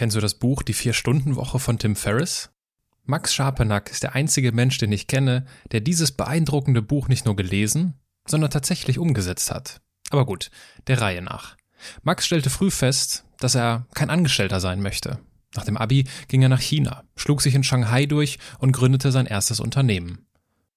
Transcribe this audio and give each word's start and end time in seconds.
Kennst 0.00 0.16
du 0.16 0.20
das 0.22 0.32
Buch 0.32 0.62
Die 0.62 0.72
Vier-Stunden-Woche 0.72 1.58
von 1.58 1.78
Tim 1.78 1.94
Ferriss? 1.94 2.48
Max 3.04 3.34
Scharpenack 3.34 3.90
ist 3.90 4.02
der 4.02 4.14
einzige 4.14 4.50
Mensch, 4.50 4.78
den 4.78 4.92
ich 4.92 5.08
kenne, 5.08 5.44
der 5.72 5.80
dieses 5.80 6.10
beeindruckende 6.10 6.80
Buch 6.80 7.08
nicht 7.08 7.26
nur 7.26 7.36
gelesen, 7.36 8.00
sondern 8.26 8.50
tatsächlich 8.50 8.98
umgesetzt 8.98 9.50
hat. 9.50 9.82
Aber 10.08 10.24
gut, 10.24 10.50
der 10.86 11.02
Reihe 11.02 11.20
nach. 11.20 11.54
Max 12.02 12.24
stellte 12.24 12.48
früh 12.48 12.70
fest, 12.70 13.26
dass 13.40 13.54
er 13.54 13.88
kein 13.92 14.08
Angestellter 14.08 14.58
sein 14.58 14.80
möchte. 14.80 15.18
Nach 15.54 15.66
dem 15.66 15.76
Abi 15.76 16.06
ging 16.28 16.40
er 16.40 16.48
nach 16.48 16.62
China, 16.62 17.04
schlug 17.14 17.42
sich 17.42 17.54
in 17.54 17.62
Shanghai 17.62 18.06
durch 18.06 18.38
und 18.58 18.72
gründete 18.72 19.12
sein 19.12 19.26
erstes 19.26 19.60
Unternehmen. 19.60 20.24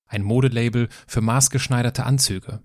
Ein 0.06 0.24
Modelabel 0.24 0.90
für 1.08 1.22
maßgeschneiderte 1.22 2.04
Anzüge. 2.04 2.60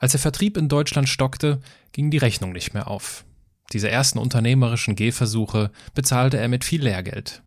Als 0.00 0.10
der 0.10 0.20
Vertrieb 0.20 0.56
in 0.56 0.68
Deutschland 0.68 1.08
stockte, 1.08 1.60
ging 1.92 2.10
die 2.10 2.18
Rechnung 2.18 2.50
nicht 2.50 2.74
mehr 2.74 2.88
auf. 2.88 3.24
Diese 3.72 3.90
ersten 3.90 4.18
unternehmerischen 4.18 4.96
Gehversuche 4.96 5.70
bezahlte 5.94 6.38
er 6.38 6.48
mit 6.48 6.64
viel 6.64 6.82
Lehrgeld. 6.82 7.42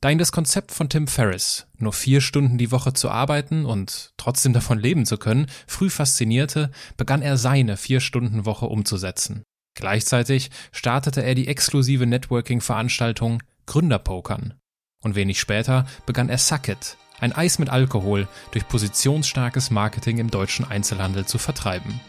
Da 0.00 0.10
ihn 0.10 0.18
das 0.18 0.32
Konzept 0.32 0.72
von 0.72 0.88
Tim 0.88 1.06
Ferriss, 1.06 1.66
nur 1.76 1.92
vier 1.92 2.20
Stunden 2.20 2.58
die 2.58 2.72
Woche 2.72 2.92
zu 2.92 3.10
arbeiten 3.10 3.66
und 3.66 4.12
trotzdem 4.16 4.52
davon 4.52 4.78
leben 4.78 5.06
zu 5.06 5.16
können, 5.16 5.46
früh 5.66 5.90
faszinierte, 5.90 6.70
begann 6.96 7.22
er 7.22 7.36
seine 7.36 7.76
Vier-Stunden-Woche 7.76 8.66
umzusetzen. 8.66 9.44
Gleichzeitig 9.74 10.50
startete 10.72 11.22
er 11.22 11.34
die 11.34 11.48
exklusive 11.48 12.06
Networking-Veranstaltung 12.06 13.42
Gründerpokern. 13.66 14.54
Und 15.02 15.14
wenig 15.14 15.38
später 15.38 15.86
begann 16.06 16.28
er 16.28 16.38
Sucket, 16.38 16.96
ein 17.20 17.32
Eis 17.32 17.58
mit 17.58 17.68
Alkohol, 17.68 18.26
durch 18.52 18.66
positionsstarkes 18.66 19.70
Marketing 19.70 20.18
im 20.18 20.30
deutschen 20.30 20.64
Einzelhandel 20.64 21.26
zu 21.26 21.38
vertreiben. 21.38 22.00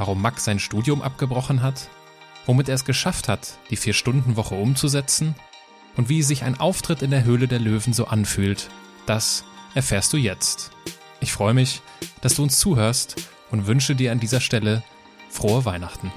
Warum 0.00 0.22
Max 0.22 0.46
sein 0.46 0.58
Studium 0.58 1.02
abgebrochen 1.02 1.60
hat? 1.60 1.90
Womit 2.46 2.70
er 2.70 2.74
es 2.74 2.86
geschafft 2.86 3.28
hat, 3.28 3.58
die 3.68 3.76
Vier-Stunden-Woche 3.76 4.54
umzusetzen? 4.54 5.34
Und 5.94 6.08
wie 6.08 6.22
sich 6.22 6.42
ein 6.42 6.58
Auftritt 6.58 7.02
in 7.02 7.10
der 7.10 7.24
Höhle 7.24 7.48
der 7.48 7.58
Löwen 7.58 7.92
so 7.92 8.06
anfühlt, 8.06 8.70
das 9.04 9.44
erfährst 9.74 10.14
du 10.14 10.16
jetzt. 10.16 10.70
Ich 11.20 11.34
freue 11.34 11.52
mich, 11.52 11.82
dass 12.22 12.36
du 12.36 12.42
uns 12.42 12.58
zuhörst 12.58 13.16
und 13.50 13.66
wünsche 13.66 13.94
dir 13.94 14.10
an 14.10 14.20
dieser 14.20 14.40
Stelle 14.40 14.82
frohe 15.28 15.66
Weihnachten. 15.66 16.10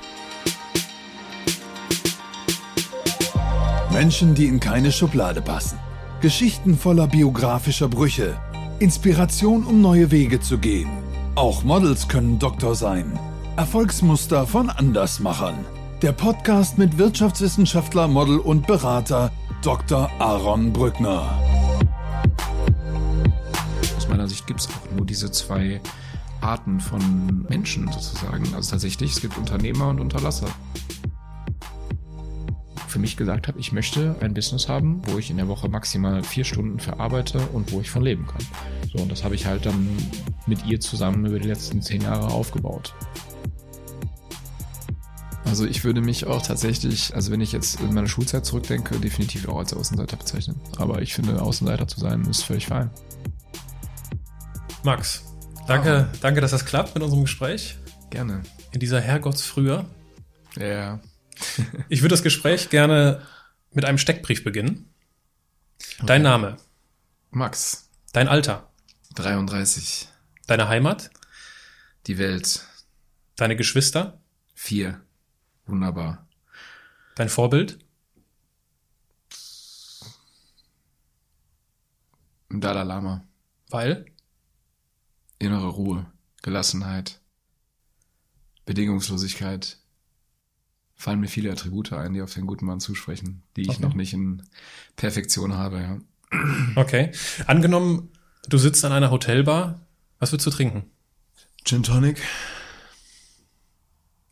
Menschen, 3.91 4.33
die 4.33 4.45
in 4.45 4.61
keine 4.61 4.93
Schublade 4.93 5.41
passen. 5.41 5.77
Geschichten 6.21 6.77
voller 6.77 7.07
biografischer 7.07 7.89
Brüche. 7.89 8.39
Inspiration, 8.79 9.65
um 9.65 9.81
neue 9.81 10.09
Wege 10.09 10.39
zu 10.39 10.57
gehen. 10.57 10.89
Auch 11.35 11.65
Models 11.65 12.07
können 12.07 12.39
Doktor 12.39 12.75
sein. 12.75 13.19
Erfolgsmuster 13.55 14.47
von 14.47 14.71
Andersmachern. 14.71 15.63
Der 16.01 16.11
Podcast 16.11 16.79
mit 16.79 16.97
Wirtschaftswissenschaftler, 16.97 18.07
Model 18.07 18.39
und 18.39 18.65
Berater 18.65 19.31
Dr. 19.61 20.09
Aaron 20.17 20.73
Brückner. 20.73 21.39
Aus 23.95 24.09
meiner 24.09 24.27
Sicht 24.27 24.47
gibt 24.47 24.61
es 24.61 24.67
auch 24.69 24.97
nur 24.97 25.05
diese 25.05 25.29
zwei 25.29 25.79
Arten 26.41 26.79
von 26.79 27.45
Menschen 27.47 27.91
sozusagen. 27.91 28.43
Also 28.55 28.71
tatsächlich, 28.71 29.11
es 29.11 29.21
gibt 29.21 29.37
Unternehmer 29.37 29.89
und 29.89 29.99
Unterlasser. 29.99 30.47
Für 32.87 32.97
mich 32.97 33.17
gesagt 33.17 33.47
habe, 33.47 33.59
ich 33.59 33.71
möchte 33.71 34.15
ein 34.19 34.33
Business 34.33 34.67
haben, 34.67 35.03
wo 35.05 35.19
ich 35.19 35.29
in 35.29 35.37
der 35.37 35.47
Woche 35.47 35.69
maximal 35.69 36.23
vier 36.23 36.43
Stunden 36.43 36.79
verarbeite 36.79 37.39
und 37.53 37.71
wo 37.71 37.81
ich 37.81 37.91
von 37.91 38.01
leben 38.01 38.25
kann. 38.25 38.41
So, 38.91 39.03
und 39.03 39.11
das 39.11 39.23
habe 39.23 39.35
ich 39.35 39.45
halt 39.45 39.67
dann 39.67 39.87
mit 40.47 40.65
ihr 40.65 40.79
zusammen 40.79 41.23
über 41.27 41.39
die 41.39 41.47
letzten 41.47 41.83
zehn 41.83 42.01
Jahre 42.01 42.29
aufgebaut. 42.29 42.95
Also 45.45 45.65
ich 45.65 45.83
würde 45.83 46.01
mich 46.01 46.25
auch 46.25 46.41
tatsächlich, 46.41 47.13
also 47.13 47.31
wenn 47.31 47.41
ich 47.41 47.51
jetzt 47.51 47.79
in 47.81 47.93
meine 47.93 48.07
Schulzeit 48.07 48.45
zurückdenke, 48.45 48.99
definitiv 48.99 49.47
auch 49.47 49.59
als 49.59 49.73
Außenseiter 49.73 50.17
bezeichnen. 50.17 50.59
Aber 50.77 51.01
ich 51.01 51.13
finde, 51.13 51.41
Außenseiter 51.41 51.87
zu 51.87 51.99
sein, 51.99 52.21
ist 52.25 52.43
völlig 52.43 52.67
fein. 52.67 52.89
Max, 54.83 55.23
danke, 55.67 56.09
oh. 56.11 56.17
danke, 56.21 56.41
dass 56.41 56.51
das 56.51 56.65
klappt 56.65 56.95
mit 56.95 57.03
unserem 57.03 57.23
Gespräch. 57.23 57.77
Gerne. 58.09 58.43
In 58.71 58.79
dieser 58.79 59.01
Herrgottsfrühe. 59.01 59.85
Ja. 60.57 60.99
ich 61.89 62.01
würde 62.01 62.13
das 62.13 62.23
Gespräch 62.23 62.69
gerne 62.69 63.21
mit 63.71 63.85
einem 63.85 63.97
Steckbrief 63.97 64.43
beginnen. 64.43 64.93
Okay. 65.97 66.05
Dein 66.05 66.21
Name? 66.21 66.57
Max. 67.31 67.89
Dein 68.13 68.27
Alter? 68.27 68.69
33. 69.15 70.07
Deine 70.47 70.67
Heimat? 70.67 71.09
Die 72.07 72.17
Welt. 72.17 72.65
Deine 73.35 73.55
Geschwister? 73.55 74.21
Vier. 74.53 75.01
Wunderbar. 75.65 76.27
Dein 77.15 77.29
Vorbild? 77.29 77.79
Dalai 82.49 82.83
Lama. 82.83 83.25
Weil? 83.69 84.05
Innere 85.39 85.67
Ruhe, 85.67 86.05
Gelassenheit, 86.41 87.19
Bedingungslosigkeit. 88.65 89.79
Fallen 90.95 91.19
mir 91.19 91.27
viele 91.27 91.51
Attribute 91.51 91.91
ein, 91.93 92.13
die 92.13 92.21
auf 92.21 92.33
den 92.33 92.45
guten 92.47 92.65
Mann 92.65 92.79
zusprechen, 92.79 93.43
die 93.55 93.63
ich 93.63 93.69
okay. 93.69 93.81
noch 93.81 93.93
nicht 93.93 94.13
in 94.13 94.43
Perfektion 94.95 95.55
habe, 95.55 95.81
ja. 95.81 95.99
Okay. 96.75 97.11
Angenommen, 97.45 98.09
du 98.47 98.57
sitzt 98.57 98.85
an 98.85 98.91
einer 98.91 99.11
Hotelbar, 99.11 99.81
was 100.19 100.31
würdest 100.31 100.47
du 100.47 100.51
trinken? 100.51 100.89
Gin 101.63 101.83
Tonic. 101.83 102.21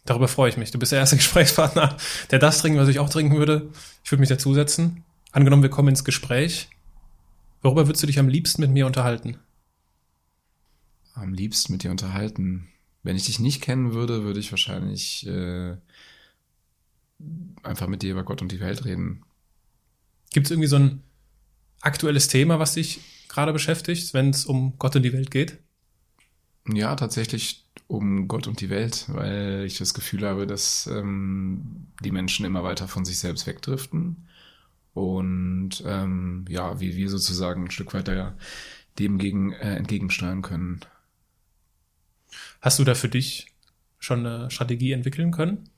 Darüber 0.05 0.27
freue 0.27 0.49
ich 0.49 0.57
mich. 0.57 0.71
Du 0.71 0.79
bist 0.79 0.91
der 0.91 0.99
erste 0.99 1.15
Gesprächspartner, 1.17 1.97
der 2.31 2.39
das 2.39 2.59
trinken, 2.59 2.79
was 2.79 2.89
ich 2.89 2.99
auch 2.99 3.09
trinken 3.09 3.37
würde. 3.37 3.69
Ich 4.03 4.11
würde 4.11 4.21
mich 4.21 4.29
dazusetzen. 4.29 5.03
Angenommen, 5.31 5.63
wir 5.63 5.69
kommen 5.69 5.89
ins 5.89 6.03
Gespräch. 6.03 6.69
Worüber 7.61 7.87
würdest 7.87 8.03
du 8.03 8.07
dich 8.07 8.19
am 8.19 8.27
liebsten 8.27 8.61
mit 8.61 8.71
mir 8.71 8.87
unterhalten? 8.87 9.37
Am 11.13 11.33
liebsten 11.33 11.73
mit 11.73 11.83
dir 11.83 11.91
unterhalten. 11.91 12.67
Wenn 13.03 13.15
ich 13.15 13.25
dich 13.25 13.39
nicht 13.39 13.61
kennen 13.61 13.93
würde, 13.93 14.23
würde 14.23 14.39
ich 14.39 14.51
wahrscheinlich 14.51 15.27
äh, 15.27 15.75
einfach 17.63 17.87
mit 17.87 18.01
dir 18.01 18.11
über 18.11 18.23
Gott 18.23 18.41
und 18.41 18.51
die 18.51 18.59
Welt 18.59 18.85
reden. 18.85 19.23
Gibt 20.31 20.47
es 20.47 20.51
irgendwie 20.51 20.67
so 20.67 20.77
ein 20.77 21.03
aktuelles 21.81 22.27
Thema, 22.27 22.59
was 22.59 22.73
dich 22.73 22.99
gerade 23.27 23.53
beschäftigt, 23.53 24.13
wenn 24.13 24.29
es 24.29 24.45
um 24.45 24.77
Gott 24.77 24.95
und 24.95 25.03
die 25.03 25.13
Welt 25.13 25.31
geht? 25.31 25.57
Ja, 26.67 26.95
tatsächlich 26.95 27.65
um 27.91 28.29
Gott 28.29 28.47
und 28.47 28.61
die 28.61 28.69
Welt, 28.69 29.05
weil 29.09 29.65
ich 29.65 29.77
das 29.77 29.93
Gefühl 29.93 30.25
habe, 30.25 30.47
dass 30.47 30.87
ähm, 30.87 31.87
die 32.01 32.11
Menschen 32.11 32.45
immer 32.45 32.63
weiter 32.63 32.87
von 32.87 33.03
sich 33.03 33.19
selbst 33.19 33.45
wegdriften 33.47 34.27
und 34.93 35.83
ähm, 35.85 36.45
ja, 36.47 36.79
wie 36.79 36.95
wir 36.95 37.09
sozusagen 37.09 37.65
ein 37.65 37.71
Stück 37.71 37.93
weiter 37.93 38.37
dem 38.97 39.17
gegen, 39.17 39.51
äh, 39.51 39.75
entgegensteuern 39.75 40.41
können. 40.41 40.79
Hast 42.61 42.79
du 42.79 42.85
da 42.85 42.95
für 42.95 43.09
dich 43.09 43.47
schon 43.99 44.25
eine 44.25 44.49
Strategie 44.49 44.93
entwickeln 44.93 45.31
können? 45.31 45.69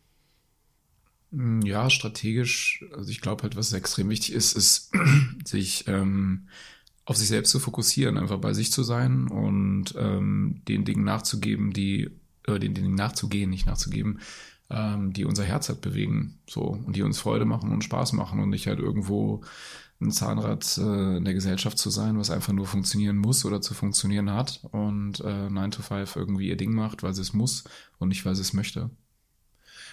Mm, 1.32 1.62
ja, 1.62 1.90
strategisch, 1.90 2.86
also 2.96 3.10
ich 3.10 3.22
glaube 3.22 3.42
halt, 3.42 3.56
was 3.56 3.74
extrem 3.74 4.10
wichtig 4.10 4.34
ist, 4.36 4.54
ist 4.54 4.92
sich 5.46 5.88
ähm, 5.88 6.48
auf 7.06 7.18
sich 7.18 7.28
selbst 7.28 7.52
zu 7.52 7.60
fokussieren, 7.60 8.18
einfach 8.18 8.40
bei 8.40 8.54
sich 8.54 8.72
zu 8.72 8.84
sein 8.84 9.28
und 9.28 9.94
ähm, 9.98 10.62
den 10.68 10.86
Dingen 10.86 11.04
nachzugeben, 11.04 11.74
die, 11.74 12.10
äh, 12.48 12.60
den 12.60 12.74
Dingen 12.74 12.96
nachzugehen, 12.96 13.50
nicht 13.50 13.66
nachzugeben, 13.66 14.20
ähm, 14.70 15.12
die 15.12 15.26
unser 15.26 15.44
Herz 15.44 15.70
halt 15.70 15.82
bewegen, 15.82 16.40
so 16.50 16.62
und 16.62 16.96
die 16.96 17.02
uns 17.02 17.20
Freude 17.20 17.46
machen 17.46 17.72
und 17.72 17.84
Spaß 17.84 18.14
machen 18.14 18.40
und 18.40 18.50
nicht 18.50 18.68
halt 18.68 18.80
irgendwo 18.80 19.44
ein 20.02 20.12
Zahnrad 20.12 20.78
äh, 20.78 21.18
in 21.18 21.26
der 21.26 21.34
Gesellschaft 21.34 21.78
zu 21.78 21.90
sein, 21.90 22.18
was 22.18 22.30
einfach 22.30 22.54
nur 22.54 22.66
funktionieren 22.66 23.18
muss 23.18 23.46
oder 23.46 23.62
zu 23.62 23.74
funktionieren 23.74 24.32
hat 24.32 24.62
und 24.72 25.20
äh, 25.22 25.50
9 25.50 25.72
to 25.72 25.82
5 25.82 26.16
irgendwie 26.16 26.50
ihr 26.50 26.58
Ding 26.58 26.74
macht, 26.74 27.04
weil 27.04 27.14
sie 27.14 27.22
es 27.22 27.34
muss 27.34 27.64
und 28.00 28.10
nicht, 28.10 28.26
weil 28.26 28.36
sie 28.36 28.42
es 28.42 28.54
möchte. 28.54 28.90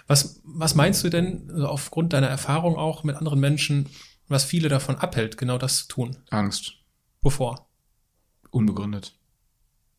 Was, 0.07 0.41
was 0.45 0.75
meinst 0.75 1.05
du 1.05 1.09
denn 1.09 1.51
also 1.51 1.67
aufgrund 1.67 2.13
deiner 2.13 2.29
Erfahrung 2.29 2.77
auch 2.77 3.05
mit 3.05 3.17
anderen 3.17 3.41
Menschen, 3.41 3.87
was 4.29 4.45
viele 4.45 4.69
davon 4.69 4.97
abhält, 4.97 5.37
genau 5.37 5.59
das 5.59 5.79
zu 5.79 5.89
tun? 5.89 6.17
Angst. 6.31 6.80
Wovor? 7.23 7.69
Unbegründet. 8.51 9.15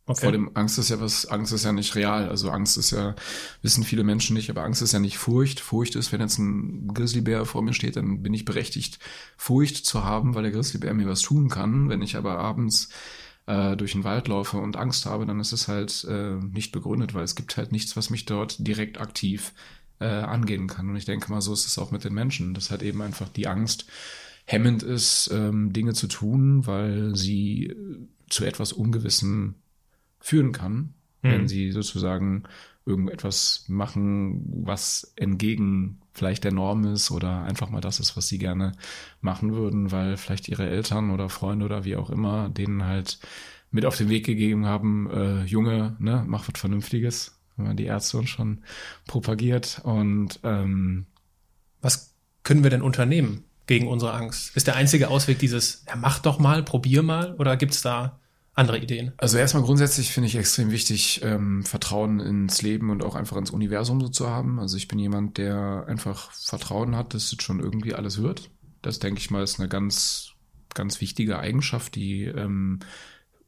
Okay. 0.08 0.22
Vor 0.22 0.32
dem 0.32 0.52
Angst 0.56 0.78
ist 0.78 0.90
ja 0.90 1.00
was, 1.00 1.26
Angst 1.28 1.54
ist 1.54 1.64
ja 1.64 1.72
nicht 1.72 1.96
real. 1.96 2.28
Also 2.28 2.50
Angst 2.50 2.78
ist 2.78 2.92
ja, 2.92 3.16
wissen 3.62 3.84
viele 3.84 4.04
Menschen 4.04 4.36
nicht, 4.36 4.50
aber 4.50 4.64
Angst 4.64 4.82
ist 4.82 4.92
ja 4.92 5.00
nicht 5.00 5.18
Furcht. 5.18 5.60
Furcht 5.60 5.96
ist, 5.96 6.12
wenn 6.12 6.20
jetzt 6.20 6.40
ein 6.40 6.94
Grizzlybär 6.94 7.46
vor 7.46 7.62
mir 7.62 7.74
steht, 7.74 7.96
dann 7.96 8.24
bin 8.24 8.34
ich 8.34 8.44
berechtigt, 8.44 9.00
Furcht 9.38 9.86
zu 9.86 10.04
haben, 10.04 10.36
weil 10.36 10.44
der 10.44 10.52
Grizzlybär 10.52 10.94
mir 10.94 11.08
was 11.08 11.22
tun 11.22 11.50
kann. 11.50 11.88
Wenn 11.88 12.02
ich 12.02 12.18
aber 12.18 12.40
abends 12.40 12.90
äh, 13.46 13.78
durch 13.78 13.94
den 13.94 14.04
Wald 14.04 14.28
laufe 14.28 14.58
und 14.58 14.76
Angst 14.76 15.06
habe, 15.06 15.26
dann 15.26 15.40
ist 15.40 15.54
es 15.54 15.68
halt 15.68 16.04
äh, 16.10 16.34
nicht 16.34 16.72
begründet, 16.72 17.14
weil 17.14 17.24
es 17.24 17.36
gibt 17.36 17.56
halt 17.56 17.72
nichts, 17.72 17.96
was 17.96 18.10
mich 18.10 18.26
dort 18.26 18.56
direkt 18.68 19.00
aktiv 19.00 19.54
äh, 20.00 20.06
angehen 20.06 20.68
kann. 20.68 20.90
Und 20.90 20.96
ich 20.96 21.06
denke 21.06 21.32
mal, 21.32 21.42
so 21.42 21.54
ist 21.54 21.68
es 21.68 21.78
auch 21.78 21.92
mit 21.92 22.04
den 22.04 22.14
Menschen. 22.14 22.54
Das 22.56 22.72
hat 22.72 22.82
eben 22.82 23.02
einfach 23.02 23.30
die 23.30 23.48
Angst, 23.48 23.86
hemmend 24.46 24.84
ist, 24.84 25.30
ähm, 25.34 25.74
Dinge 25.74 25.94
zu 25.94 26.08
tun, 26.08 26.66
weil 26.66 27.16
sie 27.16 27.76
zu 28.30 28.46
etwas 28.46 28.74
Ungewissem 28.74 29.56
führen 30.20 30.52
kann, 30.52 30.94
mhm. 31.22 31.32
wenn 31.32 31.48
sie 31.48 31.72
sozusagen 31.72 32.44
irgendetwas 32.86 33.66
machen, 33.68 34.44
was 34.66 35.14
entgegen 35.16 36.00
vielleicht 36.14 36.44
der 36.44 36.52
Norm 36.52 36.84
ist 36.86 37.12
oder 37.12 37.44
einfach 37.44 37.70
mal 37.70 37.82
das 37.82 38.00
ist, 38.00 38.18
was 38.18 38.28
sie 38.28 38.38
gerne 38.38 38.74
machen 39.22 39.54
würden, 39.54 39.92
weil 39.92 40.18
vielleicht 40.18 40.50
ihre 40.50 40.68
Eltern 40.68 41.12
oder 41.12 41.30
Freunde 41.30 41.66
oder 41.66 41.86
wie 41.86 41.96
auch 41.96 42.10
immer 42.10 42.50
denen 42.50 42.86
halt 42.86 43.20
mit 43.70 43.86
auf 43.86 43.98
den 43.98 44.10
Weg 44.10 44.26
gegeben 44.26 44.66
haben, 44.66 45.10
äh, 45.10 45.44
Junge, 45.46 45.96
ne, 46.00 46.26
mach 46.28 46.48
was 46.48 46.60
Vernünftiges, 46.60 47.40
haben 47.58 47.78
die 47.78 47.86
Ärzte 47.86 48.18
uns 48.18 48.30
schon 48.30 48.64
propagiert 49.06 49.82
und 49.84 50.40
ähm, 50.44 51.06
was 51.82 52.16
können 52.44 52.64
wir 52.64 52.72
denn 52.72 52.82
unternehmen 52.82 53.46
gegen 53.72 53.88
unsere 53.88 54.12
Angst? 54.12 54.54
Ist 54.58 54.68
der 54.68 54.76
einzige 54.76 55.08
Ausweg 55.08 55.40
dieses, 55.40 55.86
ja, 55.88 55.96
mach 55.96 56.20
doch 56.20 56.40
mal, 56.40 56.62
probier 56.62 57.04
mal 57.04 57.36
oder 57.36 57.56
gibt's 57.56 57.82
da 57.82 58.20
andere 58.54 58.78
Ideen? 58.78 59.14
Also 59.16 59.38
erstmal 59.38 59.64
grundsätzlich 59.64 60.12
finde 60.12 60.28
ich 60.28 60.36
extrem 60.36 60.72
wichtig, 60.72 61.22
ähm, 61.24 61.64
Vertrauen 61.64 62.20
ins 62.20 62.62
Leben 62.62 62.90
und 62.90 63.02
auch 63.02 63.16
einfach 63.16 63.38
ins 63.38 63.50
Universum 63.50 64.02
so 64.02 64.10
zu 64.10 64.30
haben. 64.30 64.60
Also 64.60 64.76
ich 64.76 64.90
bin 64.90 65.00
jemand, 65.00 65.38
der 65.38 65.86
einfach 65.88 66.34
Vertrauen 66.34 66.98
hat, 66.98 67.14
dass 67.14 67.32
es 67.32 67.42
schon 67.42 67.62
irgendwie 67.62 67.94
alles 67.94 68.22
wird. 68.22 68.50
Das 68.82 69.00
denke 69.00 69.22
ich 69.22 69.32
mal 69.32 69.42
ist 69.42 69.58
eine 69.58 69.70
ganz, 69.70 70.32
ganz 70.74 71.00
wichtige 71.00 71.40
Eigenschaft, 71.40 71.96
die 71.96 72.26
ähm, 72.26 72.80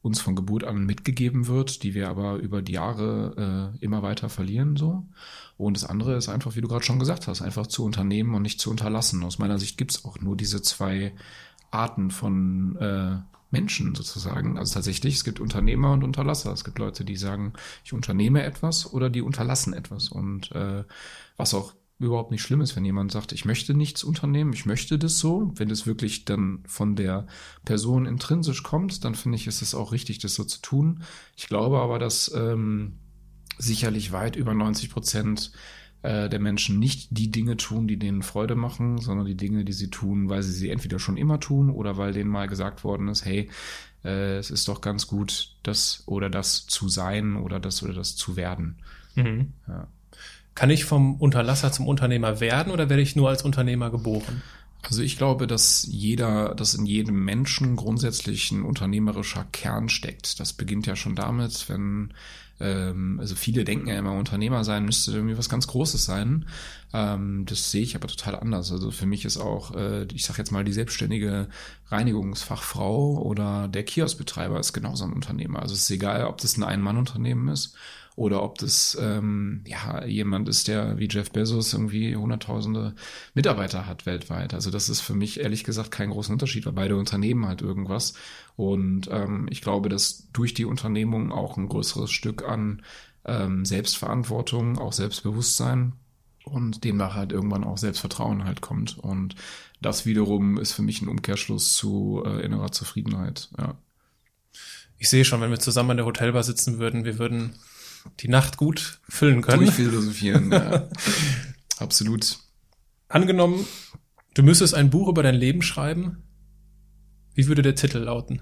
uns 0.04 0.20
von 0.20 0.36
Geburt 0.36 0.66
an 0.66 0.86
mitgegeben 0.86 1.48
wird, 1.48 1.82
die 1.82 1.94
wir 1.94 2.10
aber 2.10 2.36
über 2.36 2.62
die 2.62 2.74
Jahre 2.74 3.74
äh, 3.82 3.84
immer 3.84 4.04
weiter 4.04 4.30
verlieren 4.30 4.76
so. 4.76 5.08
Und 5.58 5.78
das 5.78 5.86
andere 5.86 6.16
ist 6.18 6.28
einfach, 6.28 6.56
wie 6.56 6.62
du 6.62 6.68
gerade 6.68 6.84
schon 6.84 7.00
gesagt 7.00 7.28
hast, 7.28 7.42
einfach 7.42 7.68
zu 7.68 7.86
unternehmen 7.86 8.36
und 8.36 8.42
nicht 8.42 8.60
zu 8.60 8.70
unterlassen. 8.70 9.24
Aus 9.24 9.40
meiner 9.40 9.58
Sicht 9.60 9.78
gibt's 9.78 10.04
auch 10.04 10.20
nur 10.20 10.36
diese 10.36 10.62
zwei 10.62 11.14
Arten 11.72 12.12
von 12.12 12.76
äh, 12.76 13.18
Menschen 13.50 13.96
sozusagen. 13.96 14.58
Also 14.58 14.74
tatsächlich, 14.74 15.16
es 15.16 15.24
gibt 15.24 15.40
Unternehmer 15.40 15.94
und 15.94 16.04
Unterlasser. 16.04 16.52
Es 16.52 16.66
gibt 16.66 16.80
Leute, 16.80 17.06
die 17.06 17.16
sagen, 17.16 17.54
ich 17.86 17.94
unternehme 17.94 18.44
etwas 18.44 18.92
oder 18.92 19.10
die 19.10 19.22
unterlassen 19.22 19.74
etwas. 19.74 20.10
Und 20.10 20.52
äh, 20.52 20.84
was 21.38 21.54
auch 21.54 21.74
überhaupt 22.04 22.32
nicht 22.32 22.42
schlimm 22.42 22.62
ist, 22.62 22.76
wenn 22.76 22.86
jemand 22.86 23.12
sagt, 23.12 23.32
ich 23.32 23.46
möchte 23.46 23.74
nichts 23.74 24.04
unternehmen, 24.04 24.54
ich 24.54 24.66
möchte 24.66 25.00
das 25.00 25.20
so. 25.20 25.52
Wenn 25.56 25.70
es 25.70 25.88
wirklich 25.88 26.26
dann 26.26 26.64
von 26.68 26.96
der 26.96 27.28
Person 27.66 28.06
intrinsisch 28.06 28.64
kommt, 28.64 29.04
dann 29.04 29.16
finde 29.16 29.38
ich, 29.38 29.48
ist 29.48 29.62
es 29.62 29.76
auch 29.76 29.92
richtig, 29.92 30.20
das 30.20 30.36
so 30.36 30.44
zu 30.44 30.62
tun. 30.62 31.04
Ich 31.36 31.48
glaube 31.48 31.80
aber, 31.80 32.00
dass 32.00 32.32
ähm, 32.36 33.00
sicherlich 33.58 34.12
weit 34.12 34.36
über 34.36 34.54
90 34.54 34.90
Prozent 34.90 35.52
äh, 36.04 36.30
der 36.30 36.40
Menschen 36.40 36.80
nicht 36.80 37.08
die 37.12 37.32
Dinge 37.32 37.58
tun, 37.58 37.88
die 37.88 37.98
denen 37.98 38.24
Freude 38.24 38.56
machen, 38.56 38.98
sondern 39.00 39.26
die 39.26 39.38
Dinge, 39.38 39.64
die 39.66 39.74
sie 39.74 39.90
tun, 39.90 40.30
weil 40.30 40.44
sie 40.44 40.52
sie 40.52 40.70
entweder 40.70 41.00
schon 41.00 41.18
immer 41.18 41.40
tun 41.40 41.70
oder 41.70 41.98
weil 41.98 42.14
denen 42.14 42.30
mal 42.30 42.48
gesagt 42.48 42.84
worden 42.84 43.08
ist, 43.08 43.26
hey, 43.26 43.50
äh, 44.04 44.38
es 44.38 44.52
ist 44.52 44.68
doch 44.68 44.82
ganz 44.82 45.08
gut, 45.08 45.56
das 45.64 46.04
oder 46.06 46.30
das 46.30 46.68
zu 46.68 46.90
sein 46.90 47.36
oder 47.36 47.60
das 47.60 47.82
oder 47.84 47.94
das 47.94 48.16
zu 48.16 48.36
werden. 48.36 48.82
Mhm. 49.16 49.54
Ja. 49.68 49.88
Kann 50.56 50.70
ich 50.70 50.86
vom 50.86 51.16
Unterlasser 51.16 51.72
zum 51.72 51.88
Unternehmer 51.88 52.40
werden 52.40 52.72
oder 52.72 52.90
werde 52.90 53.02
ich 53.02 53.16
nur 53.16 53.30
als 53.30 53.44
Unternehmer 53.44 53.90
geboren? 53.90 54.42
Also 54.84 55.02
ich 55.02 55.18
glaube, 55.18 55.48
dass 55.48 55.88
jeder, 55.90 56.56
dass 56.56 56.76
in 56.76 56.86
jedem 56.86 57.24
Menschen 57.24 57.76
grundsätzlich 57.76 58.52
ein 58.52 58.64
unternehmerischer 58.64 59.46
Kern 59.52 59.88
steckt. 59.88 60.40
Das 60.40 60.54
beginnt 60.54 60.88
ja 60.88 60.96
schon 60.96 61.16
damit, 61.16 61.70
wenn 61.70 62.14
ähm, 62.60 63.18
also 63.20 63.36
viele 63.36 63.64
denken 63.64 63.88
ja 63.88 63.98
immer, 63.98 64.14
Unternehmer 64.14 64.64
sein 64.64 64.86
müsste 64.86 65.12
irgendwie 65.12 65.38
was 65.38 65.50
ganz 65.50 65.68
Großes 65.68 66.06
sein. 66.06 66.46
Ähm, 66.94 67.46
das 67.46 67.72
sehe 67.72 67.82
ich 67.82 67.96
aber 67.96 68.08
total 68.08 68.36
anders. 68.36 68.72
Also 68.72 68.92
für 68.92 69.06
mich 69.06 69.26
ist 69.26 69.38
auch, 69.38 69.74
äh, 69.76 70.04
ich 70.14 70.26
sage 70.26 70.40
jetzt 70.40 70.52
mal, 70.52 70.64
die 70.64 70.74
selbstständige 70.74 71.48
Reinigungsfachfrau 71.90 73.22
oder 73.22 73.68
der 73.70 73.84
Kioskbetreiber 73.84 74.60
ist 74.60 74.74
genauso 74.74 75.06
ein 75.06 75.14
Unternehmer. 75.14 75.62
Also 75.62 75.74
es 75.74 75.82
ist 75.82 75.92
egal, 75.92 76.26
ob 76.26 76.40
das 76.40 76.58
ein 76.58 76.64
Ein-Mann-Unternehmen 76.64 77.48
ist 77.48 77.76
oder 78.16 78.44
ob 78.44 78.58
das 78.60 78.98
ähm, 79.00 79.64
ja 79.66 80.06
jemand 80.06 80.48
ist, 80.48 80.68
der 80.68 80.98
wie 81.00 81.08
Jeff 81.10 81.32
Bezos 81.32 81.74
irgendwie 81.74 82.16
hunderttausende 82.16 82.94
Mitarbeiter 83.34 83.88
hat 83.88 84.06
weltweit. 84.06 84.54
Also 84.54 84.70
das 84.70 84.90
ist 84.90 85.02
für 85.02 85.16
mich 85.16 85.40
ehrlich 85.40 85.64
gesagt 85.64 85.92
kein 85.92 86.12
großer 86.12 86.34
Unterschied, 86.34 86.66
weil 86.66 86.74
beide 86.74 86.96
Unternehmen 86.96 87.48
halt 87.48 87.62
irgendwas. 87.62 88.14
Und 88.56 89.10
ähm, 89.12 89.48
ich 89.50 89.62
glaube, 89.62 89.90
dass 89.90 90.30
durch 90.32 90.54
die 90.54 90.66
Unternehmung 90.66 91.32
auch 91.32 91.58
ein 91.58 91.68
größeres 91.68 92.12
Stück 92.12 92.48
an 92.48 92.84
ähm, 93.26 93.66
Selbstverantwortung, 93.66 94.78
auch 94.78 94.94
Selbstbewusstsein 94.94 95.94
und 96.46 96.84
demnach 96.84 97.16
halt 97.16 97.32
irgendwann 97.32 97.64
auch 97.64 97.78
Selbstvertrauen 97.78 98.44
halt 98.44 98.62
kommt. 98.62 99.00
Und 99.00 99.36
das 99.82 100.06
wiederum 100.06 100.58
ist 100.58 100.74
für 100.74 100.82
mich 100.82 101.02
ein 101.02 101.08
Umkehrschluss 101.08 101.74
zu 101.74 102.22
äh, 102.26 102.46
innerer 102.46 102.72
Zufriedenheit. 102.72 103.50
Ja. 103.58 103.76
Ich 104.98 105.10
sehe 105.10 105.26
schon, 105.26 105.42
wenn 105.42 105.52
wir 105.52 105.60
zusammen 105.60 105.92
in 105.92 105.98
der 105.98 106.06
Hotelbar 106.06 106.44
sitzen 106.44 106.78
würden, 106.78 107.06
wir 107.06 107.18
würden 107.18 107.56
die 108.20 108.28
Nacht 108.28 108.58
gut 108.58 109.00
füllen 109.08 109.42
können. 109.42 109.64
Durchphilosophieren, 109.64 110.52
ja. 110.52 110.90
Absolut. 111.78 112.38
Angenommen, 113.08 113.66
du 114.34 114.44
müsstest 114.44 114.74
ein 114.74 114.90
Buch 114.90 115.08
über 115.08 115.24
dein 115.24 115.36
Leben 115.36 115.62
schreiben. 115.62 116.24
Wie 117.34 117.48
würde 117.48 117.62
der 117.62 117.76
Titel 117.76 118.00
lauten? 118.00 118.42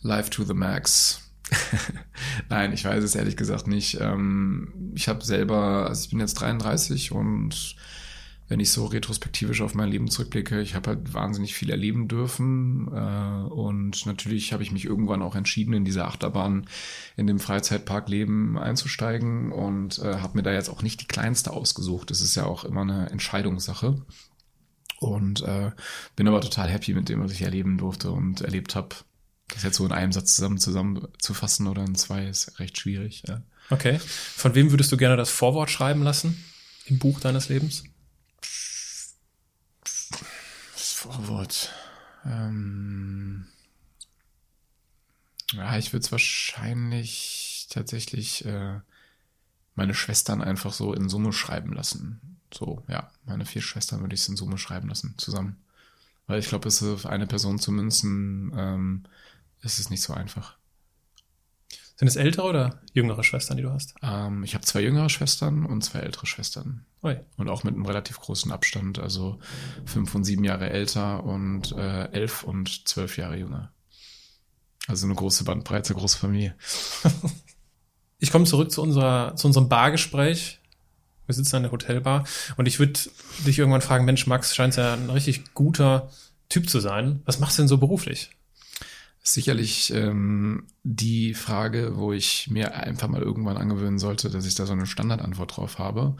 Life 0.00 0.30
to 0.30 0.44
the 0.44 0.54
Max. 0.54 1.32
Nein, 2.48 2.72
ich 2.72 2.84
weiß 2.84 3.02
es 3.02 3.14
ehrlich 3.14 3.36
gesagt 3.36 3.66
nicht. 3.66 3.98
Ähm, 4.00 4.92
ich 4.94 5.08
habe 5.08 5.24
selber, 5.24 5.88
also 5.88 6.04
ich 6.04 6.10
bin 6.10 6.20
jetzt 6.20 6.34
33 6.34 7.12
und 7.12 7.76
wenn 8.52 8.60
ich 8.60 8.70
so 8.70 8.84
retrospektivisch 8.84 9.62
auf 9.62 9.74
mein 9.74 9.88
Leben 9.88 10.08
zurückblicke, 10.08 10.60
ich 10.60 10.74
habe 10.74 10.90
halt 10.90 11.14
wahnsinnig 11.14 11.54
viel 11.54 11.70
erleben 11.70 12.06
dürfen 12.06 12.86
äh, 12.88 13.50
und 13.50 14.04
natürlich 14.04 14.52
habe 14.52 14.62
ich 14.62 14.70
mich 14.70 14.84
irgendwann 14.84 15.22
auch 15.22 15.34
entschieden, 15.34 15.72
in 15.72 15.86
diese 15.86 16.04
Achterbahn 16.04 16.66
in 17.16 17.26
dem 17.26 17.40
Freizeitparkleben 17.40 18.58
einzusteigen 18.58 19.52
und 19.52 20.00
äh, 20.00 20.16
habe 20.16 20.36
mir 20.36 20.42
da 20.42 20.52
jetzt 20.52 20.68
auch 20.68 20.82
nicht 20.82 21.00
die 21.00 21.06
kleinste 21.06 21.50
ausgesucht. 21.50 22.10
Das 22.10 22.20
ist 22.20 22.34
ja 22.34 22.44
auch 22.44 22.66
immer 22.66 22.82
eine 22.82 23.08
Entscheidungssache 23.08 24.02
und 24.98 25.40
äh, 25.44 25.70
bin 26.14 26.28
aber 26.28 26.42
total 26.42 26.68
happy 26.68 26.92
mit 26.92 27.08
dem, 27.08 27.22
was 27.24 27.32
ich 27.32 27.40
erleben 27.40 27.78
durfte 27.78 28.10
und 28.10 28.42
erlebt 28.42 28.74
habe. 28.74 28.96
Das 29.48 29.62
jetzt 29.62 29.78
so 29.78 29.86
in 29.86 29.92
einem 29.92 30.12
Satz 30.12 30.36
zusammen 30.36 30.58
zusammenzufassen 30.58 31.68
oder 31.68 31.86
in 31.86 31.94
zwei 31.94 32.26
ist 32.26 32.60
recht 32.60 32.78
schwierig. 32.78 33.22
Ja. 33.26 33.40
Okay. 33.70 33.98
Von 33.98 34.54
wem 34.54 34.72
würdest 34.72 34.92
du 34.92 34.98
gerne 34.98 35.16
das 35.16 35.30
Vorwort 35.30 35.70
schreiben 35.70 36.02
lassen 36.02 36.44
im 36.84 36.98
Buch 36.98 37.18
deines 37.18 37.48
Lebens? 37.48 37.84
Vorwort. 41.02 41.72
Ähm, 42.24 43.46
ja, 45.52 45.76
ich 45.76 45.92
würde 45.92 46.04
es 46.04 46.12
wahrscheinlich 46.12 47.66
tatsächlich 47.70 48.44
äh, 48.44 48.78
meine 49.74 49.94
Schwestern 49.94 50.42
einfach 50.42 50.72
so 50.72 50.94
in 50.94 51.08
Summe 51.08 51.32
schreiben 51.32 51.72
lassen. 51.72 52.38
So, 52.54 52.84
ja, 52.86 53.10
meine 53.24 53.46
vier 53.46 53.62
Schwestern 53.62 54.00
würde 54.00 54.14
ich 54.14 54.20
es 54.20 54.28
in 54.28 54.36
Summe 54.36 54.58
schreiben 54.58 54.88
lassen, 54.88 55.14
zusammen. 55.18 55.56
Weil 56.28 56.38
ich 56.38 56.48
glaube, 56.48 56.68
es 56.68 56.80
ist 56.80 57.02
für 57.02 57.10
eine 57.10 57.26
Person 57.26 57.58
zu 57.58 57.72
münzen, 57.72 58.52
ähm, 58.56 59.04
ist 59.62 59.80
es 59.80 59.90
nicht 59.90 60.02
so 60.02 60.14
einfach. 60.14 60.56
Sind 62.02 62.08
es 62.08 62.16
ältere 62.16 62.48
oder 62.48 62.80
jüngere 62.94 63.22
Schwestern, 63.22 63.58
die 63.58 63.62
du 63.62 63.70
hast? 63.70 63.94
Ähm, 64.02 64.42
ich 64.42 64.56
habe 64.56 64.64
zwei 64.64 64.80
jüngere 64.80 65.08
Schwestern 65.08 65.64
und 65.64 65.82
zwei 65.82 66.00
ältere 66.00 66.26
Schwestern. 66.26 66.84
Oi. 67.02 67.16
Und 67.36 67.48
auch 67.48 67.62
mit 67.62 67.74
einem 67.74 67.86
relativ 67.86 68.18
großen 68.18 68.50
Abstand, 68.50 68.98
also 68.98 69.38
fünf 69.86 70.12
und 70.16 70.24
sieben 70.24 70.42
Jahre 70.42 70.68
älter 70.68 71.22
und 71.22 71.70
äh, 71.70 72.10
elf 72.10 72.42
und 72.42 72.88
zwölf 72.88 73.18
Jahre 73.18 73.36
jünger. 73.36 73.70
Also 74.88 75.06
eine 75.06 75.14
große 75.14 75.44
Bandbreite, 75.44 75.94
große 75.94 76.18
Familie. 76.18 76.56
ich 78.18 78.32
komme 78.32 78.46
zurück 78.46 78.72
zu, 78.72 78.82
unserer, 78.82 79.36
zu 79.36 79.46
unserem 79.46 79.68
Bargespräch. 79.68 80.58
Wir 81.26 81.36
sitzen 81.36 81.54
an 81.54 81.62
der 81.62 81.70
Hotelbar 81.70 82.24
und 82.56 82.66
ich 82.66 82.80
würde 82.80 82.98
dich 83.46 83.60
irgendwann 83.60 83.80
fragen, 83.80 84.06
Mensch, 84.06 84.26
Max, 84.26 84.56
scheint 84.56 84.74
ja 84.74 84.94
ein 84.94 85.08
richtig 85.08 85.54
guter 85.54 86.10
Typ 86.48 86.68
zu 86.68 86.80
sein. 86.80 87.22
Was 87.26 87.38
machst 87.38 87.58
du 87.58 87.62
denn 87.62 87.68
so 87.68 87.78
beruflich? 87.78 88.32
Sicherlich 89.22 89.92
ähm, 89.94 90.66
die 90.82 91.34
Frage, 91.34 91.96
wo 91.96 92.12
ich 92.12 92.50
mir 92.50 92.74
einfach 92.74 93.08
mal 93.08 93.22
irgendwann 93.22 93.56
angewöhnen 93.56 93.98
sollte, 93.98 94.30
dass 94.30 94.46
ich 94.46 94.54
da 94.56 94.66
so 94.66 94.72
eine 94.72 94.86
Standardantwort 94.86 95.56
drauf 95.56 95.78
habe. 95.78 96.16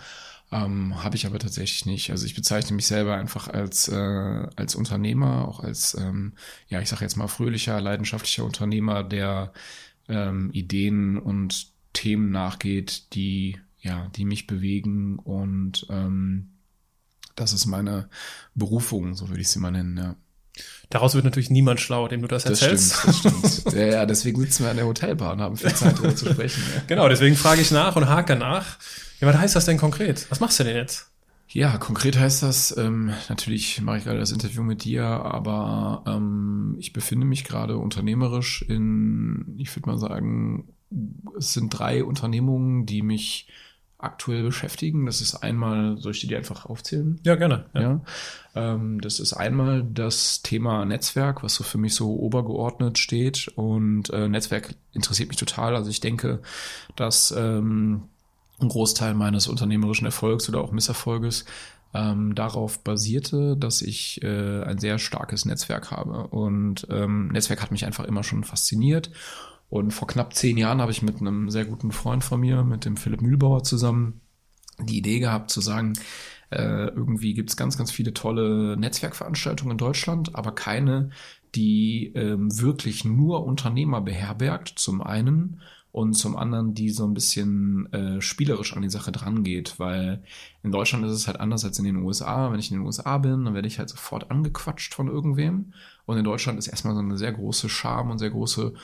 Ähm, 0.52 1.02
habe 1.02 1.16
ich 1.16 1.26
aber 1.26 1.38
tatsächlich 1.38 1.86
nicht. 1.86 2.10
Also 2.10 2.26
ich 2.26 2.34
bezeichne 2.34 2.76
mich 2.76 2.86
selber 2.86 3.16
einfach 3.16 3.48
als, 3.48 3.88
äh, 3.88 4.46
als 4.56 4.74
Unternehmer, 4.74 5.48
auch 5.48 5.60
als, 5.60 5.94
ähm, 5.94 6.34
ja, 6.68 6.80
ich 6.80 6.88
sage 6.88 7.02
jetzt 7.02 7.16
mal 7.16 7.28
fröhlicher, 7.28 7.80
leidenschaftlicher 7.80 8.44
Unternehmer, 8.44 9.02
der 9.02 9.52
ähm, 10.08 10.50
Ideen 10.52 11.18
und 11.18 11.72
Themen 11.94 12.30
nachgeht, 12.30 13.14
die, 13.14 13.58
ja, 13.80 14.08
die 14.14 14.24
mich 14.24 14.46
bewegen 14.46 15.18
und 15.18 15.86
ähm, 15.90 16.50
das 17.34 17.52
ist 17.52 17.66
meine 17.66 18.08
Berufung, 18.54 19.14
so 19.14 19.28
würde 19.28 19.40
ich 19.40 19.48
sie 19.48 19.58
mal 19.58 19.70
nennen, 19.70 19.96
ja. 19.96 20.16
Daraus 20.90 21.14
wird 21.14 21.24
natürlich 21.24 21.50
niemand 21.50 21.80
schlau, 21.80 22.06
dem 22.08 22.20
du 22.20 22.28
das, 22.28 22.44
das 22.44 22.60
erzählst. 22.60 22.94
Stimmt, 22.94 23.44
das 23.44 23.58
stimmt. 23.60 23.76
ja, 23.76 23.86
ja, 23.86 24.06
deswegen 24.06 24.40
sitzen 24.40 24.64
wir 24.64 24.70
an 24.70 24.76
der 24.76 24.86
Hotelbar 24.86 25.32
und 25.32 25.40
haben 25.40 25.56
viel 25.56 25.74
Zeit 25.74 25.96
darüber 25.96 26.14
zu 26.14 26.26
sprechen. 26.30 26.62
Ja. 26.74 26.82
Genau, 26.86 27.08
deswegen 27.08 27.36
frage 27.36 27.62
ich 27.62 27.70
nach 27.70 27.96
und 27.96 28.08
hake 28.08 28.36
nach. 28.36 28.78
Ja, 29.20 29.28
was 29.28 29.36
heißt 29.36 29.56
das 29.56 29.64
denn 29.64 29.78
konkret? 29.78 30.26
Was 30.28 30.40
machst 30.40 30.60
du 30.60 30.64
denn 30.64 30.76
jetzt? 30.76 31.08
Ja, 31.48 31.76
konkret 31.76 32.18
heißt 32.18 32.42
das, 32.42 32.76
ähm, 32.78 33.12
natürlich 33.28 33.80
mache 33.82 33.98
ich 33.98 34.04
gerade 34.04 34.18
das 34.18 34.32
Interview 34.32 34.62
mit 34.62 34.84
dir, 34.84 35.04
aber 35.04 36.02
ähm, 36.06 36.76
ich 36.78 36.94
befinde 36.94 37.26
mich 37.26 37.44
gerade 37.44 37.76
unternehmerisch 37.76 38.62
in, 38.62 39.54
ich 39.58 39.74
würde 39.76 39.90
mal 39.90 39.98
sagen, 39.98 40.72
es 41.36 41.52
sind 41.52 41.70
drei 41.70 42.04
Unternehmungen, 42.04 42.86
die 42.86 43.02
mich 43.02 43.48
aktuell 44.02 44.42
beschäftigen. 44.42 45.06
Das 45.06 45.20
ist 45.20 45.36
einmal, 45.36 45.96
soll 45.98 46.12
ich 46.12 46.20
dir 46.20 46.28
die 46.28 46.36
einfach 46.36 46.66
aufzählen? 46.66 47.20
Ja, 47.24 47.36
gerne. 47.36 47.66
Ja. 47.74 47.80
ja. 47.80 48.00
Ähm, 48.54 49.00
das 49.00 49.20
ist 49.20 49.32
einmal 49.32 49.82
das 49.82 50.42
Thema 50.42 50.84
Netzwerk, 50.84 51.42
was 51.42 51.54
so 51.54 51.64
für 51.64 51.78
mich 51.78 51.94
so 51.94 52.16
obergeordnet 52.16 52.98
steht. 52.98 53.48
Und 53.56 54.10
äh, 54.10 54.28
Netzwerk 54.28 54.74
interessiert 54.92 55.28
mich 55.28 55.38
total. 55.38 55.76
Also 55.76 55.90
ich 55.90 56.00
denke, 56.00 56.40
dass 56.96 57.32
ähm, 57.36 58.02
ein 58.60 58.68
Großteil 58.68 59.14
meines 59.14 59.48
unternehmerischen 59.48 60.06
Erfolgs 60.06 60.48
oder 60.48 60.60
auch 60.60 60.72
Misserfolges 60.72 61.44
ähm, 61.94 62.34
darauf 62.34 62.78
basierte, 62.80 63.56
dass 63.56 63.82
ich 63.82 64.22
äh, 64.22 64.62
ein 64.62 64.78
sehr 64.78 64.98
starkes 64.98 65.44
Netzwerk 65.44 65.90
habe. 65.90 66.28
Und 66.28 66.86
ähm, 66.90 67.28
Netzwerk 67.28 67.62
hat 67.62 67.70
mich 67.70 67.84
einfach 67.84 68.04
immer 68.04 68.22
schon 68.22 68.44
fasziniert. 68.44 69.10
Und 69.72 69.92
vor 69.92 70.06
knapp 70.06 70.34
zehn 70.34 70.58
Jahren 70.58 70.82
habe 70.82 70.92
ich 70.92 71.00
mit 71.00 71.22
einem 71.22 71.48
sehr 71.48 71.64
guten 71.64 71.92
Freund 71.92 72.22
von 72.22 72.38
mir, 72.38 72.62
mit 72.62 72.84
dem 72.84 72.98
Philipp 72.98 73.22
Mühlbauer 73.22 73.62
zusammen, 73.62 74.20
die 74.78 74.98
Idee 74.98 75.18
gehabt 75.18 75.50
zu 75.50 75.62
sagen, 75.62 75.94
äh, 76.50 76.88
irgendwie 76.88 77.32
gibt's 77.32 77.56
ganz, 77.56 77.78
ganz 77.78 77.90
viele 77.90 78.12
tolle 78.12 78.76
Netzwerkveranstaltungen 78.76 79.72
in 79.72 79.78
Deutschland, 79.78 80.34
aber 80.36 80.54
keine, 80.54 81.08
die 81.54 82.12
ähm, 82.14 82.60
wirklich 82.60 83.06
nur 83.06 83.46
Unternehmer 83.46 84.02
beherbergt, 84.02 84.74
zum 84.76 85.00
einen 85.00 85.62
und 85.90 86.12
zum 86.12 86.36
anderen, 86.36 86.74
die 86.74 86.90
so 86.90 87.06
ein 87.06 87.14
bisschen 87.14 87.90
äh, 87.94 88.20
spielerisch 88.20 88.76
an 88.76 88.82
die 88.82 88.90
Sache 88.90 89.10
dran 89.10 89.42
geht, 89.42 89.78
weil 89.78 90.22
in 90.62 90.70
Deutschland 90.70 91.06
ist 91.06 91.12
es 91.12 91.26
halt 91.26 91.40
anders 91.40 91.64
als 91.64 91.78
in 91.78 91.86
den 91.86 91.96
USA. 91.96 92.52
Wenn 92.52 92.60
ich 92.60 92.70
in 92.70 92.76
den 92.76 92.84
USA 92.84 93.16
bin, 93.16 93.46
dann 93.46 93.54
werde 93.54 93.68
ich 93.68 93.78
halt 93.78 93.88
sofort 93.88 94.30
angequatscht 94.30 94.92
von 94.92 95.08
irgendwem 95.08 95.72
und 96.04 96.18
in 96.18 96.24
Deutschland 96.24 96.58
ist 96.58 96.66
erstmal 96.66 96.92
so 96.92 97.00
eine 97.00 97.16
sehr 97.16 97.32
große 97.32 97.70
Scham 97.70 98.10
und 98.10 98.18
sehr 98.18 98.30
große 98.30 98.74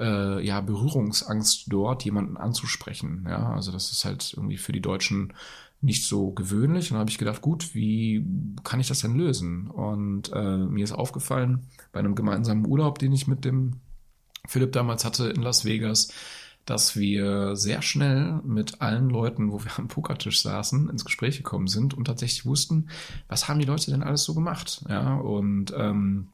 äh, 0.00 0.44
ja, 0.44 0.60
Berührungsangst 0.60 1.64
dort, 1.68 2.04
jemanden 2.04 2.36
anzusprechen. 2.36 3.26
Ja, 3.28 3.52
also 3.52 3.72
das 3.72 3.92
ist 3.92 4.04
halt 4.04 4.34
irgendwie 4.36 4.56
für 4.56 4.72
die 4.72 4.82
Deutschen 4.82 5.32
nicht 5.80 6.06
so 6.06 6.30
gewöhnlich. 6.30 6.90
Und 6.90 6.94
dann 6.94 7.00
habe 7.00 7.10
ich 7.10 7.18
gedacht, 7.18 7.42
gut, 7.42 7.74
wie 7.74 8.26
kann 8.64 8.80
ich 8.80 8.88
das 8.88 9.00
denn 9.00 9.16
lösen? 9.16 9.68
Und 9.70 10.32
äh, 10.32 10.56
mir 10.58 10.84
ist 10.84 10.92
aufgefallen, 10.92 11.66
bei 11.92 12.00
einem 12.00 12.14
gemeinsamen 12.14 12.66
Urlaub, 12.66 12.98
den 12.98 13.12
ich 13.12 13.26
mit 13.26 13.44
dem 13.44 13.80
Philipp 14.46 14.72
damals 14.72 15.04
hatte 15.04 15.28
in 15.28 15.42
Las 15.42 15.64
Vegas, 15.64 16.08
dass 16.64 16.96
wir 16.96 17.56
sehr 17.56 17.82
schnell 17.82 18.40
mit 18.44 18.80
allen 18.80 19.10
Leuten, 19.10 19.52
wo 19.52 19.62
wir 19.62 19.78
am 19.78 19.88
Pokertisch 19.88 20.42
saßen, 20.42 20.88
ins 20.88 21.04
Gespräch 21.04 21.36
gekommen 21.36 21.66
sind 21.66 21.94
und 21.94 22.06
tatsächlich 22.06 22.46
wussten, 22.46 22.88
was 23.28 23.48
haben 23.48 23.60
die 23.60 23.66
Leute 23.66 23.90
denn 23.90 24.02
alles 24.02 24.24
so 24.24 24.34
gemacht? 24.34 24.82
Ja, 24.88 25.16
und 25.16 25.74
ähm, 25.76 26.28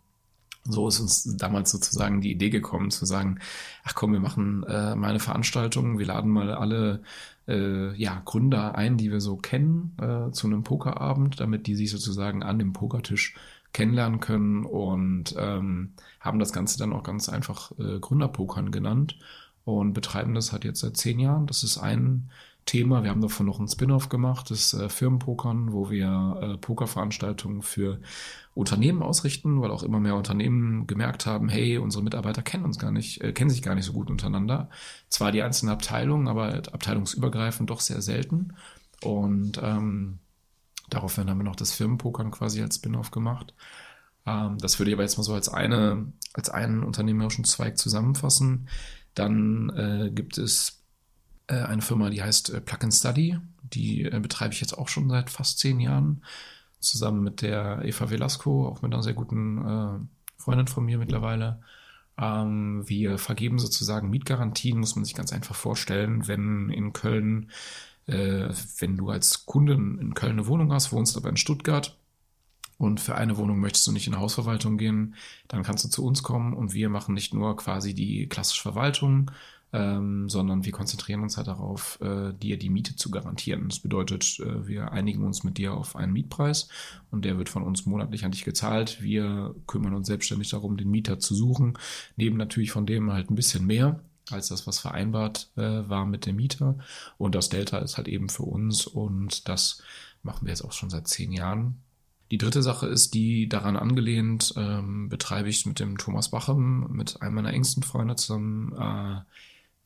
so 0.65 0.89
ist 0.89 1.01
uns 1.01 1.37
damals 1.37 1.71
sozusagen 1.71 2.21
die 2.21 2.33
Idee 2.33 2.51
gekommen, 2.51 2.91
zu 2.91 3.07
sagen, 3.07 3.39
ach 3.85 3.95
komm, 3.95 4.13
wir 4.13 4.21
machen 4.21 4.63
äh, 4.65 4.95
mal 4.95 5.11
eine 5.11 5.21
Veranstaltung, 5.21 5.99
wir 5.99 6.07
laden 6.07 6.31
mal 6.31 6.53
alle 6.53 7.03
äh, 7.49 7.95
ja, 7.97 8.21
Gründer 8.25 8.75
ein, 8.77 8.97
die 8.97 9.11
wir 9.11 9.21
so 9.21 9.37
kennen, 9.37 9.97
äh, 10.01 10.31
zu 10.33 10.47
einem 10.47 10.63
Pokerabend, 10.63 11.41
damit 11.41 11.67
die 11.67 11.75
sich 11.75 11.91
sozusagen 11.91 12.43
an 12.43 12.59
dem 12.59 12.73
Pokertisch 12.73 13.35
kennenlernen 13.73 14.21
können 14.21 14.65
und 14.65 15.35
ähm, 15.39 15.95
haben 16.19 16.39
das 16.39 16.53
Ganze 16.53 16.79
dann 16.79 16.93
auch 16.93 17.05
ganz 17.05 17.29
einfach 17.29 17.73
äh, 17.79 17.99
Gründerpokern 18.01 18.71
genannt 18.73 19.17
und 19.65 19.93
betreiben 19.93 20.35
das 20.35 20.53
halt 20.53 20.65
jetzt 20.65 20.81
seit 20.81 20.97
zehn 20.97 21.21
Jahren. 21.21 21.47
Das 21.47 21.63
ist 21.63 21.79
ein 21.79 22.31
Thema. 22.71 23.03
Wir 23.03 23.11
haben 23.11 23.21
davon 23.21 23.47
noch 23.47 23.59
einen 23.59 23.67
Spin-off 23.67 24.09
gemacht, 24.09 24.49
das 24.53 24.75
äh, 24.75 24.89
Firmenpokern, 24.89 25.73
wo 25.73 25.91
wir 25.91 26.39
äh, 26.41 26.57
Pokerveranstaltungen 26.57 27.63
für 27.63 28.01
Unternehmen 28.55 29.03
ausrichten, 29.03 29.61
weil 29.61 29.73
auch 29.73 29.83
immer 29.83 29.99
mehr 29.99 30.15
Unternehmen 30.15 30.87
gemerkt 30.87 31.27
haben, 31.27 31.49
hey, 31.49 31.79
unsere 31.79 32.05
Mitarbeiter 32.05 32.43
kennen 32.43 32.65
uns 32.65 32.79
gar 32.79 32.93
nicht, 32.93 33.23
äh, 33.23 33.33
kennen 33.33 33.51
sich 33.51 33.63
gar 33.63 33.75
nicht 33.75 33.87
so 33.87 33.93
gut 33.93 34.09
untereinander. 34.09 34.71
Zwar 35.09 35.33
die 35.33 35.43
einzelnen 35.43 35.73
Abteilungen, 35.73 36.29
aber 36.29 36.63
abteilungsübergreifend 36.73 37.69
doch 37.71 37.81
sehr 37.81 38.03
selten. 38.03 38.55
Und 39.03 39.61
ähm, 39.61 40.21
daraufhin 40.91 41.29
haben 41.29 41.39
wir 41.39 41.45
noch 41.45 41.57
das 41.57 41.73
Firmenpokern 41.73 42.31
quasi 42.31 42.63
als 42.63 42.77
Spin-off 42.77 43.11
gemacht. 43.11 43.53
Ähm, 44.27 44.59
das 44.59 44.79
würde 44.79 44.93
ich 44.93 44.95
aber 44.95 45.03
jetzt 45.03 45.17
mal 45.17 45.25
so 45.25 45.35
als 45.35 45.49
eine, 45.49 46.13
als 46.35 46.51
einen 46.51 46.85
unternehmerischen 46.85 47.45
Zweig 47.45 47.79
zusammenfassen. 47.79 48.69
Dann 49.15 49.71
äh, 49.71 50.11
gibt 50.13 50.39
es 50.39 50.80
eine 51.55 51.83
Firma, 51.83 52.11
die 52.11 52.23
heißt 52.23 52.51
äh, 52.51 52.61
Plug 52.61 52.79
and 52.83 52.95
Study. 52.95 53.39
Die 53.63 54.05
äh, 54.05 54.21
betreibe 54.21 54.55
ich 54.55 54.61
jetzt 54.61 54.77
auch 54.77 54.89
schon 54.89 55.09
seit 55.09 55.31
fast 55.31 55.59
zehn 55.59 55.81
Jahren. 55.81 56.23
Zusammen 56.81 57.23
mit 57.23 57.43
der 57.43 57.83
Eva 57.85 58.11
Velasco, 58.11 58.67
auch 58.67 58.83
mit 58.83 58.93
einer 58.93 59.03
sehr 59.03 59.15
guten 59.15 59.59
äh, 59.59 60.41
Freundin 60.41 60.67
von 60.67 60.85
mir 60.85 60.99
mittlerweile. 60.99 61.61
Ähm, 62.19 62.89
wir 62.89 63.19
vergeben 63.19 63.59
sozusagen 63.59 64.11
Mietgarantien, 64.11 64.79
muss 64.79 64.97
man 64.97 65.05
sich 65.05 65.15
ganz 65.15 65.33
einfach 65.33 65.55
vorstellen, 65.55 66.27
wenn 66.27 66.71
in 66.71 66.93
Köln, 66.93 67.51
äh, 68.07 68.49
wenn 68.79 68.97
du 68.97 69.11
als 69.11 69.47
Kunde 69.47 69.75
in 69.75 70.15
Köln 70.15 70.33
eine 70.33 70.47
Wohnung 70.47 70.73
hast, 70.73 70.93
wohnst 70.93 71.17
aber 71.17 71.29
in 71.29 71.37
Stuttgart, 71.37 71.97
und 72.81 72.99
für 72.99 73.15
eine 73.15 73.37
Wohnung 73.37 73.61
möchtest 73.61 73.87
du 73.87 73.93
nicht 73.93 74.07
in 74.07 74.19
Hausverwaltung 74.19 74.79
gehen, 74.79 75.15
dann 75.49 75.63
kannst 75.63 75.85
du 75.85 75.91
zu 75.91 76.03
uns 76.03 76.23
kommen 76.23 76.55
und 76.55 76.73
wir 76.73 76.89
machen 76.89 77.15
nicht 77.15 77.35
nur 77.35 77.55
quasi 77.59 77.93
die 77.93 78.27
klassische 78.27 78.63
Verwaltung, 78.63 79.31
ähm, 79.73 80.29
sondern 80.29 80.65
wir 80.65 80.73
konzentrieren 80.73 81.23
uns 81.23 81.37
halt 81.37 81.47
darauf, 81.47 81.99
äh, 82.01 82.33
dir 82.33 82.59
die 82.59 82.71
Miete 82.71 82.97
zu 82.97 83.11
garantieren. 83.11 83.69
Das 83.69 83.79
bedeutet, 83.79 84.41
äh, 84.41 84.67
wir 84.67 84.93
einigen 84.93 85.25
uns 85.25 85.45
mit 85.45 85.59
dir 85.59 85.75
auf 85.75 85.97
einen 85.97 86.13
Mietpreis 86.13 86.69
und 87.11 87.25
der 87.25 87.39
wird 87.39 87.49
von 87.49 87.63
uns 87.63 87.87
monatlich 87.87 88.25
an 88.25 88.33
dich 88.33 88.45
gezahlt. 88.45 89.01
Wir 89.01 89.55
kümmern 89.67 89.95
uns 89.95 90.09
selbstständig 90.09 90.51
darum, 90.51 90.77
den 90.77 90.91
Mieter 90.91 91.19
zu 91.19 91.35
suchen, 91.35 91.79
nehmen 92.17 92.37
natürlich 92.37 92.73
von 92.73 92.87
dem 92.87 93.13
halt 93.13 93.31
ein 93.31 93.37
bisschen 93.37 93.67
mehr 93.67 94.01
als 94.31 94.49
das, 94.49 94.67
was 94.67 94.79
vereinbart 94.79 95.51
äh, 95.57 95.89
war 95.89 96.07
mit 96.07 96.27
dem 96.27 96.37
Mieter. 96.37 96.79
Und 97.19 97.35
das 97.35 97.49
Delta 97.49 97.79
ist 97.79 97.97
halt 97.97 98.09
eben 98.09 98.29
für 98.29 98.45
uns 98.45 98.87
und 98.87 99.49
das 99.49 99.83
machen 100.23 100.47
wir 100.47 100.51
jetzt 100.51 100.65
auch 100.65 100.73
schon 100.73 100.91
seit 100.91 101.09
zehn 101.09 101.33
Jahren. 101.33 101.83
Die 102.31 102.39
dritte 102.39 102.63
Sache 102.63 102.87
ist, 102.87 103.15
die 103.15 103.49
daran 103.49 103.77
angelehnt, 103.77 104.55
ähm, 104.57 105.09
betreibe 105.09 105.49
ich 105.49 105.67
mit 105.67 105.81
dem 105.81 105.99
Thomas 105.99 106.31
Bachem, 106.31 106.87
mit 106.93 107.21
einem 107.23 107.35
meiner 107.35 107.53
engsten 107.53 107.83
Freunde 107.83 108.15
zusammen, 108.15 108.73
äh, 108.73 109.21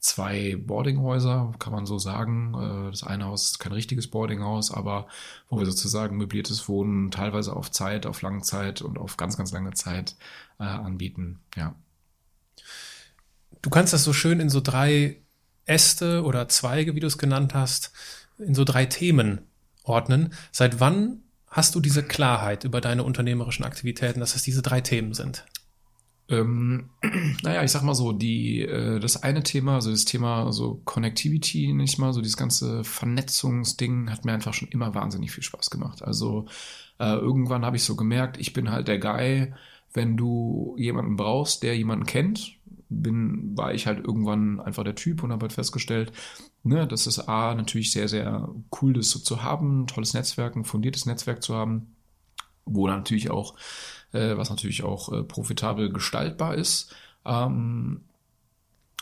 zwei 0.05 0.57
Boardinghäuser, 0.57 1.53
kann 1.59 1.73
man 1.73 1.87
so 1.87 1.99
sagen. 1.99 2.55
Äh, 2.55 2.91
das 2.91 3.03
eine 3.03 3.25
Haus 3.25 3.47
ist 3.47 3.59
kein 3.59 3.73
richtiges 3.73 4.09
Boardinghaus, 4.09 4.71
aber 4.71 5.09
wo 5.49 5.59
wir 5.59 5.67
sozusagen 5.67 6.19
möbliertes 6.19 6.69
Wohnen 6.69 7.11
teilweise 7.11 7.57
auf 7.57 7.71
Zeit, 7.71 8.05
auf 8.05 8.21
lange 8.21 8.43
Zeit 8.43 8.83
und 8.83 8.99
auf 8.99 9.17
ganz, 9.17 9.37
ganz 9.39 9.51
lange 9.53 9.73
Zeit 9.73 10.15
äh, 10.61 10.65
anbieten. 10.65 11.41
Ja. 11.57 11.75
Du 13.63 13.71
kannst 13.71 13.95
das 13.95 14.05
so 14.05 14.13
schön 14.13 14.41
in 14.41 14.51
so 14.51 14.61
drei 14.61 15.23
Äste 15.65 16.23
oder 16.23 16.49
Zweige, 16.49 16.95
wie 16.95 17.01
du 17.01 17.07
es 17.07 17.17
genannt 17.17 17.55
hast, 17.55 17.93
in 18.37 18.55
so 18.55 18.65
drei 18.65 18.85
Themen 18.85 19.41
ordnen. 19.85 20.35
Seit 20.53 20.81
wann 20.81 21.23
hast 21.49 21.75
du 21.75 21.81
diese 21.81 22.03
Klarheit 22.03 22.65
über 22.65 22.83
deine 22.83 23.05
unternehmerischen 23.05 23.65
Aktivitäten, 23.65 24.21
dass 24.21 24.37
es 24.37 24.43
diese 24.43 24.61
drei 24.61 24.83
Themen 24.83 25.15
sind? 25.15 25.47
Ähm, 26.29 26.91
naja, 27.43 27.63
ich 27.63 27.71
sag 27.71 27.83
mal 27.83 27.95
so, 27.95 28.13
die, 28.13 28.63
äh, 28.63 28.99
das 28.99 29.23
eine 29.23 29.43
Thema, 29.43 29.75
also 29.77 29.91
das 29.91 30.05
Thema 30.05 30.53
so 30.53 30.81
Connectivity, 30.85 31.73
nicht 31.73 31.99
mal, 31.99 32.13
so 32.13 32.21
dieses 32.21 32.37
ganze 32.37 32.85
Vernetzungsding 32.85 34.11
hat 34.11 34.25
mir 34.25 34.33
einfach 34.33 34.55
schon 34.55 34.69
immer 34.69 34.95
wahnsinnig 34.95 35.33
viel 35.33 35.43
Spaß 35.45 35.71
gemacht. 35.71 36.03
Also 36.03 36.47
äh, 36.99 37.15
irgendwann 37.15 37.65
habe 37.65 37.77
ich 37.77 37.85
so 37.85 37.97
gemerkt, 37.97 38.39
ich 38.39 38.53
bin 38.53 38.71
halt 38.71 38.89
der 38.89 38.99
Guy, 38.99 39.53
wenn 39.93 40.17
du 40.17 40.75
jemanden 40.79 41.17
brauchst, 41.17 41.63
der 41.63 41.77
jemanden 41.77 42.07
kennt, 42.07 42.59
bin, 42.89 43.57
war 43.57 43.75
ich 43.75 43.87
halt 43.87 44.05
irgendwann 44.05 44.61
einfach 44.61 44.85
der 44.85 44.95
Typ 44.95 45.23
und 45.23 45.33
habe 45.33 45.43
halt 45.43 45.53
festgestellt, 45.53 46.13
ne, 46.63 46.87
das 46.87 47.07
ist 47.07 47.21
A, 47.29 47.55
natürlich 47.55 47.93
sehr, 47.93 48.09
sehr 48.09 48.49
cool, 48.81 48.93
das 48.93 49.11
so 49.11 49.19
zu 49.19 49.43
haben, 49.43 49.87
tolles 49.87 50.15
Netzwerk, 50.15 50.57
ein 50.57 50.65
fundiertes 50.65 51.07
Netzwerk 51.07 51.43
zu 51.43 51.55
haben, 51.55 51.95
wo 52.65 52.87
natürlich 52.87 53.31
auch, 53.31 53.55
äh, 54.15 54.37
was 54.37 54.51
natürlich 54.51 54.83
auch 54.83 55.13
äh, 55.13 55.23
profitabel 55.23 55.93
gestaltbar 55.93 56.55
ist. 56.55 56.95
Ähm, 57.25 58.03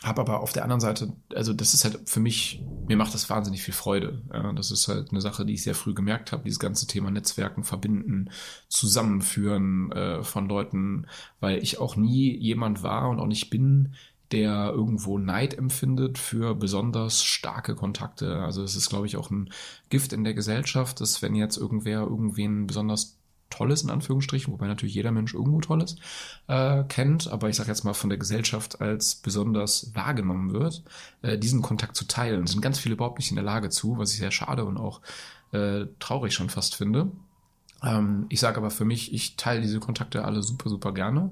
habe 0.03 0.21
aber 0.21 0.41
auf 0.41 0.51
der 0.51 0.63
anderen 0.63 0.81
Seite, 0.81 1.13
also 1.33 1.53
das 1.53 1.73
ist 1.73 1.85
halt 1.85 2.09
für 2.09 2.19
mich, 2.19 2.61
mir 2.87 2.97
macht 2.97 3.13
das 3.13 3.29
wahnsinnig 3.29 3.63
viel 3.63 3.73
Freude. 3.73 4.21
Das 4.53 4.69
ist 4.69 4.89
halt 4.89 5.11
eine 5.11 5.21
Sache, 5.21 5.45
die 5.45 5.53
ich 5.53 5.63
sehr 5.63 5.75
früh 5.75 5.93
gemerkt 5.93 6.33
habe, 6.33 6.43
dieses 6.43 6.59
ganze 6.59 6.87
Thema 6.87 7.09
Netzwerken, 7.09 7.63
Verbinden, 7.63 8.29
Zusammenführen 8.67 9.93
äh, 9.93 10.23
von 10.23 10.49
Leuten, 10.49 11.07
weil 11.39 11.63
ich 11.63 11.79
auch 11.79 11.95
nie 11.95 12.35
jemand 12.37 12.83
war 12.83 13.09
und 13.09 13.19
auch 13.21 13.27
nicht 13.27 13.49
bin, 13.49 13.95
der 14.33 14.71
irgendwo 14.73 15.17
Neid 15.19 15.57
empfindet 15.57 16.17
für 16.17 16.53
besonders 16.53 17.23
starke 17.23 17.73
Kontakte. 17.75 18.41
Also 18.41 18.61
es 18.63 18.75
ist, 18.75 18.89
glaube 18.89 19.05
ich, 19.05 19.15
auch 19.15 19.29
ein 19.31 19.51
Gift 19.87 20.11
in 20.11 20.25
der 20.25 20.33
Gesellschaft, 20.33 20.99
dass 20.99 21.21
wenn 21.21 21.35
jetzt 21.35 21.55
irgendwer 21.55 22.01
irgendwen 22.01 22.67
besonders 22.67 23.19
Tolles 23.53 23.83
in 23.83 23.89
Anführungsstrichen, 23.89 24.51
wobei 24.51 24.67
natürlich 24.67 24.95
jeder 24.95 25.11
Mensch 25.11 25.33
irgendwo 25.33 25.61
Tolles 25.61 25.95
äh, 26.47 26.83
kennt, 26.85 27.27
aber 27.27 27.49
ich 27.49 27.55
sage 27.55 27.69
jetzt 27.69 27.83
mal 27.83 27.93
von 27.93 28.09
der 28.09 28.17
Gesellschaft 28.17 28.81
als 28.81 29.15
besonders 29.15 29.93
wahrgenommen 29.93 30.53
wird, 30.53 30.83
äh, 31.21 31.37
diesen 31.37 31.61
Kontakt 31.61 31.95
zu 31.95 32.05
teilen, 32.05 32.47
sind 32.47 32.61
ganz 32.61 32.79
viele 32.79 32.95
überhaupt 32.95 33.19
nicht 33.19 33.29
in 33.29 33.35
der 33.35 33.45
Lage 33.45 33.69
zu, 33.69 33.97
was 33.97 34.11
ich 34.11 34.19
sehr 34.19 34.31
schade 34.31 34.65
und 34.65 34.77
auch 34.77 35.01
äh, 35.51 35.85
traurig 35.99 36.33
schon 36.33 36.49
fast 36.49 36.75
finde. 36.75 37.11
Ähm, 37.83 38.25
ich 38.29 38.39
sage 38.39 38.57
aber 38.57 38.71
für 38.71 38.85
mich, 38.85 39.13
ich 39.13 39.35
teile 39.35 39.61
diese 39.61 39.79
Kontakte 39.79 40.25
alle 40.25 40.41
super, 40.41 40.69
super 40.69 40.93
gerne 40.93 41.31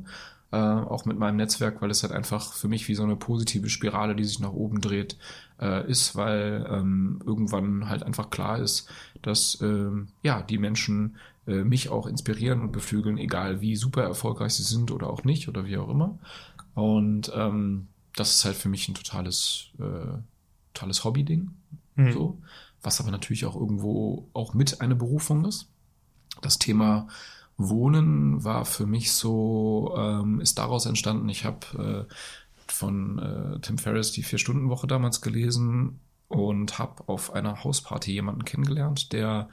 äh, 0.52 0.58
auch 0.58 1.06
mit 1.06 1.18
meinem 1.18 1.38
Netzwerk, 1.38 1.82
weil 1.82 1.92
es 1.92 2.04
halt 2.04 2.14
einfach 2.14 2.54
für 2.54 2.68
mich 2.68 2.88
wie 2.88 2.96
so 2.96 3.04
eine 3.04 3.16
positive 3.16 3.70
Spirale, 3.70 4.16
die 4.16 4.26
sich 4.26 4.40
nach 4.40 4.52
oben 4.52 4.82
dreht, 4.82 5.18
äh, 5.60 5.90
ist, 5.90 6.16
weil 6.16 6.68
ähm, 6.70 7.22
irgendwann 7.26 7.90
halt 7.90 8.04
einfach 8.04 8.30
klar 8.30 8.60
ist, 8.60 8.90
dass 9.22 9.60
ähm, 9.62 10.10
ja 10.24 10.42
die 10.42 10.58
Menschen 10.58 11.16
äh, 11.48 11.64
mich 11.64 11.90
auch 11.90 12.08
inspirieren 12.08 12.62
und 12.62 12.72
beflügeln, 12.72 13.18
egal 13.18 13.62
wie 13.62 13.76
super 13.76 14.04
erfolgreich 14.04 14.54
sie 14.54 14.64
sind 14.64 14.92
oder 14.92 15.10
auch 15.10 15.24
nicht 15.24 15.48
oder 15.48 15.66
wie 15.66 15.78
auch 15.78 15.90
immer. 15.90 16.20
Und 16.76 17.32
ähm, 17.36 17.88
das 18.16 18.36
ist 18.36 18.46
halt 18.46 18.56
für 18.56 18.70
mich 18.70 18.88
ein 18.88 18.94
totales, 18.94 19.70
äh, 19.80 20.18
totales 20.74 21.04
Hobby-Ding. 21.04 21.52
Mhm. 21.96 22.12
So. 22.12 22.38
Was 22.82 23.00
aber 23.00 23.12
natürlich 23.12 23.46
auch 23.46 23.56
irgendwo 23.56 24.28
auch 24.34 24.54
mit 24.54 24.82
eine 24.82 24.96
Berufung 24.96 25.46
ist. 25.46 25.68
Das 26.42 26.58
Thema 26.58 27.08
Wohnen 27.58 28.44
war 28.44 28.66
für 28.66 28.86
mich 28.86 29.12
so, 29.12 29.94
ähm, 29.98 30.40
ist 30.40 30.58
daraus 30.58 30.86
entstanden. 30.86 31.30
Ich 31.30 31.46
habe 31.46 32.08
äh, 32.10 32.14
von 32.68 33.20
äh, 33.20 33.60
Tim 33.60 33.78
Ferriss 33.78 34.12
die 34.12 34.24
Vier-Stunden-Woche 34.24 34.88
damals 34.88 35.22
gelesen 35.22 36.00
und 36.32 36.80
habe 36.80 37.08
auf 37.08 37.34
einer 37.34 37.64
Hausparty 37.64 38.12
jemanden 38.12 38.46
kennengelernt, 38.46 39.14
der 39.14 39.50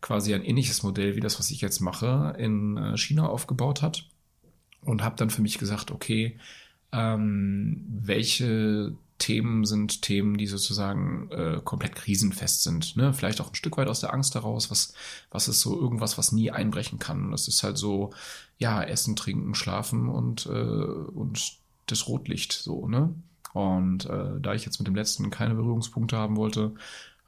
quasi 0.00 0.34
ein 0.34 0.44
ähnliches 0.44 0.82
Modell 0.82 1.16
wie 1.16 1.20
das, 1.20 1.38
was 1.38 1.50
ich 1.50 1.60
jetzt 1.60 1.80
mache, 1.80 2.34
in 2.38 2.76
äh, 2.76 2.96
China 2.96 3.28
aufgebaut 3.28 3.82
hat. 3.82 4.08
Und 4.82 5.02
habe 5.02 5.16
dann 5.16 5.30
für 5.30 5.42
mich 5.42 5.58
gesagt, 5.58 5.90
okay, 5.90 6.38
ähm, 6.92 7.84
welche 7.88 8.96
Themen 9.18 9.64
sind 9.64 10.02
Themen, 10.02 10.36
die 10.36 10.46
sozusagen 10.46 11.30
äh, 11.30 11.60
komplett 11.64 11.94
krisenfest 11.94 12.62
sind. 12.62 12.96
Ne? 12.96 13.14
Vielleicht 13.14 13.40
auch 13.40 13.48
ein 13.48 13.54
Stück 13.54 13.78
weit 13.78 13.88
aus 13.88 14.00
der 14.00 14.12
Angst 14.12 14.34
heraus, 14.34 14.70
was, 14.70 14.92
was 15.30 15.48
ist 15.48 15.60
so 15.60 15.78
irgendwas, 15.80 16.18
was 16.18 16.32
nie 16.32 16.50
einbrechen 16.50 16.98
kann. 16.98 17.30
Das 17.30 17.48
ist 17.48 17.62
halt 17.62 17.78
so, 17.78 18.12
ja, 18.58 18.82
Essen, 18.82 19.16
Trinken, 19.16 19.54
Schlafen 19.54 20.08
und, 20.08 20.46
äh, 20.46 20.50
und 20.50 21.56
das 21.86 22.06
Rotlicht 22.08 22.52
so, 22.52 22.88
ne? 22.88 23.14
Und 23.56 24.04
äh, 24.04 24.38
da 24.38 24.52
ich 24.52 24.66
jetzt 24.66 24.78
mit 24.78 24.86
dem 24.86 24.94
letzten 24.94 25.30
keine 25.30 25.54
Berührungspunkte 25.54 26.18
haben 26.18 26.36
wollte, 26.36 26.74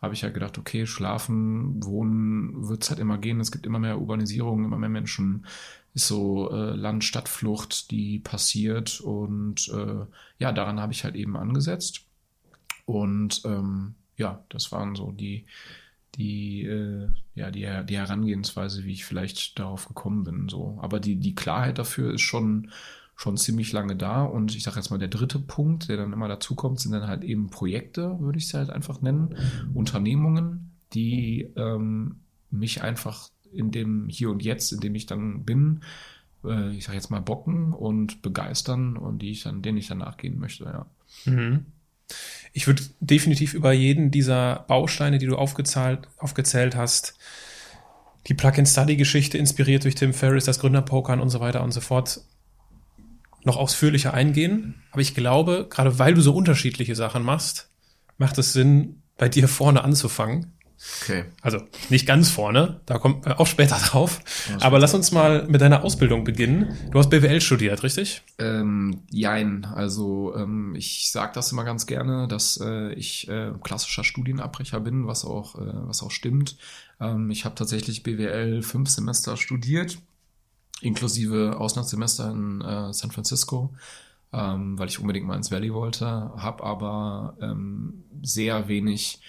habe 0.02 0.12
ich 0.12 0.20
ja 0.20 0.26
halt 0.26 0.34
gedacht, 0.34 0.58
okay, 0.58 0.86
schlafen, 0.86 1.82
wohnen 1.82 2.68
wird 2.68 2.82
es 2.82 2.90
halt 2.90 3.00
immer 3.00 3.16
gehen. 3.16 3.40
Es 3.40 3.50
gibt 3.50 3.64
immer 3.64 3.78
mehr 3.78 3.98
Urbanisierung, 3.98 4.62
immer 4.62 4.76
mehr 4.76 4.90
Menschen 4.90 5.46
ist 5.94 6.06
so 6.06 6.50
äh, 6.50 6.74
Land-Stadt-Flucht, 6.74 7.90
die 7.90 8.18
passiert. 8.18 9.00
Und 9.00 9.70
äh, 9.70 10.04
ja, 10.38 10.52
daran 10.52 10.80
habe 10.80 10.92
ich 10.92 11.02
halt 11.02 11.14
eben 11.14 11.34
angesetzt. 11.34 12.04
Und 12.84 13.40
ähm, 13.46 13.94
ja, 14.18 14.44
das 14.50 14.70
waren 14.70 14.96
so 14.96 15.12
die, 15.12 15.46
die, 16.16 16.64
äh, 16.64 17.08
ja, 17.36 17.50
die, 17.50 17.66
die 17.86 17.96
Herangehensweise, 17.96 18.84
wie 18.84 18.92
ich 18.92 19.06
vielleicht 19.06 19.58
darauf 19.58 19.88
gekommen 19.88 20.24
bin. 20.24 20.50
So. 20.50 20.78
Aber 20.82 21.00
die, 21.00 21.16
die 21.16 21.34
Klarheit 21.34 21.78
dafür 21.78 22.12
ist 22.12 22.20
schon, 22.20 22.70
schon 23.18 23.36
ziemlich 23.36 23.72
lange 23.72 23.96
da. 23.96 24.22
Und 24.22 24.54
ich 24.54 24.62
sage 24.62 24.76
jetzt 24.76 24.90
mal, 24.90 24.98
der 24.98 25.08
dritte 25.08 25.40
Punkt, 25.40 25.88
der 25.88 25.96
dann 25.96 26.12
immer 26.12 26.28
dazu 26.28 26.54
kommt, 26.54 26.78
sind 26.78 26.92
dann 26.92 27.08
halt 27.08 27.24
eben 27.24 27.50
Projekte, 27.50 28.20
würde 28.20 28.38
ich 28.38 28.44
es 28.44 28.54
halt 28.54 28.70
einfach 28.70 29.02
nennen, 29.02 29.34
Unternehmungen, 29.74 30.70
die 30.94 31.50
ähm, 31.56 32.20
mich 32.50 32.82
einfach 32.82 33.28
in 33.52 33.72
dem 33.72 34.08
Hier 34.08 34.30
und 34.30 34.44
Jetzt, 34.44 34.72
in 34.72 34.78
dem 34.78 34.94
ich 34.94 35.06
dann 35.06 35.44
bin, 35.44 35.80
äh, 36.44 36.70
ich 36.70 36.84
sage 36.84 36.96
jetzt 36.96 37.10
mal 37.10 37.20
bocken 37.20 37.72
und 37.72 38.22
begeistern 38.22 38.96
und 38.96 39.20
die 39.20 39.32
ich 39.32 39.42
dann, 39.42 39.62
denen 39.62 39.78
ich 39.78 39.88
dann 39.88 39.98
nachgehen 39.98 40.38
möchte, 40.38 40.64
ja. 40.64 40.86
Mhm. 41.24 41.66
Ich 42.52 42.68
würde 42.68 42.84
definitiv 43.00 43.52
über 43.52 43.72
jeden 43.72 44.12
dieser 44.12 44.64
Bausteine, 44.68 45.18
die 45.18 45.26
du 45.26 45.36
aufgezahlt, 45.36 46.08
aufgezählt 46.18 46.76
hast, 46.76 47.18
die 48.28 48.34
Plug-and-Study-Geschichte 48.34 49.38
inspiriert 49.38 49.82
durch 49.82 49.96
Tim 49.96 50.14
Ferriss, 50.14 50.44
das 50.44 50.60
Gründerpokern 50.60 51.20
und 51.20 51.30
so 51.30 51.40
weiter 51.40 51.64
und 51.64 51.72
so 51.72 51.80
fort, 51.80 52.20
noch 53.44 53.56
ausführlicher 53.56 54.14
eingehen. 54.14 54.82
Aber 54.90 55.00
ich 55.00 55.14
glaube, 55.14 55.66
gerade 55.70 55.98
weil 55.98 56.14
du 56.14 56.20
so 56.20 56.34
unterschiedliche 56.34 56.94
Sachen 56.94 57.22
machst, 57.22 57.70
macht 58.16 58.38
es 58.38 58.52
Sinn, 58.52 59.02
bei 59.16 59.28
dir 59.28 59.48
vorne 59.48 59.82
anzufangen 59.82 60.58
Okay. 61.02 61.24
Also 61.42 61.60
nicht 61.90 62.06
ganz 62.06 62.30
vorne, 62.30 62.80
da 62.86 62.98
kommt 62.98 63.26
äh, 63.26 63.30
auch 63.30 63.46
später 63.46 63.76
drauf. 63.84 64.20
Aber 64.60 64.78
lass 64.78 64.94
uns 64.94 65.10
mal 65.10 65.46
mit 65.48 65.60
deiner 65.60 65.82
Ausbildung 65.82 66.24
beginnen. 66.24 66.76
Du 66.92 66.98
hast 66.98 67.10
BWL 67.10 67.40
studiert, 67.40 67.82
richtig? 67.82 68.22
Ähm, 68.38 69.02
jein. 69.10 69.64
Also 69.64 70.34
ähm, 70.36 70.74
ich 70.76 71.10
sage 71.10 71.32
das 71.34 71.50
immer 71.50 71.64
ganz 71.64 71.86
gerne, 71.86 72.28
dass 72.28 72.60
äh, 72.62 72.92
ich 72.92 73.28
äh, 73.28 73.52
klassischer 73.62 74.04
Studienabbrecher 74.04 74.78
bin, 74.80 75.06
was 75.06 75.24
auch, 75.24 75.56
äh, 75.56 75.64
was 75.64 76.02
auch 76.02 76.12
stimmt. 76.12 76.56
Ähm, 77.00 77.30
ich 77.30 77.44
habe 77.44 77.56
tatsächlich 77.56 78.04
BWL 78.04 78.62
fünf 78.62 78.88
Semester 78.88 79.36
studiert, 79.36 79.98
inklusive 80.80 81.56
Auslandssemester 81.58 82.30
in 82.30 82.60
äh, 82.60 82.92
San 82.92 83.10
Francisco. 83.10 83.74
Ähm, 84.30 84.78
weil 84.78 84.88
ich 84.88 85.00
unbedingt 85.00 85.26
mal 85.26 85.36
ins 85.36 85.50
Valley 85.50 85.72
wollte, 85.72 86.04
habe 86.06 86.62
aber 86.62 87.38
ähm, 87.40 88.04
sehr 88.22 88.68
wenig 88.68 89.22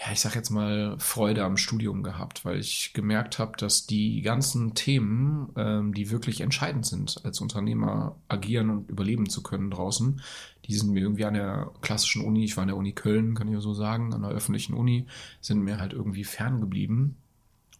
ja, 0.00 0.12
ich 0.12 0.20
sag 0.20 0.34
jetzt 0.34 0.48
mal, 0.48 0.96
Freude 0.98 1.44
am 1.44 1.58
Studium 1.58 2.02
gehabt, 2.02 2.46
weil 2.46 2.58
ich 2.58 2.94
gemerkt 2.94 3.38
habe, 3.38 3.58
dass 3.58 3.86
die 3.86 4.22
ganzen 4.22 4.74
Themen, 4.74 5.50
ähm, 5.56 5.92
die 5.92 6.10
wirklich 6.10 6.40
entscheidend 6.40 6.86
sind, 6.86 7.20
als 7.22 7.40
Unternehmer 7.42 8.16
agieren 8.26 8.70
und 8.70 8.90
überleben 8.90 9.28
zu 9.28 9.42
können 9.42 9.70
draußen, 9.70 10.22
die 10.64 10.74
sind 10.74 10.92
mir 10.92 11.00
irgendwie 11.00 11.26
an 11.26 11.34
der 11.34 11.70
klassischen 11.82 12.24
Uni, 12.24 12.44
ich 12.44 12.56
war 12.56 12.62
an 12.62 12.68
der 12.68 12.78
Uni 12.78 12.92
Köln, 12.92 13.34
kann 13.34 13.52
ich 13.52 13.60
so 13.60 13.74
sagen, 13.74 14.14
an 14.14 14.22
der 14.22 14.30
öffentlichen 14.30 14.72
Uni, 14.72 15.06
sind 15.42 15.60
mir 15.60 15.78
halt 15.78 15.92
irgendwie 15.92 16.24
ferngeblieben. 16.24 17.16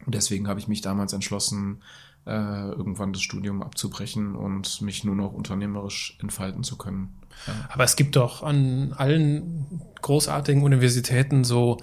Und 0.05 0.15
deswegen 0.15 0.47
habe 0.47 0.61
ich 0.61 0.69
mich 0.69 0.83
damals 0.83 1.15
entschlossen, 1.15 1.83
äh, 2.27 2.71
irgendwann 2.71 3.13
das 3.13 3.23
Studium 3.23 3.63
abzubrechen 3.63 4.35
und 4.35 4.81
mich 4.83 5.05
nur 5.05 5.15
noch 5.15 5.33
unternehmerisch 5.33 6.17
entfalten 6.21 6.63
zu 6.63 6.77
können. 6.77 7.15
Ja. 7.47 7.55
Aber 7.71 7.85
es 7.85 7.97
gibt 7.97 8.17
doch 8.17 8.43
an 8.43 8.93
allen 8.93 9.67
großartigen 10.03 10.63
Universitäten 10.63 11.45
so 11.45 11.79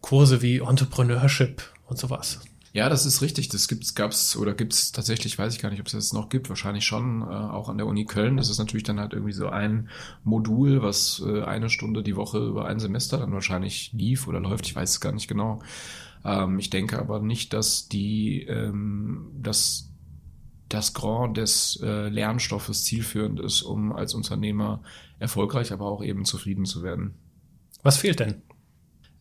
Kurse 0.00 0.42
wie 0.42 0.58
Entrepreneurship 0.58 1.62
und 1.86 1.98
sowas. 1.98 2.40
Ja, 2.76 2.90
das 2.90 3.06
ist 3.06 3.22
richtig. 3.22 3.48
Das 3.48 3.68
gibt's, 3.68 3.94
gab's 3.94 4.36
oder 4.36 4.52
gibt's 4.52 4.92
tatsächlich, 4.92 5.38
weiß 5.38 5.54
ich 5.54 5.62
gar 5.62 5.70
nicht, 5.70 5.80
ob 5.80 5.86
es 5.86 5.92
das 5.92 6.12
noch 6.12 6.28
gibt. 6.28 6.50
Wahrscheinlich 6.50 6.84
schon, 6.84 7.22
äh, 7.22 7.24
auch 7.24 7.70
an 7.70 7.78
der 7.78 7.86
Uni 7.86 8.04
Köln. 8.04 8.36
Das 8.36 8.50
ist 8.50 8.58
natürlich 8.58 8.82
dann 8.82 9.00
halt 9.00 9.14
irgendwie 9.14 9.32
so 9.32 9.48
ein 9.48 9.88
Modul, 10.24 10.82
was 10.82 11.22
äh, 11.26 11.42
eine 11.42 11.70
Stunde 11.70 12.02
die 12.02 12.16
Woche 12.16 12.38
über 12.38 12.66
ein 12.66 12.78
Semester 12.78 13.16
dann 13.16 13.32
wahrscheinlich 13.32 13.92
lief 13.94 14.28
oder 14.28 14.40
läuft. 14.40 14.66
Ich 14.66 14.76
weiß 14.76 14.90
es 14.90 15.00
gar 15.00 15.12
nicht 15.12 15.26
genau. 15.26 15.60
Ähm, 16.26 16.58
ich 16.58 16.70
denke 16.70 16.98
aber 16.98 17.20
nicht, 17.20 17.52
dass 17.52 17.88
die, 17.88 18.42
ähm, 18.42 19.30
dass 19.40 19.90
das 20.68 20.92
Grand 20.92 21.36
des 21.36 21.80
äh, 21.82 22.08
Lernstoffes 22.08 22.84
zielführend 22.84 23.38
ist, 23.38 23.62
um 23.62 23.92
als 23.92 24.14
Unternehmer 24.14 24.82
erfolgreich, 25.20 25.72
aber 25.72 25.86
auch 25.86 26.02
eben 26.02 26.24
zufrieden 26.24 26.64
zu 26.64 26.82
werden. 26.82 27.14
Was 27.84 27.98
fehlt 27.98 28.18
denn? 28.18 28.42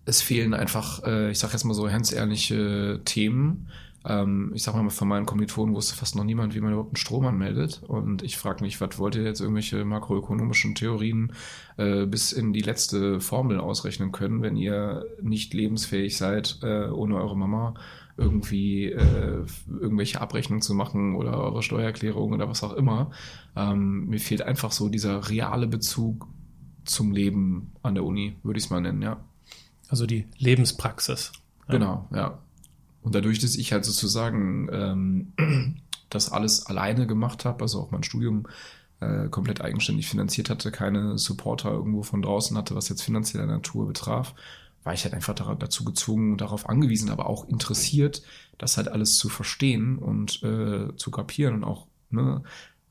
Es 0.06 0.24
fehlen 0.24 0.56
einfach, 0.56 1.04
äh, 1.04 1.30
ich 1.30 1.38
sage 1.38 1.54
jetzt 1.54 1.64
mal 1.64 1.76
so 1.76 1.88
hemdsehrliche 1.88 3.02
Themen. 3.06 3.70
Ähm, 4.06 4.52
ich 4.54 4.64
sage 4.64 4.78
mal, 4.78 4.90
von 4.90 5.08
meinen 5.08 5.26
Kommilitonen 5.26 5.76
wusste 5.76 5.96
fast 5.96 6.16
noch 6.16 6.24
niemand, 6.24 6.56
wie 6.56 6.62
man 6.62 6.72
überhaupt 6.72 6.92
einen 6.92 6.98
Strom 6.98 7.26
anmeldet. 7.26 7.82
Und 7.88 8.22
ich 8.24 8.38
frage 8.38 8.64
mich, 8.64 8.80
was 8.82 8.98
wollt 9.00 9.16
ihr 9.16 9.24
jetzt 9.24 9.42
irgendwelche 9.42 9.84
makroökonomischen 9.84 10.76
Theorien 10.76 11.34
äh, 11.78 12.06
bis 12.06 12.32
in 12.32 12.54
die 12.54 12.62
letzte 12.62 13.20
Formel 13.20 13.60
ausrechnen 13.60 14.12
können, 14.12 14.42
wenn 14.42 14.56
ihr 14.56 15.06
nicht 15.22 15.54
lebensfähig 15.54 16.18
seid 16.18 16.60
äh, 16.62 16.88
ohne 16.88 17.16
eure 17.16 17.38
Mama 17.38 17.74
irgendwie 18.18 18.92
äh, 18.92 19.44
irgendwelche 19.68 20.22
Abrechnungen 20.22 20.62
zu 20.62 20.74
machen 20.74 21.16
oder 21.16 21.38
eure 21.38 21.62
Steuererklärung 21.62 22.32
oder 22.32 22.48
was 22.48 22.64
auch 22.64 22.74
immer. 22.74 23.12
Ähm, 23.56 24.06
mir 24.06 24.20
fehlt 24.20 24.42
einfach 24.42 24.72
so 24.72 24.88
dieser 24.88 25.30
reale 25.30 25.68
Bezug 25.68 26.28
zum 26.86 27.12
Leben 27.12 27.74
an 27.82 27.96
der 27.96 28.06
Uni, 28.06 28.38
würde 28.44 28.58
ich 28.58 28.66
es 28.66 28.70
mal 28.70 28.80
nennen, 28.80 29.02
ja. 29.02 29.20
Also 29.90 30.06
die 30.06 30.28
Lebenspraxis. 30.38 31.34
Genau, 31.68 32.08
ja. 32.14 32.40
Und 33.06 33.14
dadurch, 33.14 33.38
dass 33.38 33.56
ich 33.56 33.72
halt 33.72 33.86
sozusagen 33.86 34.68
ähm, 34.72 35.76
das 36.10 36.32
alles 36.32 36.66
alleine 36.66 37.06
gemacht 37.06 37.46
habe, 37.46 37.62
also 37.62 37.80
auch 37.80 37.92
mein 37.92 38.02
Studium 38.02 38.48
äh, 39.00 39.30
komplett 39.30 39.62
eigenständig 39.62 40.08
finanziert 40.08 40.50
hatte, 40.50 40.72
keine 40.72 41.20
Supporter 41.20 41.70
irgendwo 41.70 42.02
von 42.02 42.24
draußen 42.24 42.58
hatte, 42.58 42.74
was 42.74 42.90
jetzt 42.90 43.04
finanzielle 43.04 43.46
Natur 43.46 43.86
betraf, 43.86 44.34
war 44.84 44.94
ich 44.94 45.04
halt 45.04 45.14
einfach 45.14 45.36
dazu 45.36 45.86
gezwungen, 45.86 46.38
darauf 46.38 46.68
angewiesen, 46.68 47.12
aber 47.12 47.28
auch 47.28 47.48
interessiert, 47.48 48.24
das 48.58 48.76
halt 48.76 48.88
alles 48.88 49.18
zu 49.18 49.30
verstehen 49.30 50.00
und 50.00 50.42
äh, 50.42 50.96
zu 50.96 51.12
kapieren 51.12 51.54
und 51.54 51.64
auch 51.64 51.86
ne, 52.10 52.42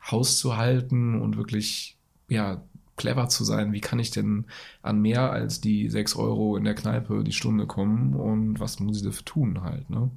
Haus 0.09 0.38
zu 0.38 0.57
halten 0.57 1.20
und 1.20 1.37
wirklich 1.37 1.98
ja 2.29 2.62
clever 2.96 3.28
zu 3.28 3.44
sein. 3.44 3.72
Wie 3.72 3.80
kann 3.80 3.98
ich 3.98 4.11
denn 4.11 4.46
an 4.83 5.00
mehr 5.00 5.30
als 5.30 5.61
die 5.61 5.90
sechs 5.90 6.16
Euro 6.16 6.57
in 6.57 6.64
der 6.64 6.74
Kneipe 6.74 7.24
die 7.24 7.33
Stunde 7.33 7.66
kommen 7.66 8.14
und 8.14 8.61
was 8.61 8.80
muss 8.80 8.98
ich 8.98 9.02
dafür 9.02 9.24
tun 9.24 9.62
halt, 9.62 9.90
ne? 9.90 10.11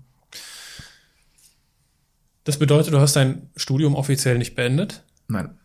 Das 2.43 2.59
bedeutet, 2.59 2.93
du 2.93 2.99
hast 2.99 3.17
dein 3.17 3.49
Studium 3.57 3.95
offiziell 3.95 4.37
nicht 4.37 4.55
beendet? 4.55 5.03
Nein. 5.27 5.57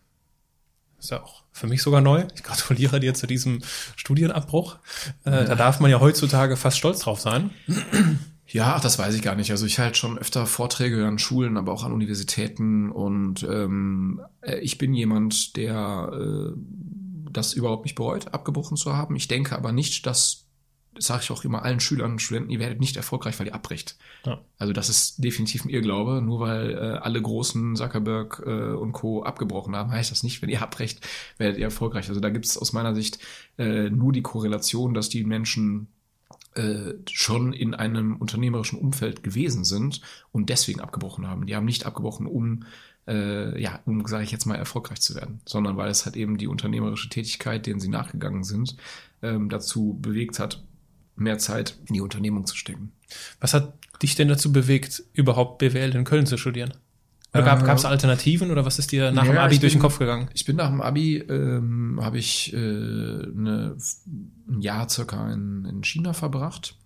Ist 0.98 1.12
ja 1.12 1.22
auch 1.22 1.44
für 1.52 1.68
mich 1.68 1.82
sogar 1.82 2.00
neu. 2.00 2.24
Ich 2.34 2.42
gratuliere 2.42 2.98
dir 2.98 3.14
zu 3.14 3.26
diesem 3.28 3.60
Studienabbruch. 3.94 4.78
Äh, 5.24 5.30
ja. 5.30 5.44
Da 5.44 5.54
darf 5.54 5.78
man 5.78 5.90
ja 5.90 6.00
heutzutage 6.00 6.56
fast 6.56 6.78
stolz 6.78 7.00
drauf 7.00 7.20
sein. 7.20 7.50
Ja, 8.48 8.78
das 8.80 8.98
weiß 8.98 9.14
ich 9.14 9.22
gar 9.22 9.34
nicht. 9.34 9.50
Also 9.50 9.64
ich 9.64 9.78
halte 9.78 9.96
schon 9.96 10.18
öfter 10.18 10.44
Vorträge 10.44 11.06
an 11.06 11.18
Schulen, 11.18 11.56
aber 11.56 11.72
auch 11.72 11.84
an 11.84 11.92
Universitäten 11.92 12.90
und 12.90 13.44
ähm, 13.44 14.20
äh, 14.42 14.58
ich 14.58 14.76
bin 14.76 14.92
jemand, 14.92 15.56
der 15.56 16.10
äh, 16.12 16.52
das 17.32 17.54
überhaupt 17.54 17.84
nicht 17.84 17.94
bereut, 17.94 18.32
abgebrochen 18.34 18.76
zu 18.76 18.94
haben. 18.94 19.16
Ich 19.16 19.28
denke 19.28 19.56
aber 19.56 19.72
nicht, 19.72 20.06
dass, 20.06 20.46
das 20.94 21.06
sage 21.06 21.22
ich 21.24 21.30
auch 21.30 21.44
immer 21.44 21.62
allen 21.62 21.80
Schülern 21.80 22.12
und 22.12 22.22
Studenten, 22.22 22.50
ihr 22.50 22.58
werdet 22.58 22.80
nicht 22.80 22.96
erfolgreich, 22.96 23.38
weil 23.38 23.46
ihr 23.46 23.54
abbricht. 23.54 23.96
Ja. 24.24 24.40
Also 24.58 24.72
das 24.72 24.88
ist 24.88 25.22
definitiv 25.22 25.64
ein 25.64 25.70
Irrglaube. 25.70 26.22
Nur 26.22 26.40
weil 26.40 26.72
äh, 26.72 26.98
alle 26.98 27.20
großen 27.20 27.76
Zuckerberg 27.76 28.42
äh, 28.46 28.74
und 28.74 28.92
Co. 28.92 29.22
abgebrochen 29.22 29.74
haben, 29.74 29.90
heißt 29.90 30.10
das 30.10 30.22
nicht, 30.22 30.42
wenn 30.42 30.48
ihr 30.48 30.62
abbrecht, 30.62 31.06
werdet 31.38 31.58
ihr 31.58 31.64
erfolgreich. 31.64 32.08
Also 32.08 32.20
da 32.20 32.30
gibt 32.30 32.44
es 32.44 32.58
aus 32.58 32.72
meiner 32.72 32.94
Sicht 32.94 33.18
äh, 33.58 33.90
nur 33.90 34.12
die 34.12 34.22
Korrelation, 34.22 34.94
dass 34.94 35.08
die 35.08 35.24
Menschen 35.24 35.88
äh, 36.54 36.94
schon 37.10 37.54
in 37.54 37.74
einem 37.74 38.16
unternehmerischen 38.16 38.78
Umfeld 38.78 39.22
gewesen 39.22 39.64
sind 39.64 40.02
und 40.32 40.50
deswegen 40.50 40.80
abgebrochen 40.80 41.26
haben. 41.26 41.46
Die 41.46 41.56
haben 41.56 41.64
nicht 41.64 41.86
abgebrochen, 41.86 42.26
um 42.26 42.64
äh, 43.08 43.60
ja, 43.60 43.80
um, 43.84 44.06
sage 44.06 44.24
ich 44.24 44.30
jetzt 44.30 44.46
mal, 44.46 44.56
erfolgreich 44.56 45.00
zu 45.00 45.14
werden, 45.14 45.40
sondern 45.44 45.76
weil 45.76 45.90
es 45.90 46.04
halt 46.04 46.16
eben 46.16 46.38
die 46.38 46.46
unternehmerische 46.46 47.08
Tätigkeit, 47.08 47.66
denen 47.66 47.80
sie 47.80 47.88
nachgegangen 47.88 48.44
sind, 48.44 48.76
ähm, 49.22 49.48
dazu 49.48 49.98
bewegt 50.00 50.38
hat, 50.38 50.62
mehr 51.16 51.38
Zeit 51.38 51.76
in 51.86 51.94
die 51.94 52.00
Unternehmung 52.00 52.46
zu 52.46 52.56
stecken. 52.56 52.92
Was 53.40 53.54
hat 53.54 53.74
dich 54.02 54.14
denn 54.14 54.28
dazu 54.28 54.52
bewegt, 54.52 55.02
überhaupt 55.12 55.58
BWL 55.58 55.94
in 55.94 56.04
Köln 56.04 56.26
zu 56.26 56.36
studieren? 56.36 56.72
Oder 57.34 57.44
gab 57.44 57.78
es 57.78 57.84
äh, 57.84 57.86
Alternativen 57.86 58.50
oder 58.50 58.66
was 58.66 58.78
ist 58.78 58.92
dir 58.92 59.10
nach 59.10 59.24
ja, 59.24 59.32
dem 59.32 59.38
Abi 59.38 59.58
durch 59.58 59.72
bin, 59.72 59.78
den 59.78 59.82
Kopf 59.82 59.98
gegangen? 59.98 60.28
Ich 60.34 60.44
bin 60.44 60.56
nach 60.56 60.68
dem 60.68 60.82
Abi, 60.82 61.16
ähm, 61.16 61.98
habe 62.02 62.18
ich 62.18 62.52
äh, 62.52 62.56
eine, 62.56 63.76
ein 64.48 64.60
Jahr 64.60 64.88
circa 64.88 65.32
in, 65.32 65.64
in 65.64 65.82
China 65.82 66.12
verbracht, 66.12 66.76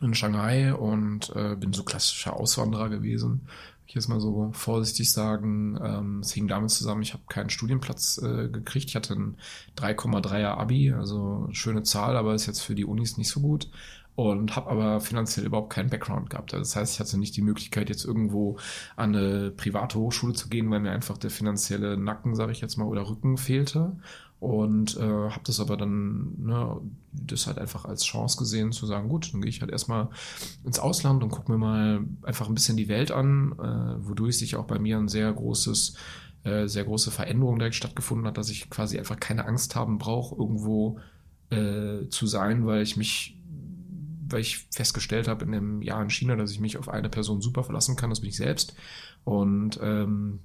in 0.00 0.14
Shanghai 0.14 0.72
und 0.72 1.30
äh, 1.36 1.56
bin 1.56 1.74
so 1.74 1.82
klassischer 1.82 2.34
Auswanderer 2.36 2.88
gewesen. 2.88 3.42
Ich 3.90 3.96
jetzt 3.96 4.08
mal 4.08 4.20
so 4.20 4.50
vorsichtig 4.52 5.10
sagen, 5.10 5.76
ähm, 5.82 6.20
es 6.20 6.32
hing 6.32 6.46
damit 6.46 6.70
zusammen, 6.70 7.02
ich 7.02 7.12
habe 7.12 7.24
keinen 7.28 7.50
Studienplatz 7.50 8.18
äh, 8.22 8.48
gekriegt. 8.48 8.88
Ich 8.88 8.94
hatte 8.94 9.14
ein 9.14 9.36
3,3er 9.76 10.58
Abi, 10.58 10.92
also 10.92 11.48
schöne 11.50 11.82
Zahl, 11.82 12.16
aber 12.16 12.34
ist 12.34 12.46
jetzt 12.46 12.60
für 12.60 12.76
die 12.76 12.84
Unis 12.84 13.18
nicht 13.18 13.30
so 13.30 13.40
gut 13.40 13.68
und 14.14 14.54
habe 14.54 14.70
aber 14.70 15.00
finanziell 15.00 15.44
überhaupt 15.44 15.72
keinen 15.72 15.90
Background 15.90 16.30
gehabt. 16.30 16.54
Also 16.54 16.62
das 16.62 16.76
heißt, 16.76 16.94
ich 16.94 17.00
hatte 17.00 17.18
nicht 17.18 17.36
die 17.36 17.42
Möglichkeit, 17.42 17.88
jetzt 17.88 18.04
irgendwo 18.04 18.58
an 18.94 19.16
eine 19.16 19.50
private 19.50 19.98
Hochschule 19.98 20.34
zu 20.34 20.48
gehen, 20.48 20.70
weil 20.70 20.78
mir 20.78 20.92
einfach 20.92 21.18
der 21.18 21.30
finanzielle 21.30 21.96
Nacken, 21.96 22.36
sage 22.36 22.52
ich 22.52 22.60
jetzt 22.60 22.76
mal, 22.76 22.84
oder 22.84 23.08
Rücken 23.08 23.38
fehlte. 23.38 23.96
Und 24.40 24.96
äh, 24.96 25.02
habe 25.02 25.42
das 25.44 25.60
aber 25.60 25.76
dann, 25.76 26.34
ne, 26.38 26.80
das 27.12 27.46
halt 27.46 27.58
einfach 27.58 27.84
als 27.84 28.04
Chance 28.04 28.38
gesehen, 28.38 28.72
zu 28.72 28.86
sagen, 28.86 29.10
gut, 29.10 29.32
dann 29.32 29.42
gehe 29.42 29.50
ich 29.50 29.60
halt 29.60 29.70
erstmal 29.70 30.08
ins 30.64 30.78
Ausland 30.78 31.22
und 31.22 31.28
gucke 31.28 31.52
mir 31.52 31.58
mal 31.58 32.00
einfach 32.22 32.48
ein 32.48 32.54
bisschen 32.54 32.78
die 32.78 32.88
Welt 32.88 33.12
an, 33.12 33.52
äh, 33.58 34.08
wodurch 34.08 34.38
sich 34.38 34.56
auch 34.56 34.64
bei 34.64 34.78
mir 34.78 34.96
ein 34.96 35.08
sehr 35.08 35.30
großes 35.30 35.94
äh, 36.42 36.68
sehr 36.68 36.84
große 36.84 37.10
Veränderung 37.10 37.58
direkt 37.58 37.74
stattgefunden 37.74 38.26
hat, 38.26 38.38
dass 38.38 38.48
ich 38.48 38.70
quasi 38.70 38.98
einfach 38.98 39.20
keine 39.20 39.44
Angst 39.44 39.76
haben 39.76 39.98
brauche, 39.98 40.34
irgendwo 40.34 40.98
äh, 41.50 42.08
zu 42.08 42.26
sein, 42.26 42.64
weil 42.66 42.82
ich 42.82 42.96
mich 42.96 43.36
weil 44.32 44.40
ich 44.40 44.66
festgestellt 44.70 45.28
habe 45.28 45.44
in 45.44 45.52
dem 45.52 45.82
Jahr 45.82 46.02
in 46.02 46.08
China, 46.08 46.36
dass 46.36 46.52
ich 46.52 46.60
mich 46.60 46.78
auf 46.78 46.88
eine 46.88 47.08
Person 47.08 47.40
super 47.42 47.64
verlassen 47.64 47.96
kann, 47.96 48.10
das 48.10 48.20
bin 48.20 48.30
ich 48.30 48.36
selbst. 48.36 48.74
Und 49.24 49.78
ähm, 49.82 50.38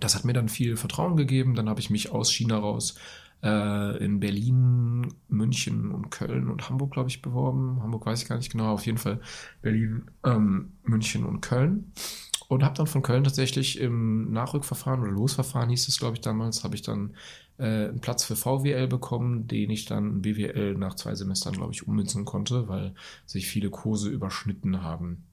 das 0.00 0.14
hat 0.14 0.24
mir 0.24 0.32
dann 0.32 0.48
viel 0.48 0.76
Vertrauen 0.76 1.16
gegeben. 1.16 1.54
Dann 1.54 1.68
habe 1.68 1.80
ich 1.80 1.90
mich 1.90 2.10
aus 2.10 2.32
China 2.32 2.58
raus 2.58 2.96
äh, 3.42 4.04
in 4.04 4.20
Berlin, 4.20 5.08
München 5.28 5.92
und 5.92 6.10
Köln 6.10 6.48
und 6.48 6.68
Hamburg, 6.68 6.92
glaube 6.92 7.08
ich, 7.08 7.22
beworben. 7.22 7.82
Hamburg 7.82 8.06
weiß 8.06 8.22
ich 8.22 8.28
gar 8.28 8.36
nicht 8.36 8.52
genau, 8.52 8.72
auf 8.72 8.86
jeden 8.86 8.98
Fall 8.98 9.20
Berlin, 9.62 10.10
ähm, 10.24 10.72
München 10.82 11.24
und 11.24 11.40
Köln. 11.40 11.92
Und 12.48 12.64
habe 12.64 12.74
dann 12.74 12.88
von 12.88 13.02
Köln 13.02 13.22
tatsächlich 13.22 13.78
im 13.78 14.32
Nachrückverfahren 14.32 15.02
oder 15.02 15.12
Losverfahren 15.12 15.70
hieß 15.70 15.86
es, 15.86 15.98
glaube 15.98 16.16
ich, 16.16 16.20
damals, 16.20 16.64
habe 16.64 16.74
ich 16.74 16.82
dann 16.82 17.14
äh, 17.58 17.88
einen 17.88 18.00
Platz 18.00 18.24
für 18.24 18.34
VWL 18.34 18.88
bekommen, 18.88 19.46
den 19.46 19.70
ich 19.70 19.84
dann 19.84 20.20
BWL 20.22 20.74
nach 20.74 20.96
zwei 20.96 21.14
Semestern, 21.14 21.52
glaube 21.52 21.72
ich, 21.72 21.86
ummünzen 21.86 22.24
konnte, 22.24 22.66
weil 22.68 22.94
sich 23.24 23.46
viele 23.46 23.70
Kurse 23.70 24.08
überschnitten 24.08 24.82
haben. 24.82 25.26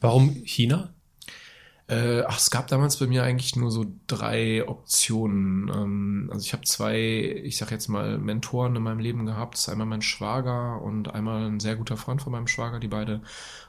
Warum 0.00 0.30
China? 0.44 0.92
Äh, 1.90 2.22
ach, 2.28 2.38
es 2.38 2.52
gab 2.52 2.68
damals 2.68 2.98
bei 2.98 3.08
mir 3.08 3.24
eigentlich 3.24 3.56
nur 3.56 3.72
so 3.72 3.84
drei 4.06 4.66
Optionen. 4.68 5.68
Ähm, 5.74 6.30
also 6.32 6.44
ich 6.44 6.52
habe 6.52 6.62
zwei, 6.62 7.00
ich 7.44 7.56
sag 7.56 7.72
jetzt 7.72 7.88
mal, 7.88 8.16
Mentoren 8.16 8.76
in 8.76 8.82
meinem 8.84 9.00
Leben 9.00 9.26
gehabt. 9.26 9.54
Das 9.54 9.62
ist 9.62 9.68
einmal 9.70 9.88
mein 9.88 10.00
Schwager 10.00 10.80
und 10.82 11.12
einmal 11.12 11.46
ein 11.46 11.58
sehr 11.58 11.74
guter 11.74 11.96
Freund 11.96 12.22
von 12.22 12.30
meinem 12.30 12.46
Schwager, 12.46 12.78
die 12.78 12.86
beide 12.86 13.22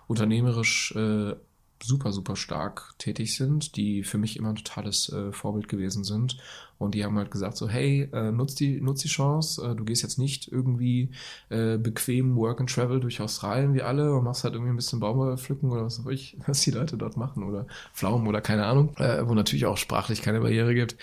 unternehmerisch 0.06 0.94
äh, 0.96 1.34
super, 1.84 2.12
super 2.12 2.36
stark 2.36 2.94
tätig 2.98 3.36
sind, 3.36 3.76
die 3.76 4.04
für 4.04 4.18
mich 4.18 4.38
immer 4.38 4.50
ein 4.50 4.56
totales 4.56 5.10
äh, 5.10 5.32
Vorbild 5.32 5.68
gewesen 5.68 6.04
sind. 6.04 6.38
Und 6.78 6.96
die 6.96 7.06
haben 7.06 7.18
halt 7.18 7.30
gesagt 7.30 7.58
so, 7.58 7.70
hey, 7.70 8.10
äh, 8.12 8.32
nutz 8.32 8.56
die, 8.56 8.82
nutz 8.82 9.02
die 9.02 9.08
Chance, 9.08 9.64
äh, 9.64 9.76
du 9.76 9.86
gehst 9.86 10.02
jetzt 10.02 10.18
nicht 10.18 10.48
irgendwie 10.52 11.10
äh, 11.50 11.78
bequem 11.78 12.36
Work 12.36 12.60
and 12.60 12.74
Travel 12.74 13.00
durch 13.00 13.22
Australien 13.22 13.76
wie 13.76 13.84
alle 13.84 14.16
und 14.16 14.24
machst 14.24 14.44
halt 14.44 14.56
irgendwie 14.56 14.72
ein 14.72 14.78
bisschen 14.78 15.00
Baumwolle 15.00 15.38
pflücken 15.38 15.70
oder 15.70 15.86
was 15.86 16.00
auch 16.00 16.10
ich, 16.10 16.38
was 16.48 16.62
die 16.62 16.72
Leute 16.72 16.98
dort 16.98 17.18
machen 17.18 17.44
oder 17.44 17.68
Pflaumen 17.94 18.28
oder 18.28 18.42
keine 18.42 18.66
Ahnung, 18.66 18.96
äh, 18.98 19.28
wo 19.28 19.36
natürlich 19.36 19.68
auch 19.68 19.78
sprachlich 19.78 20.24
keine 20.24 20.42
Barriere 20.42 20.74
gibt. 20.74 20.98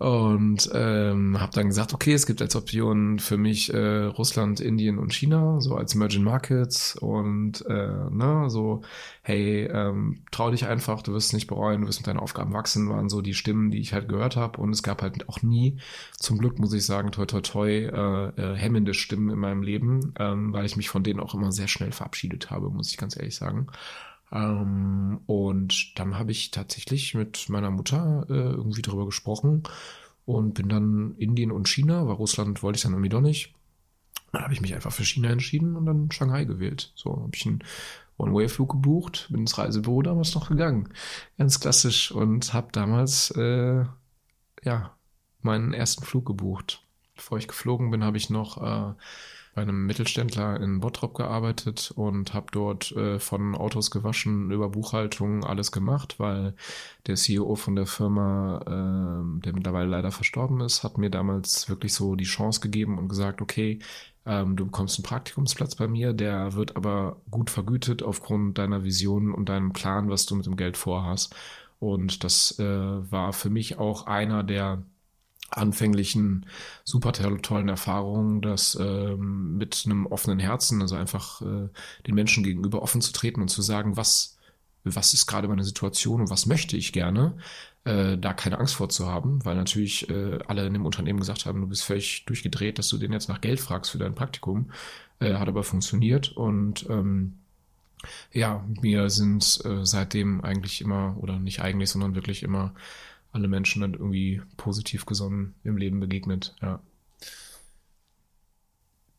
Und 0.00 0.70
ähm, 0.72 1.38
habe 1.38 1.52
dann 1.52 1.66
gesagt, 1.66 1.92
okay, 1.92 2.14
es 2.14 2.24
gibt 2.24 2.40
als 2.40 2.56
Option 2.56 3.18
für 3.18 3.36
mich 3.36 3.70
äh, 3.74 4.04
Russland, 4.04 4.58
Indien 4.58 4.98
und 4.98 5.12
China, 5.12 5.60
so 5.60 5.76
als 5.76 5.94
Emerging 5.94 6.24
Markets. 6.24 6.96
Und 6.96 7.66
äh, 7.66 8.08
ne, 8.08 8.46
so, 8.48 8.80
hey, 9.20 9.66
ähm, 9.66 10.22
trau 10.30 10.50
dich 10.50 10.64
einfach, 10.64 11.02
du 11.02 11.12
wirst 11.12 11.28
es 11.28 11.32
nicht 11.34 11.48
bereuen, 11.48 11.82
du 11.82 11.86
wirst 11.88 12.00
mit 12.00 12.06
deinen 12.06 12.18
Aufgaben 12.18 12.54
wachsen, 12.54 12.88
waren 12.88 13.10
so 13.10 13.20
die 13.20 13.34
Stimmen, 13.34 13.70
die 13.70 13.80
ich 13.80 13.92
halt 13.92 14.08
gehört 14.08 14.36
habe. 14.36 14.58
Und 14.58 14.70
es 14.70 14.82
gab 14.82 15.02
halt 15.02 15.28
auch 15.28 15.42
nie, 15.42 15.76
zum 16.16 16.38
Glück 16.38 16.58
muss 16.58 16.72
ich 16.72 16.86
sagen, 16.86 17.12
toi 17.12 17.26
toi 17.26 17.42
toi, 17.42 17.68
äh, 17.68 18.28
äh, 18.40 18.56
hemmende 18.56 18.94
Stimmen 18.94 19.28
in 19.28 19.38
meinem 19.38 19.62
Leben, 19.62 20.14
ähm, 20.18 20.54
weil 20.54 20.64
ich 20.64 20.78
mich 20.78 20.88
von 20.88 21.02
denen 21.02 21.20
auch 21.20 21.34
immer 21.34 21.52
sehr 21.52 21.68
schnell 21.68 21.92
verabschiedet 21.92 22.50
habe, 22.50 22.70
muss 22.70 22.90
ich 22.90 22.96
ganz 22.96 23.18
ehrlich 23.18 23.36
sagen. 23.36 23.66
Ähm, 24.32 25.20
und 25.26 25.98
dann 25.98 26.18
habe 26.18 26.32
ich 26.32 26.50
tatsächlich 26.50 27.14
mit 27.14 27.48
meiner 27.48 27.70
Mutter 27.70 28.26
äh, 28.28 28.32
irgendwie 28.32 28.82
darüber 28.82 29.06
gesprochen 29.06 29.64
und 30.24 30.54
bin 30.54 30.68
dann 30.68 31.14
Indien 31.16 31.50
und 31.50 31.68
China, 31.68 32.06
weil 32.06 32.14
Russland 32.14 32.62
wollte 32.62 32.76
ich 32.76 32.82
dann 32.82 32.92
irgendwie 32.92 33.08
doch 33.08 33.20
nicht. 33.20 33.54
Dann 34.32 34.42
habe 34.42 34.52
ich 34.52 34.60
mich 34.60 34.74
einfach 34.74 34.92
für 34.92 35.04
China 35.04 35.28
entschieden 35.30 35.76
und 35.76 35.86
dann 35.86 36.10
Shanghai 36.12 36.44
gewählt. 36.44 36.92
So 36.94 37.22
habe 37.22 37.30
ich 37.34 37.46
einen 37.46 37.64
One-Way-Flug 38.16 38.70
gebucht, 38.70 39.28
bin 39.30 39.40
ins 39.40 39.58
Reisebüro 39.58 40.02
damals 40.02 40.34
noch 40.34 40.48
gegangen. 40.48 40.88
Ganz 41.36 41.58
klassisch 41.58 42.12
und 42.12 42.52
habe 42.52 42.68
damals 42.70 43.32
äh, 43.32 43.84
ja 44.62 44.96
meinen 45.42 45.72
ersten 45.72 46.04
Flug 46.04 46.26
gebucht. 46.26 46.84
Bevor 47.16 47.38
ich 47.38 47.48
geflogen 47.48 47.90
bin, 47.90 48.04
habe 48.04 48.18
ich 48.18 48.30
noch 48.30 48.62
äh, 48.62 48.94
bei 49.54 49.62
einem 49.62 49.86
Mittelständler 49.86 50.60
in 50.60 50.80
Bottrop 50.80 51.14
gearbeitet 51.14 51.92
und 51.96 52.34
habe 52.34 52.46
dort 52.52 52.92
äh, 52.92 53.18
von 53.18 53.54
Autos 53.54 53.90
gewaschen 53.90 54.50
über 54.50 54.68
Buchhaltung 54.68 55.44
alles 55.44 55.72
gemacht, 55.72 56.16
weil 56.18 56.54
der 57.06 57.16
CEO 57.16 57.56
von 57.56 57.74
der 57.74 57.86
Firma, 57.86 58.60
äh, 58.62 59.40
der 59.42 59.52
mittlerweile 59.52 59.88
leider 59.88 60.12
verstorben 60.12 60.60
ist, 60.60 60.84
hat 60.84 60.98
mir 60.98 61.10
damals 61.10 61.68
wirklich 61.68 61.94
so 61.94 62.14
die 62.14 62.24
Chance 62.24 62.60
gegeben 62.60 62.98
und 62.98 63.08
gesagt, 63.08 63.40
okay, 63.42 63.80
ähm, 64.26 64.54
du 64.56 64.66
bekommst 64.66 64.98
einen 64.98 65.04
Praktikumsplatz 65.04 65.74
bei 65.74 65.88
mir, 65.88 66.12
der 66.12 66.54
wird 66.54 66.76
aber 66.76 67.16
gut 67.30 67.50
vergütet 67.50 68.02
aufgrund 68.02 68.58
deiner 68.58 68.84
Vision 68.84 69.32
und 69.32 69.48
deinem 69.48 69.72
Plan, 69.72 70.10
was 70.10 70.26
du 70.26 70.36
mit 70.36 70.46
dem 70.46 70.56
Geld 70.56 70.76
vorhast. 70.76 71.34
Und 71.80 72.24
das 72.24 72.58
äh, 72.58 72.64
war 72.64 73.32
für 73.32 73.50
mich 73.50 73.78
auch 73.78 74.06
einer 74.06 74.44
der 74.44 74.82
anfänglichen 75.50 76.46
super 76.84 77.12
tollen 77.12 77.68
Erfahrungen, 77.68 78.40
das 78.40 78.76
ähm, 78.80 79.56
mit 79.56 79.82
einem 79.84 80.06
offenen 80.06 80.38
Herzen, 80.38 80.80
also 80.82 80.96
einfach 80.96 81.42
äh, 81.42 81.68
den 82.06 82.14
Menschen 82.14 82.44
gegenüber 82.44 82.82
offen 82.82 83.00
zu 83.00 83.12
treten 83.12 83.40
und 83.42 83.48
zu 83.48 83.62
sagen, 83.62 83.96
was, 83.96 84.38
was 84.84 85.14
ist 85.14 85.26
gerade 85.26 85.48
meine 85.48 85.64
Situation 85.64 86.20
und 86.20 86.30
was 86.30 86.46
möchte 86.46 86.76
ich 86.76 86.92
gerne, 86.92 87.36
äh, 87.84 88.16
da 88.16 88.32
keine 88.32 88.58
Angst 88.58 88.74
vor 88.74 88.88
zu 88.88 89.06
haben, 89.06 89.44
weil 89.44 89.56
natürlich 89.56 90.08
äh, 90.10 90.38
alle 90.46 90.66
in 90.66 90.72
dem 90.72 90.86
Unternehmen 90.86 91.20
gesagt 91.20 91.46
haben, 91.46 91.60
du 91.60 91.66
bist 91.66 91.84
völlig 91.84 92.24
durchgedreht, 92.26 92.78
dass 92.78 92.88
du 92.88 92.98
den 92.98 93.12
jetzt 93.12 93.28
nach 93.28 93.40
Geld 93.40 93.60
fragst 93.60 93.90
für 93.90 93.98
dein 93.98 94.14
Praktikum, 94.14 94.70
äh, 95.18 95.34
hat 95.34 95.48
aber 95.48 95.64
funktioniert 95.64 96.32
und 96.32 96.88
ähm, 96.88 97.34
ja, 98.32 98.64
mir 98.80 99.10
sind 99.10 99.60
äh, 99.64 99.84
seitdem 99.84 100.42
eigentlich 100.42 100.80
immer, 100.80 101.16
oder 101.20 101.38
nicht 101.38 101.60
eigentlich, 101.60 101.90
sondern 101.90 102.14
wirklich 102.14 102.42
immer 102.42 102.74
alle 103.32 103.48
Menschen 103.48 103.82
dann 103.82 103.94
irgendwie 103.94 104.42
positiv 104.56 105.06
gesonnen 105.06 105.54
im 105.64 105.76
Leben 105.76 106.00
begegnet, 106.00 106.54
ja. 106.62 106.80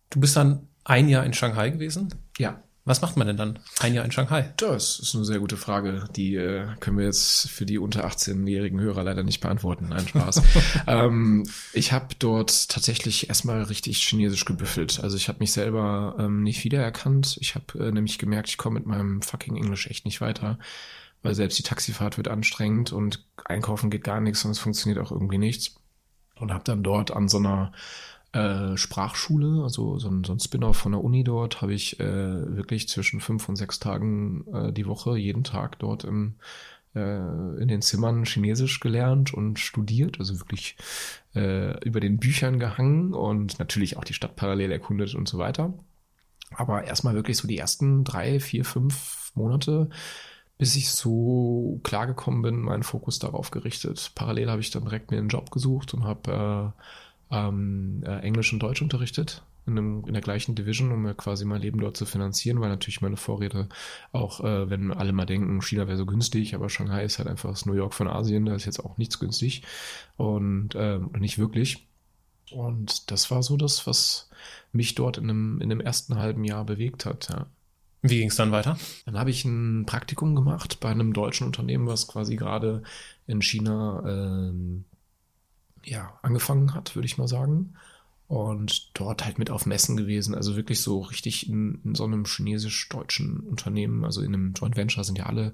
Du 0.10 0.20
bist 0.20 0.36
dann 0.36 0.68
ein 0.84 1.08
Jahr 1.08 1.26
in 1.26 1.34
Shanghai 1.34 1.70
gewesen? 1.70 2.14
Ja. 2.38 2.62
Was 2.84 3.02
macht 3.02 3.16
man 3.16 3.28
denn 3.28 3.38
dann 3.38 3.60
ein 3.80 3.94
Jahr 3.94 4.04
in 4.04 4.12
Shanghai? 4.12 4.54
Das 4.58 5.00
ist 5.00 5.14
eine 5.14 5.24
sehr 5.24 5.38
gute 5.38 5.56
Frage. 5.56 6.06
Die 6.16 6.36
äh, 6.36 6.66
können 6.80 6.98
wir 6.98 7.06
jetzt 7.06 7.48
für 7.48 7.64
die 7.64 7.78
unter 7.78 8.08
18-jährigen 8.08 8.80
Hörer 8.80 9.04
leider 9.04 9.22
nicht 9.22 9.40
beantworten. 9.40 9.90
Nein, 9.90 10.08
Spaß. 10.08 10.42
ähm, 10.88 11.44
ich 11.74 11.92
habe 11.92 12.16
dort 12.18 12.70
tatsächlich 12.70 13.30
erstmal 13.30 13.62
richtig 13.62 14.00
chinesisch 14.00 14.46
gebüffelt. 14.46 15.00
Also 15.04 15.16
ich 15.16 15.28
habe 15.28 15.40
mich 15.40 15.52
selber 15.52 16.16
ähm, 16.18 16.42
nicht 16.42 16.64
wiedererkannt. 16.64 17.38
Ich 17.40 17.54
habe 17.54 17.78
äh, 17.80 17.92
nämlich 17.92 18.18
gemerkt, 18.18 18.50
ich 18.50 18.58
komme 18.58 18.80
mit 18.80 18.88
meinem 18.88 19.22
fucking 19.22 19.58
Englisch 19.58 19.86
echt 19.86 20.06
nicht 20.06 20.20
weiter. 20.20 20.58
Weil 21.24 21.36
selbst 21.36 21.60
die 21.60 21.64
Taxifahrt 21.64 22.18
wird 22.18 22.28
anstrengend 22.28 22.94
und 22.94 23.26
einkaufen 23.46 23.90
geht 23.90 24.04
gar 24.04 24.22
nichts 24.22 24.44
und 24.44 24.52
es 24.52 24.60
funktioniert 24.60 25.00
auch 25.00 25.12
irgendwie 25.12 25.38
nichts. 25.38 25.76
Und 26.36 26.52
habe 26.52 26.64
dann 26.64 26.82
dort 26.82 27.12
an 27.12 27.28
so 27.28 27.38
einer 27.38 27.72
äh, 28.34 28.78
Sprachschule, 28.78 29.62
also 29.64 30.00
so 30.00 30.10
ein, 30.10 30.24
so 30.24 30.34
ein 30.34 30.40
Spin-off 30.40 30.78
von 30.78 30.94
der 30.94 31.04
Uni 31.04 31.24
dort, 31.24 31.62
habe 31.62 31.74
ich 31.74 32.00
äh, 32.00 32.56
wirklich 32.56 32.88
zwischen 32.88 33.20
fünf 33.20 33.50
und 33.50 33.56
sechs 33.56 33.80
Tagen 33.80 34.46
äh, 34.54 34.74
die 34.74 34.88
Woche, 34.88 35.18
jeden 35.18 35.44
Tag 35.44 35.80
dort 35.80 36.06
im, 36.06 36.36
äh, 36.96 37.60
in 37.62 37.68
den 37.68 37.82
Zimmern 37.82 38.24
Chinesisch 38.24 38.80
gelernt 38.80 39.34
und 39.34 39.60
studiert, 39.60 40.18
also 40.20 40.40
wirklich 40.40 40.78
äh, 41.36 41.78
über 41.86 42.00
den 42.00 42.20
Büchern 42.20 42.58
gehangen 42.58 43.14
und 43.14 43.60
natürlich 43.60 43.98
auch 43.98 44.06
die 44.06 44.14
Stadt 44.14 44.36
parallel 44.36 44.72
erkundet 44.72 45.14
und 45.14 45.28
so 45.28 45.38
weiter. 45.38 45.74
Aber 46.56 46.84
erstmal 46.84 47.16
wirklich 47.16 47.38
so 47.38 47.48
die 47.48 47.58
ersten 47.58 48.04
drei, 48.04 48.40
vier, 48.40 48.66
fünf 48.66 49.32
Monate 49.36 49.90
bis 50.62 50.76
ich 50.76 50.92
so 50.92 51.80
klargekommen 51.82 52.44
bin, 52.44 52.62
meinen 52.62 52.84
Fokus 52.84 53.18
darauf 53.18 53.50
gerichtet. 53.50 54.12
Parallel 54.14 54.52
habe 54.52 54.62
ich 54.62 54.70
dann 54.70 54.84
direkt 54.84 55.10
mir 55.10 55.18
einen 55.18 55.28
Job 55.28 55.50
gesucht 55.50 55.96
und 55.96 56.04
habe 56.04 56.74
äh, 57.32 57.36
ähm, 57.36 58.04
äh, 58.06 58.20
Englisch 58.20 58.54
und 58.54 58.60
Deutsch 58.60 58.84
unterrichtet 58.84 59.42
in, 59.66 59.76
einem, 59.76 60.04
in 60.06 60.14
der 60.14 60.22
gleichen 60.22 60.54
Division, 60.54 60.92
um 60.92 61.02
mir 61.02 61.16
quasi 61.16 61.46
mein 61.46 61.64
Leben 61.64 61.80
dort 61.80 61.98
zu 61.98 62.06
finanzieren, 62.06 62.62
weil 62.62 62.70
natürlich 62.70 63.02
meine 63.02 63.18
Vorräte 63.18 63.70
auch, 64.12 64.42
äh, 64.42 64.70
wenn 64.70 64.94
alle 64.94 65.14
mal 65.14 65.26
denken, 65.26 65.64
China 65.64 65.88
wäre 65.88 65.98
so 65.98 66.06
günstig, 66.06 66.54
aber 66.54 66.70
Shanghai 66.70 67.06
ist 67.06 67.18
halt 67.18 67.28
einfach 67.28 67.50
das 67.50 67.66
New 67.66 67.74
York 67.74 67.96
von 67.96 68.08
Asien, 68.08 68.46
da 68.46 68.54
ist 68.54 68.66
jetzt 68.66 68.86
auch 68.86 69.00
nichts 69.00 69.18
günstig 69.18 69.64
und 70.16 70.76
äh, 70.76 71.00
nicht 71.18 71.40
wirklich. 71.40 71.88
Und 72.52 73.10
das 73.10 73.32
war 73.32 73.42
so 73.42 73.58
das, 73.58 73.88
was 73.88 74.30
mich 74.74 74.94
dort 74.94 75.18
in 75.18 75.28
einem, 75.28 75.60
in 75.60 75.72
einem 75.72 75.82
ersten 75.82 76.20
halben 76.20 76.44
Jahr 76.44 76.66
bewegt 76.66 77.08
hat. 77.08 77.30
Ja. 77.32 77.48
Wie 78.02 78.18
ging 78.18 78.30
es 78.30 78.36
dann 78.36 78.52
weiter? 78.52 78.78
Dann 79.06 79.18
habe 79.18 79.30
ich 79.30 79.46
ein 79.46 79.86
Praktikum 79.86 80.36
gemacht 80.36 80.80
bei 80.80 80.90
einem 80.90 81.14
deutschen 81.14 81.46
Unternehmen, 81.46 81.88
was 81.88 82.08
quasi 82.08 82.36
gerade 82.36 82.82
in 83.28 83.42
China 83.42 84.04
ähm, 84.08 84.86
ja, 85.84 86.18
angefangen 86.24 86.74
hat, 86.74 86.96
würde 86.96 87.06
ich 87.06 87.18
mal 87.18 87.28
sagen. 87.28 87.76
Und 88.28 88.98
dort 88.98 89.26
halt 89.26 89.38
mit 89.40 89.50
auf 89.50 89.66
Messen 89.66 89.98
gewesen, 89.98 90.36
also 90.36 90.56
wirklich 90.56 90.82
so 90.82 91.02
richtig 91.02 91.50
in, 91.50 91.82
in 91.84 91.96
so 91.96 92.06
einem 92.06 92.26
chinesisch-deutschen 92.26 93.42
Unternehmen, 93.42 94.06
also 94.06 94.22
in 94.22 94.34
einem 94.34 94.54
Joint 94.54 94.78
Venture 94.78 95.04
sind 95.04 95.18
ja 95.18 95.26
alle 95.26 95.54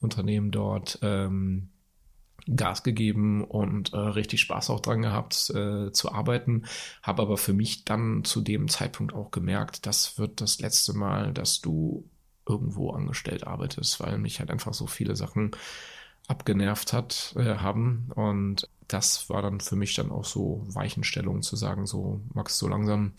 Unternehmen 0.00 0.50
dort 0.50 0.98
ähm, 1.02 1.68
Gas 2.54 2.82
gegeben 2.82 3.44
und 3.44 3.92
äh, 3.92 3.96
richtig 3.96 4.40
Spaß 4.40 4.70
auch 4.70 4.80
dran 4.80 5.02
gehabt 5.02 5.50
äh, 5.50 5.92
zu 5.92 6.12
arbeiten. 6.12 6.64
Habe 7.02 7.22
aber 7.22 7.36
für 7.36 7.52
mich 7.52 7.84
dann 7.84 8.24
zu 8.24 8.40
dem 8.40 8.68
Zeitpunkt 8.68 9.14
auch 9.14 9.30
gemerkt, 9.30 9.86
das 9.86 10.18
wird 10.18 10.40
das 10.40 10.60
letzte 10.60 10.92
Mal, 10.92 11.32
dass 11.32 11.60
du 11.60 12.08
irgendwo 12.46 12.90
angestellt 12.90 13.46
arbeitest, 13.46 14.00
weil 14.00 14.18
mich 14.18 14.40
halt 14.40 14.50
einfach 14.50 14.74
so 14.74 14.86
viele 14.86 15.16
Sachen 15.16 15.52
abgenervt 16.26 16.92
hat, 16.92 17.34
äh, 17.36 17.56
haben. 17.56 18.10
Und 18.14 18.68
das 18.88 19.28
war 19.30 19.42
dann 19.42 19.60
für 19.60 19.76
mich 19.76 19.94
dann 19.94 20.10
auch 20.10 20.24
so 20.24 20.62
Weichenstellung 20.66 21.42
zu 21.42 21.56
sagen, 21.56 21.86
so 21.86 22.20
Max, 22.32 22.58
so 22.58 22.68
langsam 22.68 23.12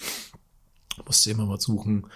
musst 1.05 1.25
du 1.25 1.31
immer 1.31 1.45
mal 1.45 1.59
suchen, 1.59 2.07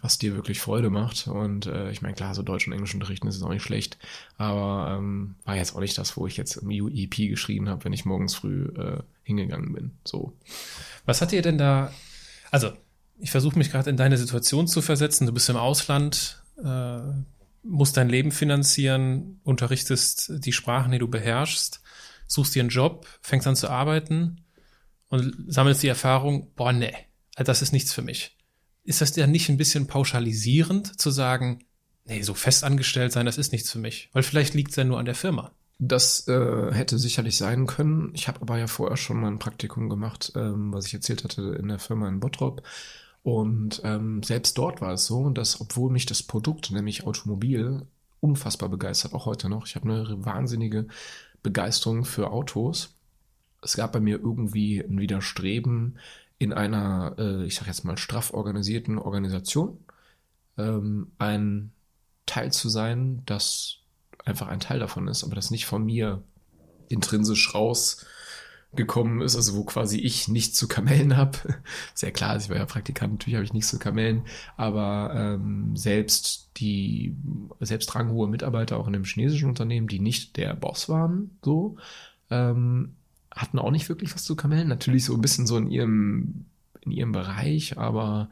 was 0.00 0.18
dir 0.18 0.34
wirklich 0.34 0.60
Freude 0.60 0.90
macht. 0.90 1.26
Und 1.26 1.66
äh, 1.66 1.90
ich 1.90 2.02
meine, 2.02 2.14
klar, 2.14 2.34
so 2.34 2.42
Deutsch 2.42 2.66
und 2.66 2.72
Englisch 2.72 2.94
unterrichten 2.94 3.28
ist 3.28 3.42
auch 3.42 3.50
nicht 3.50 3.62
schlecht, 3.62 3.98
aber 4.36 4.96
ähm, 4.96 5.36
war 5.44 5.56
jetzt 5.56 5.74
auch 5.74 5.80
nicht 5.80 5.98
das, 5.98 6.16
wo 6.16 6.26
ich 6.26 6.36
jetzt 6.36 6.56
im 6.56 6.68
UEP 6.68 7.16
geschrieben 7.28 7.68
habe, 7.68 7.84
wenn 7.84 7.92
ich 7.92 8.04
morgens 8.04 8.34
früh 8.34 8.66
äh, 8.76 9.02
hingegangen 9.22 9.72
bin. 9.72 9.92
So. 10.04 10.32
Was 11.04 11.20
hat 11.20 11.32
dir 11.32 11.42
denn 11.42 11.58
da, 11.58 11.92
also 12.50 12.72
ich 13.18 13.30
versuche 13.30 13.58
mich 13.58 13.70
gerade 13.70 13.90
in 13.90 13.96
deine 13.96 14.16
Situation 14.16 14.66
zu 14.66 14.82
versetzen, 14.82 15.26
du 15.26 15.32
bist 15.32 15.48
im 15.48 15.56
Ausland, 15.56 16.42
äh, 16.62 16.98
musst 17.62 17.96
dein 17.96 18.08
Leben 18.08 18.32
finanzieren, 18.32 19.40
unterrichtest 19.44 20.44
die 20.44 20.52
Sprachen, 20.52 20.92
die 20.92 20.98
du 20.98 21.08
beherrschst 21.08 21.80
suchst 22.26 22.54
dir 22.54 22.62
einen 22.62 22.70
Job, 22.70 23.06
fängst 23.20 23.46
an 23.46 23.56
zu 23.56 23.68
arbeiten 23.68 24.44
und 25.08 25.34
sammelst 25.46 25.82
die 25.82 25.88
Erfahrung, 25.88 26.52
boah, 26.54 26.72
nee, 26.72 26.94
das 27.36 27.62
ist 27.62 27.72
nichts 27.72 27.92
für 27.92 28.02
mich. 28.02 28.36
Ist 28.84 29.00
das 29.00 29.16
ja 29.16 29.26
nicht 29.26 29.48
ein 29.48 29.56
bisschen 29.56 29.86
pauschalisierend 29.86 31.00
zu 31.00 31.10
sagen, 31.10 31.64
nee, 32.04 32.22
so 32.22 32.34
festangestellt 32.34 33.12
sein, 33.12 33.26
das 33.26 33.38
ist 33.38 33.52
nichts 33.52 33.70
für 33.70 33.78
mich? 33.78 34.10
Weil 34.12 34.22
vielleicht 34.22 34.54
liegt 34.54 34.70
es 34.70 34.76
ja 34.76 34.84
nur 34.84 34.98
an 34.98 35.06
der 35.06 35.14
Firma. 35.14 35.52
Das 35.78 36.28
äh, 36.28 36.72
hätte 36.72 36.98
sicherlich 36.98 37.36
sein 37.36 37.66
können. 37.66 38.10
Ich 38.14 38.28
habe 38.28 38.40
aber 38.42 38.58
ja 38.58 38.66
vorher 38.66 38.96
schon 38.96 39.20
mal 39.20 39.28
ein 39.28 39.38
Praktikum 39.40 39.88
gemacht, 39.88 40.32
ähm, 40.36 40.72
was 40.72 40.86
ich 40.86 40.94
erzählt 40.94 41.24
hatte 41.24 41.56
in 41.58 41.68
der 41.68 41.78
Firma 41.78 42.08
in 42.08 42.20
Bottrop. 42.20 42.62
Und 43.22 43.80
ähm, 43.84 44.22
selbst 44.22 44.56
dort 44.58 44.80
war 44.80 44.92
es 44.92 45.06
so, 45.06 45.30
dass 45.30 45.60
obwohl 45.60 45.90
mich 45.90 46.06
das 46.06 46.22
Produkt, 46.22 46.70
nämlich 46.70 47.06
Automobil, 47.06 47.86
unfassbar 48.20 48.68
begeistert, 48.68 49.14
auch 49.14 49.26
heute 49.26 49.48
noch. 49.48 49.66
Ich 49.66 49.76
habe 49.76 49.90
eine 49.90 50.24
wahnsinnige 50.24 50.86
Begeisterung 51.42 52.04
für 52.04 52.30
Autos. 52.30 52.94
Es 53.62 53.76
gab 53.76 53.92
bei 53.92 54.00
mir 54.00 54.18
irgendwie 54.18 54.80
ein 54.80 54.98
Widerstreben 54.98 55.98
in 56.38 56.52
einer, 56.52 57.14
äh, 57.18 57.44
ich 57.44 57.56
sag 57.56 57.66
jetzt 57.66 57.84
mal, 57.84 57.96
straff 57.96 58.32
organisierten 58.34 58.98
Organisation, 58.98 59.78
ähm, 60.58 61.12
ein 61.18 61.72
Teil 62.26 62.52
zu 62.52 62.68
sein, 62.68 63.22
das 63.26 63.78
einfach 64.24 64.48
ein 64.48 64.60
Teil 64.60 64.78
davon 64.78 65.08
ist, 65.08 65.24
aber 65.24 65.34
das 65.34 65.50
nicht 65.50 65.66
von 65.66 65.84
mir 65.84 66.22
intrinsisch 66.88 67.54
rausgekommen 67.54 69.20
ist, 69.20 69.36
also 69.36 69.56
wo 69.56 69.64
quasi 69.64 69.98
ich 69.98 70.28
nichts 70.28 70.56
zu 70.56 70.68
kamellen 70.68 71.16
habe. 71.16 71.38
Sehr 71.94 72.12
klar, 72.12 72.36
ich 72.36 72.48
war 72.48 72.56
ja 72.56 72.66
Praktikant, 72.66 73.12
natürlich 73.12 73.36
habe 73.36 73.44
ich 73.44 73.52
nichts 73.52 73.70
zu 73.70 73.78
kamellen, 73.78 74.26
aber 74.56 75.12
ähm, 75.14 75.76
selbst 75.76 76.50
die 76.56 77.16
selbst 77.60 77.94
ranghohe 77.94 78.28
Mitarbeiter 78.28 78.78
auch 78.78 78.88
in 78.88 78.94
einem 78.94 79.04
chinesischen 79.04 79.48
Unternehmen, 79.48 79.88
die 79.88 80.00
nicht 80.00 80.36
der 80.36 80.54
Boss 80.54 80.88
waren, 80.88 81.38
so, 81.42 81.76
ähm, 82.30 82.96
hatten 83.34 83.58
auch 83.58 83.70
nicht 83.70 83.88
wirklich 83.88 84.14
was 84.14 84.24
zu 84.24 84.36
kamellen. 84.36 84.68
Natürlich 84.68 85.04
so 85.04 85.14
ein 85.14 85.20
bisschen 85.20 85.46
so 85.46 85.56
in 85.56 85.70
ihrem, 85.70 86.46
in 86.82 86.92
ihrem 86.92 87.12
Bereich, 87.12 87.78
aber 87.78 88.30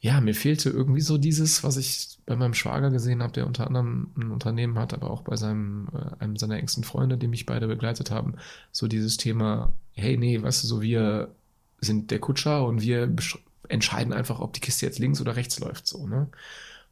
ja, 0.00 0.20
mir 0.20 0.34
fehlte 0.34 0.68
irgendwie 0.68 1.00
so 1.00 1.16
dieses, 1.16 1.64
was 1.64 1.78
ich 1.78 2.18
bei 2.26 2.36
meinem 2.36 2.52
Schwager 2.52 2.90
gesehen 2.90 3.22
habe, 3.22 3.32
der 3.32 3.46
unter 3.46 3.66
anderem 3.66 4.10
ein 4.18 4.30
Unternehmen 4.32 4.78
hat, 4.78 4.92
aber 4.92 5.10
auch 5.10 5.22
bei 5.22 5.36
seinem, 5.36 5.88
äh, 5.94 6.22
einem 6.22 6.36
seiner 6.36 6.58
engsten 6.58 6.84
Freunde, 6.84 7.16
die 7.16 7.26
mich 7.26 7.46
beide 7.46 7.66
begleitet 7.66 8.10
haben, 8.10 8.34
so 8.70 8.86
dieses 8.86 9.16
Thema, 9.16 9.72
hey, 9.92 10.18
nee, 10.18 10.42
weißt 10.42 10.62
du, 10.62 10.66
so 10.66 10.82
wir 10.82 11.34
sind 11.80 12.10
der 12.10 12.18
Kutscher 12.18 12.66
und 12.66 12.82
wir 12.82 13.14
entscheiden 13.68 14.12
einfach, 14.12 14.40
ob 14.40 14.52
die 14.52 14.60
Kiste 14.60 14.84
jetzt 14.84 14.98
links 14.98 15.22
oder 15.22 15.36
rechts 15.36 15.58
läuft, 15.58 15.86
so, 15.86 16.06
ne? 16.06 16.28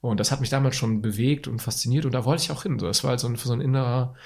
Und 0.01 0.19
das 0.19 0.33
hat 0.33 0.41
mich 0.41 0.51
damals 0.51 0.75
schon 0.75 1.01
bewegt 1.01 1.47
und 1.47 1.63
fasziniert 1.63 2.07
und 2.07 2.13
da 2.13 2.25
wollte 2.25 2.43
ich 2.43 2.51
auch 2.51 2.65
hin. 2.65 2.77
Das 2.79 3.05
war 3.05 3.11
halt 3.11 3.21
so 3.21 3.29
ein, 3.29 3.37
so 3.37 3.53
ein 3.53 3.61
innerer, 3.61 4.17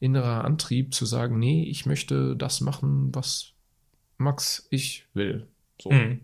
innerer 0.00 0.44
Antrieb 0.44 0.94
zu 0.94 1.06
sagen, 1.06 1.38
nee, 1.38 1.64
ich 1.64 1.86
möchte 1.86 2.36
das 2.36 2.60
machen, 2.60 3.14
was 3.14 3.52
Max 4.16 4.66
ich 4.70 5.06
will. 5.14 5.48
So. 5.80 5.90
Mhm. 5.90 6.20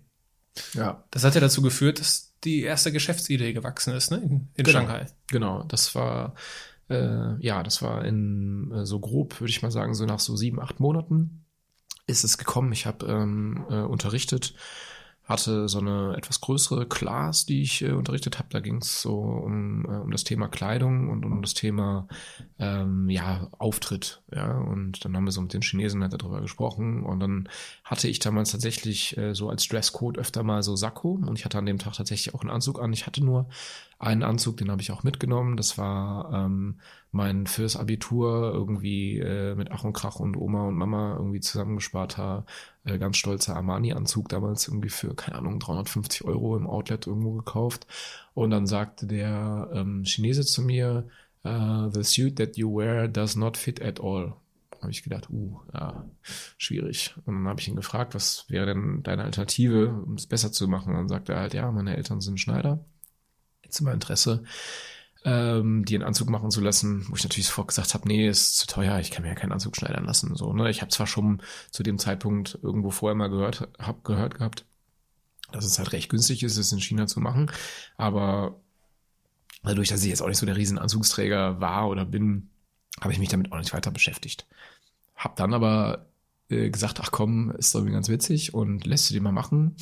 Ja. 0.75 1.05
Das 1.11 1.25
hat 1.25 1.35
ja 1.35 1.41
dazu 1.41 1.63
geführt, 1.63 2.01
dass 2.01 2.35
die 2.45 2.63
erste 2.63 2.93
Geschäftsidee 2.93 3.53
gewachsen 3.53 3.95
ist, 3.95 4.11
ne? 4.11 4.19
In, 4.19 4.49
in 4.55 4.65
genau. 4.65 4.71
Shanghai. 4.71 5.07
Genau, 5.29 5.63
das 5.65 5.95
war 5.95 6.35
äh, 6.89 7.41
ja, 7.41 7.63
das 7.63 7.83
war 7.83 8.05
in 8.05 8.71
äh, 8.73 8.87
so 8.87 9.01
grob, 9.01 9.41
würde 9.41 9.51
ich 9.51 9.63
mal 9.63 9.71
sagen, 9.71 9.95
so 9.95 10.05
nach 10.05 10.21
so 10.21 10.37
sieben, 10.37 10.61
acht 10.61 10.81
Monaten 10.81 11.45
ist 12.07 12.25
es 12.25 12.37
gekommen. 12.37 12.73
Ich 12.73 12.87
habe 12.87 13.07
ähm, 13.07 13.65
äh, 13.71 13.81
unterrichtet 13.81 14.55
hatte 15.25 15.69
so 15.69 15.79
eine 15.79 16.15
etwas 16.17 16.41
größere 16.41 16.87
Class, 16.87 17.47
die 17.47 17.63
ich 17.63 17.83
äh, 17.83 17.93
unterrichtet 17.93 18.39
habe. 18.39 18.49
Da 18.51 18.61
ging 18.61 18.77
es 18.77 19.01
so 19.01 19.15
um, 19.19 19.85
äh, 19.87 19.99
um 20.01 20.11
das 20.11 20.25
Thema 20.25 20.49
Kleidung 20.49 21.09
und 21.09 21.25
um 21.25 21.41
das 21.41 21.55
Thema 21.55 22.07
ähm, 22.59 23.09
ja 23.09 23.49
Auftritt. 23.59 24.23
Ja, 24.31 24.59
und 24.59 25.05
dann 25.05 25.17
haben 25.17 25.25
wir 25.25 25.33
so 25.33 25.41
mit 25.41 25.55
den 25.55 25.63
Chinesen 25.63 26.03
halt 26.03 26.13
darüber 26.13 26.43
gesprochen. 26.43 27.05
Und 27.05 27.21
dann 27.21 27.49
hatte 27.85 28.07
ich 28.07 28.19
damals 28.19 28.53
tatsächlich 28.53 29.17
äh, 29.17 29.35
so 29.35 29.49
als 29.49 29.67
Dresscode 29.67 30.19
öfter 30.19 30.43
mal 30.43 30.63
so 30.63 30.77
Sakko 30.77 31.13
und 31.13 31.39
ich 31.39 31.47
hatte 31.47 31.59
an 31.59 31.67
dem 31.67 31.79
Tag 31.79 31.95
tatsächlich 31.95 32.35
auch 32.35 32.43
einen 32.43 32.51
Anzug 32.51 32.81
an. 32.81 32.93
Ich 32.93 33.07
hatte 33.07 33.25
nur 33.25 33.49
einen 33.99 34.23
Anzug, 34.23 34.59
den 34.59 34.71
habe 34.71 34.83
ich 34.83 34.93
auch 34.93 35.05
mitgenommen. 35.05 35.57
Das 35.57 35.79
war 35.79 36.31
ähm, 36.35 36.77
mein 37.13 37.47
fürs 37.47 37.77
Abitur 37.77 38.53
irgendwie 38.53 39.21
äh, 39.21 39.55
mit 39.55 39.71
Ach 39.71 39.85
und 39.85 39.93
Krach 39.93 40.17
und 40.17 40.37
Oma 40.37 40.67
und 40.67 40.75
Mama 40.75 41.15
irgendwie 41.17 41.41
zusammengesparter, 41.41 42.45
äh, 42.85 42.99
ganz 42.99 43.17
stolzer 43.17 43.57
Armani-Anzug 43.57 44.29
damals 44.29 44.69
irgendwie 44.69 44.91
für, 44.91 45.15
keine 45.15 45.39
Ahnung, 45.39 45.59
350 45.59 46.25
Euro 46.25 46.57
im 46.57 46.67
Outlet 46.67 47.07
irgendwo 47.07 47.33
gekauft. 47.33 47.87
Und 48.35 48.51
dann 48.51 48.67
sagte 48.67 49.07
der 49.07 49.71
ähm, 49.73 50.05
Chinese 50.05 50.45
zu 50.45 50.63
mir, 50.63 51.09
uh, 51.45 51.91
the 51.91 52.03
suit 52.03 52.37
that 52.37 52.57
you 52.57 52.75
wear 52.75 53.09
does 53.09 53.37
not 53.37 53.57
fit 53.57 53.81
at 53.83 54.01
all. 54.01 54.35
habe 54.81 54.91
ich 54.91 55.03
gedacht, 55.03 55.29
uh, 55.31 55.61
ja, 55.73 56.05
schwierig. 56.59 57.15
Und 57.25 57.35
dann 57.35 57.49
habe 57.49 57.61
ich 57.61 57.69
ihn 57.69 57.77
gefragt, 57.77 58.15
was 58.15 58.45
wäre 58.49 58.67
denn 58.67 59.03
deine 59.03 59.25
Alternative, 59.25 59.89
um 59.89 60.15
es 60.15 60.27
besser 60.27 60.53
zu 60.53 60.69
machen? 60.69 60.91
Und 60.91 60.97
dann 60.97 61.09
sagte 61.09 61.33
er 61.33 61.41
halt, 61.41 61.55
ja, 61.55 61.71
meine 61.71 61.97
Eltern 61.97 62.21
sind 62.21 62.39
Schneider. 62.39 62.85
Jetzt 63.63 63.81
immer 63.81 63.93
Interesse, 63.93 64.45
ähm, 65.25 65.85
die 65.85 65.95
einen 65.95 66.05
Anzug 66.05 66.29
machen 66.29 66.51
zu 66.51 66.61
lassen, 66.61 67.07
wo 67.09 67.17
ich 67.17 67.25
natürlich 67.25 67.47
sofort 67.47 67.69
gesagt 67.69 67.95
habe, 67.95 68.07
nee, 68.07 68.29
ist 68.29 68.57
zu 68.59 68.67
teuer, 68.67 68.99
ich 69.01 69.11
kann 69.11 69.23
mir 69.23 69.31
ja 69.31 69.35
keinen 69.35 69.53
Anzug 69.53 69.77
schneidern 69.77 70.05
lassen. 70.05 70.35
So, 70.37 70.53
ne? 70.53 70.71
Ich 70.71 70.83
habe 70.83 70.91
zwar 70.91 71.07
schon 71.07 71.43
zu 71.71 71.83
dem 71.83 71.99
Zeitpunkt 71.99 72.59
irgendwo 72.63 72.91
vorher 72.91 73.15
mal 73.15 73.31
gehört, 73.31 73.69
hab 73.79 74.05
gehört 74.05 74.37
gehabt, 74.37 74.67
dass 75.51 75.65
es 75.65 75.79
halt 75.79 75.93
recht 75.93 76.11
günstig 76.11 76.43
ist, 76.43 76.59
es 76.59 76.73
in 76.73 76.81
China 76.81 77.07
zu 77.07 77.21
machen, 77.21 77.51
aber 77.97 78.61
dadurch, 79.63 79.89
dass 79.89 80.03
ich 80.03 80.11
jetzt 80.11 80.21
auch 80.21 80.29
nicht 80.29 80.39
so 80.39 80.47
der 80.47 80.57
Riesenanzugsträger 80.57 81.61
war 81.61 81.89
oder 81.89 82.05
bin, 82.05 82.51
habe 83.01 83.13
ich 83.13 83.19
mich 83.19 83.31
damit 83.31 83.51
auch 83.51 83.59
nicht 83.59 83.73
weiter 83.73 83.91
beschäftigt. 83.91 84.47
Hab 85.17 85.37
dann 85.37 85.55
aber 85.55 86.07
äh, 86.51 86.69
gesagt, 86.71 87.01
ach 87.01 87.11
komm, 87.11 87.51
ist 87.53 87.75
doch 87.75 87.81
irgendwie 87.81 87.95
ganz 87.95 88.09
witzig 88.09 88.53
und 88.53 88.85
lässt 88.85 89.09
du 89.09 89.15
den 89.15 89.23
mal 89.23 89.33
machen. 89.33 89.77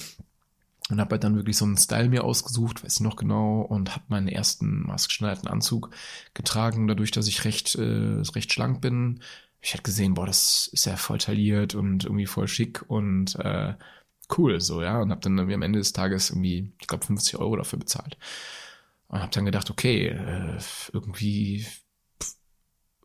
Und 0.90 1.00
habe 1.00 1.12
halt 1.12 1.24
dann 1.24 1.36
wirklich 1.36 1.56
so 1.56 1.64
einen 1.64 1.76
Style 1.76 2.08
mir 2.08 2.24
ausgesucht, 2.24 2.84
weiß 2.84 2.94
ich 2.94 3.00
noch 3.00 3.16
genau, 3.16 3.60
und 3.62 3.92
habe 3.92 4.04
meinen 4.08 4.28
ersten 4.28 4.82
maßgeschneiderten 4.86 5.48
Anzug 5.48 5.90
getragen, 6.34 6.88
dadurch, 6.88 7.12
dass 7.12 7.28
ich 7.28 7.44
recht, 7.44 7.76
äh, 7.76 8.20
recht 8.34 8.52
schlank 8.52 8.80
bin. 8.80 9.20
Ich 9.60 9.72
hatte 9.72 9.84
gesehen, 9.84 10.14
boah, 10.14 10.26
das 10.26 10.68
ist 10.72 10.86
ja 10.86 10.96
voll 10.96 11.18
tailliert 11.18 11.74
und 11.74 12.04
irgendwie 12.04 12.26
voll 12.26 12.48
schick 12.48 12.84
und 12.88 13.36
äh, 13.36 13.74
cool 14.36 14.60
so, 14.60 14.82
ja. 14.82 15.00
Und 15.00 15.10
habe 15.10 15.20
dann 15.20 15.38
irgendwie 15.38 15.54
am 15.54 15.62
Ende 15.62 15.78
des 15.78 15.92
Tages 15.92 16.30
irgendwie, 16.30 16.72
ich 16.80 16.88
glaube, 16.88 17.06
50 17.06 17.36
Euro 17.38 17.56
dafür 17.56 17.78
bezahlt. 17.78 18.18
Und 19.08 19.20
habe 19.20 19.32
dann 19.32 19.44
gedacht, 19.44 19.70
okay, 19.70 20.08
äh, 20.08 20.58
irgendwie 20.92 21.66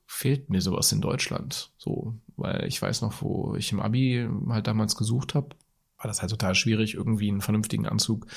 fehlt 0.07 0.49
mir 0.49 0.61
sowas 0.61 0.91
in 0.91 1.01
Deutschland. 1.01 1.71
So, 1.77 2.15
weil 2.37 2.65
ich 2.65 2.81
weiß 2.81 3.01
noch, 3.01 3.21
wo 3.21 3.55
ich 3.55 3.71
im 3.71 3.79
Abi 3.79 4.27
halt 4.49 4.65
damals 4.67 4.95
gesucht 4.95 5.35
habe, 5.35 5.49
war 5.97 6.07
das 6.07 6.21
halt 6.21 6.31
total 6.31 6.55
schwierig, 6.55 6.93
irgendwie 6.95 7.29
einen 7.29 7.41
vernünftigen 7.41 7.87
Anzug, 7.87 8.27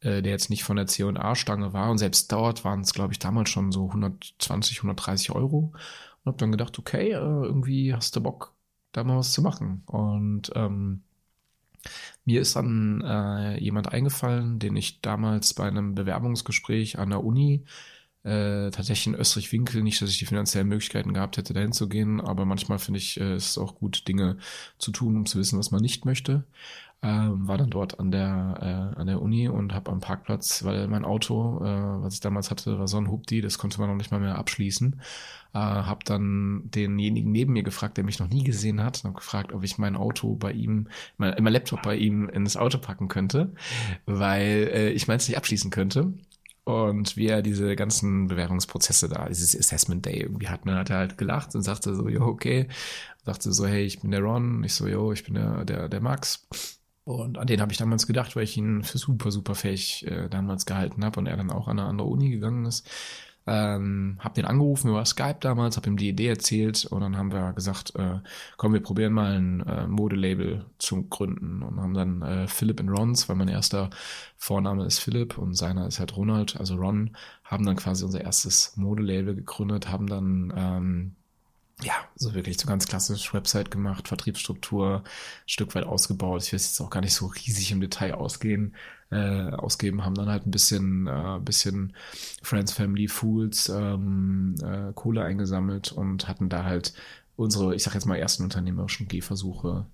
äh, 0.00 0.22
der 0.22 0.32
jetzt 0.32 0.50
nicht 0.50 0.64
von 0.64 0.76
der 0.76 0.86
C&A-Stange 0.86 1.72
war. 1.72 1.90
Und 1.90 1.98
selbst 1.98 2.32
dort 2.32 2.64
waren 2.64 2.80
es, 2.80 2.94
glaube 2.94 3.12
ich, 3.12 3.18
damals 3.18 3.50
schon 3.50 3.72
so 3.72 3.86
120, 3.88 4.78
130 4.78 5.32
Euro. 5.32 5.72
Und 6.24 6.26
habe 6.26 6.38
dann 6.38 6.52
gedacht, 6.52 6.78
okay, 6.78 7.10
äh, 7.10 7.16
irgendwie 7.16 7.94
hast 7.94 8.16
du 8.16 8.20
Bock, 8.22 8.54
da 8.92 9.04
mal 9.04 9.18
was 9.18 9.32
zu 9.32 9.42
machen. 9.42 9.82
Und 9.86 10.52
ähm, 10.54 11.02
mir 12.24 12.40
ist 12.40 12.56
dann 12.56 13.02
äh, 13.02 13.58
jemand 13.58 13.92
eingefallen, 13.92 14.58
den 14.58 14.76
ich 14.76 15.00
damals 15.00 15.54
bei 15.54 15.66
einem 15.66 15.94
Bewerbungsgespräch 15.94 16.98
an 16.98 17.10
der 17.10 17.24
Uni 17.24 17.64
äh, 18.24 18.70
tatsächlich 18.70 19.08
in 19.08 19.14
Österreich-Winkel, 19.14 19.82
nicht, 19.82 20.00
dass 20.00 20.10
ich 20.10 20.18
die 20.18 20.26
finanziellen 20.26 20.68
Möglichkeiten 20.68 21.12
gehabt 21.12 21.36
hätte, 21.36 21.54
dahin 21.54 21.72
zu 21.72 21.88
gehen, 21.88 22.20
aber 22.20 22.44
manchmal 22.44 22.78
finde 22.78 22.98
ich 22.98 23.20
äh, 23.20 23.32
es 23.34 23.58
auch 23.58 23.74
gut, 23.74 24.06
Dinge 24.06 24.38
zu 24.78 24.92
tun, 24.92 25.16
um 25.16 25.26
zu 25.26 25.38
wissen, 25.38 25.58
was 25.58 25.72
man 25.72 25.82
nicht 25.82 26.04
möchte. 26.04 26.44
Ähm, 27.04 27.48
war 27.48 27.58
dann 27.58 27.70
dort 27.70 27.98
an 27.98 28.12
der, 28.12 28.92
äh, 28.96 29.00
an 29.00 29.08
der 29.08 29.20
Uni 29.20 29.48
und 29.48 29.74
habe 29.74 29.90
am 29.90 29.98
Parkplatz, 29.98 30.64
weil 30.64 30.86
mein 30.86 31.04
Auto, 31.04 31.58
äh, 31.64 32.02
was 32.02 32.14
ich 32.14 32.20
damals 32.20 32.50
hatte, 32.50 32.78
war 32.78 32.86
so 32.86 32.96
ein 32.98 33.10
Hupti, 33.10 33.40
das 33.40 33.58
konnte 33.58 33.80
man 33.80 33.88
noch 33.90 33.96
nicht 33.96 34.12
mal 34.12 34.20
mehr 34.20 34.38
abschließen. 34.38 35.00
Äh, 35.52 35.58
habe 35.58 36.04
dann 36.04 36.62
denjenigen 36.66 37.32
neben 37.32 37.54
mir 37.54 37.64
gefragt, 37.64 37.96
der 37.96 38.04
mich 38.04 38.20
noch 38.20 38.28
nie 38.28 38.44
gesehen 38.44 38.82
hat, 38.82 38.98
und 38.98 39.10
habe 39.10 39.18
gefragt, 39.18 39.52
ob 39.52 39.64
ich 39.64 39.78
mein 39.78 39.96
Auto 39.96 40.36
bei 40.36 40.52
ihm, 40.52 40.88
mein, 41.18 41.34
mein 41.42 41.52
Laptop 41.52 41.82
bei 41.82 41.96
ihm 41.96 42.28
ins 42.28 42.56
Auto 42.56 42.78
packen 42.78 43.08
könnte, 43.08 43.52
weil 44.06 44.70
äh, 44.72 44.90
ich 44.90 45.08
meins 45.08 45.26
nicht 45.26 45.36
abschließen 45.36 45.72
könnte 45.72 46.12
und 46.64 47.16
wie 47.16 47.26
er 47.26 47.42
diese 47.42 47.74
ganzen 47.74 48.28
Bewährungsprozesse 48.28 49.08
da, 49.08 49.28
dieses 49.28 49.58
Assessment 49.58 50.06
Day 50.06 50.20
irgendwie 50.20 50.48
hat, 50.48 50.64
ne, 50.66 50.76
hat 50.76 50.90
er 50.90 50.98
halt 50.98 51.18
gelacht 51.18 51.54
und 51.56 51.62
sagte 51.62 51.94
so, 51.94 52.08
jo, 52.08 52.22
okay. 52.24 52.68
sagte 53.24 53.52
so, 53.52 53.66
hey, 53.66 53.84
ich 53.84 54.00
bin 54.00 54.10
der 54.12 54.20
Ron. 54.22 54.62
Ich 54.64 54.74
so, 54.74 54.86
jo, 54.86 55.12
ich 55.12 55.24
bin 55.24 55.34
der, 55.34 55.64
der, 55.64 55.88
der 55.88 56.00
Max. 56.00 56.46
Und 57.04 57.38
an 57.38 57.46
den 57.46 57.60
habe 57.60 57.72
ich 57.72 57.78
damals 57.78 58.06
gedacht, 58.06 58.36
weil 58.36 58.44
ich 58.44 58.56
ihn 58.56 58.84
für 58.84 58.98
super, 58.98 59.32
super 59.32 59.54
fähig 59.54 60.06
äh, 60.06 60.28
damals 60.28 60.66
gehalten 60.66 61.04
habe 61.04 61.18
und 61.18 61.26
er 61.26 61.36
dann 61.36 61.50
auch 61.50 61.66
an 61.66 61.78
eine 61.78 61.88
andere 61.88 62.08
Uni 62.08 62.30
gegangen 62.30 62.64
ist. 62.64 62.88
Ähm, 63.44 64.18
hab 64.20 64.34
den 64.34 64.44
angerufen 64.44 64.90
über 64.90 65.04
Skype 65.04 65.38
damals, 65.40 65.76
hab 65.76 65.88
ihm 65.88 65.96
die 65.96 66.08
Idee 66.08 66.28
erzählt 66.28 66.84
und 66.84 67.00
dann 67.00 67.16
haben 67.16 67.32
wir 67.32 67.52
gesagt, 67.54 67.92
äh, 67.96 68.20
komm, 68.56 68.72
wir 68.72 68.80
probieren 68.80 69.12
mal 69.12 69.32
ein 69.36 69.60
äh, 69.66 69.88
Modelabel 69.88 70.66
zu 70.78 71.02
gründen 71.08 71.62
und 71.62 71.80
haben 71.80 71.94
dann 71.94 72.22
äh, 72.22 72.46
Philip 72.46 72.78
and 72.78 72.90
Rons, 72.96 73.28
weil 73.28 73.34
mein 73.34 73.48
erster 73.48 73.90
Vorname 74.36 74.86
ist 74.86 75.00
Philip 75.00 75.38
und 75.38 75.54
seiner 75.54 75.88
ist 75.88 75.98
halt 75.98 76.16
Ronald, 76.16 76.56
also 76.56 76.76
Ron, 76.76 77.16
haben 77.42 77.66
dann 77.66 77.74
quasi 77.74 78.04
unser 78.04 78.20
erstes 78.20 78.76
Modelabel 78.76 79.34
gegründet, 79.34 79.90
haben 79.90 80.06
dann 80.06 80.52
ähm, 80.56 81.16
ja, 81.80 81.94
so 82.14 82.34
wirklich 82.34 82.58
so 82.58 82.66
ganz 82.66 82.86
klassisch 82.86 83.32
Website 83.34 83.70
gemacht, 83.70 84.08
Vertriebsstruktur, 84.08 85.02
Stück 85.46 85.74
weit 85.74 85.84
ausgebaut. 85.84 86.42
Ich 86.42 86.52
will 86.52 86.58
jetzt 86.58 86.80
auch 86.80 86.90
gar 86.90 87.00
nicht 87.00 87.14
so 87.14 87.26
riesig 87.26 87.72
im 87.72 87.80
Detail 87.80 88.14
ausgehen, 88.14 88.76
äh, 89.10 89.50
ausgeben, 89.50 90.04
haben 90.04 90.14
dann 90.14 90.28
halt 90.28 90.46
ein 90.46 90.50
bisschen, 90.50 91.06
äh, 91.06 91.38
bisschen 91.40 91.94
Friends, 92.42 92.72
Family, 92.72 93.08
Fools, 93.08 93.68
ähm, 93.68 94.54
äh, 94.62 94.92
Kohle 94.94 95.24
eingesammelt 95.24 95.92
und 95.92 96.28
hatten 96.28 96.48
da 96.48 96.64
halt 96.64 96.94
unsere, 97.36 97.74
ich 97.74 97.82
sag 97.82 97.94
jetzt 97.94 98.06
mal, 98.06 98.16
ersten 98.16 98.44
unternehmerischen 98.44 99.08
Gehversuche 99.08 99.86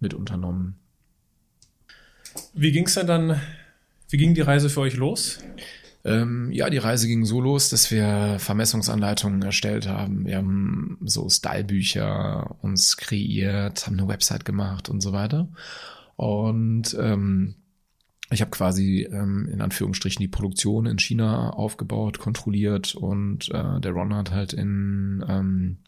mit 0.00 0.14
unternommen. 0.14 0.78
Wie 2.52 2.72
ging's 2.72 2.94
denn 2.94 3.06
dann, 3.06 3.40
wie 4.08 4.16
ging 4.16 4.34
die 4.34 4.40
Reise 4.40 4.68
für 4.68 4.80
euch 4.80 4.96
los? 4.96 5.38
Ähm, 6.06 6.52
ja, 6.52 6.70
die 6.70 6.78
Reise 6.78 7.08
ging 7.08 7.24
so 7.24 7.40
los, 7.40 7.68
dass 7.68 7.90
wir 7.90 8.36
Vermessungsanleitungen 8.38 9.42
erstellt 9.42 9.88
haben. 9.88 10.24
Wir 10.24 10.36
haben 10.36 10.98
so 11.04 11.28
Stylebücher 11.28 12.54
uns 12.62 12.96
kreiert, 12.96 13.86
haben 13.86 13.98
eine 13.98 14.06
Website 14.06 14.44
gemacht 14.44 14.88
und 14.88 15.00
so 15.00 15.12
weiter. 15.12 15.48
Und 16.14 16.96
ähm, 17.00 17.56
ich 18.30 18.40
habe 18.40 18.52
quasi 18.52 19.02
ähm, 19.10 19.48
in 19.52 19.60
Anführungsstrichen 19.60 20.20
die 20.20 20.28
Produktion 20.28 20.86
in 20.86 21.00
China 21.00 21.50
aufgebaut, 21.50 22.20
kontrolliert 22.20 22.94
und 22.94 23.48
äh, 23.50 23.80
der 23.80 23.90
Ron 23.90 24.14
hat 24.14 24.30
halt 24.30 24.52
in, 24.52 25.24
ähm, 25.28 25.78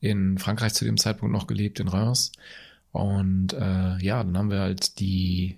in 0.00 0.36
Frankreich 0.36 0.74
zu 0.74 0.84
dem 0.84 0.98
Zeitpunkt 0.98 1.32
noch 1.32 1.46
gelebt, 1.46 1.80
in 1.80 1.88
Reims. 1.88 2.32
Und 2.92 3.54
äh, 3.54 3.96
ja, 4.04 4.22
dann 4.22 4.36
haben 4.36 4.50
wir 4.50 4.60
halt 4.60 5.00
die 5.00 5.56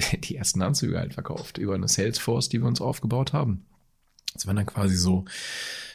die 0.24 0.36
ersten 0.36 0.62
Anzüge 0.62 0.98
halt 0.98 1.14
verkauft 1.14 1.58
über 1.58 1.74
eine 1.74 1.88
Salesforce, 1.88 2.48
die 2.48 2.60
wir 2.60 2.68
uns 2.68 2.80
aufgebaut 2.80 3.32
haben. 3.32 3.64
Das 4.34 4.46
waren 4.46 4.56
dann 4.56 4.66
quasi 4.66 4.96
so, 4.96 5.24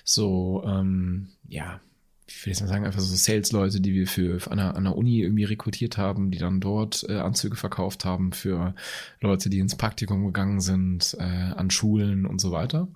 so, 0.03 0.63
ähm, 0.65 1.29
ja, 1.47 1.79
ich 2.27 2.45
will 2.45 2.51
jetzt 2.51 2.61
mal 2.61 2.67
sagen, 2.67 2.85
einfach 2.85 2.99
so 2.99 3.15
Sales-Leute, 3.15 3.81
die 3.81 3.93
wir 3.93 4.07
für, 4.07 4.39
für 4.39 4.51
an, 4.51 4.57
der, 4.57 4.75
an 4.75 4.83
der 4.83 4.97
Uni 4.97 5.21
irgendwie 5.21 5.43
rekrutiert 5.43 5.97
haben, 5.97 6.31
die 6.31 6.39
dann 6.39 6.59
dort 6.59 7.05
äh, 7.07 7.17
Anzüge 7.17 7.55
verkauft 7.55 8.03
haben 8.03 8.31
für 8.31 8.73
Leute, 9.21 9.49
die 9.49 9.59
ins 9.59 9.75
Praktikum 9.75 10.25
gegangen 10.25 10.59
sind, 10.59 11.15
äh, 11.19 11.23
an 11.23 11.69
Schulen 11.69 12.25
und 12.25 12.41
so 12.41 12.51
weiter. 12.51 12.87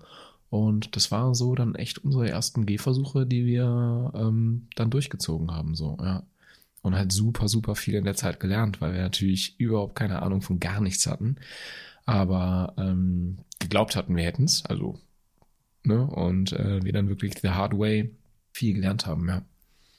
Und 0.49 0.95
das 0.95 1.11
war 1.11 1.35
so 1.35 1.53
dann 1.53 1.75
echt 1.75 1.99
unsere 1.99 2.27
ersten 2.27 2.65
Gehversuche, 2.65 3.27
die 3.27 3.45
wir 3.45 4.11
ähm, 4.15 4.67
dann 4.75 4.89
durchgezogen 4.89 5.51
haben, 5.51 5.75
so, 5.75 5.97
ja 6.01 6.23
und 6.81 6.95
halt 6.95 7.11
super, 7.11 7.47
super 7.47 7.75
viel 7.75 7.95
in 7.95 8.05
der 8.05 8.15
Zeit 8.15 8.39
gelernt, 8.39 8.81
weil 8.81 8.93
wir 8.93 9.01
natürlich 9.01 9.59
überhaupt 9.59 9.95
keine 9.95 10.21
Ahnung 10.21 10.41
von 10.41 10.59
gar 10.59 10.81
nichts 10.81 11.07
hatten. 11.07 11.37
Aber 12.05 12.73
ähm, 12.77 13.39
geglaubt 13.59 13.95
hatten, 13.95 14.15
wir 14.15 14.23
hätten 14.23 14.45
es. 14.45 14.65
Also, 14.65 14.99
ne? 15.83 16.05
Und 16.05 16.53
äh, 16.53 16.83
wir 16.83 16.93
dann 16.93 17.09
wirklich 17.09 17.35
the 17.39 17.49
hard 17.49 17.77
way 17.77 18.11
viel 18.51 18.73
gelernt 18.73 19.05
haben, 19.05 19.27
ja. 19.27 19.43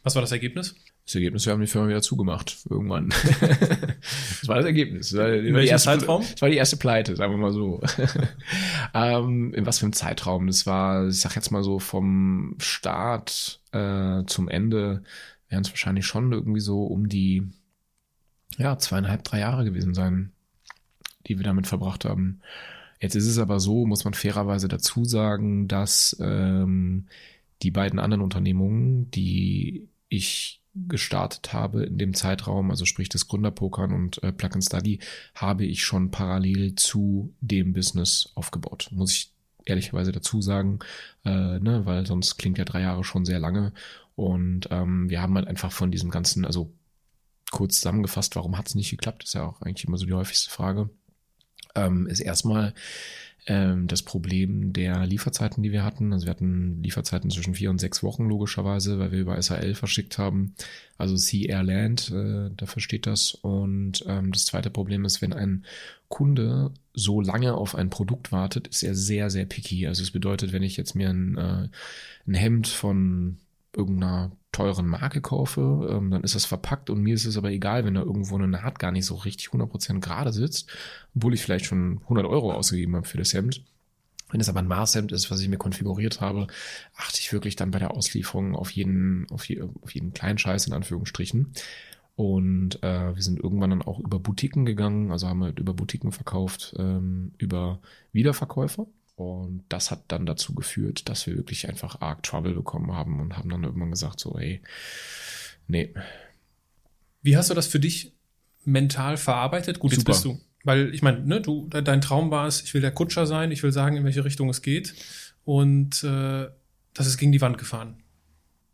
Was 0.03 0.15
war 0.15 0.23
das 0.23 0.33
Ergebnis? 0.33 0.75
Das 1.11 1.15
Ergebnis, 1.17 1.45
wir 1.45 1.53
haben 1.53 1.61
die 1.61 1.67
Firma 1.67 1.89
wieder 1.89 2.03
zugemacht, 2.03 2.59
irgendwann. 2.69 3.09
das 3.41 4.47
war 4.47 4.57
das 4.57 4.67
Ergebnis. 4.67 5.11
Das 5.11 5.19
war, 5.19 5.33
in 5.33 5.55
welchem 5.55 5.73
erste, 5.73 5.89
Zeitraum? 5.89 6.25
Das 6.31 6.41
war 6.41 6.49
die 6.49 6.57
erste 6.57 6.77
Pleite, 6.77 7.17
sagen 7.17 7.33
wir 7.33 7.39
mal 7.39 7.53
so. 7.53 7.83
ähm, 8.95 9.53
in 9.55 9.67
was 9.67 9.79
für 9.79 9.87
einem 9.87 9.93
Zeitraum? 9.93 10.47
Das 10.47 10.67
war, 10.67 11.09
ich 11.09 11.21
sag 11.21 11.35
jetzt 11.35 11.51
mal 11.51 11.65
so, 11.65 11.81
vom 11.81 12.55
Start 12.61 13.61
äh, 13.73 14.25
zum 14.27 14.49
Ende 14.49 15.03
werden 15.51 15.65
es 15.65 15.71
wahrscheinlich 15.71 16.07
schon 16.07 16.33
irgendwie 16.33 16.61
so 16.61 16.85
um 16.85 17.09
die 17.09 17.49
ja, 18.57 18.79
zweieinhalb, 18.79 19.25
drei 19.25 19.41
Jahre 19.41 19.65
gewesen 19.65 19.95
sein, 19.95 20.33
die 21.27 21.37
wir 21.37 21.45
damit 21.45 21.67
verbracht 21.67 22.05
haben. 22.05 22.41
Jetzt 23.01 23.15
ist 23.15 23.27
es 23.27 23.39
aber 23.39 23.61
so, 23.61 23.87
muss 23.87 24.05
man 24.05 24.15
fairerweise 24.15 24.69
dazu 24.69 25.05
sagen, 25.05 25.69
dass 25.69 26.17
ähm, 26.21 27.07
die 27.63 27.71
beiden 27.71 27.99
anderen 27.99 28.23
Unternehmungen, 28.23 29.11
die 29.11 29.89
ich 30.09 30.61
gestartet 30.75 31.53
habe 31.53 31.85
in 31.85 31.99
dem 31.99 32.15
Zeitraum, 32.15 32.71
also 32.71 32.85
sprich 32.85 33.09
das 33.09 33.27
Gründerpokern 33.27 33.93
und 33.93 34.23
äh, 34.23 34.33
Plug 34.33 34.51
and 34.55 34.65
Study, 34.65 35.01
habe 35.35 35.65
ich 35.65 35.83
schon 35.83 36.11
parallel 36.11 36.75
zu 36.77 37.35
dem 37.41 37.73
Business 37.73 38.31
aufgebaut. 38.35 38.89
Muss 38.93 39.13
ich 39.13 39.33
ehrlicherweise 39.65 40.13
dazu 40.13 40.41
sagen, 40.43 40.79
äh, 41.25 41.59
ne, 41.59 41.83
weil 41.85 42.07
sonst 42.07 42.37
klingt 42.37 42.59
ja 42.59 42.65
drei 42.65 42.83
Jahre 42.83 43.05
schon 43.05 43.25
sehr 43.25 43.41
lange. 43.41 43.73
Und 44.17 44.69
ähm, 44.71 45.09
wir 45.09 45.23
haben 45.23 45.35
halt 45.37 45.49
einfach 45.49 45.73
von 45.73 45.91
diesem 45.91 46.11
ganzen, 46.11 46.45
also 46.45 46.73
kurz 47.51 47.77
zusammengefasst, 47.77 48.37
warum 48.37 48.59
hat 48.59 48.69
es 48.69 48.75
nicht 48.75 48.91
geklappt, 48.91 49.25
ist 49.25 49.35
ja 49.35 49.45
auch 49.45 49.61
eigentlich 49.63 49.87
immer 49.87 49.99
so 49.99 50.07
die 50.07 50.13
häufigste 50.13 50.51
Frage. 50.51 50.91
ähm, 51.75 52.07
ist 52.07 52.21
erstmal 52.21 52.75
ähm, 53.47 53.87
das 53.87 54.03
Problem 54.03 54.73
der 54.73 55.07
Lieferzeiten, 55.07 55.63
die 55.63 55.73
wir 55.73 55.85
hatten. 55.85 56.13
Also 56.13 56.27
wir 56.27 56.31
hatten 56.31 56.83
Lieferzeiten 56.83 57.31
zwischen 57.31 57.55
vier 57.55 57.71
und 57.71 57.81
sechs 57.81 58.03
Wochen 58.03 58.29
logischerweise, 58.29 58.99
weil 58.99 59.13
wir 59.13 59.21
über 59.21 59.41
SAL 59.41 59.75
verschickt 59.75 60.19
haben. 60.19 60.55
Also 60.99 61.17
Sea 61.17 61.49
Air 61.49 61.63
Land, 61.63 62.11
äh, 62.11 62.51
dafür 62.57 62.83
steht 62.83 63.07
das. 63.07 63.35
Und 63.35 64.05
ähm, 64.07 64.33
das 64.33 64.45
zweite 64.45 64.71
Problem 64.71 65.05
ist, 65.05 65.23
wenn 65.23 65.33
ein 65.33 65.65
Kunde 66.09 66.73
so 66.93 67.21
lange 67.21 67.55
auf 67.55 67.75
ein 67.75 67.89
Produkt 67.91 68.33
wartet, 68.33 68.69
ist 68.69 68.83
er 68.83 68.95
sehr, 68.95 69.31
sehr 69.31 69.47
picky. 69.47 69.87
Also 69.87 70.03
es 70.03 70.11
bedeutet, 70.11 70.53
wenn 70.53 70.63
ich 70.63 70.77
jetzt 70.77 70.95
mir 70.95 71.09
ein, 71.09 71.37
äh, 71.39 71.69
ein 72.27 72.35
Hemd 72.35 72.69
von 72.69 73.39
irgendeiner 73.75 74.33
teuren 74.53 74.87
Marke 74.87 75.21
kaufe, 75.21 75.89
ähm, 75.91 76.11
dann 76.11 76.25
ist 76.25 76.35
das 76.35 76.45
verpackt 76.45 76.91
und 76.91 77.03
mir 77.03 77.15
ist 77.15 77.25
es 77.25 77.37
aber 77.37 77.51
egal, 77.51 77.85
wenn 77.85 77.95
da 77.95 78.03
irgendwo 78.03 78.37
eine 78.37 78.49
Naht 78.49 78.79
gar 78.79 78.91
nicht 78.91 79.07
so 79.07 79.15
richtig 79.15 79.49
100% 79.49 80.01
gerade 80.01 80.33
sitzt, 80.33 80.71
obwohl 81.15 81.35
ich 81.35 81.43
vielleicht 81.43 81.67
schon 81.67 81.99
100 82.03 82.27
Euro 82.27 82.53
ausgegeben 82.53 82.97
habe 82.97 83.07
für 83.07 83.19
das 83.19 83.33
Hemd. 83.33 83.65
Wenn 84.31 84.41
es 84.41 84.49
aber 84.49 84.61
ein 84.61 84.69
Maßhemd 84.69 85.13
ist, 85.13 85.31
was 85.31 85.41
ich 85.41 85.49
mir 85.49 85.59
konfiguriert 85.59 86.21
habe, 86.21 86.47
achte 86.97 87.19
ich 87.21 87.33
wirklich 87.33 87.57
dann 87.57 87.71
bei 87.71 87.79
der 87.79 87.93
Auslieferung 87.97 88.55
auf 88.55 88.71
jeden, 88.71 89.27
auf, 89.31 89.45
je, 89.45 89.63
auf 89.63 89.93
jeden 89.93 90.13
kleinen 90.13 90.39
Scheiß 90.39 90.67
in 90.67 90.73
Anführungsstrichen. 90.73 91.53
Und 92.17 92.83
äh, 92.83 93.15
wir 93.15 93.23
sind 93.23 93.41
irgendwann 93.41 93.71
dann 93.71 93.83
auch 93.83 93.99
über 93.99 94.21
Boutiquen 94.21 94.67
gegangen, 94.67 95.11
also 95.11 95.27
haben 95.27 95.41
wir 95.41 95.57
über 95.57 95.75
Boutiquen 95.75 96.13
verkauft, 96.13 96.75
ähm, 96.79 97.33
über 97.39 97.81
Wiederverkäufer. 98.13 98.87
Und 99.21 99.65
das 99.69 99.91
hat 99.91 100.05
dann 100.09 100.25
dazu 100.25 100.55
geführt, 100.55 101.11
dass 101.11 101.27
wir 101.27 101.37
wirklich 101.37 101.69
einfach 101.69 102.01
arg 102.01 102.23
Trouble 102.23 102.55
bekommen 102.55 102.93
haben 102.93 103.21
und 103.21 103.37
haben 103.37 103.51
dann 103.51 103.65
irgendwann 103.65 103.91
gesagt, 103.91 104.19
so, 104.19 104.39
ey, 104.39 104.63
nee. 105.69 105.93
Wie 107.21 107.37
hast 107.37 107.51
du 107.51 107.55
das 107.55 107.67
für 107.67 107.79
dich 107.79 108.15
mental 108.65 109.19
verarbeitet? 109.19 109.79
Gut, 109.79 109.91
Super. 109.91 109.99
jetzt 110.01 110.07
bist 110.07 110.25
du, 110.25 110.41
weil 110.65 110.95
ich 110.95 111.03
meine, 111.03 111.21
ne, 111.21 111.43
du, 111.43 111.69
dein 111.69 112.01
Traum 112.01 112.31
war 112.31 112.47
es, 112.47 112.63
ich 112.63 112.73
will 112.73 112.81
der 112.81 112.93
Kutscher 112.93 113.27
sein, 113.27 113.53
ich 113.53 113.63
will 113.63 113.73
sagen, 113.73 113.99
in 113.99 114.05
welche 114.05 114.25
Richtung 114.25 114.49
es 114.49 114.63
geht. 114.63 114.95
Und 115.45 116.03
äh, 116.03 116.49
das 116.95 117.07
ist 117.07 117.19
gegen 117.19 117.33
die 117.33 117.43
Wand 117.43 117.59
gefahren. 117.59 118.03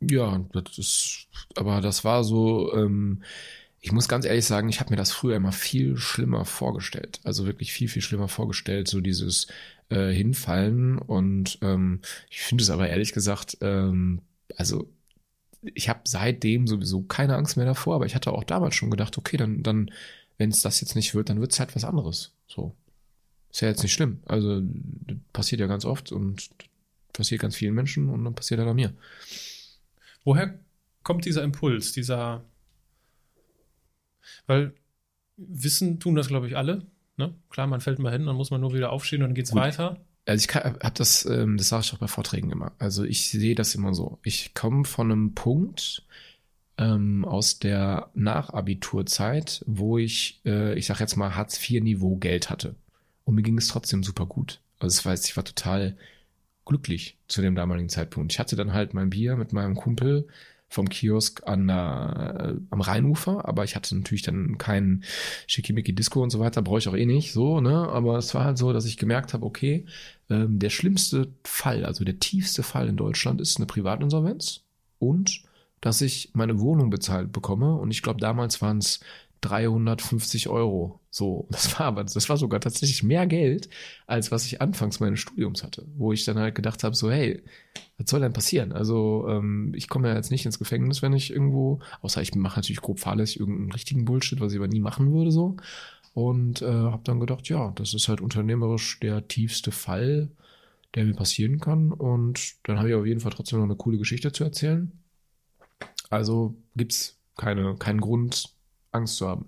Ja, 0.00 0.44
das 0.52 0.78
ist, 0.78 1.26
aber 1.56 1.80
das 1.80 2.04
war 2.04 2.22
so, 2.22 2.72
ähm, 2.72 3.24
ich 3.80 3.90
muss 3.90 4.06
ganz 4.06 4.24
ehrlich 4.24 4.44
sagen, 4.44 4.68
ich 4.68 4.78
habe 4.78 4.90
mir 4.90 4.96
das 4.96 5.10
früher 5.10 5.34
immer 5.34 5.50
viel 5.50 5.96
schlimmer 5.96 6.44
vorgestellt. 6.44 7.18
Also 7.24 7.46
wirklich 7.46 7.72
viel, 7.72 7.88
viel 7.88 8.02
schlimmer 8.02 8.28
vorgestellt, 8.28 8.86
so 8.86 9.00
dieses, 9.00 9.48
äh, 9.88 10.10
hinfallen. 10.10 10.98
Und 10.98 11.58
ähm, 11.62 12.00
ich 12.30 12.40
finde 12.40 12.62
es 12.62 12.70
aber 12.70 12.88
ehrlich 12.88 13.12
gesagt, 13.12 13.58
ähm, 13.60 14.22
also 14.56 14.88
ich 15.74 15.88
habe 15.88 16.00
seitdem 16.04 16.66
sowieso 16.66 17.02
keine 17.02 17.36
Angst 17.36 17.56
mehr 17.56 17.66
davor, 17.66 17.96
aber 17.96 18.06
ich 18.06 18.14
hatte 18.14 18.32
auch 18.32 18.44
damals 18.44 18.74
schon 18.74 18.90
gedacht, 18.90 19.18
okay, 19.18 19.36
dann, 19.36 19.62
dann, 19.62 19.90
wenn 20.38 20.50
es 20.50 20.62
das 20.62 20.80
jetzt 20.80 20.94
nicht 20.94 21.14
wird, 21.14 21.28
dann 21.28 21.40
wird 21.40 21.52
es 21.52 21.60
halt 21.60 21.74
was 21.74 21.84
anderes. 21.84 22.32
So. 22.46 22.74
Ist 23.50 23.62
ja 23.62 23.68
jetzt 23.68 23.82
nicht 23.82 23.92
schlimm. 23.92 24.20
Also 24.26 24.62
passiert 25.32 25.60
ja 25.60 25.66
ganz 25.66 25.84
oft 25.84 26.12
und 26.12 26.50
passiert 27.12 27.40
ganz 27.40 27.56
vielen 27.56 27.74
Menschen 27.74 28.08
und 28.10 28.24
dann 28.24 28.34
passiert 28.34 28.60
er 28.60 28.66
an 28.66 28.76
mir. 28.76 28.92
Woher 30.24 30.58
kommt 31.02 31.24
dieser 31.24 31.42
Impuls, 31.42 31.92
dieser, 31.92 32.44
weil 34.46 34.74
Wissen 35.36 36.00
tun 36.00 36.14
das, 36.14 36.28
glaube 36.28 36.48
ich, 36.48 36.56
alle. 36.56 36.86
Ne? 37.16 37.34
Klar, 37.50 37.66
man 37.66 37.80
fällt 37.80 37.98
mal 37.98 38.12
hin, 38.12 38.26
dann 38.26 38.36
muss 38.36 38.50
man 38.50 38.60
nur 38.60 38.74
wieder 38.74 38.92
aufstehen 38.92 39.22
und 39.22 39.28
dann 39.28 39.34
geht's 39.34 39.50
Gut. 39.50 39.60
weiter. 39.60 39.98
Also 40.26 40.44
ich 40.48 40.54
habe 40.54 40.92
das, 40.94 41.24
ähm, 41.26 41.56
das 41.56 41.68
sage 41.68 41.82
ich 41.84 41.94
auch 41.94 41.98
bei 41.98 42.08
Vorträgen 42.08 42.50
immer. 42.50 42.72
Also 42.78 43.04
ich 43.04 43.30
sehe 43.30 43.54
das 43.54 43.74
immer 43.74 43.94
so. 43.94 44.18
Ich 44.24 44.54
komme 44.54 44.84
von 44.84 45.10
einem 45.10 45.34
Punkt 45.34 46.02
ähm, 46.78 47.24
aus 47.24 47.58
der 47.58 48.10
Nachabiturzeit, 48.14 49.64
wo 49.66 49.98
ich, 49.98 50.40
äh, 50.44 50.76
ich 50.76 50.86
sag 50.86 51.00
jetzt 51.00 51.16
mal 51.16 51.36
Hartz 51.36 51.58
IV 51.58 51.82
Niveau 51.82 52.16
Geld 52.16 52.50
hatte 52.50 52.74
und 53.24 53.36
mir 53.36 53.42
ging 53.42 53.56
es 53.56 53.68
trotzdem 53.68 54.02
super 54.02 54.26
gut. 54.26 54.60
Also 54.78 54.98
das 54.98 55.04
heißt, 55.04 55.26
ich 55.26 55.36
war 55.36 55.44
total 55.44 55.96
glücklich 56.64 57.16
zu 57.28 57.40
dem 57.40 57.54
damaligen 57.54 57.88
Zeitpunkt. 57.88 58.32
Ich 58.32 58.38
hatte 58.38 58.56
dann 58.56 58.72
halt 58.72 58.92
mein 58.92 59.10
Bier 59.10 59.36
mit 59.36 59.52
meinem 59.52 59.76
Kumpel 59.76 60.26
vom 60.68 60.88
Kiosk 60.88 61.46
an 61.46 61.68
der, 61.68 62.56
äh, 62.56 62.60
am 62.70 62.80
Rheinufer, 62.80 63.46
aber 63.48 63.64
ich 63.64 63.76
hatte 63.76 63.96
natürlich 63.96 64.22
dann 64.22 64.58
keinen 64.58 65.04
Schickimicki 65.46 65.94
Disco 65.94 66.22
und 66.22 66.30
so 66.30 66.40
weiter, 66.40 66.62
brauche 66.62 66.78
ich 66.78 66.88
auch 66.88 66.96
eh 66.96 67.06
nicht 67.06 67.32
so, 67.32 67.60
ne? 67.60 67.88
Aber 67.88 68.18
es 68.18 68.34
war 68.34 68.44
halt 68.44 68.58
so, 68.58 68.72
dass 68.72 68.84
ich 68.84 68.96
gemerkt 68.96 69.32
habe, 69.32 69.46
okay, 69.46 69.86
ähm, 70.28 70.58
der 70.58 70.70
schlimmste 70.70 71.32
Fall, 71.44 71.84
also 71.84 72.04
der 72.04 72.18
tiefste 72.18 72.62
Fall 72.62 72.88
in 72.88 72.96
Deutschland 72.96 73.40
ist 73.40 73.58
eine 73.58 73.66
Privatinsolvenz 73.66 74.64
und 74.98 75.42
dass 75.80 76.00
ich 76.00 76.30
meine 76.32 76.58
Wohnung 76.58 76.90
bezahlt 76.90 77.32
bekomme 77.32 77.74
und 77.76 77.90
ich 77.90 78.02
glaube 78.02 78.20
damals 78.20 78.60
waren 78.60 78.78
es 78.78 79.00
350 79.40 80.48
Euro. 80.48 81.00
So, 81.10 81.46
das 81.50 81.78
war 81.78 81.86
aber, 81.86 82.04
das 82.04 82.28
war 82.28 82.36
sogar 82.36 82.60
tatsächlich 82.60 83.02
mehr 83.02 83.26
Geld, 83.26 83.68
als 84.06 84.30
was 84.30 84.46
ich 84.46 84.60
anfangs 84.60 85.00
meines 85.00 85.20
Studiums 85.20 85.62
hatte, 85.62 85.86
wo 85.96 86.12
ich 86.12 86.24
dann 86.24 86.38
halt 86.38 86.54
gedacht 86.54 86.84
habe, 86.84 86.94
so, 86.94 87.10
hey, 87.10 87.42
was 87.98 88.10
soll 88.10 88.20
denn 88.20 88.32
passieren? 88.32 88.72
Also, 88.72 89.26
ähm, 89.28 89.72
ich 89.74 89.88
komme 89.88 90.08
ja 90.08 90.14
jetzt 90.14 90.30
nicht 90.30 90.46
ins 90.46 90.58
Gefängnis, 90.58 91.02
wenn 91.02 91.12
ich 91.12 91.30
irgendwo, 91.30 91.80
außer 92.02 92.20
ich 92.22 92.34
mache 92.34 92.58
natürlich 92.58 92.82
grob 92.82 93.00
fahrlässig 93.00 93.40
irgendeinen 93.40 93.72
richtigen 93.72 94.04
Bullshit, 94.04 94.40
was 94.40 94.52
ich 94.52 94.58
aber 94.58 94.68
nie 94.68 94.80
machen 94.80 95.12
würde, 95.12 95.30
so. 95.30 95.56
Und 96.14 96.62
äh, 96.62 96.66
habe 96.66 97.02
dann 97.04 97.20
gedacht, 97.20 97.48
ja, 97.48 97.72
das 97.76 97.92
ist 97.92 98.08
halt 98.08 98.20
unternehmerisch 98.22 98.98
der 99.00 99.28
tiefste 99.28 99.70
Fall, 99.70 100.30
der 100.94 101.04
mir 101.04 101.14
passieren 101.14 101.60
kann. 101.60 101.92
Und 101.92 102.54
dann 102.64 102.78
habe 102.78 102.88
ich 102.88 102.94
auf 102.94 103.04
jeden 103.06 103.20
Fall 103.20 103.32
trotzdem 103.32 103.58
noch 103.58 103.66
eine 103.66 103.76
coole 103.76 103.98
Geschichte 103.98 104.32
zu 104.32 104.44
erzählen. 104.44 104.92
Also 106.08 106.56
gibt's 106.74 107.18
keine, 107.36 107.76
keinen 107.76 108.00
Grund, 108.00 108.55
Angst 108.96 109.16
zu 109.16 109.28
haben. 109.28 109.46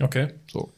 Okay. 0.00 0.34
So. 0.50 0.72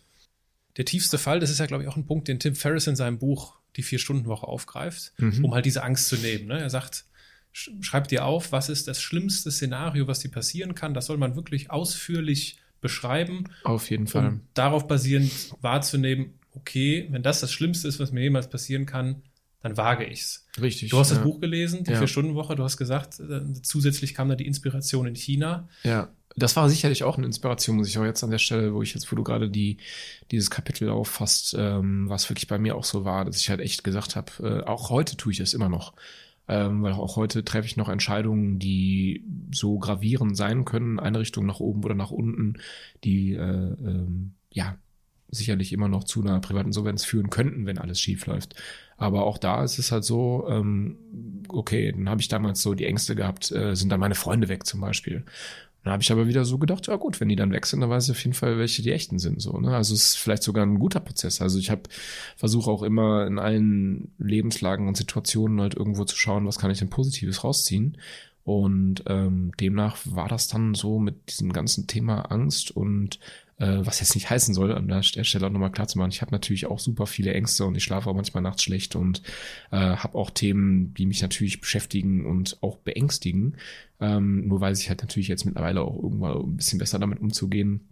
Der 0.77 0.85
tiefste 0.85 1.19
Fall, 1.19 1.41
das 1.41 1.51
ist 1.51 1.59
ja, 1.59 1.67
glaube 1.67 1.83
ich, 1.83 1.89
auch 1.89 1.97
ein 1.97 2.07
Punkt, 2.07 2.29
den 2.29 2.39
Tim 2.39 2.55
Ferriss 2.55 2.87
in 2.87 2.97
seinem 2.97 3.19
Buch 3.19 3.57
Die 3.77 3.83
Vier-Stunden-Woche 3.83 4.47
aufgreift, 4.47 5.13
mhm. 5.19 5.45
um 5.45 5.55
halt 5.55 5.67
diese 5.67 5.83
Angst 5.83 6.09
zu 6.09 6.17
nehmen. 6.17 6.47
Ne? 6.47 6.61
Er 6.61 6.71
sagt, 6.71 7.05
schreib 7.53 8.09
dir 8.09 8.25
auf, 8.25 8.53
was 8.53 8.69
ist 8.69 8.89
das 8.89 9.01
schlimmste 9.01 9.51
Szenario, 9.51 10.07
was 10.07 10.21
dir 10.21 10.31
passieren 10.31 10.75
kann. 10.75 10.95
Das 10.95 11.07
soll 11.07 11.19
man 11.19 11.37
wirklich 11.37 11.71
ausführlich 11.71 12.59
beschreiben. 12.81 13.45
Auf 13.65 13.91
jeden 13.91 14.07
Fall. 14.07 14.27
Um 14.27 14.41
darauf 14.55 14.87
basierend 14.87 15.33
wahrzunehmen, 15.61 16.39
okay, 16.55 17.07
wenn 17.11 17.23
das 17.23 17.41
das 17.41 17.53
Schlimmste 17.53 17.89
ist, 17.89 18.01
was 18.01 18.13
mir 18.13 18.23
jemals 18.23 18.49
passieren 18.49 18.87
kann, 18.87 19.23
dann 19.63 19.77
wage 19.77 20.05
ich's. 20.05 20.47
Richtig. 20.61 20.91
Du 20.91 20.99
hast 20.99 21.11
ja. 21.11 21.17
das 21.17 21.25
Buch 21.25 21.41
gelesen, 21.41 21.85
die 21.85 21.93
ja. 21.93 21.99
Vier-Stunden-Woche, 21.99 22.57
du 22.57 22.65
hast 22.65 22.77
gesagt, 22.77 23.21
äh, 23.21 23.41
zusätzlich 23.63 24.15
kam 24.15 24.29
da 24.29 24.35
die 24.35 24.47
Inspiration 24.47 25.07
in 25.07 25.15
China. 25.15 25.69
Ja 25.85 26.11
das 26.37 26.57
war 26.57 26.69
sicherlich 26.69 27.05
auch 27.05 27.17
eine 27.17 27.27
Inspiration, 27.27 27.77
muss 27.77 27.89
ich 27.89 27.99
auch 27.99 28.05
jetzt 28.05 28.23
an 28.25 28.31
der 28.31 28.39
Stelle, 28.39 28.75
wo 28.75 28.83
ich 28.83 28.95
jetzt, 28.95 29.11
wo 29.11 29.17
du 29.17 29.23
gerade 29.23 29.51
die, 29.51 29.79
dieses 30.31 30.51
Kapitel 30.51 30.89
auffasst, 30.89 31.55
ähm, 31.59 32.09
was 32.09 32.29
wirklich 32.31 32.47
bei 32.47 32.59
mir 32.59 32.77
auch 32.77 32.85
so 32.85 33.05
war, 33.05 33.25
dass 33.25 33.39
ich 33.39 33.51
halt 33.51 33.61
echt 33.61 33.85
gesagt 33.85 34.17
habe, 34.17 34.33
äh, 34.41 34.67
auch 34.67 34.91
heute 34.91 35.17
tue 35.17 35.33
ich 35.33 35.41
es 35.41 35.55
immer 35.55 35.69
noch. 35.69 35.95
Ähm, 36.49 36.83
weil 36.83 36.93
auch 36.95 37.17
heute 37.17 37.45
treffe 37.45 37.67
ich 37.67 37.77
noch 37.77 37.89
Entscheidungen, 37.89 38.59
die 38.59 39.25
so 39.53 39.79
gravierend 39.79 40.37
sein 40.37 40.65
können, 40.65 40.99
eine 40.99 41.21
Richtung 41.21 41.47
nach 41.47 41.61
oben 41.61 41.85
oder 41.85 41.95
nach 41.95 42.11
unten, 42.11 42.55
die 43.05 43.35
äh, 43.35 43.39
ähm, 43.41 44.35
ja 44.53 44.77
sicherlich 45.29 45.73
immer 45.73 45.89
noch 45.89 46.05
zu 46.05 46.21
einer 46.21 46.41
privaten 46.41 46.73
Solvenz 46.73 47.05
führen 47.05 47.31
könnten, 47.31 47.65
wenn 47.65 47.79
alles 47.79 48.01
schief 48.01 48.27
läuft. 48.27 48.55
Aber 48.97 49.25
auch 49.25 49.39
da 49.39 49.65
ist 49.65 49.79
es 49.79 49.93
halt 49.93 50.05
so, 50.05 50.47
ähm, 50.49 50.97
okay, 51.49 51.93
dann 51.93 52.09
habe 52.09 52.21
ich 52.21 52.29
damals 52.29 52.63
so 52.63 52.75
die 52.75 52.87
Ängste 52.87 53.15
gehabt, 53.15 53.51
äh, 53.53 53.75
sind 53.75 53.91
dann 53.91 54.01
meine 54.01 54.15
Freunde 54.15 54.49
weg 54.49 54.67
zum 54.67 54.81
Beispiel. 54.81 55.25
Dann 55.83 55.93
habe 55.93 56.03
ich 56.03 56.13
aber 56.13 56.29
wieder 56.29 56.45
so 56.45 56.59
gedacht, 56.59 56.87
ja 56.87 56.95
gut, 56.95 57.21
wenn 57.21 57.29
die 57.29 57.37
dann 57.37 57.51
weg 57.51 57.67
sind, 57.67 57.81
dann 57.81 57.91
weiß 57.91 58.05
ich 58.05 58.11
auf 58.13 58.23
jeden 58.23 58.35
Fall, 58.35 58.57
welche 58.57 58.83
die 58.83 58.93
echten 58.93 59.19
sind. 59.19 59.43
So, 59.43 59.59
ne? 59.59 59.75
Also 59.75 59.95
es 59.95 60.07
ist 60.07 60.17
vielleicht 60.19 60.45
sogar 60.45 60.65
ein 60.65 60.79
guter 60.79 61.01
Prozess. 61.01 61.41
Also 61.41 61.59
ich 61.59 61.71
habe 61.71 61.83
versuche 62.37 62.71
auch 62.71 62.83
immer 62.83 63.27
in 63.27 63.41
allen 63.41 64.13
Lebenslagen 64.19 64.87
und 64.87 64.97
Situationen 64.97 65.61
halt 65.61 65.75
irgendwo 65.75 66.05
zu 66.05 66.17
schauen, 66.17 66.47
was 66.47 66.59
kann 66.59 66.71
ich 66.71 66.79
denn 66.79 66.91
Positives 66.91 67.43
rausziehen. 67.43 67.99
Und 68.45 69.05
ähm, 69.07 69.53
demnach 69.59 69.99
war 70.05 70.29
das 70.29 70.49
dann 70.49 70.75
so 70.75 70.99
mit 70.99 71.31
diesem 71.31 71.53
ganzen 71.53 71.87
Thema 71.87 72.31
Angst 72.31 72.71
und 72.71 73.19
äh, 73.63 73.87
was 73.87 74.01
jetzt 74.01 74.17
nicht 74.17 74.29
heißen 74.29 74.55
soll, 74.55 74.73
an 74.73 74.89
der 74.89 75.03
Stelle 75.03 75.47
auch 75.47 75.51
nochmal 75.51 75.71
klar 75.71 75.87
zu 75.87 75.97
machen, 75.97 76.11
ich 76.11 76.21
habe 76.21 76.33
natürlich 76.33 76.67
auch 76.67 76.81
super 76.81 77.07
viele 77.07 77.33
Ängste 77.33 77.65
und 77.65 77.77
ich 77.77 77.85
schlafe 77.85 78.11
auch 78.11 78.15
manchmal 78.15 78.43
nachts 78.43 78.65
schlecht 78.65 78.97
und 78.97 79.23
äh, 79.71 79.77
habe 79.77 80.19
auch 80.19 80.31
Themen, 80.31 80.93
die 80.95 81.07
mich 81.07 81.23
natürlich 81.23 81.61
beschäftigen 81.61 82.27
und 82.27 82.59
auch 82.61 82.79
beängstigen. 82.79 83.57
Ähm, 84.01 84.49
nur 84.49 84.61
weiß 84.61 84.81
ich 84.81 84.89
halt 84.89 85.01
natürlich 85.01 85.29
jetzt 85.29 85.45
mittlerweile 85.45 85.83
auch 85.83 85.95
irgendwann 86.03 86.39
ein 86.39 86.57
bisschen 86.57 86.81
besser 86.81 86.99
damit 86.99 87.21
umzugehen. 87.21 87.89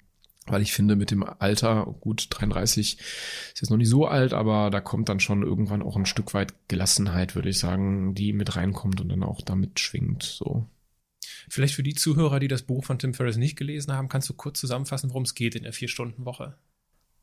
Weil 0.46 0.62
ich 0.62 0.72
finde, 0.72 0.96
mit 0.96 1.12
dem 1.12 1.22
Alter, 1.22 1.94
gut, 2.00 2.26
33 2.30 2.98
ist 2.98 3.60
jetzt 3.60 3.70
noch 3.70 3.76
nicht 3.76 3.90
so 3.90 4.06
alt, 4.06 4.32
aber 4.32 4.70
da 4.70 4.80
kommt 4.80 5.08
dann 5.08 5.20
schon 5.20 5.42
irgendwann 5.42 5.82
auch 5.82 5.96
ein 5.96 6.06
Stück 6.06 6.34
weit 6.34 6.54
Gelassenheit, 6.66 7.36
würde 7.36 7.50
ich 7.50 7.58
sagen, 7.58 8.14
die 8.14 8.32
mit 8.32 8.56
reinkommt 8.56 9.00
und 9.00 9.10
dann 9.10 9.22
auch 9.22 9.42
damit 9.42 9.78
schwingt, 9.78 10.24
so. 10.24 10.66
Vielleicht 11.50 11.74
für 11.74 11.82
die 11.82 11.94
Zuhörer, 11.94 12.38
die 12.38 12.48
das 12.48 12.62
Buch 12.62 12.84
von 12.84 12.98
Tim 12.98 13.12
Ferriss 13.12 13.36
nicht 13.36 13.56
gelesen 13.56 13.92
haben, 13.92 14.08
kannst 14.08 14.28
du 14.28 14.34
kurz 14.34 14.60
zusammenfassen, 14.60 15.10
worum 15.10 15.24
es 15.24 15.34
geht 15.34 15.56
in 15.56 15.64
der 15.64 15.72
Vier-Stunden-Woche. 15.72 16.54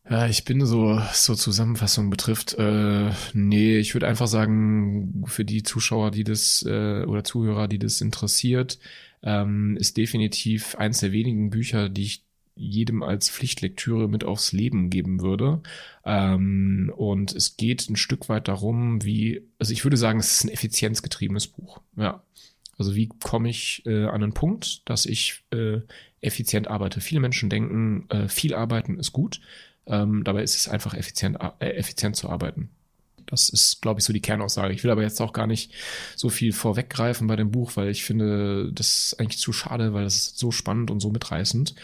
Ja, 0.09 0.27
ich 0.27 0.43
bin 0.43 0.65
so, 0.65 1.01
so 1.13 1.33
Zusammenfassung 1.35 2.09
betrifft, 2.09 2.53
äh, 2.57 3.09
nee, 3.33 3.77
ich 3.77 3.93
würde 3.93 4.07
einfach 4.07 4.27
sagen, 4.27 5.23
für 5.27 5.43
die 5.43 5.63
Zuschauer, 5.63 6.11
die 6.11 6.23
das, 6.23 6.63
äh, 6.67 7.03
oder 7.05 7.23
Zuhörer, 7.23 7.67
die 7.67 7.79
das 7.79 7.99
interessiert, 8.01 8.79
ähm, 9.23 9.77
ist 9.77 9.97
definitiv 9.97 10.75
eins 10.75 10.99
der 10.99 11.11
wenigen 11.11 11.49
Bücher, 11.49 11.89
die 11.89 12.03
ich 12.03 12.23
jedem 12.55 13.03
als 13.03 13.29
Pflichtlektüre 13.29 14.09
mit 14.09 14.23
aufs 14.23 14.51
Leben 14.51 14.89
geben 14.89 15.21
würde. 15.21 15.61
Ähm, 16.03 16.91
und 16.95 17.33
es 17.33 17.55
geht 17.55 17.89
ein 17.89 17.95
Stück 17.95 18.29
weit 18.29 18.47
darum, 18.47 19.03
wie, 19.03 19.43
also 19.59 19.71
ich 19.73 19.83
würde 19.85 19.97
sagen, 19.97 20.19
es 20.19 20.37
ist 20.37 20.43
ein 20.45 20.49
effizienzgetriebenes 20.49 21.47
Buch. 21.47 21.81
Ja. 21.95 22.23
Also 22.77 22.95
wie 22.95 23.09
komme 23.23 23.49
ich 23.49 23.83
äh, 23.85 24.05
an 24.05 24.23
einen 24.23 24.33
Punkt, 24.33 24.87
dass 24.89 25.05
ich 25.05 25.43
äh, 25.51 25.79
effizient 26.21 26.67
arbeite? 26.67 27.01
Viele 27.01 27.19
Menschen 27.19 27.49
denken, 27.49 28.09
äh, 28.09 28.27
viel 28.27 28.53
arbeiten 28.53 28.99
ist 28.99 29.13
gut. 29.13 29.41
Ähm, 29.85 30.23
dabei 30.23 30.43
ist 30.43 30.55
es 30.55 30.67
einfach 30.67 30.93
effizient, 30.93 31.37
äh, 31.59 31.69
effizient 31.71 32.15
zu 32.15 32.29
arbeiten. 32.29 32.69
Das 33.25 33.49
ist, 33.49 33.81
glaube 33.81 33.99
ich, 33.99 34.05
so 34.05 34.13
die 34.13 34.21
Kernaussage. 34.21 34.73
Ich 34.73 34.83
will 34.83 34.91
aber 34.91 35.01
jetzt 35.01 35.21
auch 35.21 35.33
gar 35.33 35.47
nicht 35.47 35.73
so 36.15 36.29
viel 36.29 36.53
vorweggreifen 36.53 37.27
bei 37.27 37.35
dem 37.35 37.51
Buch, 37.51 37.75
weil 37.75 37.89
ich 37.89 38.03
finde, 38.03 38.71
das 38.73 39.03
ist 39.03 39.19
eigentlich 39.19 39.39
zu 39.39 39.51
schade, 39.53 39.93
weil 39.93 40.05
es 40.05 40.15
ist 40.15 40.39
so 40.39 40.51
spannend 40.51 40.91
und 40.91 41.01
so 41.01 41.09
mitreißend 41.09 41.75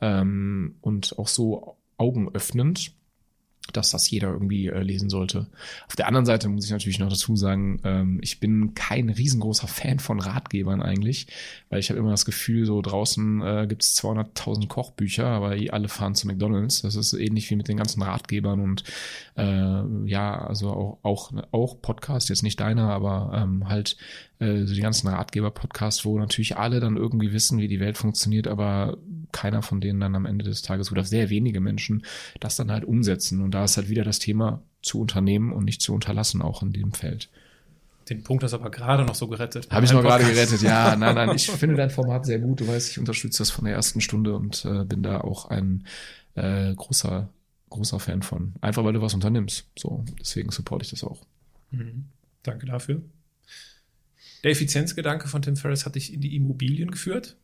ähm, 0.00 0.76
und 0.82 1.18
auch 1.18 1.28
so 1.28 1.76
augenöffnend 1.96 2.92
dass 3.72 3.90
das 3.90 4.10
jeder 4.10 4.28
irgendwie 4.28 4.68
äh, 4.68 4.82
lesen 4.82 5.10
sollte. 5.10 5.46
Auf 5.86 5.96
der 5.96 6.06
anderen 6.06 6.26
Seite 6.26 6.48
muss 6.48 6.64
ich 6.64 6.70
natürlich 6.70 6.98
noch 6.98 7.08
dazu 7.08 7.36
sagen, 7.36 7.80
ähm, 7.84 8.18
ich 8.22 8.40
bin 8.40 8.74
kein 8.74 9.08
riesengroßer 9.08 9.68
Fan 9.68 9.98
von 9.98 10.20
Ratgebern 10.20 10.82
eigentlich, 10.82 11.26
weil 11.68 11.80
ich 11.80 11.90
habe 11.90 11.98
immer 11.98 12.10
das 12.10 12.24
Gefühl, 12.24 12.66
so 12.66 12.80
draußen 12.82 13.42
äh, 13.42 13.66
gibt 13.68 13.82
es 13.82 13.96
200.000 14.02 14.68
Kochbücher, 14.68 15.26
aber 15.26 15.56
alle 15.70 15.88
fahren 15.88 16.14
zu 16.14 16.26
McDonald's. 16.26 16.82
Das 16.82 16.96
ist 16.96 17.12
ähnlich 17.12 17.50
wie 17.50 17.56
mit 17.56 17.68
den 17.68 17.76
ganzen 17.76 18.02
Ratgebern 18.02 18.60
und 18.60 18.84
äh, 19.36 19.82
ja, 20.06 20.38
also 20.38 20.70
auch, 20.70 20.98
auch, 21.02 21.32
auch 21.52 21.82
Podcast, 21.82 22.28
jetzt 22.28 22.42
nicht 22.42 22.60
deiner, 22.60 22.90
aber 22.90 23.32
ähm, 23.34 23.68
halt 23.68 23.96
äh, 24.40 24.64
so 24.64 24.74
die 24.74 24.80
ganzen 24.80 25.08
Ratgeber-Podcasts, 25.08 26.04
wo 26.04 26.18
natürlich 26.18 26.56
alle 26.56 26.80
dann 26.80 26.96
irgendwie 26.96 27.32
wissen, 27.32 27.58
wie 27.58 27.68
die 27.68 27.80
Welt 27.80 27.98
funktioniert, 27.98 28.48
aber 28.48 28.96
keiner 29.32 29.62
von 29.62 29.80
denen 29.80 30.00
dann 30.00 30.14
am 30.14 30.26
Ende 30.26 30.44
des 30.44 30.62
Tages 30.62 30.90
oder 30.92 31.04
sehr 31.04 31.30
wenige 31.30 31.60
Menschen 31.60 32.04
das 32.40 32.56
dann 32.56 32.70
halt 32.70 32.84
umsetzen. 32.84 33.42
Und 33.42 33.52
da 33.52 33.64
ist 33.64 33.76
halt 33.76 33.88
wieder 33.88 34.04
das 34.04 34.18
Thema 34.18 34.62
zu 34.82 35.00
unternehmen 35.00 35.52
und 35.52 35.64
nicht 35.64 35.82
zu 35.82 35.94
unterlassen, 35.94 36.42
auch 36.42 36.62
in 36.62 36.72
dem 36.72 36.92
Feld. 36.92 37.28
Den 38.08 38.24
Punkt 38.24 38.42
hast 38.42 38.52
du 38.52 38.56
aber 38.56 38.70
gerade 38.70 39.04
noch 39.04 39.14
so 39.14 39.28
gerettet. 39.28 39.70
Habe 39.70 39.86
ich 39.86 39.92
noch 39.92 40.02
gerade 40.02 40.24
gerettet, 40.24 40.62
ja. 40.62 40.96
Nein, 40.98 41.14
nein, 41.14 41.36
ich 41.36 41.48
finde 41.48 41.76
dein 41.76 41.90
Format 41.90 42.26
sehr 42.26 42.40
gut. 42.40 42.60
Du 42.60 42.66
weißt, 42.66 42.90
ich 42.90 42.98
unterstütze 42.98 43.38
das 43.38 43.50
von 43.50 43.64
der 43.64 43.74
ersten 43.74 44.00
Stunde 44.00 44.34
und 44.34 44.64
äh, 44.64 44.84
bin 44.84 45.02
da 45.04 45.20
auch 45.20 45.48
ein 45.48 45.86
äh, 46.34 46.74
großer, 46.74 47.28
großer 47.68 48.00
Fan 48.00 48.22
von. 48.22 48.54
Einfach 48.60 48.82
weil 48.84 48.94
du 48.94 49.00
was 49.00 49.14
unternimmst. 49.14 49.66
So, 49.78 50.04
deswegen 50.18 50.50
supporte 50.50 50.84
ich 50.84 50.90
das 50.90 51.04
auch. 51.04 51.22
Mhm. 51.70 52.06
Danke 52.42 52.66
dafür. 52.66 53.00
Der 54.42 54.50
Effizienzgedanke 54.50 55.28
von 55.28 55.42
Tim 55.42 55.56
Ferriss 55.56 55.84
hat 55.86 55.94
dich 55.94 56.12
in 56.12 56.20
die 56.20 56.34
Immobilien 56.34 56.90
geführt. 56.90 57.36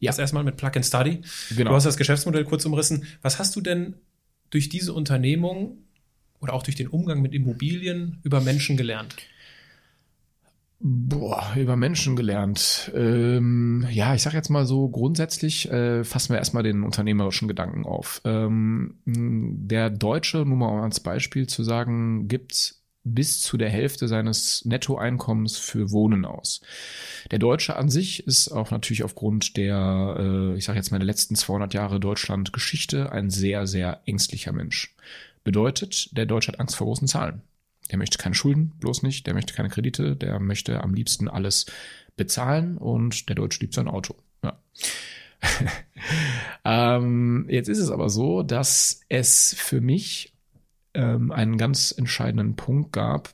Ja. 0.00 0.10
Das 0.10 0.18
erstmal 0.18 0.44
mit 0.44 0.56
Plug 0.56 0.72
and 0.74 0.84
Study. 0.84 1.20
Genau. 1.54 1.70
Du 1.70 1.76
hast 1.76 1.84
das 1.84 1.96
Geschäftsmodell 1.96 2.44
kurz 2.44 2.64
umrissen. 2.64 3.04
Was 3.22 3.38
hast 3.38 3.54
du 3.54 3.60
denn 3.60 3.94
durch 4.50 4.68
diese 4.68 4.92
Unternehmung 4.92 5.78
oder 6.40 6.54
auch 6.54 6.62
durch 6.62 6.76
den 6.76 6.88
Umgang 6.88 7.22
mit 7.22 7.34
Immobilien 7.34 8.18
über 8.22 8.40
Menschen 8.40 8.76
gelernt? 8.76 9.16
Boah, 10.82 11.52
über 11.56 11.76
Menschen 11.76 12.16
gelernt. 12.16 12.90
Ähm, 12.94 13.86
ja, 13.90 14.14
ich 14.14 14.22
sag 14.22 14.32
jetzt 14.32 14.48
mal 14.48 14.64
so 14.64 14.88
grundsätzlich, 14.88 15.70
äh, 15.70 16.04
fassen 16.04 16.32
wir 16.32 16.38
erstmal 16.38 16.62
den 16.62 16.84
unternehmerischen 16.84 17.48
Gedanken 17.48 17.84
auf. 17.84 18.22
Ähm, 18.24 18.94
der 19.04 19.90
Deutsche, 19.90 20.38
nur 20.38 20.56
mal 20.56 20.82
als 20.82 21.00
Beispiel 21.00 21.46
zu 21.46 21.62
sagen, 21.64 22.28
gibt 22.28 22.79
bis 23.04 23.40
zu 23.40 23.56
der 23.56 23.70
Hälfte 23.70 24.08
seines 24.08 24.64
Nettoeinkommens 24.64 25.56
für 25.56 25.90
Wohnen 25.90 26.24
aus. 26.24 26.60
Der 27.30 27.38
Deutsche 27.38 27.76
an 27.76 27.88
sich 27.88 28.26
ist 28.26 28.50
auch 28.50 28.70
natürlich 28.70 29.04
aufgrund 29.04 29.56
der, 29.56 30.16
äh, 30.18 30.56
ich 30.56 30.64
sage 30.64 30.78
jetzt 30.78 30.90
mal, 30.90 30.98
der 30.98 31.06
letzten 31.06 31.34
200 31.34 31.72
Jahre 31.74 31.98
Deutschland-Geschichte 31.98 33.10
ein 33.10 33.30
sehr, 33.30 33.66
sehr 33.66 34.02
ängstlicher 34.06 34.52
Mensch. 34.52 34.94
Bedeutet, 35.44 36.16
der 36.16 36.26
Deutsche 36.26 36.52
hat 36.52 36.60
Angst 36.60 36.76
vor 36.76 36.86
großen 36.86 37.08
Zahlen. 37.08 37.42
Der 37.90 37.98
möchte 37.98 38.18
keine 38.18 38.34
Schulden, 38.34 38.72
bloß 38.78 39.02
nicht. 39.02 39.26
Der 39.26 39.34
möchte 39.34 39.54
keine 39.54 39.70
Kredite. 39.70 40.14
Der 40.14 40.38
möchte 40.38 40.82
am 40.82 40.94
liebsten 40.94 41.28
alles 41.28 41.66
bezahlen 42.16 42.76
und 42.76 43.28
der 43.28 43.36
Deutsche 43.36 43.60
liebt 43.60 43.74
sein 43.74 43.88
Auto. 43.88 44.14
Ja. 44.44 44.60
ähm, 46.64 47.46
jetzt 47.48 47.68
ist 47.68 47.78
es 47.78 47.90
aber 47.90 48.10
so, 48.10 48.42
dass 48.42 49.00
es 49.08 49.54
für 49.58 49.80
mich 49.80 50.29
ähm, 50.94 51.30
einen 51.32 51.58
ganz 51.58 51.94
entscheidenden 51.96 52.56
Punkt 52.56 52.92
gab, 52.92 53.30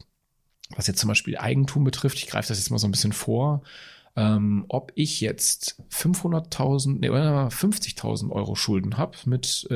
was 0.74 0.86
jetzt 0.86 0.98
zum 0.98 1.08
Beispiel 1.08 1.38
Eigentum 1.38 1.84
betrifft. 1.84 2.18
Ich 2.18 2.26
greife 2.26 2.48
das 2.48 2.58
jetzt 2.58 2.70
mal 2.70 2.78
so 2.78 2.88
ein 2.88 2.92
bisschen 2.92 3.12
vor. 3.12 3.62
Ähm, 4.18 4.64
ob 4.68 4.92
ich 4.94 5.20
jetzt 5.20 5.82
500.000, 5.90 7.00
nee, 7.00 7.10
50.000 7.10 8.30
Euro 8.30 8.54
Schulden 8.54 8.96
habe 8.96 9.18
mit 9.26 9.66
äh, 9.70 9.74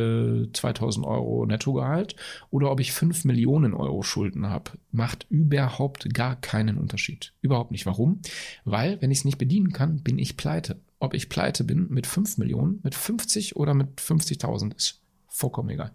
2.000 0.48 1.04
Euro 1.04 1.44
Nettogehalt 1.44 2.16
oder 2.50 2.70
ob 2.70 2.80
ich 2.80 2.92
5 2.92 3.26
Millionen 3.26 3.74
Euro 3.74 4.02
Schulden 4.02 4.48
habe, 4.48 4.72
macht 4.92 5.26
überhaupt 5.28 6.14
gar 6.14 6.36
keinen 6.36 6.78
Unterschied. 6.78 7.34
Überhaupt 7.42 7.70
nicht. 7.70 7.84
Warum? 7.84 8.20
Weil, 8.64 9.00
wenn 9.02 9.10
ich 9.10 9.18
es 9.18 9.24
nicht 9.26 9.36
bedienen 9.36 9.74
kann, 9.74 10.00
bin 10.00 10.18
ich 10.18 10.38
pleite. 10.38 10.80
Ob 11.00 11.12
ich 11.12 11.28
pleite 11.28 11.62
bin 11.62 11.88
mit 11.90 12.06
5 12.06 12.38
Millionen, 12.38 12.80
mit 12.82 12.94
50 12.94 13.56
oder 13.56 13.74
mit 13.74 14.00
50.000 14.00 14.74
ist 14.74 15.02
vollkommen 15.28 15.68
egal. 15.68 15.92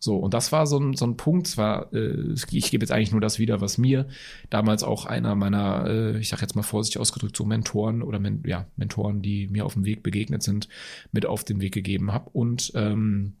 So, 0.00 0.16
und 0.16 0.34
das 0.34 0.52
war 0.52 0.66
so 0.66 0.78
ein, 0.78 0.94
so 0.94 1.06
ein 1.06 1.16
Punkt, 1.16 1.46
zwar, 1.46 1.92
äh, 1.92 2.34
ich 2.50 2.70
gebe 2.70 2.84
jetzt 2.84 2.92
eigentlich 2.92 3.12
nur 3.12 3.20
das 3.20 3.38
wieder, 3.38 3.60
was 3.60 3.78
mir 3.78 4.06
damals 4.50 4.82
auch 4.84 5.06
einer 5.06 5.34
meiner, 5.34 5.86
äh, 5.86 6.18
ich 6.18 6.28
sage 6.28 6.42
jetzt 6.42 6.54
mal 6.54 6.62
vorsichtig 6.62 7.00
ausgedrückt, 7.00 7.36
so 7.36 7.44
Mentoren 7.44 8.02
oder 8.02 8.18
Men 8.18 8.42
ja, 8.46 8.66
Mentoren, 8.76 9.22
die 9.22 9.48
mir 9.48 9.66
auf 9.66 9.74
dem 9.74 9.84
Weg 9.84 10.02
begegnet 10.02 10.42
sind, 10.42 10.68
mit 11.12 11.26
auf 11.26 11.44
den 11.44 11.60
Weg 11.60 11.74
gegeben 11.74 12.12
habe. 12.12 12.30
Und 12.30 12.72
ähm, 12.74 13.34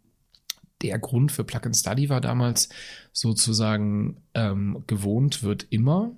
der 0.82 0.98
Grund 0.98 1.32
für 1.32 1.44
Plug 1.44 1.62
and 1.64 1.76
Study 1.76 2.08
war 2.08 2.20
damals 2.20 2.68
sozusagen 3.12 4.18
ähm, 4.34 4.84
gewohnt 4.86 5.42
wird 5.42 5.66
immer. 5.70 6.12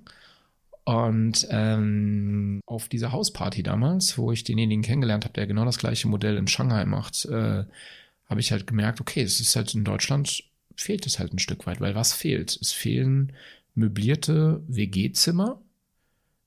Und 0.83 1.47
ähm, 1.51 2.61
auf 2.65 2.89
dieser 2.89 3.11
Hausparty 3.11 3.61
damals, 3.61 4.17
wo 4.17 4.31
ich 4.31 4.43
denjenigen 4.43 4.83
kennengelernt 4.83 5.25
habe, 5.25 5.33
der 5.33 5.45
genau 5.45 5.63
das 5.63 5.77
gleiche 5.77 6.07
Modell 6.07 6.37
in 6.37 6.47
Shanghai 6.47 6.85
macht, 6.85 7.25
äh, 7.25 7.65
habe 8.31 8.39
ich 8.39 8.51
halt 8.51 8.65
gemerkt, 8.65 9.01
okay, 9.01 9.21
es 9.21 9.39
ist 9.39 9.55
halt 9.55 9.75
in 9.75 9.83
Deutschland 9.83 10.43
fehlt 10.75 11.05
es 11.05 11.19
halt 11.19 11.33
ein 11.33 11.39
Stück 11.39 11.67
weit, 11.67 11.81
weil 11.81 11.95
was 11.95 12.13
fehlt? 12.13 12.57
Es 12.59 12.71
fehlen 12.71 13.33
möblierte 13.75 14.63
WG-Zimmer 14.67 15.61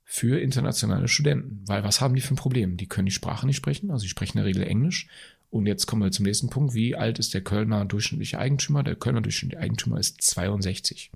für 0.02 0.40
internationale 0.40 1.08
Studenten. 1.08 1.62
Weil 1.66 1.84
was 1.84 2.00
haben 2.00 2.14
die 2.14 2.20
für 2.20 2.34
ein 2.34 2.38
Problem? 2.38 2.76
Die 2.76 2.86
können 2.86 3.06
die 3.06 3.12
Sprache 3.12 3.46
nicht 3.46 3.56
sprechen, 3.56 3.90
also 3.90 4.02
sie 4.02 4.08
sprechen 4.08 4.38
in 4.38 4.44
der 4.44 4.48
Regel 4.48 4.64
Englisch. 4.64 5.08
Und 5.50 5.66
jetzt 5.66 5.86
kommen 5.86 6.02
wir 6.02 6.10
zum 6.10 6.24
nächsten 6.24 6.50
Punkt. 6.50 6.74
Wie 6.74 6.96
alt 6.96 7.18
ist 7.18 7.32
der 7.32 7.42
Kölner 7.42 7.84
durchschnittliche 7.84 8.38
Eigentümer? 8.38 8.82
Der 8.82 8.96
Kölner 8.96 9.20
durchschnittliche 9.20 9.62
Eigentümer 9.62 10.00
ist 10.00 10.20
62. 10.20 11.12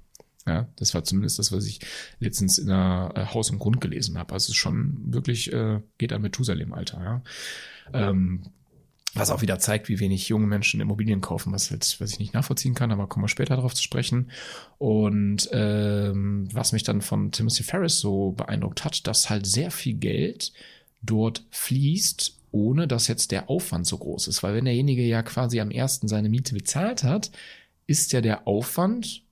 Ja, 0.46 0.68
das 0.76 0.94
war 0.94 1.02
zumindest 1.02 1.38
das, 1.38 1.50
was 1.50 1.66
ich 1.66 1.80
letztens 2.20 2.58
in 2.58 2.68
der 2.68 3.12
äh, 3.14 3.24
Haus 3.34 3.50
und 3.50 3.58
Grund 3.58 3.80
gelesen 3.80 4.16
habe. 4.16 4.32
Also 4.34 4.44
es 4.44 4.48
ist 4.50 4.56
schon 4.56 5.12
wirklich, 5.12 5.52
äh, 5.52 5.80
geht 5.98 6.12
an 6.12 6.22
Methusalem-Alter. 6.22 7.00
Ja. 7.00 7.22
Ähm, 8.10 8.42
was 9.14 9.30
auch 9.30 9.42
wieder 9.42 9.58
zeigt, 9.58 9.88
wie 9.88 10.00
wenig 10.00 10.28
junge 10.28 10.46
Menschen 10.46 10.80
Immobilien 10.80 11.20
kaufen, 11.20 11.52
was, 11.52 11.70
halt, 11.70 11.96
was 11.98 12.12
ich 12.12 12.18
nicht 12.18 12.34
nachvollziehen 12.34 12.74
kann, 12.74 12.92
aber 12.92 13.06
kommen 13.06 13.24
wir 13.24 13.28
später 13.28 13.56
darauf 13.56 13.74
zu 13.74 13.82
sprechen. 13.82 14.30
Und 14.76 15.48
ähm, 15.52 16.48
was 16.52 16.72
mich 16.72 16.82
dann 16.82 17.00
von 17.00 17.32
Timothy 17.32 17.62
Ferris 17.62 17.98
so 17.98 18.32
beeindruckt 18.32 18.84
hat, 18.84 19.06
dass 19.06 19.30
halt 19.30 19.46
sehr 19.46 19.70
viel 19.70 19.94
Geld 19.94 20.52
dort 21.02 21.44
fließt, 21.50 22.36
ohne 22.50 22.86
dass 22.86 23.08
jetzt 23.08 23.30
der 23.30 23.48
Aufwand 23.48 23.86
so 23.86 23.98
groß 23.98 24.28
ist. 24.28 24.42
Weil 24.42 24.54
wenn 24.54 24.64
derjenige 24.66 25.02
ja 25.02 25.22
quasi 25.22 25.60
am 25.60 25.70
ersten 25.70 26.08
seine 26.08 26.28
Miete 26.28 26.54
bezahlt 26.54 27.02
hat, 27.02 27.30
ist 27.86 28.12
ja 28.12 28.20
der 28.20 28.46
Aufwand 28.46 29.22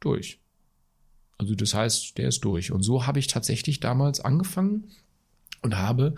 durch. 0.00 0.38
Also 1.38 1.54
das 1.54 1.74
heißt, 1.74 2.18
der 2.18 2.28
ist 2.28 2.40
durch. 2.40 2.70
Und 2.70 2.82
so 2.82 3.06
habe 3.06 3.18
ich 3.18 3.26
tatsächlich 3.26 3.80
damals 3.80 4.20
angefangen, 4.20 4.90
und 5.62 5.76
habe 5.76 6.14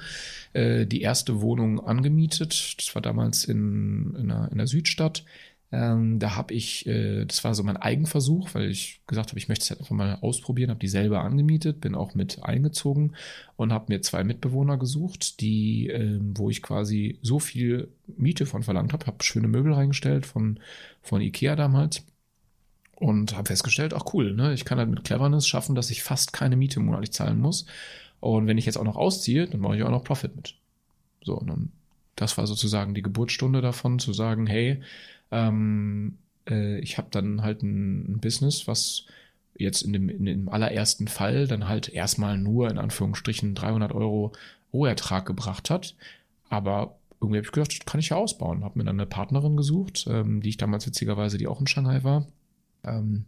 äh, 0.52 0.86
die 0.86 1.02
erste 1.02 1.40
Wohnung 1.40 1.80
angemietet. 1.80 2.74
Das 2.78 2.94
war 2.94 3.02
damals 3.02 3.44
in, 3.44 4.14
in, 4.18 4.28
der, 4.28 4.48
in 4.50 4.58
der 4.58 4.66
Südstadt. 4.66 5.24
Ähm, 5.74 6.18
da 6.18 6.36
habe 6.36 6.52
ich, 6.52 6.86
äh, 6.86 7.24
das 7.24 7.42
war 7.44 7.54
so 7.54 7.62
mein 7.62 7.78
Eigenversuch, 7.78 8.50
weil 8.54 8.70
ich 8.70 9.00
gesagt 9.06 9.30
habe, 9.30 9.38
ich 9.38 9.48
möchte 9.48 9.62
es 9.62 9.70
halt 9.70 9.80
einfach 9.80 9.96
mal 9.96 10.18
ausprobieren, 10.20 10.68
habe 10.68 10.80
die 10.80 10.88
selber 10.88 11.22
angemietet, 11.22 11.80
bin 11.80 11.94
auch 11.94 12.14
mit 12.14 12.44
eingezogen 12.44 13.16
und 13.56 13.72
habe 13.72 13.86
mir 13.88 14.02
zwei 14.02 14.22
Mitbewohner 14.22 14.76
gesucht, 14.76 15.40
die, 15.40 15.88
äh, 15.88 16.20
wo 16.20 16.50
ich 16.50 16.60
quasi 16.60 17.18
so 17.22 17.38
viel 17.38 17.88
Miete 18.18 18.44
von 18.44 18.62
verlangt 18.62 18.92
habe, 18.92 19.06
habe 19.06 19.24
schöne 19.24 19.48
Möbel 19.48 19.72
reingestellt 19.72 20.26
von, 20.26 20.60
von 21.00 21.22
Ikea 21.22 21.56
damals 21.56 22.04
und 22.96 23.34
habe 23.34 23.48
festgestellt, 23.48 23.94
ach 23.94 24.12
cool, 24.12 24.34
ne, 24.34 24.52
ich 24.52 24.66
kann 24.66 24.78
halt 24.78 24.90
mit 24.90 25.04
Cleverness 25.04 25.46
schaffen, 25.48 25.74
dass 25.74 25.90
ich 25.90 26.02
fast 26.02 26.34
keine 26.34 26.56
Miete 26.56 26.80
monatlich 26.80 27.12
zahlen 27.12 27.40
muss 27.40 27.64
und 28.22 28.46
wenn 28.46 28.56
ich 28.56 28.66
jetzt 28.66 28.76
auch 28.76 28.84
noch 28.84 28.96
ausziehe, 28.96 29.48
dann 29.48 29.60
mache 29.60 29.76
ich 29.76 29.82
auch 29.82 29.90
noch 29.90 30.04
Profit 30.04 30.36
mit. 30.36 30.54
So, 31.24 31.34
und 31.34 31.48
dann, 31.48 31.72
das 32.14 32.38
war 32.38 32.46
sozusagen 32.46 32.94
die 32.94 33.02
Geburtsstunde 33.02 33.60
davon, 33.60 33.98
zu 33.98 34.12
sagen, 34.12 34.46
hey, 34.46 34.80
ähm, 35.32 36.18
äh, 36.48 36.78
ich 36.78 36.98
habe 36.98 37.08
dann 37.10 37.42
halt 37.42 37.64
ein, 37.64 38.12
ein, 38.12 38.20
Business, 38.20 38.68
was 38.68 39.06
jetzt 39.58 39.82
in 39.82 39.92
dem, 39.92 40.08
in 40.08 40.24
dem 40.26 40.48
allerersten 40.48 41.08
Fall 41.08 41.48
dann 41.48 41.66
halt 41.66 41.88
erstmal 41.88 42.38
nur 42.38 42.70
in 42.70 42.78
Anführungsstrichen 42.78 43.56
300 43.56 43.90
Euro 43.90 44.32
Rohertrag 44.72 45.26
gebracht 45.26 45.68
hat, 45.68 45.96
aber 46.48 46.94
irgendwie 47.20 47.38
habe 47.38 47.46
ich 47.46 47.52
gedacht, 47.52 47.72
das 47.72 47.86
kann 47.86 47.98
ich 47.98 48.10
ja 48.10 48.16
ausbauen. 48.16 48.62
Habe 48.62 48.78
mir 48.78 48.84
dann 48.84 49.00
eine 49.00 49.06
Partnerin 49.06 49.56
gesucht, 49.56 50.06
ähm, 50.08 50.42
die 50.42 50.50
ich 50.50 50.58
damals 50.58 50.86
witzigerweise, 50.86 51.38
die 51.38 51.48
auch 51.48 51.60
in 51.60 51.66
Shanghai 51.66 52.04
war. 52.04 52.28
Ähm, 52.84 53.24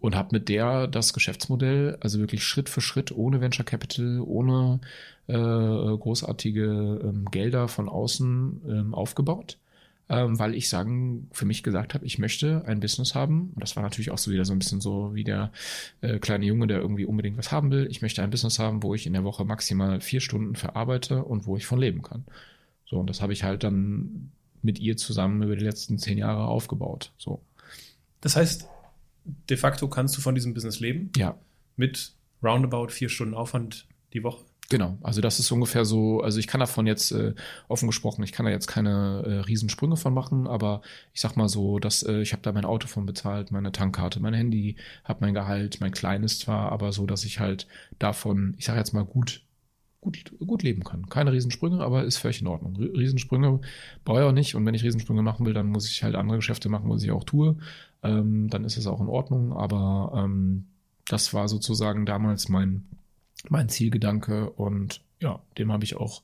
und 0.00 0.14
habe 0.14 0.28
mit 0.32 0.48
der 0.48 0.86
das 0.86 1.12
Geschäftsmodell, 1.12 1.98
also 2.00 2.18
wirklich 2.18 2.44
Schritt 2.44 2.68
für 2.68 2.80
Schritt, 2.80 3.12
ohne 3.12 3.40
Venture 3.40 3.64
Capital, 3.64 4.20
ohne 4.20 4.80
äh, 5.26 5.32
großartige 5.32 7.00
ähm, 7.02 7.26
Gelder 7.30 7.68
von 7.68 7.88
außen 7.88 8.62
ähm, 8.68 8.94
aufgebaut 8.94 9.58
ähm, 10.08 10.38
weil 10.38 10.54
ich 10.54 10.68
sagen, 10.68 11.28
für 11.32 11.44
mich 11.44 11.62
gesagt 11.62 11.94
habe, 11.94 12.06
ich 12.06 12.18
möchte 12.18 12.64
ein 12.66 12.80
Business 12.80 13.14
haben. 13.14 13.52
Und 13.54 13.62
das 13.62 13.76
war 13.76 13.82
natürlich 13.82 14.10
auch 14.10 14.18
so 14.18 14.30
wieder 14.30 14.44
so 14.44 14.52
ein 14.52 14.58
bisschen 14.58 14.80
so 14.80 15.14
wie 15.14 15.24
der 15.24 15.52
äh, 16.00 16.18
kleine 16.18 16.46
Junge, 16.46 16.66
der 16.66 16.78
irgendwie 16.78 17.04
unbedingt 17.04 17.36
was 17.36 17.52
haben 17.52 17.70
will. 17.70 17.86
Ich 17.90 18.00
möchte 18.00 18.22
ein 18.22 18.30
Business 18.30 18.58
haben, 18.58 18.82
wo 18.82 18.94
ich 18.94 19.06
in 19.06 19.12
der 19.12 19.24
Woche 19.24 19.44
maximal 19.44 20.00
vier 20.00 20.20
Stunden 20.20 20.56
verarbeite 20.56 21.24
und 21.24 21.46
wo 21.46 21.56
ich 21.56 21.66
von 21.66 21.78
leben 21.78 22.02
kann. 22.02 22.24
So, 22.86 22.98
und 22.98 23.10
das 23.10 23.20
habe 23.20 23.34
ich 23.34 23.44
halt 23.44 23.64
dann 23.64 24.32
mit 24.62 24.78
ihr 24.78 24.96
zusammen 24.96 25.42
über 25.42 25.56
die 25.56 25.64
letzten 25.64 25.98
zehn 25.98 26.16
Jahre 26.16 26.46
aufgebaut. 26.46 27.12
So. 27.18 27.42
Das 28.22 28.34
heißt, 28.34 28.66
de 29.48 29.56
facto 29.56 29.88
kannst 29.88 30.16
du 30.16 30.20
von 30.20 30.34
diesem 30.34 30.54
Business 30.54 30.80
leben? 30.80 31.10
Ja. 31.16 31.38
Mit 31.76 32.12
roundabout 32.42 32.88
vier 32.88 33.08
Stunden 33.08 33.34
Aufwand 33.34 33.86
die 34.12 34.22
Woche? 34.22 34.44
Genau, 34.70 34.98
also 35.00 35.22
das 35.22 35.38
ist 35.38 35.50
ungefähr 35.50 35.86
so, 35.86 36.20
also 36.20 36.38
ich 36.38 36.46
kann 36.46 36.60
davon 36.60 36.86
jetzt 36.86 37.10
äh, 37.12 37.34
offen 37.68 37.86
gesprochen, 37.86 38.22
ich 38.22 38.32
kann 38.32 38.44
da 38.44 38.52
jetzt 38.52 38.66
keine 38.66 39.22
äh, 39.24 39.32
Riesensprünge 39.40 39.96
von 39.96 40.12
machen, 40.12 40.46
aber 40.46 40.82
ich 41.14 41.22
sag 41.22 41.36
mal 41.36 41.48
so, 41.48 41.78
dass 41.78 42.02
äh, 42.02 42.20
ich 42.20 42.32
habe 42.34 42.42
da 42.42 42.52
mein 42.52 42.66
Auto 42.66 42.86
von 42.86 43.06
bezahlt, 43.06 43.50
meine 43.50 43.72
Tankkarte, 43.72 44.20
mein 44.20 44.34
Handy, 44.34 44.76
habe 45.04 45.20
mein 45.22 45.32
Gehalt, 45.32 45.80
mein 45.80 45.92
kleines 45.92 46.38
zwar, 46.38 46.70
aber 46.70 46.92
so, 46.92 47.06
dass 47.06 47.24
ich 47.24 47.40
halt 47.40 47.66
davon, 47.98 48.56
ich 48.58 48.66
sag 48.66 48.76
jetzt 48.76 48.92
mal 48.92 49.06
gut 49.06 49.40
gut, 50.00 50.32
gut 50.38 50.62
leben 50.62 50.84
kann. 50.84 51.08
Keine 51.08 51.32
Riesensprünge, 51.32 51.80
aber 51.80 52.04
ist 52.04 52.18
völlig 52.18 52.40
in 52.40 52.46
Ordnung. 52.46 52.76
Riesensprünge 52.76 53.60
brauche 54.04 54.20
ich 54.20 54.24
auch 54.24 54.32
nicht 54.32 54.54
und 54.54 54.64
wenn 54.64 54.74
ich 54.74 54.84
Riesensprünge 54.84 55.22
machen 55.22 55.44
will, 55.46 55.54
dann 55.54 55.66
muss 55.66 55.90
ich 55.90 56.02
halt 56.02 56.14
andere 56.14 56.38
Geschäfte 56.38 56.68
machen, 56.68 56.88
was 56.88 57.02
ich 57.02 57.10
auch 57.10 57.24
tue. 57.24 57.56
Ähm, 58.02 58.48
dann 58.48 58.64
ist 58.64 58.76
es 58.76 58.86
auch 58.86 59.00
in 59.00 59.08
Ordnung, 59.08 59.52
aber 59.52 60.12
ähm, 60.16 60.66
das 61.06 61.34
war 61.34 61.48
sozusagen 61.48 62.06
damals 62.06 62.48
mein 62.48 62.84
mein 63.48 63.68
Zielgedanke 63.68 64.50
und 64.50 65.00
ja, 65.20 65.40
dem 65.56 65.72
habe 65.72 65.84
ich 65.84 65.96
auch 65.96 66.22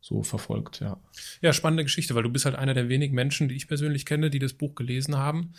so 0.00 0.22
verfolgt, 0.22 0.80
ja. 0.80 0.98
Ja, 1.40 1.52
spannende 1.52 1.82
Geschichte, 1.82 2.14
weil 2.14 2.22
du 2.22 2.28
bist 2.28 2.44
halt 2.44 2.56
einer 2.56 2.74
der 2.74 2.88
wenigen 2.88 3.14
Menschen, 3.14 3.48
die 3.48 3.54
ich 3.54 3.68
persönlich 3.68 4.04
kenne, 4.04 4.30
die 4.30 4.38
das 4.38 4.52
Buch 4.52 4.74
gelesen 4.74 5.16
haben 5.16 5.54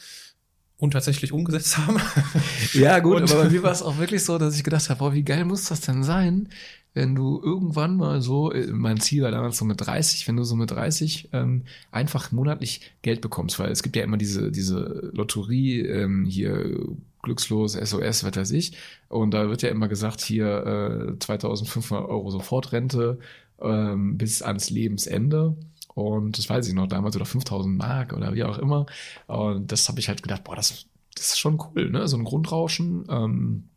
und 0.77 0.91
tatsächlich 0.91 1.31
umgesetzt 1.31 1.77
haben. 1.77 1.99
Ja, 2.73 2.99
gut, 2.99 3.17
und 3.17 3.31
aber 3.31 3.43
bei 3.43 3.49
mir 3.49 3.63
war 3.63 3.71
es 3.71 3.81
auch 3.81 3.97
wirklich 3.97 4.23
so, 4.23 4.37
dass 4.37 4.55
ich 4.55 4.63
gedacht 4.63 4.89
habe, 4.89 4.99
boah, 4.99 5.13
wie 5.13 5.23
geil 5.23 5.45
muss 5.45 5.65
das 5.65 5.81
denn 5.81 6.03
sein, 6.03 6.49
wenn 6.95 7.13
du 7.13 7.41
irgendwann 7.43 7.97
mal 7.97 8.21
so, 8.21 8.51
äh, 8.51 8.67
mein 8.67 8.99
Ziel 8.99 9.21
war 9.21 9.31
damals 9.31 9.57
so 9.57 9.65
mit 9.65 9.85
30, 9.85 10.27
wenn 10.27 10.37
du 10.37 10.43
so 10.43 10.55
mit 10.55 10.71
30 10.71 11.29
ähm, 11.33 11.63
einfach 11.91 12.31
monatlich 12.31 12.81
Geld 13.03 13.21
bekommst, 13.21 13.59
weil 13.59 13.69
es 13.69 13.83
gibt 13.83 13.95
ja 13.97 14.03
immer 14.03 14.17
diese, 14.17 14.49
diese 14.49 15.11
Lotterie 15.13 15.81
ähm, 15.81 16.25
hier 16.25 16.79
glückslos, 17.21 17.73
SOS, 17.73 18.23
was 18.23 18.35
weiß 18.35 18.51
ich. 18.51 18.77
Und 19.09 19.33
da 19.33 19.49
wird 19.49 19.61
ja 19.61 19.69
immer 19.69 19.89
gesagt, 19.89 20.21
hier 20.21 21.11
äh, 21.15 21.19
2500 21.19 22.07
Euro 22.07 22.31
Sofortrente 22.31 23.19
ähm, 23.59 24.17
bis 24.17 24.41
ans 24.41 24.69
Lebensende. 24.69 25.57
Und 25.95 26.37
das 26.37 26.49
weiß 26.49 26.67
ich 26.67 26.73
noch 26.73 26.87
damals, 26.87 27.15
oder 27.15 27.25
5000 27.25 27.77
Mark 27.77 28.13
oder 28.13 28.33
wie 28.33 28.43
auch 28.43 28.57
immer. 28.57 28.85
Und 29.27 29.71
das 29.71 29.89
habe 29.89 29.99
ich 29.99 30.07
halt 30.07 30.23
gedacht, 30.23 30.45
boah, 30.45 30.55
das, 30.55 30.85
das 31.13 31.27
ist 31.29 31.39
schon 31.39 31.59
cool, 31.59 31.89
ne? 31.89 32.07
So 32.07 32.17
ein 32.17 32.25
Grundrauschen 32.25 33.05
ähm, 33.09 33.69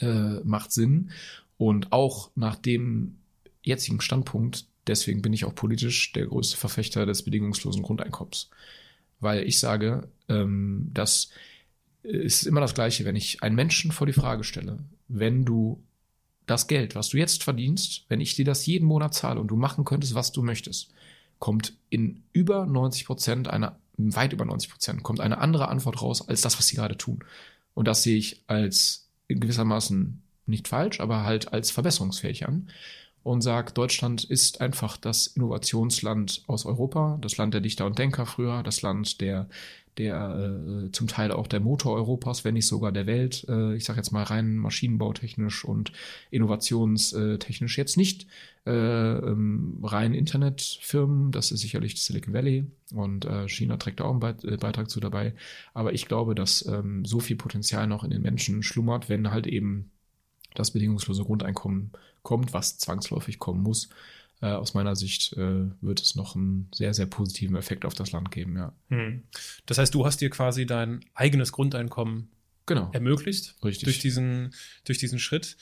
äh, 0.00 0.40
macht 0.44 0.72
Sinn. 0.72 1.10
Und 1.56 1.92
auch 1.92 2.30
nach 2.34 2.56
dem 2.56 3.16
jetzigen 3.62 4.00
Standpunkt, 4.00 4.66
deswegen 4.86 5.22
bin 5.22 5.32
ich 5.32 5.44
auch 5.44 5.54
politisch 5.54 6.12
der 6.12 6.26
größte 6.26 6.56
Verfechter 6.56 7.06
des 7.06 7.22
bedingungslosen 7.22 7.82
Grundeinkommens. 7.82 8.50
Weil 9.20 9.44
ich 9.44 9.58
sage, 9.58 10.08
ähm, 10.28 10.90
dass 10.92 11.30
es 12.02 12.42
ist 12.42 12.46
immer 12.46 12.60
das 12.60 12.74
Gleiche, 12.74 13.04
wenn 13.04 13.16
ich 13.16 13.42
einen 13.42 13.56
Menschen 13.56 13.90
vor 13.90 14.06
die 14.06 14.12
Frage 14.12 14.44
stelle, 14.44 14.78
wenn 15.08 15.44
du 15.44 15.82
das 16.46 16.66
Geld, 16.66 16.94
was 16.94 17.08
du 17.08 17.16
jetzt 17.16 17.42
verdienst, 17.42 18.04
wenn 18.08 18.20
ich 18.20 18.36
dir 18.36 18.44
das 18.44 18.66
jeden 18.66 18.86
Monat 18.86 19.14
zahle 19.14 19.40
und 19.40 19.48
du 19.48 19.56
machen 19.56 19.84
könntest, 19.84 20.14
was 20.14 20.32
du 20.32 20.42
möchtest, 20.42 20.92
kommt 21.38 21.74
in 21.88 22.22
über 22.32 22.66
90 22.66 23.06
Prozent, 23.06 23.48
einer, 23.48 23.78
weit 23.96 24.32
über 24.34 24.44
90 24.44 24.70
Prozent, 24.70 25.02
kommt 25.02 25.20
eine 25.20 25.38
andere 25.38 25.68
Antwort 25.68 26.02
raus 26.02 26.28
als 26.28 26.42
das, 26.42 26.58
was 26.58 26.66
sie 26.66 26.76
gerade 26.76 26.98
tun. 26.98 27.24
Und 27.72 27.88
das 27.88 28.02
sehe 28.02 28.16
ich 28.16 28.42
als 28.46 29.08
gewissermaßen 29.28 30.22
nicht 30.46 30.68
falsch, 30.68 31.00
aber 31.00 31.24
halt 31.24 31.52
als 31.52 31.70
verbesserungsfähig 31.70 32.46
an 32.46 32.68
und 33.22 33.40
sage, 33.40 33.72
Deutschland 33.72 34.24
ist 34.24 34.60
einfach 34.60 34.96
das 34.96 35.26
Innovationsland 35.26 36.42
aus 36.46 36.66
Europa, 36.66 37.18
das 37.20 37.38
Land 37.38 37.54
der 37.54 37.62
Dichter 37.62 37.86
und 37.86 37.98
Denker 37.98 38.26
früher, 38.26 38.62
das 38.62 38.82
Land 38.82 39.20
der 39.20 39.48
der 39.98 40.86
äh, 40.86 40.90
zum 40.90 41.06
Teil 41.06 41.30
auch 41.30 41.46
der 41.46 41.60
Motor 41.60 41.94
Europas, 41.94 42.44
wenn 42.44 42.54
nicht 42.54 42.66
sogar 42.66 42.92
der 42.92 43.06
Welt. 43.06 43.46
Äh, 43.48 43.76
ich 43.76 43.84
sage 43.84 43.98
jetzt 43.98 44.10
mal 44.10 44.24
rein 44.24 44.56
maschinenbautechnisch 44.56 45.64
und 45.64 45.92
innovationstechnisch 46.30 47.78
jetzt 47.78 47.96
nicht 47.96 48.26
äh, 48.66 48.72
ähm, 48.72 49.78
rein 49.82 50.14
Internetfirmen, 50.14 51.30
das 51.30 51.52
ist 51.52 51.60
sicherlich 51.60 52.02
Silicon 52.02 52.34
Valley 52.34 52.64
und 52.92 53.24
äh, 53.24 53.48
China 53.48 53.76
trägt 53.76 54.00
auch 54.00 54.10
einen 54.10 54.52
äh, 54.52 54.56
Beitrag 54.56 54.90
zu 54.90 55.00
dabei. 55.00 55.34
Aber 55.74 55.92
ich 55.92 56.08
glaube, 56.08 56.34
dass 56.34 56.66
ähm, 56.66 57.04
so 57.04 57.20
viel 57.20 57.36
Potenzial 57.36 57.86
noch 57.86 58.04
in 58.04 58.10
den 58.10 58.22
Menschen 58.22 58.62
schlummert, 58.62 59.08
wenn 59.08 59.30
halt 59.30 59.46
eben 59.46 59.90
das 60.54 60.70
bedingungslose 60.70 61.24
Grundeinkommen 61.24 61.92
kommt, 62.22 62.52
was 62.52 62.78
zwangsläufig 62.78 63.38
kommen 63.38 63.62
muss 63.62 63.88
äh, 64.44 64.48
aus 64.48 64.74
meiner 64.74 64.94
Sicht 64.94 65.32
äh, 65.34 65.70
wird 65.80 66.02
es 66.02 66.16
noch 66.16 66.36
einen 66.36 66.68
sehr, 66.74 66.92
sehr 66.92 67.06
positiven 67.06 67.56
Effekt 67.56 67.84
auf 67.84 67.94
das 67.94 68.12
Land 68.12 68.30
geben, 68.30 68.56
ja. 68.56 68.72
Hm. 68.90 69.22
Das 69.64 69.78
heißt, 69.78 69.94
du 69.94 70.04
hast 70.04 70.20
dir 70.20 70.28
quasi 70.28 70.66
dein 70.66 71.04
eigenes 71.14 71.50
Grundeinkommen 71.52 72.28
genau. 72.66 72.90
ermöglicht. 72.92 73.54
Richtig. 73.64 73.84
Durch 73.84 73.98
diesen, 74.00 74.54
durch 74.84 74.98
diesen 74.98 75.18
Schritt. 75.18 75.56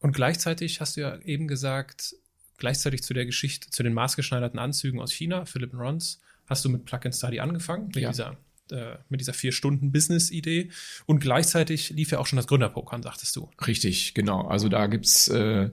Und 0.00 0.12
gleichzeitig 0.12 0.80
hast 0.80 0.96
du 0.96 1.02
ja 1.02 1.16
eben 1.20 1.46
gesagt, 1.46 2.16
gleichzeitig 2.58 3.02
zu 3.02 3.14
der 3.14 3.24
Geschichte, 3.24 3.70
zu 3.70 3.82
den 3.82 3.94
maßgeschneiderten 3.94 4.58
Anzügen 4.58 5.00
aus 5.00 5.12
China, 5.12 5.44
Philipp 5.44 5.72
Rons, 5.74 6.20
hast 6.46 6.64
du 6.64 6.68
mit 6.68 6.86
Plug 6.86 7.00
and 7.04 7.14
Study 7.14 7.40
angefangen, 7.40 7.86
mit 7.88 7.96
ja. 7.96 8.10
dieser 8.10 8.36
äh, 8.70 8.96
mit 9.08 9.20
dieser 9.20 9.32
vier 9.32 9.52
Stunden 9.52 9.92
Business-Idee 9.92 10.70
und 11.06 11.20
gleichzeitig 11.20 11.90
lief 11.90 12.10
ja 12.10 12.18
auch 12.18 12.26
schon 12.26 12.36
das 12.36 12.46
Gründerprogramm, 12.46 13.02
sagtest 13.02 13.34
du. 13.36 13.48
Richtig, 13.66 14.14
genau. 14.14 14.46
Also 14.46 14.68
da 14.68 14.86
gibt's 14.86 15.28
äh, 15.28 15.70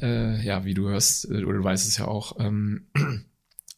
äh, 0.00 0.44
ja, 0.44 0.64
wie 0.64 0.74
du 0.74 0.88
hörst 0.88 1.26
äh, 1.30 1.44
oder 1.44 1.58
du 1.58 1.64
weißt 1.64 1.88
es 1.88 1.96
ja 1.98 2.06
auch. 2.06 2.38
Ähm, 2.38 2.86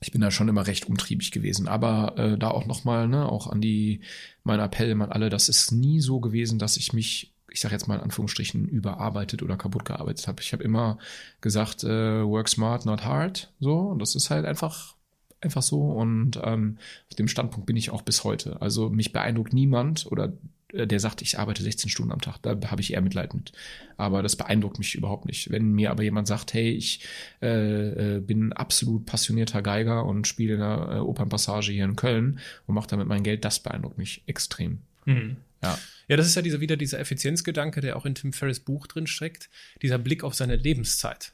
ich 0.00 0.12
bin 0.12 0.20
da 0.20 0.30
schon 0.30 0.48
immer 0.48 0.66
recht 0.66 0.86
umtriebig 0.86 1.32
gewesen, 1.32 1.68
aber 1.68 2.14
äh, 2.16 2.38
da 2.38 2.50
auch 2.50 2.66
nochmal, 2.66 3.08
ne, 3.08 3.26
auch 3.26 3.46
an 3.46 3.60
die 3.60 4.00
mein 4.44 4.60
Appell 4.60 4.92
an 4.92 5.02
alle, 5.02 5.28
das 5.28 5.48
ist 5.48 5.72
nie 5.72 6.00
so 6.00 6.20
gewesen, 6.20 6.58
dass 6.58 6.76
ich 6.76 6.92
mich 6.92 7.34
ich 7.50 7.60
sage 7.60 7.74
jetzt 7.74 7.88
mal 7.88 7.96
in 7.96 8.02
Anführungsstrichen, 8.02 8.68
überarbeitet 8.68 9.42
oder 9.42 9.56
kaputt 9.56 9.84
gearbeitet 9.84 10.28
habe. 10.28 10.42
Ich 10.42 10.52
habe 10.52 10.62
immer 10.62 10.98
gesagt, 11.40 11.82
äh, 11.82 12.22
work 12.22 12.48
smart, 12.48 12.84
not 12.84 13.04
hard. 13.04 13.52
So, 13.58 13.78
und 13.78 14.00
das 14.00 14.14
ist 14.14 14.30
halt 14.30 14.44
einfach 14.44 14.94
einfach 15.41 15.62
so 15.62 15.91
und 15.93 16.41
ähm, 16.43 16.78
auf 17.09 17.16
dem 17.16 17.28
Standpunkt 17.28 17.66
bin 17.66 17.76
ich 17.76 17.91
auch 17.91 18.03
bis 18.03 18.24
heute. 18.24 18.61
Also 18.61 18.91
mich 18.91 19.12
beeindruckt 19.12 19.53
niemand 19.53 20.07
oder 20.11 20.32
äh, 20.72 20.86
der 20.86 21.01
sagt, 21.01 21.22
ich 21.22 21.39
arbeite 21.39 21.62
16 21.62 21.91
Stunden 21.91 22.12
am 22.12 22.20
Tag, 22.20 22.39
da 22.43 22.59
habe 22.70 22.80
ich 22.80 22.93
eher 22.93 23.01
Mitleid 23.01 23.34
mit. 23.34 23.53
Aber 23.97 24.22
das 24.22 24.36
beeindruckt 24.36 24.78
mich 24.78 24.95
überhaupt 24.95 25.26
nicht. 25.26 25.51
Wenn 25.51 25.72
mir 25.72 25.91
aber 25.91 26.03
jemand 26.03 26.26
sagt, 26.26 26.55
hey, 26.55 26.70
ich 26.70 27.05
äh, 27.41 28.16
äh, 28.16 28.20
bin 28.20 28.53
absolut 28.53 29.07
passionierter 29.07 29.62
Geiger 29.62 30.05
und 30.05 30.26
spiele 30.26 30.55
in 30.55 30.61
der 30.61 30.89
äh, 30.91 30.99
Opernpassage 30.99 31.72
hier 31.72 31.84
in 31.84 31.97
Köln 31.97 32.41
und 32.66 32.74
mache 32.74 32.89
damit 32.89 33.07
mein 33.07 33.22
Geld, 33.22 33.45
das 33.45 33.61
beeindruckt 33.61 33.99
mich 33.99 34.22
extrem. 34.26 34.78
Mhm. 35.05 35.36
Ja. 35.62 35.78
Ja, 36.09 36.16
das 36.16 36.26
ist 36.26 36.36
ja 36.36 36.43
dieser, 36.43 36.61
wieder 36.61 36.76
dieser 36.76 37.01
Effizienzgedanke, 37.01 37.80
der 37.80 37.97
auch 37.97 38.07
in 38.07 38.14
Tim 38.14 38.32
Ferriss 38.32 38.61
Buch 38.61 38.86
drin 38.86 39.07
steckt. 39.07 39.51
Dieser 39.82 39.99
Blick 39.99 40.24
auf 40.24 40.34
seine 40.34 40.57
Lebenszeit. 40.57 41.32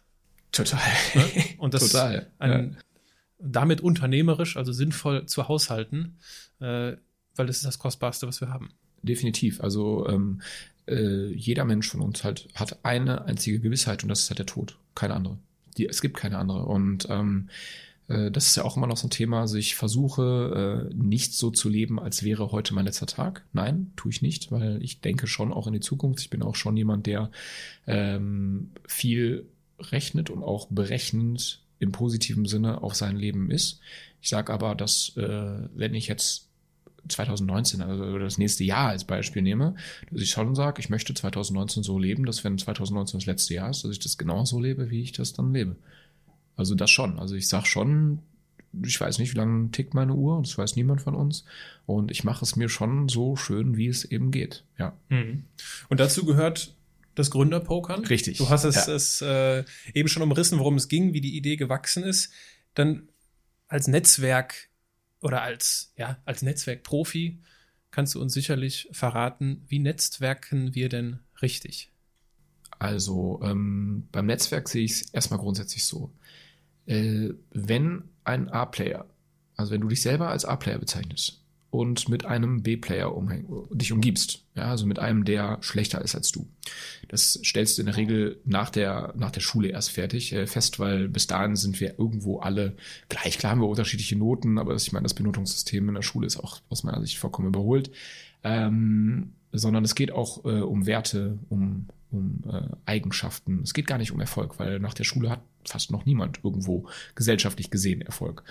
Total. 0.51 0.81
Ne? 1.15 1.25
Und 1.59 1.75
das 1.75 1.89
Total. 1.91 2.31
Ein, 2.39 2.51
ja 2.51 2.81
damit 3.45 3.81
unternehmerisch, 3.81 4.57
also 4.57 4.73
sinnvoll 4.73 5.27
zu 5.27 5.49
haushalten, 5.49 6.17
äh, 6.61 6.97
weil 7.37 7.47
das 7.47 7.57
ist 7.57 7.67
das 7.67 7.79
Kostbarste, 7.79 8.27
was 8.27 8.41
wir 8.41 8.49
haben. 8.49 8.71
Definitiv. 9.03 9.61
Also 9.61 10.09
ähm, 10.09 10.41
äh, 10.87 11.29
jeder 11.29 11.65
Mensch 11.65 11.89
von 11.89 12.01
uns 12.01 12.25
halt 12.25 12.49
hat 12.55 12.85
eine 12.85 13.25
einzige 13.27 13.61
Gewissheit 13.61 14.03
und 14.03 14.09
das 14.09 14.21
ist 14.21 14.31
halt 14.31 14.39
der 14.39 14.47
Tod. 14.47 14.79
Keine 14.95 15.15
andere. 15.15 15.39
Die, 15.77 15.87
es 15.87 16.01
gibt 16.01 16.17
keine 16.17 16.39
andere. 16.39 16.65
Und 16.65 17.07
ähm, 17.11 17.49
äh, 18.09 18.31
das 18.31 18.47
ist 18.47 18.57
ja 18.57 18.65
auch 18.65 18.77
immer 18.77 18.87
noch 18.87 18.97
so 18.97 19.07
ein 19.07 19.11
Thema. 19.11 19.41
Also 19.41 19.57
ich 19.57 19.75
versuche 19.75 20.89
äh, 20.91 20.95
nicht 20.95 21.35
so 21.35 21.51
zu 21.51 21.69
leben, 21.69 21.99
als 21.99 22.23
wäre 22.23 22.53
heute 22.53 22.75
mein 22.75 22.85
letzter 22.85 23.07
Tag. 23.07 23.45
Nein, 23.53 23.93
tue 23.97 24.11
ich 24.11 24.23
nicht, 24.23 24.51
weil 24.51 24.83
ich 24.83 25.01
denke 25.01 25.27
schon 25.27 25.53
auch 25.53 25.67
in 25.67 25.73
die 25.73 25.81
Zukunft. 25.81 26.21
Ich 26.21 26.31
bin 26.31 26.43
auch 26.43 26.55
schon 26.55 26.77
jemand, 26.77 27.07
der 27.07 27.31
ähm, 27.87 28.71
viel 28.87 29.47
rechnet 29.79 30.31
und 30.31 30.43
auch 30.43 30.69
berechnend 30.71 31.64
im 31.85 31.93
positiven 31.93 32.47
Sinne 32.47 32.83
auf 32.83 32.95
sein 32.95 33.17
Leben 33.17 33.51
ist. 33.51 33.81
Ich 34.21 34.31
sage 34.31 34.53
aber, 34.53 34.75
dass 34.75 35.17
äh, 35.17 35.69
wenn 35.75 35.95
ich 35.95 36.09
jetzt 36.09 36.49
2019, 37.09 37.83
also 37.83 38.19
das 38.19 38.39
nächste 38.39 38.65
Jahr 38.65 38.89
als 38.89 39.05
Beispiel 39.05 39.43
nehme, 39.43 39.75
dass 40.11 40.23
ich 40.23 40.31
schon 40.31 40.55
sage, 40.55 40.81
ich 40.81 40.89
möchte 40.89 41.15
2019 41.15 41.83
so 41.83 41.99
leben, 41.99 42.25
dass 42.25 42.45
wenn 42.45 42.59
2019 42.59 43.21
das 43.21 43.27
letzte 43.27 43.55
Jahr 43.55 43.71
ist, 43.71 43.85
dass 43.85 43.93
ich 43.93 43.99
das 43.99 44.19
genauso 44.19 44.61
lebe, 44.61 44.91
wie 44.91 45.03
ich 45.03 45.13
das 45.13 45.33
dann 45.33 45.53
lebe. 45.53 45.77
Also 46.57 46.75
das 46.75 46.91
schon. 46.91 47.19
Also 47.19 47.35
ich 47.35 47.49
sage 47.49 47.67
schon, 47.67 48.21
ich 48.85 49.01
weiß 49.01 49.19
nicht, 49.19 49.35
wie 49.35 49.39
lange 49.39 49.71
tickt 49.71 49.95
meine 49.95 50.15
Uhr, 50.15 50.41
das 50.43 50.57
weiß 50.57 50.77
niemand 50.77 51.03
von 51.03 51.15
uns. 51.15 51.45
Und 51.87 52.11
ich 52.11 52.25
mache 52.25 52.45
es 52.45 52.57
mir 52.57 52.69
schon 52.69 53.09
so 53.09 53.37
schön, 53.37 53.77
wie 53.77 53.89
es 53.89 54.05
eben 54.05 54.31
geht. 54.31 54.65
Ja. 54.79 54.95
Mhm. 55.09 55.45
Und 55.89 56.01
dazu 56.01 56.25
gehört 56.25 56.75
das 57.15 57.31
Gründerpokern. 57.31 58.05
Richtig. 58.05 58.39
Du 58.39 58.49
hast 58.49 58.65
es, 58.65 58.87
ja. 58.87 58.95
es 58.95 59.23
äh, 59.23 59.65
eben 59.95 60.09
schon 60.09 60.23
umrissen, 60.23 60.59
worum 60.59 60.77
es 60.77 60.89
ging, 60.89 61.13
wie 61.13 61.21
die 61.21 61.37
Idee 61.37 61.57
gewachsen 61.57 62.03
ist. 62.03 62.33
Dann 62.75 63.09
als 63.69 63.87
Netzwerk 63.87 64.69
oder 65.21 65.43
als, 65.43 65.93
ja, 65.97 66.19
als 66.25 66.43
Netzwerkprofi 66.43 67.41
kannst 67.91 68.15
du 68.15 68.21
uns 68.21 68.35
sicherlich 68.35 68.89
verraten, 68.93 69.65
wie 69.69 69.79
netzwerken 69.79 70.75
wir 70.75 70.89
denn 70.89 71.21
richtig? 71.41 71.93
Also 72.79 73.41
ähm, 73.43 74.09
beim 74.11 74.27
Netzwerk 74.27 74.69
sehe 74.69 74.85
ich 74.85 74.93
es 74.93 75.03
erstmal 75.11 75.39
grundsätzlich 75.39 75.85
so. 75.85 76.13
Äh, 76.87 77.31
wenn 77.51 78.11
ein 78.25 78.49
A-Player, 78.49 79.07
also 79.57 79.73
wenn 79.73 79.81
du 79.81 79.89
dich 79.89 80.03
selber 80.03 80.29
als 80.29 80.45
A-Player 80.45 80.79
bezeichnest 80.79 81.44
und 81.75 82.09
mit 82.09 82.25
einem 82.25 82.63
B-Player 82.63 83.13
dich 83.73 83.91
umgibst, 83.91 84.45
ja, 84.55 84.71
also 84.71 84.87
mit 84.87 85.01
einem, 85.01 85.25
der 85.25 85.59
schlechter 85.61 86.01
ist 86.03 86.15
als 86.15 86.31
du. 86.31 86.47
Das 87.09 87.41
stellst 87.45 87.77
du 87.77 87.83
in 87.83 87.87
der 87.87 87.97
Regel 87.97 88.41
nach 88.45 88.71
der, 88.71 89.13
nach 89.17 89.33
der 89.33 89.41
Schule 89.41 89.71
erst 89.71 89.91
fertig 89.91 90.33
äh, 90.33 90.47
fest, 90.47 90.79
weil 90.79 91.09
bis 91.09 91.27
dahin 91.27 91.57
sind 91.57 91.81
wir 91.81 91.99
irgendwo 91.99 92.39
alle 92.39 92.77
gleich. 93.09 93.39
Klar 93.39 93.51
haben 93.51 93.61
wir 93.61 93.67
unterschiedliche 93.67 94.15
Noten, 94.15 94.59
aber 94.59 94.77
ich 94.77 94.93
meine, 94.93 95.03
das 95.03 95.15
Benotungssystem 95.15 95.89
in 95.89 95.97
der 95.97 96.03
Schule 96.03 96.29
ist 96.29 96.37
auch 96.37 96.61
aus 96.69 96.85
meiner 96.85 97.01
Sicht 97.01 97.19
vollkommen 97.19 97.49
überholt. 97.49 97.91
Ähm, 98.45 99.33
sondern 99.51 99.85
es 99.85 99.97
geht 99.97 100.13
auch 100.13 100.45
äh, 100.45 100.61
um 100.61 100.87
Werte, 100.87 101.41
um, 101.49 101.89
um 102.13 102.45
äh, 102.53 102.69
Eigenschaften. 102.87 103.63
Es 103.65 103.75
geht 103.75 103.89
gar 103.89 103.99
nicht 103.99 104.13
um 104.13 104.21
Erfolg, 104.21 104.61
weil 104.61 104.79
nach 104.79 104.95
der 104.95 105.05
Schule 105.05 105.29
hat 105.29 105.41
fast 105.65 105.91
noch 105.91 106.07
niemand 106.07 106.39
irgendwo 106.45 106.87
gesellschaftlich 107.17 107.71
gesehen 107.71 108.01
Erfolg. 108.01 108.45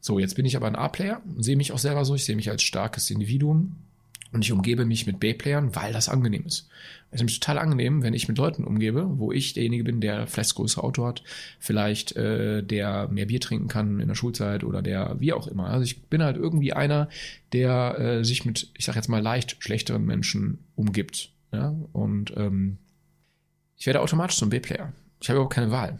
So, 0.00 0.18
jetzt 0.18 0.36
bin 0.36 0.46
ich 0.46 0.56
aber 0.56 0.66
ein 0.66 0.76
A-Player, 0.76 1.20
sehe 1.38 1.56
mich 1.56 1.72
auch 1.72 1.78
selber 1.78 2.04
so, 2.04 2.14
ich 2.14 2.24
sehe 2.24 2.36
mich 2.36 2.50
als 2.50 2.62
starkes 2.62 3.10
Individuum 3.10 3.76
und 4.32 4.44
ich 4.44 4.52
umgebe 4.52 4.84
mich 4.84 5.06
mit 5.06 5.20
B-Playern, 5.20 5.74
weil 5.74 5.92
das 5.92 6.08
angenehm 6.08 6.44
ist. 6.46 6.68
Es 7.10 7.16
ist 7.16 7.20
nämlich 7.20 7.40
total 7.40 7.58
angenehm, 7.58 8.02
wenn 8.02 8.12
ich 8.12 8.28
mit 8.28 8.36
Leuten 8.36 8.64
umgebe, 8.64 9.18
wo 9.18 9.32
ich 9.32 9.54
derjenige 9.54 9.84
bin, 9.84 10.00
der 10.00 10.26
vielleicht 10.26 10.50
das 10.50 10.54
größere 10.54 10.84
Auto 10.84 11.06
hat, 11.06 11.22
vielleicht 11.58 12.14
äh, 12.16 12.62
der 12.62 13.08
mehr 13.08 13.26
Bier 13.26 13.40
trinken 13.40 13.68
kann 13.68 14.00
in 14.00 14.08
der 14.08 14.14
Schulzeit 14.14 14.64
oder 14.64 14.82
der 14.82 15.16
wie 15.18 15.32
auch 15.32 15.46
immer. 15.46 15.68
Also 15.68 15.84
ich 15.84 16.02
bin 16.02 16.22
halt 16.22 16.36
irgendwie 16.36 16.74
einer, 16.74 17.08
der 17.52 17.98
äh, 17.98 18.24
sich 18.24 18.44
mit, 18.44 18.70
ich 18.76 18.84
sag 18.84 18.96
jetzt 18.96 19.08
mal, 19.08 19.22
leicht 19.22 19.56
schlechteren 19.60 20.04
Menschen 20.04 20.58
umgibt. 20.76 21.30
Ja? 21.50 21.74
Und 21.92 22.34
ähm, 22.36 22.76
ich 23.78 23.86
werde 23.86 24.02
automatisch 24.02 24.36
zum 24.36 24.50
B-Player. 24.50 24.92
Ich 25.20 25.30
habe 25.30 25.38
überhaupt 25.38 25.54
keine 25.54 25.70
Wahl. 25.70 25.98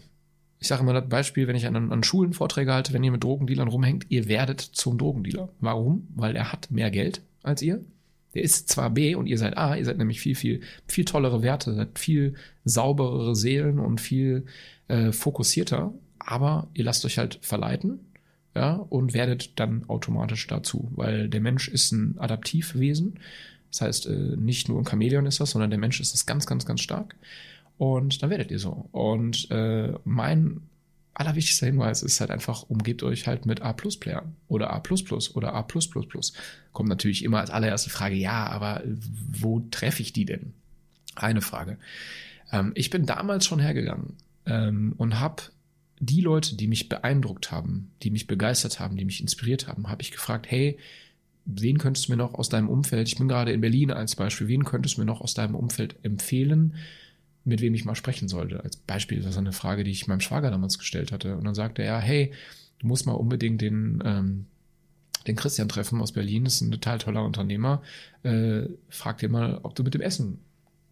Ich 0.60 0.68
sage 0.68 0.82
immer 0.82 0.92
das 0.92 1.08
Beispiel, 1.08 1.46
wenn 1.46 1.56
ich 1.56 1.66
an, 1.66 1.92
an 1.92 2.02
Schulen 2.02 2.32
Vorträge 2.32 2.72
halte, 2.72 2.92
wenn 2.92 3.04
ihr 3.04 3.12
mit 3.12 3.22
Drogendealern 3.22 3.68
rumhängt, 3.68 4.06
ihr 4.08 4.28
werdet 4.28 4.60
zum 4.60 4.98
Drogendealer. 4.98 5.48
Warum? 5.60 6.08
Weil 6.14 6.34
er 6.34 6.52
hat 6.52 6.70
mehr 6.70 6.90
Geld 6.90 7.22
als 7.42 7.62
ihr. 7.62 7.80
Der 8.34 8.42
ist 8.42 8.68
zwar 8.68 8.90
B 8.90 9.14
und 9.14 9.26
ihr 9.26 9.38
seid 9.38 9.56
A, 9.56 9.76
ihr 9.76 9.84
seid 9.84 9.98
nämlich 9.98 10.20
viel, 10.20 10.34
viel, 10.34 10.60
viel 10.86 11.04
tollere 11.04 11.42
Werte, 11.42 11.74
seid 11.74 11.98
viel 11.98 12.34
sauberere 12.64 13.34
Seelen 13.34 13.78
und 13.78 14.00
viel 14.00 14.44
äh, 14.88 15.12
fokussierter, 15.12 15.92
aber 16.18 16.68
ihr 16.74 16.84
lasst 16.84 17.04
euch 17.04 17.18
halt 17.18 17.38
verleiten, 17.40 18.00
ja, 18.54 18.74
und 18.74 19.14
werdet 19.14 19.58
dann 19.58 19.84
automatisch 19.88 20.46
dazu, 20.46 20.90
weil 20.94 21.28
der 21.28 21.40
Mensch 21.40 21.68
ist 21.68 21.92
ein 21.92 22.16
Adaptivwesen. 22.18 23.18
Das 23.70 23.82
heißt, 23.82 24.06
äh, 24.06 24.36
nicht 24.36 24.68
nur 24.68 24.78
ein 24.80 24.86
Chamäleon 24.86 25.26
ist 25.26 25.40
das, 25.40 25.50
sondern 25.50 25.70
der 25.70 25.78
Mensch 25.78 26.00
ist 26.00 26.12
das 26.12 26.26
ganz, 26.26 26.46
ganz, 26.46 26.66
ganz 26.66 26.80
stark. 26.80 27.14
Und 27.78 28.22
dann 28.22 28.30
werdet 28.30 28.50
ihr 28.50 28.58
so. 28.58 28.88
Und 28.92 29.50
äh, 29.50 29.94
mein 30.04 30.60
allerwichtigster 31.14 31.66
Hinweis 31.66 32.02
ist 32.02 32.20
halt 32.20 32.30
einfach, 32.30 32.64
umgebt 32.64 33.02
euch 33.02 33.26
halt 33.26 33.46
mit 33.46 33.62
A-Playern 33.62 34.36
oder 34.46 34.72
A 34.72 34.82
oder 35.34 35.54
A. 35.54 35.66
Kommt 36.72 36.88
natürlich 36.88 37.24
immer 37.24 37.40
als 37.40 37.50
allererste 37.50 37.90
Frage, 37.90 38.14
ja, 38.14 38.46
aber 38.46 38.82
wo 39.30 39.60
treffe 39.70 40.02
ich 40.02 40.12
die 40.12 40.24
denn? 40.24 40.52
Eine 41.16 41.40
Frage. 41.40 41.78
Ähm, 42.52 42.72
ich 42.74 42.90
bin 42.90 43.06
damals 43.06 43.46
schon 43.46 43.58
hergegangen 43.58 44.14
ähm, 44.46 44.94
und 44.96 45.18
habe 45.18 45.42
die 46.00 46.20
Leute, 46.20 46.56
die 46.56 46.68
mich 46.68 46.88
beeindruckt 46.88 47.50
haben, 47.50 47.90
die 48.02 48.10
mich 48.10 48.28
begeistert 48.28 48.78
haben, 48.78 48.96
die 48.96 49.04
mich 49.04 49.20
inspiriert 49.20 49.66
haben, 49.66 49.88
habe 49.88 50.02
ich 50.02 50.12
gefragt, 50.12 50.46
hey, 50.48 50.78
wen 51.44 51.78
könntest 51.78 52.06
du 52.06 52.12
mir 52.12 52.16
noch 52.16 52.34
aus 52.34 52.48
deinem 52.48 52.68
Umfeld, 52.68 53.08
ich 53.08 53.16
bin 53.16 53.26
gerade 53.26 53.52
in 53.52 53.60
Berlin 53.60 53.90
als 53.90 54.14
Beispiel, 54.14 54.46
wen 54.46 54.64
könntest 54.64 54.96
du 54.96 55.00
mir 55.00 55.06
noch 55.06 55.20
aus 55.20 55.34
deinem 55.34 55.56
Umfeld 55.56 55.96
empfehlen, 56.04 56.76
mit 57.48 57.60
wem 57.60 57.74
ich 57.74 57.84
mal 57.84 57.94
sprechen 57.94 58.28
sollte. 58.28 58.62
Als 58.62 58.76
Beispiel, 58.76 59.18
das 59.18 59.30
ist 59.30 59.38
eine 59.38 59.52
Frage, 59.52 59.84
die 59.84 59.90
ich 59.90 60.06
meinem 60.06 60.20
Schwager 60.20 60.50
damals 60.50 60.78
gestellt 60.78 61.12
hatte. 61.12 61.36
Und 61.36 61.44
dann 61.44 61.54
sagte 61.54 61.82
er, 61.82 61.98
hey, 61.98 62.32
du 62.78 62.86
musst 62.86 63.06
mal 63.06 63.12
unbedingt 63.12 63.60
den, 63.60 64.02
ähm, 64.04 64.46
den 65.26 65.36
Christian 65.36 65.68
treffen 65.68 66.00
aus 66.00 66.12
Berlin, 66.12 66.44
das 66.44 66.54
ist 66.54 66.60
ein 66.60 66.70
total 66.70 66.98
toller 66.98 67.24
Unternehmer. 67.24 67.82
Äh, 68.22 68.62
frag 68.88 69.18
dir 69.18 69.28
mal, 69.28 69.60
ob 69.62 69.74
du 69.74 69.82
mit 69.82 69.94
dem 69.94 70.00
Essen 70.00 70.38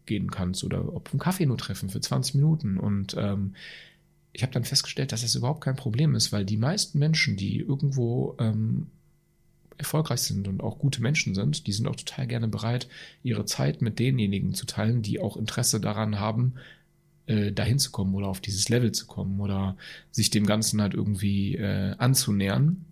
gehen 0.07 0.31
kannst 0.31 0.65
oder 0.65 0.95
ob 0.95 1.09
wir 1.09 1.13
einen 1.13 1.21
Kaffee 1.21 1.47
nur 1.47 1.59
treffen 1.59 1.91
für 1.91 2.01
20 2.01 2.37
Minuten. 2.37 2.79
Und 2.79 3.15
ähm, 3.19 3.55
ich 4.33 4.43
habe 4.43 4.53
dann 4.53 4.65
festgestellt, 4.65 5.13
dass 5.13 5.23
das 5.23 5.35
überhaupt 5.35 5.63
kein 5.63 5.77
Problem 5.77 6.15
ist, 6.15 6.33
weil 6.33 6.45
die 6.45 6.57
meisten 6.57 6.99
Menschen, 6.99 7.37
die 7.37 7.59
irgendwo 7.59 8.37
ähm, 8.39 8.87
erfolgreich 9.79 10.21
sind 10.21 10.49
und 10.49 10.63
auch 10.63 10.79
gute 10.79 11.03
Menschen 11.03 11.35
sind, 11.35 11.67
die 11.67 11.73
sind 11.73 11.87
auch 11.87 11.97
total 11.97 12.27
gerne 12.27 12.49
bereit, 12.49 12.89
ihre 13.23 13.45
Zeit 13.45 13.83
mit 13.83 13.99
denjenigen 13.99 14.55
zu 14.55 14.67
teilen, 14.67 15.03
die 15.03 15.21
auch 15.21 15.37
Interesse 15.37 15.81
daran 15.81 16.19
haben, 16.19 16.55
äh, 17.27 17.53
dahin 17.53 17.79
zu 17.79 17.91
kommen 17.91 18.15
oder 18.15 18.29
auf 18.29 18.41
dieses 18.41 18.69
Level 18.69 18.93
zu 18.93 19.07
kommen 19.07 19.41
oder 19.41 19.77
sich 20.11 20.31
dem 20.31 20.47
Ganzen 20.47 20.81
halt 20.81 20.95
irgendwie 20.95 21.57
äh, 21.57 21.95
anzunähern. 21.99 22.85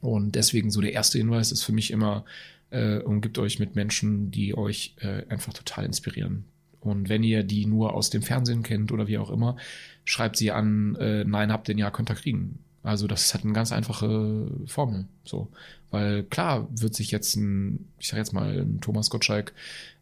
Und 0.00 0.34
deswegen 0.34 0.70
so 0.70 0.80
der 0.80 0.92
erste 0.92 1.18
Hinweis 1.18 1.52
ist 1.52 1.62
für 1.62 1.72
mich 1.72 1.90
immer, 1.90 2.24
äh, 2.70 2.98
umgibt 2.98 3.38
euch 3.38 3.58
mit 3.58 3.74
Menschen, 3.74 4.30
die 4.30 4.56
euch 4.56 4.94
äh, 5.00 5.26
einfach 5.28 5.52
total 5.52 5.84
inspirieren. 5.84 6.44
Und 6.80 7.08
wenn 7.08 7.22
ihr 7.22 7.42
die 7.42 7.66
nur 7.66 7.92
aus 7.92 8.08
dem 8.08 8.22
Fernsehen 8.22 8.62
kennt 8.62 8.90
oder 8.90 9.06
wie 9.06 9.18
auch 9.18 9.30
immer, 9.30 9.56
schreibt 10.04 10.36
sie 10.36 10.50
an, 10.50 10.96
äh, 10.96 11.24
nein, 11.24 11.52
habt 11.52 11.68
den 11.68 11.76
ja, 11.76 11.90
könnt 11.90 12.10
ihr 12.10 12.14
kriegen. 12.14 12.58
Also 12.82 13.06
das 13.06 13.34
halt 13.34 13.44
eine 13.44 13.52
ganz 13.52 13.72
einfache 13.72 14.50
Formel. 14.66 15.04
So, 15.24 15.48
weil 15.90 16.22
klar 16.24 16.68
wird 16.70 16.94
sich 16.94 17.10
jetzt 17.10 17.36
ein, 17.36 17.88
ich 17.98 18.08
sag 18.08 18.18
jetzt 18.18 18.32
mal, 18.32 18.60
ein 18.60 18.80
Thomas 18.80 19.10
Gottschalk 19.10 19.52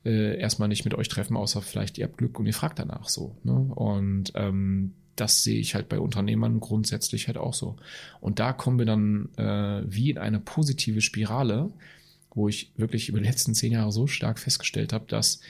äh, 0.05 0.39
erstmal 0.39 0.69
nicht 0.69 0.85
mit 0.85 0.95
euch 0.95 1.09
treffen, 1.09 1.37
außer 1.37 1.63
vielleicht 1.63 1.99
ihr 1.99 2.05
habt 2.05 2.19
Glück 2.19 2.39
und 2.39 2.47
ihr 2.47 2.55
fragt 2.55 2.79
danach 2.79 3.09
so. 3.09 3.37
Ne? 3.45 3.55
Und 3.55 4.33
ähm, 4.35 4.93
das 5.17 5.43
sehe 5.43 5.59
ich 5.59 5.75
halt 5.75 5.89
bei 5.89 5.99
Unternehmern 5.99 6.61
grundsätzlich 6.61 7.27
halt 7.27 7.39
auch 7.39 7.55
so. 7.55 7.77
Und 8.21 8.39
da 8.39 8.53
kommen 8.53 8.79
wir 8.79 8.87
dann 8.87 9.29
äh, 9.37 9.83
wie 9.87 10.11
in 10.11 10.19
eine 10.19 10.41
positive 10.41 11.01
Spirale, 11.01 11.71
wo 12.35 12.49
ich 12.49 12.73
wirklich 12.77 13.09
über 13.09 13.19
die 13.19 13.27
letzten 13.27 13.55
zehn 13.55 13.73
Jahre 13.73 13.93
so 13.93 14.07
stark 14.07 14.39
festgestellt 14.39 14.93
habe, 14.93 15.07
dass 15.09 15.41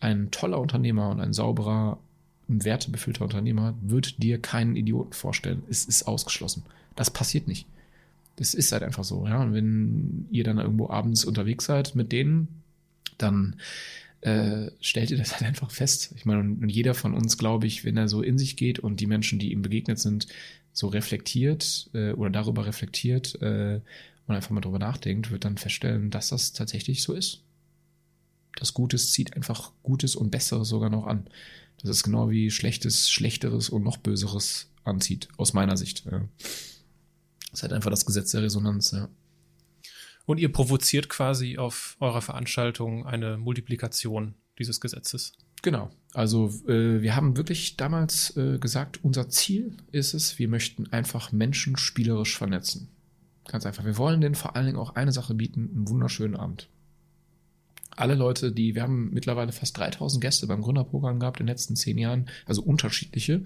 ein 0.00 0.30
toller 0.30 0.60
Unternehmer 0.60 1.10
und 1.10 1.20
ein 1.20 1.32
sauberer 1.32 1.98
wertebefüllter 2.46 3.24
Unternehmer 3.24 3.74
wird 3.82 4.22
dir 4.22 4.40
keinen 4.40 4.76
Idioten 4.76 5.12
vorstellen. 5.12 5.62
Es 5.68 5.84
ist 5.84 6.04
ausgeschlossen. 6.04 6.64
Das 6.96 7.10
passiert 7.10 7.46
nicht. 7.46 7.66
Das 8.38 8.54
ist 8.54 8.70
halt 8.70 8.84
einfach 8.84 9.04
so. 9.04 9.26
Ja? 9.26 9.42
Und 9.42 9.52
wenn 9.52 10.26
ihr 10.30 10.44
dann 10.44 10.58
irgendwo 10.58 10.88
abends 10.88 11.24
unterwegs 11.24 11.64
seid 11.64 11.94
mit 11.96 12.12
denen, 12.12 12.62
dann 13.18 13.56
äh, 14.20 14.70
stellt 14.80 15.10
ihr 15.10 15.18
das 15.18 15.32
halt 15.32 15.42
einfach 15.42 15.70
fest. 15.70 16.12
Ich 16.16 16.24
meine, 16.24 16.40
und 16.40 16.68
jeder 16.68 16.94
von 16.94 17.14
uns, 17.14 17.36
glaube 17.36 17.66
ich, 17.66 17.84
wenn 17.84 17.96
er 17.96 18.08
so 18.08 18.22
in 18.22 18.38
sich 18.38 18.56
geht 18.56 18.78
und 18.78 19.00
die 19.00 19.06
Menschen, 19.06 19.38
die 19.38 19.52
ihm 19.52 19.62
begegnet 19.62 19.98
sind, 19.98 20.28
so 20.72 20.86
reflektiert 20.86 21.90
äh, 21.94 22.12
oder 22.12 22.30
darüber 22.30 22.66
reflektiert 22.66 23.40
äh, 23.42 23.80
und 24.26 24.34
einfach 24.34 24.50
mal 24.50 24.60
drüber 24.60 24.78
nachdenkt, 24.78 25.30
wird 25.30 25.44
dann 25.44 25.58
feststellen, 25.58 26.10
dass 26.10 26.28
das 26.28 26.52
tatsächlich 26.52 27.02
so 27.02 27.14
ist. 27.14 27.42
Das 28.56 28.74
Gutes 28.74 29.12
zieht 29.12 29.34
einfach 29.34 29.72
Gutes 29.82 30.14
und 30.14 30.30
Besseres 30.30 30.68
sogar 30.68 30.90
noch 30.90 31.06
an. 31.06 31.26
Das 31.80 31.90
ist 31.90 32.02
genau 32.02 32.30
wie 32.30 32.50
Schlechtes, 32.50 33.10
Schlechteres 33.10 33.68
und 33.68 33.84
noch 33.84 33.96
Böseres 33.96 34.68
anzieht, 34.84 35.28
aus 35.36 35.52
meiner 35.52 35.76
Sicht. 35.76 36.04
Ja. 36.10 36.22
Das 37.50 37.60
ist 37.60 37.62
halt 37.62 37.72
einfach 37.72 37.90
das 37.90 38.06
Gesetz 38.06 38.30
der 38.32 38.42
Resonanz, 38.42 38.90
ja. 38.92 39.08
Und 40.26 40.38
ihr 40.38 40.52
provoziert 40.52 41.08
quasi 41.08 41.56
auf 41.56 41.96
eurer 42.00 42.20
Veranstaltung 42.20 43.06
eine 43.06 43.38
Multiplikation 43.38 44.34
dieses 44.58 44.80
Gesetzes. 44.80 45.32
Genau. 45.62 45.90
Also 46.12 46.48
äh, 46.68 47.00
wir 47.00 47.16
haben 47.16 47.36
wirklich 47.36 47.76
damals 47.76 48.36
äh, 48.36 48.58
gesagt, 48.58 49.02
unser 49.02 49.30
Ziel 49.30 49.76
ist 49.90 50.12
es, 50.12 50.38
wir 50.38 50.48
möchten 50.48 50.92
einfach 50.92 51.32
Menschen 51.32 51.78
spielerisch 51.78 52.36
vernetzen. 52.36 52.88
Ganz 53.46 53.64
einfach. 53.64 53.84
Wir 53.86 53.96
wollen 53.96 54.20
denen 54.20 54.34
vor 54.34 54.54
allen 54.54 54.66
Dingen 54.66 54.78
auch 54.78 54.94
eine 54.94 55.12
Sache 55.12 55.34
bieten, 55.34 55.70
einen 55.74 55.88
wunderschönen 55.88 56.36
Abend 56.36 56.68
alle 57.98 58.14
Leute, 58.14 58.52
die, 58.52 58.74
wir 58.74 58.82
haben 58.82 59.10
mittlerweile 59.12 59.52
fast 59.52 59.76
3000 59.76 60.22
Gäste 60.22 60.46
beim 60.46 60.62
Gründerprogramm 60.62 61.18
gehabt 61.18 61.40
in 61.40 61.46
den 61.46 61.52
letzten 61.52 61.76
zehn 61.76 61.98
Jahren, 61.98 62.26
also 62.46 62.62
unterschiedliche 62.62 63.42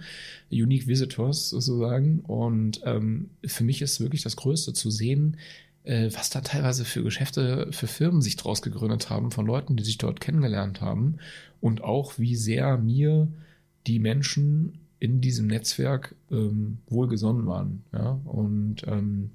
Unique 0.51 0.87
Visitors 0.87 1.49
sozusagen. 1.51 2.21
Und 2.21 2.81
ähm, 2.85 3.31
für 3.45 3.65
mich 3.65 3.83
ist 3.83 4.01
wirklich 4.01 4.23
das 4.23 4.37
Größte 4.37 4.73
zu 4.73 4.91
sehen, 4.91 5.39
äh, 5.85 6.11
was 6.13 6.31
da 6.31 6.43
teilweise 6.43 6.85
für 6.85 7.03
Geschäfte, 7.03 7.69
für 7.71 7.87
Firmen 7.87 8.23
sich 8.23 8.37
draus 8.37 8.63
gegründet 8.63 9.11
haben, 9.11 9.31
von 9.31 9.47
Leuten, 9.47 9.77
die 9.77 9.85
sich 9.85 9.99
dort 9.99 10.21
kennengelernt 10.21 10.81
haben. 10.81 11.17
Und 11.61 11.83
auch, 11.83 12.19
wie 12.19 12.37
sehr 12.37 12.77
mir 12.77 13.29
die 13.87 13.99
Menschen 13.99 14.79
in 14.99 15.21
diesem 15.21 15.47
Netzwerk 15.49 16.15
ähm, 16.31 16.79
wohlgesonnen 16.89 17.47
waren. 17.47 17.85
Ja? 17.93 18.21
Und 18.25 18.87
ähm, 18.87 19.31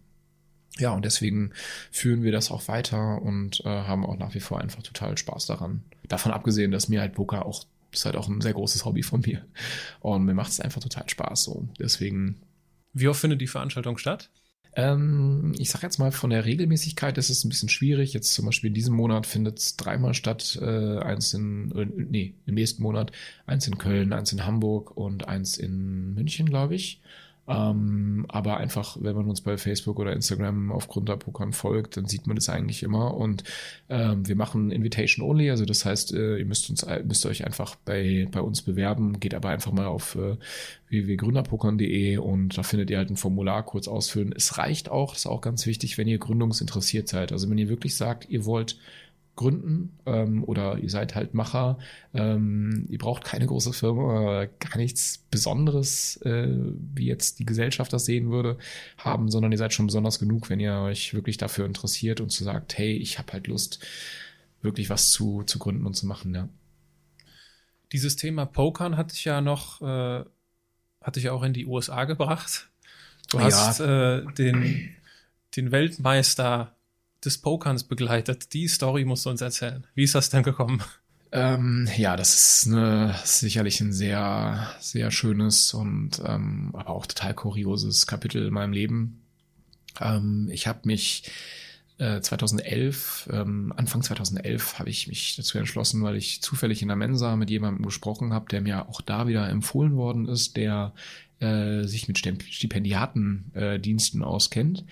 Ja, 0.79 0.91
und 0.91 1.05
deswegen 1.05 1.51
führen 1.91 2.23
wir 2.23 2.31
das 2.31 2.51
auch 2.51 2.67
weiter 2.67 3.21
und 3.21 3.61
äh, 3.61 3.69
haben 3.69 4.05
auch 4.05 4.17
nach 4.17 4.33
wie 4.33 4.39
vor 4.39 4.59
einfach 4.59 4.83
total 4.83 5.17
Spaß 5.17 5.47
daran. 5.47 5.83
Davon 6.07 6.31
abgesehen, 6.31 6.71
dass 6.71 6.89
mir 6.89 7.01
halt 7.01 7.13
Poker 7.13 7.45
auch, 7.45 7.65
ist 7.91 8.05
halt 8.05 8.15
auch 8.15 8.27
ein 8.27 8.41
sehr 8.41 8.53
großes 8.53 8.85
Hobby 8.85 9.03
von 9.03 9.21
mir. 9.21 9.45
Und 9.99 10.25
mir 10.25 10.33
macht 10.33 10.51
es 10.51 10.59
einfach 10.59 10.81
total 10.81 11.09
Spaß 11.09 11.43
so. 11.43 11.67
Deswegen. 11.79 12.37
Wie 12.93 13.07
oft 13.07 13.19
findet 13.19 13.41
die 13.41 13.47
Veranstaltung 13.47 13.97
statt? 13.97 14.29
Ähm, 14.77 15.55
ich 15.57 15.71
sag 15.71 15.81
jetzt 15.81 15.97
mal, 15.97 16.11
von 16.11 16.29
der 16.29 16.45
Regelmäßigkeit 16.45 17.17
ist 17.17 17.31
es 17.31 17.43
ein 17.43 17.49
bisschen 17.49 17.67
schwierig. 17.67 18.13
Jetzt 18.13 18.35
zum 18.35 18.45
Beispiel 18.45 18.67
in 18.67 18.75
diesem 18.75 18.95
Monat 18.95 19.25
findet 19.25 19.57
es 19.57 19.75
dreimal 19.75 20.13
statt. 20.13 20.57
Äh, 20.61 20.99
eins 20.99 21.33
in, 21.33 21.71
äh, 21.75 21.85
nee, 21.85 22.35
im 22.45 22.53
nächsten 22.53 22.83
Monat. 22.83 23.11
Eins 23.47 23.67
in 23.67 23.79
Köln, 23.79 24.13
eins 24.13 24.31
in 24.31 24.45
Hamburg 24.45 24.95
und 24.95 25.27
eins 25.27 25.57
in 25.57 26.13
München, 26.13 26.47
glaube 26.47 26.75
ich. 26.75 27.01
Ähm, 27.47 28.25
aber 28.27 28.57
einfach, 28.57 28.97
wenn 28.99 29.15
man 29.15 29.27
uns 29.27 29.41
bei 29.41 29.57
Facebook 29.57 29.99
oder 29.99 30.11
Instagram 30.11 30.71
auf 30.71 30.87
Grundapokern 30.89 31.53
folgt, 31.53 31.95
dann 31.95 32.05
sieht 32.05 32.27
man 32.27 32.35
das 32.35 32.49
eigentlich 32.49 32.83
immer. 32.83 33.15
Und 33.15 33.43
ähm, 33.89 34.27
wir 34.27 34.35
machen 34.35 34.69
Invitation 34.71 35.25
Only, 35.27 35.49
also 35.49 35.63
das 35.63 35.85
heißt, 35.85 36.13
äh, 36.13 36.37
ihr 36.37 36.45
müsst 36.45 36.69
uns 36.69 36.85
müsst 37.05 37.25
euch 37.25 37.45
einfach 37.45 37.75
bei, 37.75 38.27
bei 38.31 38.41
uns 38.41 38.61
bewerben, 38.61 39.19
geht 39.19 39.33
aber 39.33 39.49
einfach 39.49 39.71
mal 39.71 39.85
auf 39.85 40.15
äh, 40.15 40.35
www.gründerpokern.de 40.89 42.17
und 42.17 42.57
da 42.57 42.63
findet 42.63 42.89
ihr 42.89 42.97
halt 42.97 43.09
ein 43.09 43.17
Formular 43.17 43.63
kurz 43.63 43.87
ausfüllen. 43.87 44.33
Es 44.35 44.57
reicht 44.57 44.89
auch, 44.89 45.13
das 45.13 45.19
ist 45.19 45.27
auch 45.27 45.41
ganz 45.41 45.65
wichtig, 45.65 45.97
wenn 45.97 46.07
ihr 46.07 46.17
gründungsinteressiert 46.17 47.07
seid. 47.07 47.31
Also 47.31 47.49
wenn 47.49 47.57
ihr 47.57 47.69
wirklich 47.69 47.95
sagt, 47.95 48.29
ihr 48.29 48.45
wollt 48.45 48.77
gründen 49.37 49.97
ähm, 50.05 50.43
oder 50.43 50.77
ihr 50.79 50.89
seid 50.89 51.15
halt 51.15 51.33
Macher. 51.33 51.77
Ähm, 52.13 52.85
ihr 52.89 52.97
braucht 52.97 53.23
keine 53.23 53.45
große 53.45 53.71
Firma, 53.71 54.45
gar 54.59 54.77
nichts 54.77 55.19
Besonderes, 55.31 56.17
äh, 56.23 56.49
wie 56.93 57.05
jetzt 57.05 57.39
die 57.39 57.45
Gesellschaft 57.45 57.93
das 57.93 58.03
sehen 58.05 58.29
würde, 58.29 58.57
haben, 58.97 59.31
sondern 59.31 59.53
ihr 59.53 59.57
seid 59.57 59.73
schon 59.73 59.87
besonders 59.87 60.19
genug, 60.19 60.49
wenn 60.49 60.59
ihr 60.59 60.75
euch 60.79 61.13
wirklich 61.13 61.37
dafür 61.37 61.65
interessiert 61.65 62.19
und 62.19 62.31
zu 62.31 62.43
sagt, 62.43 62.77
hey, 62.77 62.93
ich 62.97 63.17
habe 63.17 63.31
halt 63.31 63.47
Lust, 63.47 63.79
wirklich 64.61 64.89
was 64.89 65.11
zu, 65.11 65.43
zu 65.43 65.59
gründen 65.59 65.85
und 65.85 65.93
zu 65.93 66.05
machen. 66.05 66.35
Ja. 66.35 66.49
Dieses 67.93 68.17
Thema 68.17 68.45
Pokern 68.45 68.97
hatte 68.97 69.13
ich 69.13 69.23
ja 69.23 69.39
noch, 69.39 69.81
äh, 69.81 70.25
hatte 71.01 71.19
ich 71.19 71.29
auch 71.29 71.43
in 71.43 71.53
die 71.53 71.65
USA 71.65 72.03
gebracht. 72.03 72.67
Du 73.29 73.39
hast 73.39 73.79
ja. 73.79 74.17
äh, 74.17 74.33
den, 74.33 74.89
den 75.55 75.71
Weltmeister 75.71 76.76
des 77.23 77.37
Pokerns 77.37 77.83
begleitet. 77.83 78.53
Die 78.53 78.67
Story 78.67 79.05
musst 79.05 79.25
du 79.25 79.29
uns 79.29 79.41
erzählen. 79.41 79.85
Wie 79.95 80.03
ist 80.03 80.15
das 80.15 80.29
denn 80.29 80.43
gekommen? 80.43 80.83
Ähm, 81.31 81.89
ja, 81.97 82.15
das 82.15 82.35
ist 82.35 82.67
eine, 82.67 83.15
sicherlich 83.23 83.81
ein 83.81 83.91
sehr, 83.91 84.67
sehr 84.79 85.11
schönes 85.11 85.73
und 85.73 86.21
ähm, 86.25 86.71
aber 86.73 86.89
auch 86.89 87.05
total 87.05 87.33
kurioses 87.33 88.07
Kapitel 88.07 88.47
in 88.47 88.53
meinem 88.53 88.71
Leben. 88.71 89.21
Ähm, 89.99 90.49
ich 90.51 90.67
habe 90.67 90.81
mich 90.85 91.29
äh, 91.97 92.21
2011, 92.21 93.29
ähm, 93.33 93.73
Anfang 93.75 94.03
2011 94.03 94.79
habe 94.79 94.89
ich 94.89 95.07
mich 95.07 95.35
dazu 95.35 95.57
entschlossen, 95.57 96.01
weil 96.03 96.15
ich 96.15 96.41
zufällig 96.41 96.81
in 96.81 96.87
der 96.87 96.97
Mensa 96.97 97.35
mit 97.35 97.49
jemandem 97.49 97.85
gesprochen 97.85 98.31
habe, 98.31 98.45
der 98.49 98.61
mir 98.61 98.87
auch 98.87 99.01
da 99.01 99.27
wieder 99.27 99.49
empfohlen 99.49 99.97
worden 99.97 100.29
ist, 100.29 100.55
der 100.55 100.93
äh, 101.39 101.83
sich 101.83 102.07
mit 102.07 102.19
Stipendiatendiensten 102.19 104.21
äh, 104.21 104.25
auskennt 104.25 104.85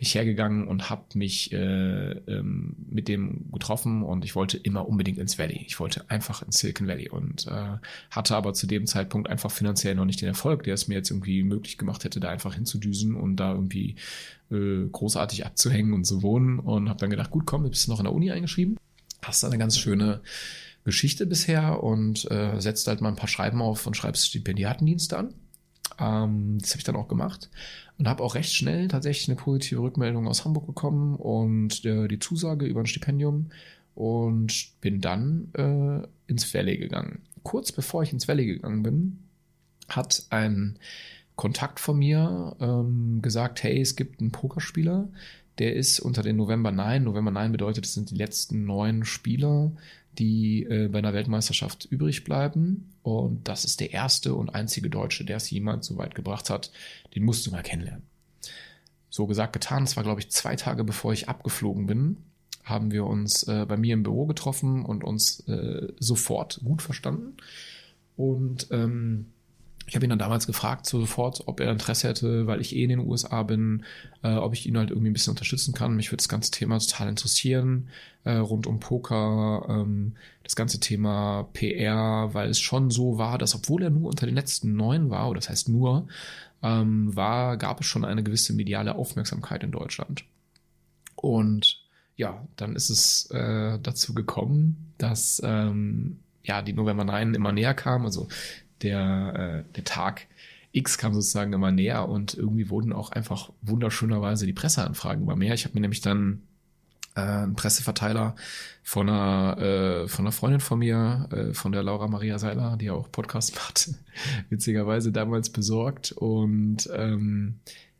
bin 0.00 0.06
ich 0.06 0.14
hergegangen 0.14 0.66
und 0.66 0.88
habe 0.88 1.04
mich 1.12 1.52
äh, 1.52 2.12
ähm, 2.12 2.74
mit 2.88 3.06
dem 3.06 3.52
getroffen 3.52 4.02
und 4.02 4.24
ich 4.24 4.34
wollte 4.34 4.56
immer 4.56 4.88
unbedingt 4.88 5.18
ins 5.18 5.38
Valley. 5.38 5.62
Ich 5.66 5.78
wollte 5.78 6.08
einfach 6.08 6.40
ins 6.40 6.56
Silicon 6.56 6.88
Valley 6.88 7.10
und 7.10 7.46
äh, 7.46 7.76
hatte 8.10 8.34
aber 8.34 8.54
zu 8.54 8.66
dem 8.66 8.86
Zeitpunkt 8.86 9.28
einfach 9.28 9.50
finanziell 9.50 9.94
noch 9.94 10.06
nicht 10.06 10.22
den 10.22 10.28
Erfolg, 10.28 10.62
der 10.62 10.72
es 10.72 10.88
mir 10.88 10.94
jetzt 10.94 11.10
irgendwie 11.10 11.42
möglich 11.42 11.76
gemacht 11.76 12.04
hätte, 12.04 12.18
da 12.18 12.30
einfach 12.30 12.54
hinzudüsen 12.54 13.14
und 13.14 13.36
da 13.36 13.52
irgendwie 13.52 13.96
äh, 14.50 14.86
großartig 14.90 15.44
abzuhängen 15.44 15.92
und 15.92 16.06
zu 16.06 16.22
wohnen 16.22 16.60
und 16.60 16.88
habe 16.88 16.98
dann 16.98 17.10
gedacht, 17.10 17.30
gut, 17.30 17.44
komm, 17.44 17.64
du 17.64 17.68
bist 17.68 17.86
noch 17.86 18.00
in 18.00 18.04
der 18.04 18.14
Uni 18.14 18.30
eingeschrieben, 18.30 18.78
hast 19.20 19.42
da 19.42 19.48
eine 19.48 19.58
ganz 19.58 19.78
schöne 19.78 20.22
Geschichte 20.82 21.26
bisher 21.26 21.82
und 21.82 22.24
äh, 22.30 22.58
setzt 22.58 22.88
halt 22.88 23.02
mal 23.02 23.10
ein 23.10 23.16
paar 23.16 23.28
Schreiben 23.28 23.60
auf 23.60 23.86
und 23.86 23.98
schreibst 23.98 24.28
Stipendiatendienste 24.28 25.18
an. 25.18 25.34
Ähm, 25.98 26.56
das 26.58 26.70
habe 26.70 26.78
ich 26.78 26.84
dann 26.84 26.96
auch 26.96 27.08
gemacht 27.08 27.50
und 28.00 28.08
habe 28.08 28.24
auch 28.24 28.34
recht 28.34 28.54
schnell 28.54 28.88
tatsächlich 28.88 29.28
eine 29.28 29.36
positive 29.36 29.82
Rückmeldung 29.82 30.26
aus 30.26 30.46
Hamburg 30.46 30.66
bekommen 30.66 31.16
und 31.16 31.84
äh, 31.84 32.08
die 32.08 32.18
Zusage 32.18 32.64
über 32.64 32.80
ein 32.80 32.86
Stipendium 32.86 33.50
und 33.94 34.80
bin 34.80 35.02
dann 35.02 35.48
äh, 35.52 36.08
ins 36.26 36.54
Valley 36.54 36.78
gegangen. 36.78 37.20
Kurz 37.42 37.72
bevor 37.72 38.02
ich 38.02 38.14
ins 38.14 38.26
Valley 38.26 38.46
gegangen 38.46 38.82
bin, 38.82 39.18
hat 39.90 40.24
ein 40.30 40.78
Kontakt 41.36 41.78
von 41.78 41.98
mir 41.98 42.56
ähm, 42.58 43.20
gesagt, 43.20 43.62
hey, 43.62 43.82
es 43.82 43.96
gibt 43.96 44.20
einen 44.20 44.32
Pokerspieler, 44.32 45.10
der 45.58 45.76
ist 45.76 46.00
unter 46.00 46.22
den 46.22 46.36
November 46.36 46.72
9. 46.72 47.04
November 47.04 47.32
9 47.32 47.52
bedeutet, 47.52 47.84
es 47.84 47.92
sind 47.92 48.10
die 48.10 48.16
letzten 48.16 48.64
neun 48.64 49.04
Spieler, 49.04 49.72
die 50.18 50.64
äh, 50.64 50.88
bei 50.88 50.98
einer 50.98 51.14
Weltmeisterschaft 51.14 51.86
übrig 51.86 52.24
bleiben. 52.24 52.92
Und 53.02 53.48
das 53.48 53.64
ist 53.64 53.80
der 53.80 53.92
erste 53.92 54.34
und 54.34 54.54
einzige 54.54 54.90
Deutsche, 54.90 55.24
der 55.24 55.36
es 55.36 55.50
jemand 55.50 55.84
so 55.84 55.96
weit 55.96 56.14
gebracht 56.14 56.50
hat. 56.50 56.70
Den 57.14 57.24
musst 57.24 57.46
du 57.46 57.50
mal 57.50 57.62
kennenlernen. 57.62 58.02
So 59.08 59.26
gesagt, 59.26 59.52
getan. 59.52 59.84
Es 59.84 59.96
war, 59.96 60.04
glaube 60.04 60.20
ich, 60.20 60.30
zwei 60.30 60.56
Tage 60.56 60.84
bevor 60.84 61.12
ich 61.12 61.28
abgeflogen 61.28 61.86
bin, 61.86 62.18
haben 62.64 62.92
wir 62.92 63.06
uns 63.06 63.42
äh, 63.44 63.66
bei 63.66 63.76
mir 63.76 63.94
im 63.94 64.02
Büro 64.02 64.26
getroffen 64.26 64.84
und 64.84 65.02
uns 65.02 65.40
äh, 65.48 65.88
sofort 65.98 66.60
gut 66.64 66.82
verstanden. 66.82 67.36
Und 68.16 68.68
ähm, 68.70 69.26
ich 69.90 69.96
habe 69.96 70.06
ihn 70.06 70.10
dann 70.10 70.20
damals 70.20 70.46
gefragt, 70.46 70.86
sofort, 70.86 71.42
ob 71.48 71.58
er 71.58 71.72
Interesse 71.72 72.06
hätte, 72.06 72.46
weil 72.46 72.60
ich 72.60 72.76
eh 72.76 72.84
in 72.84 72.90
den 72.90 73.00
USA 73.00 73.42
bin, 73.42 73.82
äh, 74.22 74.36
ob 74.36 74.52
ich 74.52 74.64
ihn 74.64 74.78
halt 74.78 74.90
irgendwie 74.90 75.10
ein 75.10 75.12
bisschen 75.12 75.32
unterstützen 75.32 75.74
kann. 75.74 75.96
Mich 75.96 76.12
würde 76.12 76.18
das 76.18 76.28
ganze 76.28 76.52
Thema 76.52 76.78
total 76.78 77.08
interessieren, 77.08 77.88
äh, 78.22 78.34
rund 78.34 78.68
um 78.68 78.78
Poker, 78.78 79.66
ähm, 79.68 80.12
das 80.44 80.54
ganze 80.54 80.78
Thema 80.78 81.48
PR, 81.54 82.32
weil 82.32 82.50
es 82.50 82.60
schon 82.60 82.92
so 82.92 83.18
war, 83.18 83.36
dass 83.36 83.56
obwohl 83.56 83.82
er 83.82 83.90
nur 83.90 84.10
unter 84.10 84.26
den 84.26 84.36
letzten 84.36 84.76
neun 84.76 85.10
war, 85.10 85.28
oder 85.28 85.40
das 85.40 85.50
heißt 85.50 85.68
nur, 85.68 86.06
ähm, 86.62 87.16
war, 87.16 87.56
gab 87.56 87.80
es 87.80 87.86
schon 87.86 88.04
eine 88.04 88.22
gewisse 88.22 88.52
mediale 88.52 88.94
Aufmerksamkeit 88.94 89.64
in 89.64 89.72
Deutschland. 89.72 90.22
Und 91.16 91.82
ja, 92.14 92.46
dann 92.54 92.76
ist 92.76 92.90
es 92.90 93.28
äh, 93.32 93.80
dazu 93.82 94.14
gekommen, 94.14 94.92
dass 94.98 95.42
ähm, 95.44 96.20
ja 96.44 96.62
die 96.62 96.74
November 96.74 97.02
9 97.02 97.34
immer 97.34 97.50
näher 97.50 97.74
kam. 97.74 98.04
Also 98.04 98.28
der, 98.82 99.64
äh, 99.68 99.72
der 99.74 99.84
Tag 99.84 100.26
X 100.72 100.98
kam 100.98 101.14
sozusagen 101.14 101.52
immer 101.52 101.72
näher 101.72 102.08
und 102.08 102.34
irgendwie 102.34 102.70
wurden 102.70 102.92
auch 102.92 103.10
einfach 103.10 103.50
wunderschönerweise 103.62 104.46
die 104.46 104.52
Presseanfragen 104.52 105.22
immer 105.24 105.36
mehr. 105.36 105.54
Ich 105.54 105.64
habe 105.64 105.74
mir 105.74 105.80
nämlich 105.80 106.00
dann 106.00 106.42
äh, 107.16 107.20
einen 107.20 107.56
Presseverteiler 107.56 108.36
von 108.82 109.08
einer, 109.08 109.58
äh, 109.58 110.08
von 110.08 110.24
einer 110.24 110.32
Freundin 110.32 110.60
von 110.60 110.78
mir, 110.78 111.28
äh, 111.32 111.54
von 111.54 111.72
der 111.72 111.82
Laura 111.82 112.06
Maria 112.06 112.38
Seiler, 112.38 112.76
die 112.76 112.86
ja 112.86 112.92
auch 112.92 113.10
Podcast 113.10 113.54
macht, 113.56 113.90
witzigerweise 114.48 115.10
damals 115.10 115.50
besorgt 115.50 116.12
und 116.12 116.88
ähm, 116.94 117.56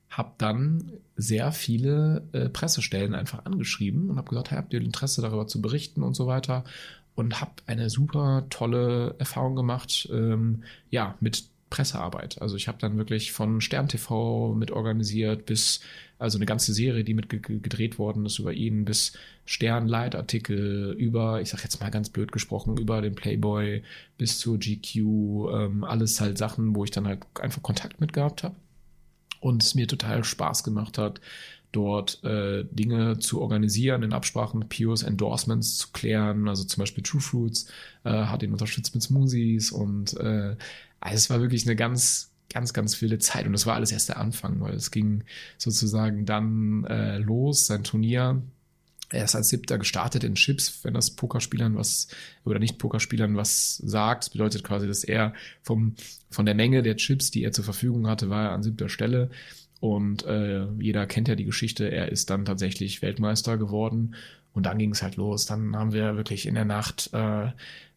habe 0.09 0.33
dann 0.39 0.93
sehr 1.17 1.53
viele 1.53 2.29
äh, 2.33 2.49
Pressestellen 2.49 3.15
einfach 3.15 3.45
angeschrieben 3.45 4.11
und 4.11 4.17
habe 4.17 4.29
gesagt, 4.29 4.51
hey, 4.51 4.59
habt 4.59 4.73
ihr 4.73 4.81
Interesse 4.81 5.23
darüber 5.23 5.47
zu 5.47 5.61
berichten 5.61 6.03
und 6.03 6.15
so 6.15 6.27
weiter 6.27 6.65
und 7.21 7.41
habe 7.41 7.53
eine 7.67 7.91
super 7.91 8.47
tolle 8.51 9.15
Erfahrung 9.19 9.55
gemacht, 9.55 10.09
ähm, 10.11 10.65
ja, 10.89 11.17
mit 11.21 11.45
Pressearbeit. 11.69 12.43
Also 12.43 12.57
ich 12.57 12.67
habe 12.67 12.79
dann 12.81 12.97
wirklich 12.97 13.31
von 13.31 13.61
Stern 13.61 13.89
TV 13.89 14.55
mit 14.55 14.73
organisiert 14.73 15.47
bis 15.47 15.81
also 16.19 16.37
eine 16.37 16.45
ganze 16.47 16.75
Serie, 16.75 17.03
die 17.03 17.15
mit 17.15 17.31
gedreht 17.31 17.99
worden 17.99 18.27
ist 18.27 18.39
über 18.39 18.53
ihn, 18.53 18.85
bis 18.85 19.13
Stern-Leitartikel 19.47 20.93
über, 20.99 21.41
ich 21.41 21.49
sag 21.49 21.63
jetzt 21.63 21.81
mal 21.81 21.91
ganz 21.91 22.11
blöd 22.11 22.31
gesprochen, 22.31 22.77
über 22.77 23.01
den 23.01 23.15
Playboy 23.15 23.83
bis 24.19 24.39
zur 24.39 24.59
GQ, 24.59 24.97
ähm, 24.97 25.85
alles 25.85 26.21
halt 26.21 26.37
Sachen, 26.37 26.75
wo 26.75 26.85
ich 26.85 26.91
dann 26.91 27.07
halt 27.07 27.23
einfach 27.41 27.63
Kontakt 27.63 28.01
mit 28.01 28.13
gehabt 28.13 28.43
habe 28.43 28.55
und 29.41 29.63
es 29.63 29.75
mir 29.75 29.89
total 29.89 30.23
Spaß 30.23 30.63
gemacht 30.63 30.99
hat, 30.99 31.23
dort 31.73 32.23
äh, 32.25 32.65
Dinge 32.71 33.19
zu 33.19 33.41
organisieren, 33.41 34.03
in 34.03 34.13
Absprache 34.13 34.57
mit 34.57 34.69
Pios 34.69 35.03
Endorsements 35.03 35.79
zu 35.79 35.89
klären. 35.93 36.49
Also 36.49 36.65
zum 36.65 36.81
Beispiel 36.81 37.03
True 37.03 37.21
Fruits 37.21 37.67
äh, 38.05 38.11
hat 38.11 38.43
ihn 38.43 38.53
unterstützt 38.53 38.95
mit 38.95 39.03
Smoothies 39.03 39.71
und 39.71 40.17
äh, 40.19 40.57
also 41.01 41.17
es 41.17 41.31
war 41.31 41.41
wirklich 41.41 41.67
eine 41.67 41.77
ganz, 41.77 42.33
ganz, 42.53 42.73
ganz 42.73 42.95
viele 42.95 43.19
Zeit 43.19 43.47
und 43.47 43.53
das 43.53 43.67
war 43.67 43.75
alles 43.75 43.93
erst 43.93 44.09
der 44.09 44.19
Anfang, 44.19 44.61
weil 44.61 44.75
es 44.75 44.91
ging 44.91 45.25
sozusagen 45.59 46.27
dann 46.27 46.85
äh, 46.85 47.19
los, 47.19 47.67
sein 47.67 47.85
Turnier. 47.85 48.43
Er 49.13 49.25
ist 49.25 49.35
als 49.35 49.49
Siebter 49.49 49.79
gestartet 49.79 50.23
in 50.23 50.37
Chips, 50.37 50.85
wenn 50.85 50.95
das 50.95 51.11
Pokerspielern 51.11 51.77
was 51.77 52.09
oder 52.45 52.61
nicht 52.61 52.79
Pokerspielern 52.79 53.37
was 53.37 53.79
sagt. 53.79 54.25
Das 54.25 54.31
bedeutet 54.31 54.63
quasi, 54.63 54.87
dass 54.87 55.03
er 55.03 55.35
vom, 55.63 55.95
von 56.31 56.47
der 56.47 56.55
Menge 56.55 56.83
der 56.83 56.97
Chips, 56.97 57.33
die 57.33 57.43
er 57.43 57.51
zur 57.51 57.65
Verfügung 57.65 58.07
hatte, 58.07 58.31
war 58.31 58.45
er 58.45 58.53
an 58.53 58.63
siebter 58.63 58.89
Stelle. 58.89 59.31
Und 59.81 60.25
äh, 60.27 60.67
jeder 60.79 61.07
kennt 61.07 61.29
ja 61.29 61.35
die 61.35 61.45
Geschichte, 61.47 61.91
er 61.91 62.13
ist 62.13 62.31
dann 62.31 62.45
tatsächlich 62.45 63.01
Weltmeister 63.03 63.57
geworden 63.57 64.15
Und 64.53 64.67
dann 64.67 64.79
ging 64.79 64.91
es 64.91 65.03
halt 65.03 65.17
los. 65.17 65.47
Dann 65.47 65.77
haben 65.77 65.93
wir 65.93 66.17
wirklich 66.17 66.47
in 66.47 66.55
der 66.55 66.65
Nacht 66.65 67.11
äh, 67.13 67.51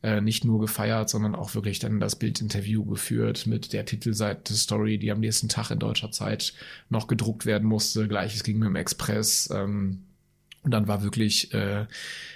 äh, 0.04 0.22
nicht 0.22 0.46
nur 0.46 0.60
gefeiert, 0.60 1.10
sondern 1.10 1.36
auch 1.36 1.56
wirklich 1.56 1.80
dann 1.80 2.00
das 2.00 2.16
Bildinterview 2.16 2.86
geführt 2.86 3.48
mit 3.48 3.74
der 3.74 3.86
Titelseite 3.86 4.54
Story, 4.54 4.98
die 4.98 5.12
am 5.12 5.20
nächsten 5.20 5.50
Tag 5.50 5.72
in 5.72 5.80
deutscher 5.80 6.12
Zeit 6.12 6.54
noch 6.90 7.08
gedruckt 7.08 7.46
werden 7.46 7.68
musste. 7.68 8.08
Gleiches 8.08 8.44
ging 8.44 8.60
mit 8.60 8.68
dem 8.68 8.76
Express. 8.76 9.50
Ähm, 9.54 10.04
und 10.64 10.72
dann 10.72 10.88
war 10.88 11.04
wirklich, 11.04 11.54
äh, 11.54 11.86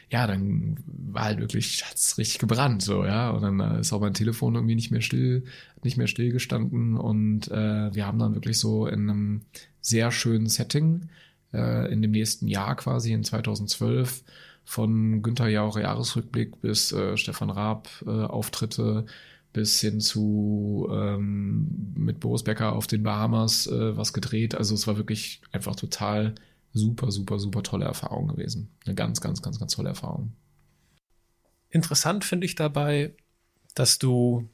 ja, 0.10 0.28
dann 0.28 0.78
war 0.86 1.24
halt 1.26 1.40
wirklich, 1.40 1.84
hat's 1.86 2.18
richtig 2.18 2.40
gebrannt, 2.40 2.82
so, 2.82 3.06
ja. 3.06 3.30
Und 3.32 3.42
dann 3.42 3.60
äh, 3.60 3.80
ist 3.80 3.94
auch 3.94 4.02
mein 4.02 4.14
Telefon 4.14 4.56
irgendwie 4.56 4.76
nicht 4.76 4.92
mehr 4.92 5.02
still, 5.02 5.46
nicht 5.84 5.98
mehr 5.98 6.08
still 6.08 6.32
gestanden. 6.32 6.98
Und 6.98 7.50
äh, 7.50 7.94
wir 7.96 8.06
haben 8.06 8.20
dann 8.20 8.36
wirklich 8.36 8.60
so 8.60 8.88
in 8.88 9.10
einem 9.10 9.42
sehr 9.82 10.12
schönen 10.12 10.48
Setting 10.48 11.10
äh, 11.54 11.92
in 11.92 12.02
dem 12.02 12.12
nächsten 12.12 12.48
Jahr 12.48 12.76
quasi, 12.76 13.14
in 13.14 13.24
2012, 13.24 14.24
von 14.66 15.22
Günther 15.22 15.48
Jauch 15.48 15.78
Jahresrückblick 15.78 16.60
bis 16.62 16.92
äh, 16.92 17.16
Stefan 17.16 17.50
Raab 17.50 17.88
äh, 18.06 18.10
Auftritte 18.10 19.06
bis 19.54 19.80
hin 19.80 20.02
zu 20.02 20.90
ähm, 20.92 21.94
mit 21.96 22.20
Boris 22.20 22.44
Becker 22.44 22.74
auf 22.74 22.86
den 22.86 23.04
Bahamas 23.04 23.68
äh, 23.68 23.96
was 23.96 24.12
gedreht. 24.12 24.56
Also 24.56 24.76
es 24.76 24.86
war 24.86 24.98
wirklich 24.98 25.42
einfach 25.54 25.76
total 25.78 26.36
super, 26.78 27.12
super, 27.12 27.40
super 27.40 27.64
tolle 27.64 27.86
Erfahrung 27.86 28.28
gewesen. 28.28 28.70
Eine 28.86 28.96
ganz, 28.96 29.22
ganz, 29.22 29.42
ganz, 29.42 29.60
ganz 29.60 29.74
tolle 29.74 29.90
Erfahrung. 29.90 30.34
Interessant 31.70 32.24
finde 32.24 32.46
ich 32.46 32.56
dabei, 32.56 33.14
dass 33.76 34.00
du, 34.00 34.50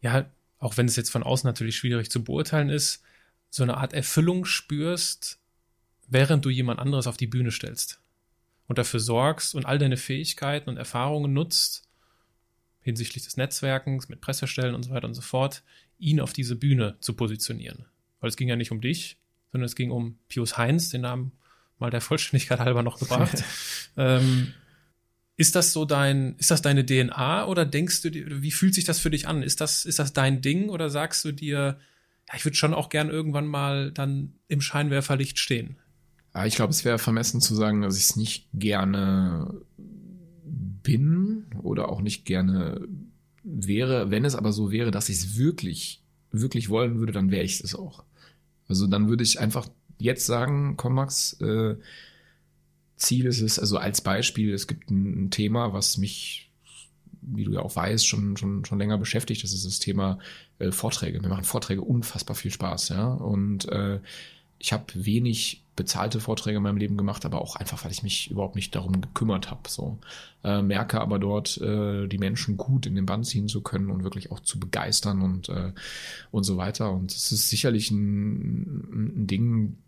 ja, 0.00 0.30
auch 0.58 0.76
wenn 0.76 0.86
es 0.86 0.96
jetzt 0.96 1.10
von 1.10 1.22
außen 1.22 1.48
natürlich 1.48 1.76
schwierig 1.76 2.10
zu 2.10 2.22
beurteilen 2.22 2.68
ist, 2.68 3.02
so 3.48 3.62
eine 3.62 3.78
Art 3.78 3.92
Erfüllung 3.92 4.44
spürst, 4.44 5.38
während 6.08 6.44
du 6.44 6.50
jemand 6.50 6.78
anderes 6.78 7.06
auf 7.06 7.16
die 7.16 7.26
Bühne 7.26 7.50
stellst 7.50 8.00
und 8.66 8.78
dafür 8.78 9.00
sorgst 9.00 9.54
und 9.54 9.66
all 9.66 9.78
deine 9.78 9.96
Fähigkeiten 9.96 10.68
und 10.68 10.76
Erfahrungen 10.76 11.32
nutzt, 11.32 11.88
hinsichtlich 12.80 13.24
des 13.24 13.36
Netzwerkens, 13.36 14.08
mit 14.08 14.20
Pressestellen 14.20 14.74
und 14.74 14.84
so 14.84 14.90
weiter 14.90 15.08
und 15.08 15.14
so 15.14 15.22
fort, 15.22 15.62
ihn 15.98 16.20
auf 16.20 16.32
diese 16.32 16.56
Bühne 16.56 16.96
zu 17.00 17.14
positionieren. 17.14 17.86
Weil 18.20 18.30
es 18.30 18.36
ging 18.36 18.48
ja 18.48 18.56
nicht 18.56 18.70
um 18.70 18.80
dich, 18.80 19.18
sondern 19.52 19.66
es 19.66 19.76
ging 19.76 19.90
um 19.90 20.18
Pius 20.28 20.58
Heinz, 20.58 20.90
den 20.90 21.02
Namen 21.02 21.32
mal 21.78 21.90
der 21.90 22.00
Vollständigkeit 22.00 22.60
halber 22.60 22.82
noch 22.82 22.98
gebracht. 22.98 23.42
ähm, 23.96 24.52
ist 25.36 25.56
das 25.56 25.72
so 25.72 25.86
dein, 25.86 26.36
ist 26.36 26.50
das 26.50 26.60
deine 26.60 26.84
DNA 26.84 27.46
oder 27.46 27.64
denkst 27.64 28.02
du 28.02 28.10
dir, 28.10 28.42
wie 28.42 28.50
fühlt 28.50 28.74
sich 28.74 28.84
das 28.84 28.98
für 28.98 29.10
dich 29.10 29.26
an? 29.26 29.42
Ist 29.42 29.60
das, 29.60 29.86
ist 29.86 29.98
das 29.98 30.12
dein 30.12 30.42
Ding 30.42 30.68
oder 30.68 30.90
sagst 30.90 31.24
du 31.24 31.32
dir, 31.32 31.78
ja, 32.28 32.36
ich 32.36 32.44
würde 32.44 32.56
schon 32.56 32.74
auch 32.74 32.90
gern 32.90 33.08
irgendwann 33.08 33.46
mal 33.46 33.90
dann 33.90 34.34
im 34.48 34.60
Scheinwerferlicht 34.60 35.38
stehen? 35.38 35.76
Ich 36.44 36.54
glaube, 36.54 36.70
es 36.70 36.84
wäre 36.84 36.98
vermessen 36.98 37.40
zu 37.40 37.54
sagen, 37.54 37.80
dass 37.80 37.96
ich 37.96 38.04
es 38.04 38.16
nicht 38.16 38.48
gerne 38.52 39.62
bin 40.44 41.46
oder 41.62 41.88
auch 41.88 42.02
nicht 42.02 42.24
gerne 42.24 42.86
wäre. 43.42 44.10
Wenn 44.10 44.24
es 44.24 44.36
aber 44.36 44.52
so 44.52 44.70
wäre, 44.70 44.90
dass 44.90 45.08
ich 45.08 45.16
es 45.16 45.38
wirklich, 45.38 46.02
wirklich 46.30 46.68
wollen 46.68 46.98
würde, 46.98 47.12
dann 47.12 47.30
wäre 47.30 47.44
ich 47.44 47.60
es 47.60 47.74
auch. 47.74 48.04
Also 48.70 48.86
dann 48.86 49.08
würde 49.08 49.24
ich 49.24 49.40
einfach 49.40 49.68
jetzt 49.98 50.24
sagen, 50.24 50.76
komm 50.76 50.94
Max, 50.94 51.34
äh, 51.40 51.74
Ziel 52.96 53.26
ist 53.26 53.40
es, 53.40 53.58
also 53.58 53.78
als 53.78 54.00
Beispiel, 54.00 54.54
es 54.54 54.66
gibt 54.66 54.90
ein, 54.90 55.24
ein, 55.24 55.30
Thema, 55.30 55.72
was 55.72 55.98
mich, 55.98 56.50
wie 57.20 57.44
du 57.44 57.52
ja 57.52 57.60
auch 57.60 57.74
weißt, 57.74 58.06
schon, 58.06 58.36
schon, 58.36 58.64
schon 58.64 58.78
länger 58.78 58.96
beschäftigt. 58.96 59.42
Das 59.42 59.52
ist 59.52 59.66
das 59.66 59.80
Thema 59.80 60.18
äh, 60.60 60.70
Vorträge. 60.70 61.20
Mir 61.20 61.28
machen 61.28 61.44
Vorträge 61.44 61.82
unfassbar 61.82 62.36
viel 62.36 62.52
Spaß, 62.52 62.90
ja. 62.90 63.08
Und 63.08 63.68
äh, 63.68 63.98
ich 64.60 64.72
habe 64.72 64.84
wenig 64.94 65.64
bezahlte 65.74 66.20
Vorträge 66.20 66.58
in 66.58 66.62
meinem 66.62 66.76
Leben 66.76 66.98
gemacht, 66.98 67.24
aber 67.24 67.40
auch 67.40 67.56
einfach, 67.56 67.82
weil 67.82 67.90
ich 67.90 68.02
mich 68.02 68.30
überhaupt 68.30 68.54
nicht 68.54 68.74
darum 68.74 69.00
gekümmert 69.00 69.50
habe. 69.50 69.68
So 69.68 69.98
äh, 70.44 70.60
merke 70.60 71.00
aber 71.00 71.18
dort 71.18 71.56
äh, 71.58 72.06
die 72.06 72.18
Menschen 72.18 72.58
gut 72.58 72.84
in 72.84 72.94
den 72.94 73.06
Bann 73.06 73.24
ziehen 73.24 73.48
zu 73.48 73.62
können 73.62 73.90
und 73.90 74.04
wirklich 74.04 74.30
auch 74.30 74.40
zu 74.40 74.60
begeistern 74.60 75.22
und 75.22 75.48
äh, 75.48 75.72
und 76.30 76.44
so 76.44 76.58
weiter. 76.58 76.92
Und 76.92 77.10
es 77.10 77.32
ist 77.32 77.48
sicherlich 77.48 77.90
ein, 77.90 79.22
ein 79.22 79.26
Ding, 79.26 79.78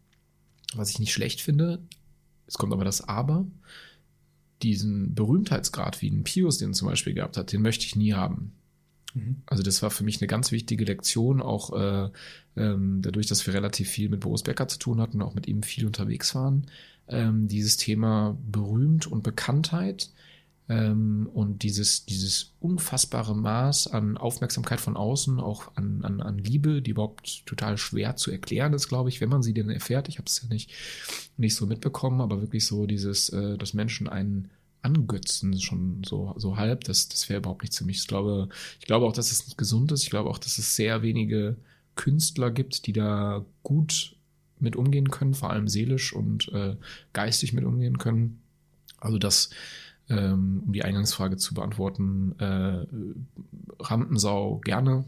was 0.75 0.89
ich 0.89 0.99
nicht 0.99 1.13
schlecht 1.13 1.43
finde. 1.43 1.83
Es 2.47 2.57
kommt 2.57 2.73
aber 2.73 2.85
das 2.85 3.07
Aber. 3.07 3.45
Diesen 4.63 5.15
Berühmtheitsgrad, 5.15 6.01
wie 6.01 6.09
ein 6.09 6.25
Pius 6.25 6.57
den 6.57 6.73
zum 6.73 6.89
Beispiel 6.89 7.13
gehabt 7.13 7.37
hat, 7.37 7.53
den 7.53 7.61
möchte 7.61 7.85
ich 7.85 7.97
nie 7.97 8.15
haben. 8.15 8.53
Mhm. 9.15 9.43
Also 9.47 9.63
das 9.63 9.83
war 9.83 9.91
für 9.91 10.05
mich 10.05 10.21
eine 10.21 10.29
ganz 10.29 10.53
wichtige 10.53 10.85
Lektion, 10.85 11.41
auch 11.41 11.73
äh, 11.73 12.11
ähm, 12.57 13.03
dadurch, 13.03 13.27
dass 13.27 13.47
wir 13.47 13.55
relativ 13.55 13.89
viel 13.89 14.09
mit 14.09 14.21
Boris 14.21 14.43
Becker 14.43 14.69
zu 14.69 14.79
tun 14.79 15.01
hatten, 15.01 15.23
auch 15.23 15.35
mit 15.35 15.47
ihm 15.47 15.63
viel 15.63 15.87
unterwegs 15.87 16.35
waren. 16.35 16.67
Ähm, 17.09 17.49
dieses 17.49 17.77
Thema 17.77 18.39
berühmt 18.51 19.07
und 19.07 19.23
Bekanntheit 19.23 20.11
ähm, 20.69 21.29
und 21.35 21.63
dieses, 21.63 22.07
dieses 22.07 22.53
unfassbare 22.61 23.35
Maß 23.35 23.89
an 23.89 24.17
Aufmerksamkeit 24.17 24.81
von 24.81 24.97
außen, 24.97 25.41
auch 25.41 25.77
an, 25.77 26.05
an, 26.05 26.21
an 26.21 26.39
Liebe, 26.39 26.81
die 26.83 26.93
überhaupt 26.93 27.45
total 27.47 27.77
schwer 27.77 28.17
zu 28.17 28.31
erklären 28.31 28.73
ist, 28.73 28.89
glaube 28.89 29.09
ich, 29.09 29.21
wenn 29.21 29.29
man 29.29 29.43
sie 29.43 29.55
denn 29.55 29.71
erfährt. 29.71 30.09
Ich 30.09 30.19
habe 30.19 30.27
es 30.27 30.41
ja 30.43 30.49
nicht, 30.49 30.71
nicht 31.37 31.57
so 31.57 31.67
mitbekommen, 31.67 32.21
aber 32.21 32.41
wirklich 32.41 32.67
so 32.67 32.87
dieses, 32.87 33.29
äh, 33.31 33.59
dass 33.59 33.75
Menschen 33.75 34.09
einen 34.09 34.51
angötzen, 34.83 35.61
schon 35.61 36.03
so, 36.05 36.35
so 36.37 36.57
halb, 36.57 36.85
das, 36.85 37.09
das 37.09 37.29
wäre 37.29 37.39
überhaupt 37.39 37.63
nicht 37.63 37.75
für 37.75 37.85
mich. 37.85 37.99
Ich 37.99 38.07
glaube, 38.07 38.49
ich 38.81 38.87
glaube 38.87 39.07
auch, 39.07 39.13
dass 39.13 39.31
es 39.31 39.47
nicht 39.47 39.57
gesund 39.57 39.93
ist. 39.93 40.03
Ich 40.03 40.11
glaube 40.11 40.29
auch, 40.29 40.39
dass 40.39 40.59
es 40.59 40.77
sehr 40.77 41.03
wenige 41.03 41.57
Künstler 41.95 42.51
gibt, 42.51 42.87
die 42.87 42.93
da 42.93 43.45
gut 43.63 44.17
mit 44.59 44.77
umgehen 44.77 45.11
können, 45.11 45.35
vor 45.35 45.51
allem 45.51 45.69
seelisch 45.69 46.13
und 46.13 46.49
äh, 46.53 46.77
geistig 47.13 47.53
mit 47.53 47.65
umgehen 47.65 47.99
können. 47.99 48.41
Also 48.99 49.19
das, 49.19 49.51
ähm, 50.09 50.63
um 50.67 50.73
die 50.73 50.85
Eingangsfrage 50.85 51.37
zu 51.37 51.55
beantworten, 51.55 52.35
äh, 52.39 52.87
Rampensau 53.81 54.59
gerne, 54.59 55.05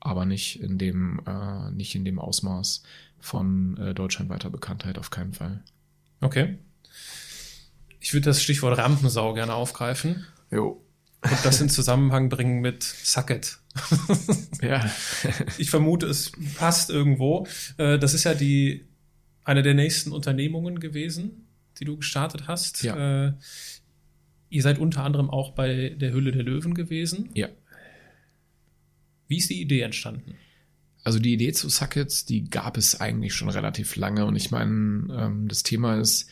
aber 0.00 0.24
nicht 0.24 0.60
in 0.60 0.78
dem, 0.78 1.20
äh, 1.26 1.70
nicht 1.70 1.94
in 1.94 2.04
dem 2.04 2.18
Ausmaß 2.18 2.82
von 3.18 3.76
äh, 3.78 3.94
deutschlandweiter 3.94 4.50
Bekanntheit 4.50 4.98
auf 4.98 5.10
keinen 5.10 5.32
Fall. 5.32 5.62
Okay. 6.20 6.58
Ich 8.06 8.14
würde 8.14 8.26
das 8.26 8.40
Stichwort 8.40 8.78
Rampensau 8.78 9.34
gerne 9.34 9.52
aufgreifen. 9.52 10.24
Jo. 10.52 10.80
Und 11.22 11.44
das 11.44 11.60
in 11.60 11.68
Zusammenhang 11.68 12.28
bringen 12.28 12.60
mit 12.60 12.84
Sucket. 12.84 13.58
ja. 14.62 14.88
ich 15.58 15.70
vermute, 15.70 16.06
es 16.06 16.30
passt 16.54 16.88
irgendwo. 16.88 17.48
Äh, 17.78 17.98
das 17.98 18.14
ist 18.14 18.22
ja 18.22 18.34
die, 18.34 18.86
eine 19.42 19.64
der 19.64 19.74
nächsten 19.74 20.12
Unternehmungen 20.12 20.78
gewesen, 20.78 21.48
die 21.80 21.84
du 21.84 21.96
gestartet 21.96 22.46
hast. 22.46 22.84
Ja. 22.84 23.26
Äh, 23.26 23.32
ihr 24.50 24.62
seid 24.62 24.78
unter 24.78 25.02
anderem 25.02 25.28
auch 25.28 25.54
bei 25.54 25.88
der 25.88 26.12
Hülle 26.12 26.30
der 26.30 26.44
Löwen 26.44 26.74
gewesen. 26.74 27.30
Ja. 27.34 27.48
Wie 29.26 29.38
ist 29.38 29.50
die 29.50 29.60
Idee 29.60 29.80
entstanden? 29.80 30.36
Also 31.02 31.18
die 31.18 31.32
Idee 31.32 31.50
zu 31.50 31.68
Suckets, 31.68 32.24
die 32.24 32.48
gab 32.48 32.76
es 32.76 33.00
eigentlich 33.00 33.34
schon 33.34 33.48
relativ 33.48 33.96
lange. 33.96 34.26
Und 34.26 34.36
ich 34.36 34.52
meine, 34.52 35.08
ähm, 35.10 35.48
das 35.48 35.64
Thema 35.64 35.98
ist, 35.98 36.30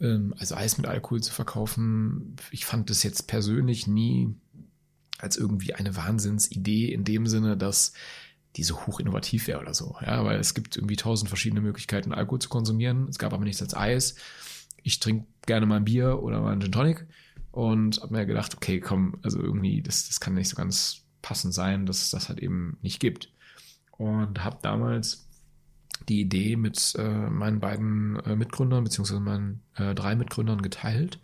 also 0.00 0.54
Eis 0.54 0.78
mit 0.78 0.86
Alkohol 0.86 1.22
zu 1.22 1.32
verkaufen, 1.32 2.36
ich 2.50 2.64
fand 2.64 2.90
das 2.90 3.02
jetzt 3.02 3.26
persönlich 3.26 3.86
nie 3.86 4.34
als 5.18 5.36
irgendwie 5.36 5.74
eine 5.74 5.94
Wahnsinnsidee 5.96 6.92
in 6.92 7.04
dem 7.04 7.26
Sinne, 7.26 7.56
dass 7.56 7.92
die 8.56 8.64
so 8.64 8.86
hoch 8.86 8.98
innovativ 8.98 9.46
wäre 9.46 9.60
oder 9.60 9.74
so. 9.74 9.96
Ja, 10.04 10.24
weil 10.24 10.40
es 10.40 10.54
gibt 10.54 10.76
irgendwie 10.76 10.96
tausend 10.96 11.28
verschiedene 11.28 11.60
Möglichkeiten, 11.60 12.12
Alkohol 12.12 12.40
zu 12.40 12.48
konsumieren. 12.48 13.06
Es 13.08 13.18
gab 13.18 13.32
aber 13.32 13.44
nichts 13.44 13.62
als 13.62 13.74
Eis. 13.74 14.16
Ich 14.82 14.98
trinke 14.98 15.26
gerne 15.46 15.66
mal 15.66 15.76
ein 15.76 15.84
Bier 15.84 16.22
oder 16.22 16.40
mal 16.40 16.52
einen 16.52 16.62
Gin 16.62 16.72
Tonic 16.72 17.06
und 17.52 18.00
habe 18.00 18.14
mir 18.14 18.26
gedacht, 18.26 18.56
okay, 18.56 18.80
komm, 18.80 19.18
also 19.22 19.40
irgendwie, 19.40 19.82
das, 19.82 20.08
das 20.08 20.20
kann 20.20 20.34
nicht 20.34 20.48
so 20.48 20.56
ganz 20.56 21.02
passend 21.22 21.52
sein, 21.52 21.86
dass 21.86 22.02
es 22.02 22.10
das 22.10 22.28
halt 22.28 22.40
eben 22.40 22.78
nicht 22.82 23.00
gibt. 23.00 23.32
Und 23.92 24.42
habe 24.42 24.58
damals 24.62 25.28
die 26.08 26.20
Idee 26.20 26.56
mit 26.56 26.94
äh, 26.98 27.30
meinen 27.30 27.60
beiden 27.60 28.16
äh, 28.20 28.36
Mitgründern, 28.36 28.84
beziehungsweise 28.84 29.20
meinen 29.20 29.62
äh, 29.76 29.94
drei 29.94 30.14
Mitgründern 30.16 30.62
geteilt. 30.62 31.20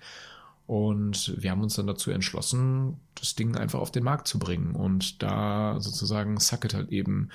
Und 0.66 1.34
wir 1.40 1.52
haben 1.52 1.62
uns 1.62 1.76
dann 1.76 1.86
dazu 1.86 2.10
entschlossen, 2.10 2.96
das 3.14 3.36
Ding 3.36 3.56
einfach 3.56 3.78
auf 3.78 3.92
den 3.92 4.02
Markt 4.02 4.26
zu 4.26 4.38
bringen 4.38 4.74
und 4.74 5.22
da 5.22 5.78
sozusagen 5.78 6.40
Sucket 6.40 6.74
halt 6.74 6.90
eben 6.90 7.30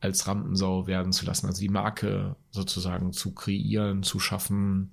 als 0.00 0.26
Rampensau 0.26 0.88
werden 0.88 1.12
zu 1.12 1.24
lassen, 1.24 1.46
also 1.46 1.60
die 1.60 1.68
Marke 1.68 2.34
sozusagen 2.50 3.12
zu 3.12 3.32
kreieren, 3.34 4.02
zu 4.02 4.18
schaffen, 4.18 4.90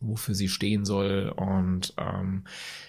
wofür 0.00 0.34
sie 0.34 0.50
stehen 0.50 0.84
soll. 0.84 1.32
Und 1.34 1.94
ähm, 1.96 2.44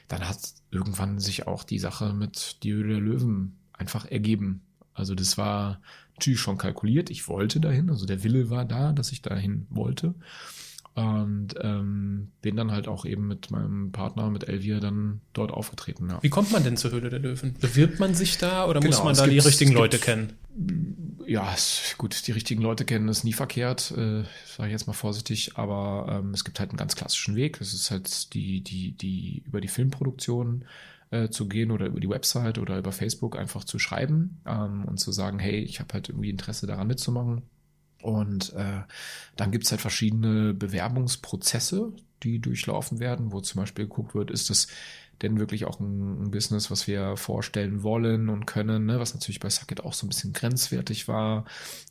dann 0.09 0.27
hat 0.27 0.39
irgendwann 0.71 1.19
sich 1.19 1.47
auch 1.47 1.63
die 1.63 1.79
Sache 1.79 2.13
mit 2.13 2.63
die 2.63 2.73
Höhle 2.73 2.95
der 2.95 3.01
Löwen 3.01 3.57
einfach 3.71 4.05
ergeben. 4.05 4.61
Also 4.93 5.15
das 5.15 5.37
war 5.37 5.79
natürlich 6.17 6.39
schon 6.39 6.57
kalkuliert. 6.57 7.09
Ich 7.09 7.27
wollte 7.27 7.59
dahin, 7.59 7.89
also 7.89 8.05
der 8.05 8.23
Wille 8.23 8.49
war 8.49 8.65
da, 8.65 8.91
dass 8.91 9.11
ich 9.11 9.21
dahin 9.21 9.67
wollte. 9.69 10.15
Und 10.95 11.53
ähm, 11.61 12.31
bin 12.41 12.55
dann 12.55 12.71
halt 12.71 12.87
auch 12.87 13.05
eben 13.05 13.27
mit 13.27 13.51
meinem 13.51 13.91
Partner, 13.91 14.31
mit 14.31 14.49
Elvia, 14.49 14.79
dann 14.79 15.21
dort 15.33 15.51
aufgetreten. 15.51 16.09
Ja. 16.09 16.17
Wie 16.23 16.29
kommt 16.29 16.51
man 16.51 16.63
denn 16.63 16.75
zur 16.75 16.89
Höhle 16.89 17.11
der 17.11 17.19
Löwen? 17.19 17.53
Bewirbt 17.61 17.99
man 17.99 18.15
sich 18.15 18.39
da 18.39 18.65
oder 18.65 18.79
genau, 18.79 18.95
muss 18.95 19.03
man 19.03 19.15
da 19.15 19.25
gibt, 19.25 19.43
die 19.43 19.47
richtigen 19.47 19.73
Leute 19.73 19.99
kennen? 19.99 20.33
Ja, 21.27 21.53
gut, 21.99 22.25
die 22.25 22.31
richtigen 22.31 22.63
Leute 22.63 22.83
kennen 22.83 23.09
ist 23.09 23.23
nie 23.23 23.33
verkehrt, 23.33 23.91
äh, 23.91 24.23
sage 24.47 24.69
ich 24.69 24.71
jetzt 24.71 24.87
mal 24.87 24.93
vorsichtig, 24.93 25.51
aber 25.55 26.21
ähm, 26.23 26.33
es 26.33 26.43
gibt 26.43 26.59
halt 26.59 26.71
einen 26.71 26.77
ganz 26.77 26.95
klassischen 26.95 27.35
Weg. 27.35 27.59
Das 27.59 27.75
ist 27.75 27.91
halt 27.91 28.33
die, 28.33 28.61
die, 28.61 28.93
die 28.93 29.43
über 29.45 29.61
die 29.61 29.67
Filmproduktion 29.67 30.65
äh, 31.11 31.29
zu 31.29 31.47
gehen 31.47 31.71
oder 31.71 31.85
über 31.85 31.99
die 31.99 32.09
Website 32.09 32.57
oder 32.57 32.77
über 32.77 32.91
Facebook 32.91 33.37
einfach 33.37 33.63
zu 33.63 33.79
schreiben 33.79 34.41
ähm, 34.45 34.85
und 34.85 34.99
zu 34.99 35.11
sagen, 35.11 35.39
hey, 35.39 35.59
ich 35.59 35.79
habe 35.79 35.93
halt 35.93 36.09
irgendwie 36.09 36.29
Interesse 36.29 36.67
daran 36.67 36.87
mitzumachen 36.87 37.43
und 38.01 38.53
äh, 38.53 38.81
dann 39.35 39.51
gibt's 39.51 39.71
halt 39.71 39.81
verschiedene 39.81 40.53
Bewerbungsprozesse, 40.53 41.93
die 42.23 42.39
durchlaufen 42.39 42.99
werden, 42.99 43.31
wo 43.31 43.41
zum 43.41 43.61
Beispiel 43.61 43.85
geguckt 43.85 44.15
wird, 44.15 44.31
ist 44.31 44.49
das 44.49 44.67
denn 45.21 45.39
wirklich 45.39 45.65
auch 45.65 45.79
ein, 45.79 46.23
ein 46.23 46.31
Business, 46.31 46.69
was 46.69 46.87
wir 46.87 47.17
vorstellen 47.17 47.81
wollen 47.81 48.29
und 48.29 48.45
können, 48.45 48.85
ne? 48.85 48.99
was 48.99 49.13
natürlich 49.13 49.39
bei 49.39 49.49
Sucket 49.49 49.83
auch 49.83 49.93
so 49.93 50.05
ein 50.05 50.09
bisschen 50.09 50.33
grenzwertig 50.33 51.07
war. 51.07 51.45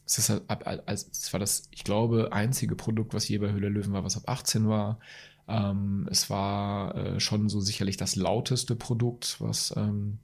Es 0.05 0.19
ist 0.19 0.29
halt 0.29 0.43
ab, 0.49 0.63
als, 0.87 1.09
es 1.11 1.33
war 1.33 1.41
das, 1.41 1.69
ich 1.73 1.83
glaube, 1.83 2.33
einzige 2.33 2.77
Produkt, 2.77 3.15
was 3.15 3.29
je 3.29 3.39
bei 3.39 3.51
Höhle 3.51 3.69
Löwen 3.69 3.93
war, 3.93 4.05
was 4.05 4.17
ab 4.17 4.25
18 4.27 4.69
war. 4.69 5.01
Ähm, 5.49 6.09
es 6.11 6.29
war 6.31 6.95
äh, 6.97 7.21
schon 7.21 7.49
so 7.49 7.61
sicherlich 7.61 7.97
das 7.97 8.17
lauteste 8.17 8.75
Produkt, 8.77 9.37
was 9.41 9.75
ähm, 9.77 10.19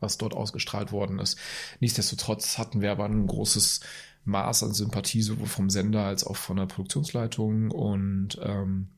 was 0.00 0.18
dort 0.18 0.34
ausgestrahlt 0.34 0.92
worden 0.92 1.18
ist. 1.18 1.38
Nichtsdestotrotz 1.80 2.58
hatten 2.58 2.80
wir 2.80 2.92
aber 2.92 3.06
ein 3.06 3.26
großes 3.26 3.80
Maß 4.24 4.64
an 4.64 4.74
Sympathie 4.74 5.22
sowohl 5.22 5.46
vom 5.46 5.70
Sender 5.70 6.04
als 6.04 6.24
auch 6.24 6.36
von 6.36 6.56
der 6.56 6.66
Produktionsleitung 6.66 7.70
und 7.70 8.38
ähm, 8.42 8.88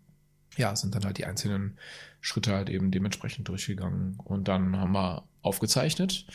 ja, 0.57 0.75
sind 0.75 0.95
dann 0.95 1.05
halt 1.05 1.19
die 1.19 1.25
einzelnen 1.25 1.79
Schritte 2.21 2.53
halt 2.53 2.69
eben 2.69 2.91
dementsprechend 2.91 3.49
durchgegangen. 3.49 4.19
Und 4.25 4.49
dann 4.49 4.77
haben 4.77 4.93
wir 4.93 5.25
aufgezeichnet. 5.43 6.27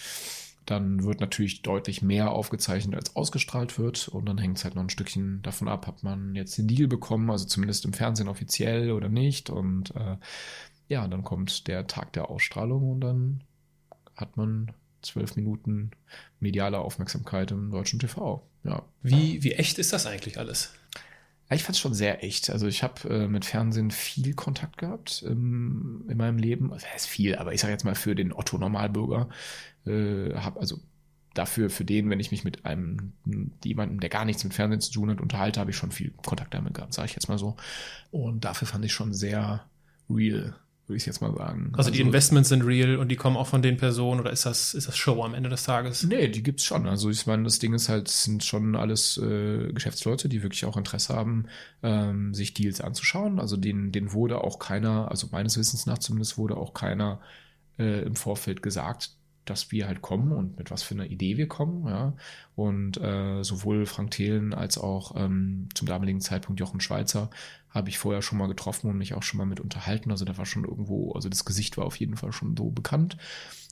Dann 0.66 1.04
wird 1.04 1.20
natürlich 1.20 1.62
deutlich 1.62 2.02
mehr 2.02 2.32
aufgezeichnet, 2.32 2.96
als 2.96 3.16
ausgestrahlt 3.16 3.78
wird. 3.78 4.08
Und 4.08 4.26
dann 4.28 4.38
hängt 4.38 4.58
es 4.58 4.64
halt 4.64 4.76
noch 4.76 4.84
ein 4.84 4.90
Stückchen 4.90 5.42
davon 5.42 5.68
ab, 5.68 5.88
hat 5.88 6.04
man 6.04 6.36
jetzt 6.36 6.58
den 6.58 6.68
Deal 6.68 6.88
bekommen, 6.88 7.30
also 7.30 7.46
zumindest 7.46 7.86
im 7.86 7.94
Fernsehen 7.94 8.28
offiziell 8.30 8.92
oder 8.92 9.10
nicht. 9.10 9.50
Und 9.50 9.96
äh, 9.96 10.18
ja, 10.88 11.08
dann 11.08 11.24
kommt 11.24 11.68
der 11.68 11.88
Tag 11.88 12.14
der 12.14 12.30
Ausstrahlung 12.30 12.92
und 12.92 13.02
dann 13.02 13.44
hat 14.16 14.38
man 14.38 14.72
zwölf 15.02 15.36
Minuten 15.36 15.92
mediale 16.40 16.80
Aufmerksamkeit 16.80 17.52
im 17.52 17.72
deutschen 17.72 18.00
TV. 18.00 18.48
Ja. 18.64 18.84
Wie, 19.02 19.44
wie 19.44 19.54
echt 19.54 19.78
ist 19.78 19.92
das 19.92 20.06
eigentlich 20.06 20.40
alles? 20.40 20.74
Ja, 21.50 21.56
ich 21.56 21.64
fand 21.64 21.76
es 21.76 21.82
schon 21.82 21.94
sehr 21.94 22.24
echt. 22.24 22.50
Also 22.50 22.68
ich 22.68 22.84
habe 22.84 23.10
äh, 23.10 23.28
mit 23.28 23.44
Fernsehen 23.46 23.92
viel 23.92 24.34
Kontakt 24.34 24.78
gehabt 24.78 25.24
ähm, 25.28 26.06
in 26.08 26.18
meinem 26.18 26.38
Leben. 26.38 26.72
Also 26.72 26.86
das 26.86 26.94
heißt 26.94 27.08
viel, 27.08 27.36
aber 27.36 27.54
ich 27.54 27.62
sage 27.62 27.74
jetzt 27.74 27.84
mal 27.84 27.96
für 27.96 28.16
den 28.16 28.32
Otto 28.32 28.58
Normalbürger 28.58 29.30
äh, 29.86 30.34
habe 30.36 30.60
also 30.60 30.80
dafür 31.34 31.70
für 31.70 31.86
den, 31.86 32.10
wenn 32.10 32.20
ich 32.20 32.32
mich 32.32 32.44
mit 32.44 32.66
einem 32.66 33.14
jemandem, 33.64 34.00
der 34.00 34.10
gar 34.10 34.26
nichts 34.26 34.44
mit 34.44 34.54
Fernsehen 34.54 34.82
zu 34.82 34.92
tun 34.92 35.10
hat, 35.10 35.20
unterhalte, 35.20 35.60
habe 35.60 35.72
ich 35.72 35.78
schon 35.78 35.92
viel 35.92 36.12
Kontakt 36.12 36.54
damit 36.54 36.76
gehabt, 36.76 36.94
sage 36.94 37.08
ich 37.08 37.16
jetzt 37.16 37.28
mal 37.28 37.40
so. 37.40 37.58
Und 38.12 38.46
dafür 38.46 38.68
fand 38.68 38.86
ich 38.86 38.94
schon 38.94 39.14
sehr 39.14 39.66
real 40.10 40.56
würde 40.88 40.98
ich 40.98 41.06
jetzt 41.06 41.22
mal 41.22 41.34
sagen. 41.34 41.68
Also, 41.74 41.78
also, 41.78 41.92
die 41.92 42.02
Investments 42.02 42.50
sind 42.50 42.62
real 42.64 42.98
und 42.98 43.08
die 43.08 43.16
kommen 43.16 43.38
auch 43.38 43.48
von 43.48 43.62
den 43.62 43.78
Personen 43.78 44.20
oder 44.20 44.32
ist 44.32 44.46
das, 44.46 44.74
ist 44.74 44.88
das 44.88 44.98
Show 44.98 45.24
am 45.24 45.34
Ende 45.34 45.50
des 45.50 45.64
Tages? 45.64 46.04
Nee, 46.04 46.28
die 46.28 46.44
gibt's 46.44 46.66
schon. 46.66 46.88
Also 46.88 47.10
ich 47.10 47.26
meine, 47.26 47.44
das 47.44 47.60
Ding 47.60 47.74
ist 47.74 47.88
halt, 47.88 48.10
sind 48.10 48.44
schon 48.44 48.76
alles 48.76 49.18
äh, 49.18 49.72
Geschäftsleute, 49.72 50.28
die 50.28 50.44
wirklich 50.44 50.66
auch 50.66 50.76
Interesse 50.76 51.14
haben, 51.14 51.46
ähm, 51.84 52.34
sich 52.34 52.54
Deals 52.54 52.82
anzuschauen. 52.82 53.40
Also 53.40 53.56
denen, 53.56 53.94
denen 53.94 54.12
wurde 54.12 54.44
auch 54.44 54.60
keiner, 54.60 55.10
also 55.10 55.28
meines 55.32 55.58
Wissens 55.58 55.86
nach 55.86 56.00
zumindest 56.00 56.38
wurde 56.38 56.58
auch 56.58 56.74
keiner 56.74 57.22
äh, 57.80 58.02
im 58.02 58.18
Vorfeld 58.18 58.62
gesagt, 58.62 59.12
dass 59.46 59.72
wir 59.72 59.88
halt 59.88 60.02
kommen 60.02 60.32
und 60.32 60.58
mit 60.58 60.72
was 60.72 60.84
für 60.84 60.94
einer 60.94 61.06
Idee 61.06 61.38
wir 61.38 61.48
kommen, 61.48 61.88
ja. 61.88 62.14
Und 62.56 62.98
äh, 62.98 63.44
sowohl 63.44 63.86
Frank 63.86 64.12
Thelen 64.12 64.54
als 64.54 64.78
auch 64.78 65.16
ähm, 65.16 65.70
zum 65.74 65.88
damaligen 65.88 66.22
Zeitpunkt 66.22 66.60
Jochen 66.60 66.80
Schweizer 66.80 67.30
habe 67.70 67.90
ich 67.90 67.98
vorher 67.98 68.22
schon 68.22 68.38
mal 68.38 68.48
getroffen 68.48 68.90
und 68.90 68.98
mich 68.98 69.14
auch 69.14 69.24
schon 69.24 69.40
mal 69.40 69.46
mit 69.46 69.60
unterhalten. 69.60 70.12
Also 70.12 70.26
da 70.26 70.38
war 70.38 70.46
schon 70.46 70.64
irgendwo, 70.64 71.14
also 71.14 71.30
das 71.30 71.46
Gesicht 71.46 71.78
war 71.78 71.86
auf 71.86 71.96
jeden 71.96 72.16
Fall 72.16 72.32
schon 72.32 72.56
so 72.56 72.70
bekannt. 72.70 73.18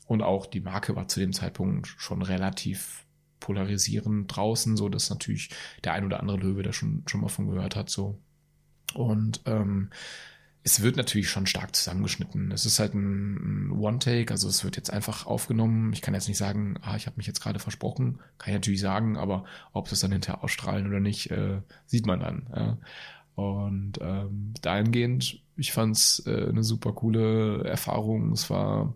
Und 0.08 0.22
auch 0.24 0.46
die 0.46 0.62
Marke 0.62 0.96
war 0.96 1.08
zu 1.08 1.20
dem 1.20 1.34
Zeitpunkt 1.34 1.88
schon 1.88 2.22
relativ 2.22 3.06
polarisierend 3.40 4.36
draußen, 4.36 4.76
so 4.76 4.90
dass 4.90 5.10
natürlich 5.10 5.50
der 5.84 5.94
ein 5.94 6.06
oder 6.06 6.20
andere 6.20 6.38
Löwe 6.38 6.64
da 6.64 6.74
schon, 6.74 7.04
schon 7.08 7.22
mal 7.22 7.30
von 7.30 7.48
gehört 7.48 7.76
hat, 7.76 7.90
so. 7.90 8.18
Und 8.94 9.42
ähm, 9.46 9.90
es 10.64 10.82
wird 10.82 10.96
natürlich 10.96 11.30
schon 11.30 11.48
stark 11.48 11.76
zusammengeschnitten. 11.76 12.52
Es 12.52 12.66
ist 12.66 12.80
halt 12.80 12.94
ein, 12.94 13.72
One-Take, 13.72 14.32
also 14.32 14.48
es 14.48 14.64
wird 14.64 14.78
jetzt 14.78 14.92
einfach 14.92 15.26
aufgenommen. 15.26 15.92
Ich 15.94 16.02
kann 16.02 16.14
jetzt 16.14 16.28
nicht 16.28 16.38
sagen, 16.38 16.76
ah, 16.82 16.96
ich 16.96 17.08
habe 17.08 17.18
mich 17.18 17.26
jetzt 17.26 17.42
gerade 17.42 17.60
versprochen. 17.60 18.20
Kann 18.38 18.50
ich 18.50 18.56
natürlich 18.56 18.82
sagen, 18.82 19.18
aber 19.18 19.46
ob 19.74 19.90
das 19.90 20.02
dann 20.02 20.12
hinterher 20.12 20.44
ausstrahlen 20.44 20.88
oder 20.88 21.00
nicht, 21.00 21.32
äh, 21.32 21.62
sieht 21.88 22.06
man 22.06 22.20
dann. 22.20 22.48
Ja. 22.56 22.78
Und 23.36 24.00
ähm, 24.02 24.54
dahingehend, 24.62 25.42
ich 25.56 25.72
fand's 25.72 26.22
äh, 26.28 26.50
eine 26.50 26.64
super 26.64 26.94
coole 26.94 27.64
Erfahrung. 27.64 28.32
Es 28.32 28.50
war 28.52 28.94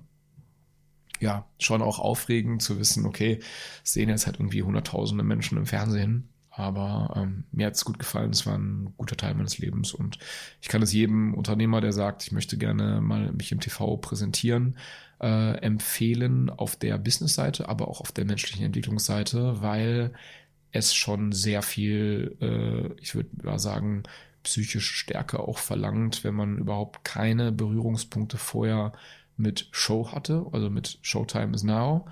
ja 1.19 1.47
schon 1.57 1.81
auch 1.81 1.97
aufregend 1.97 2.61
zu 2.61 2.77
wissen, 2.77 3.05
okay, 3.05 3.39
sehen 3.83 4.09
jetzt 4.09 4.27
halt 4.27 4.39
irgendwie 4.39 4.61
hunderttausende 4.61 5.23
Menschen 5.23 5.57
im 5.57 5.65
Fernsehen 5.65 6.29
aber 6.55 7.13
ähm, 7.17 7.43
mir 7.51 7.67
hat 7.67 7.75
es 7.75 7.83
gut 7.83 7.99
gefallen. 7.99 8.31
Es 8.31 8.45
war 8.45 8.57
ein 8.57 8.93
guter 8.97 9.17
Teil 9.17 9.35
meines 9.35 9.57
Lebens. 9.57 9.93
Und 9.93 10.17
ich 10.61 10.69
kann 10.69 10.81
es 10.81 10.93
jedem 10.93 11.33
Unternehmer, 11.33 11.81
der 11.81 11.91
sagt, 11.91 12.23
ich 12.23 12.31
möchte 12.31 12.57
gerne 12.57 13.01
mal 13.01 13.31
mich 13.33 13.51
im 13.51 13.59
TV 13.59 13.97
präsentieren, 13.97 14.77
äh, 15.21 15.57
empfehlen 15.57 16.49
auf 16.49 16.77
der 16.77 16.97
Business-Seite, 16.97 17.67
aber 17.67 17.89
auch 17.89 17.99
auf 17.99 18.13
der 18.13 18.25
menschlichen 18.25 18.65
Entwicklungsseite, 18.65 19.61
weil 19.61 20.13
es 20.71 20.93
schon 20.93 21.33
sehr 21.33 21.61
viel, 21.61 22.37
äh, 22.39 23.01
ich 23.01 23.15
würde 23.15 23.29
mal 23.43 23.59
sagen, 23.59 24.03
psychische 24.43 24.79
Stärke 24.79 25.39
auch 25.39 25.57
verlangt, 25.57 26.23
wenn 26.23 26.35
man 26.35 26.57
überhaupt 26.57 27.03
keine 27.03 27.51
Berührungspunkte 27.51 28.37
vorher 28.37 28.93
mit 29.35 29.67
Show 29.71 30.11
hatte, 30.13 30.45
also 30.53 30.69
mit 30.69 30.99
Showtime 31.01 31.53
is 31.53 31.63
Now 31.63 32.05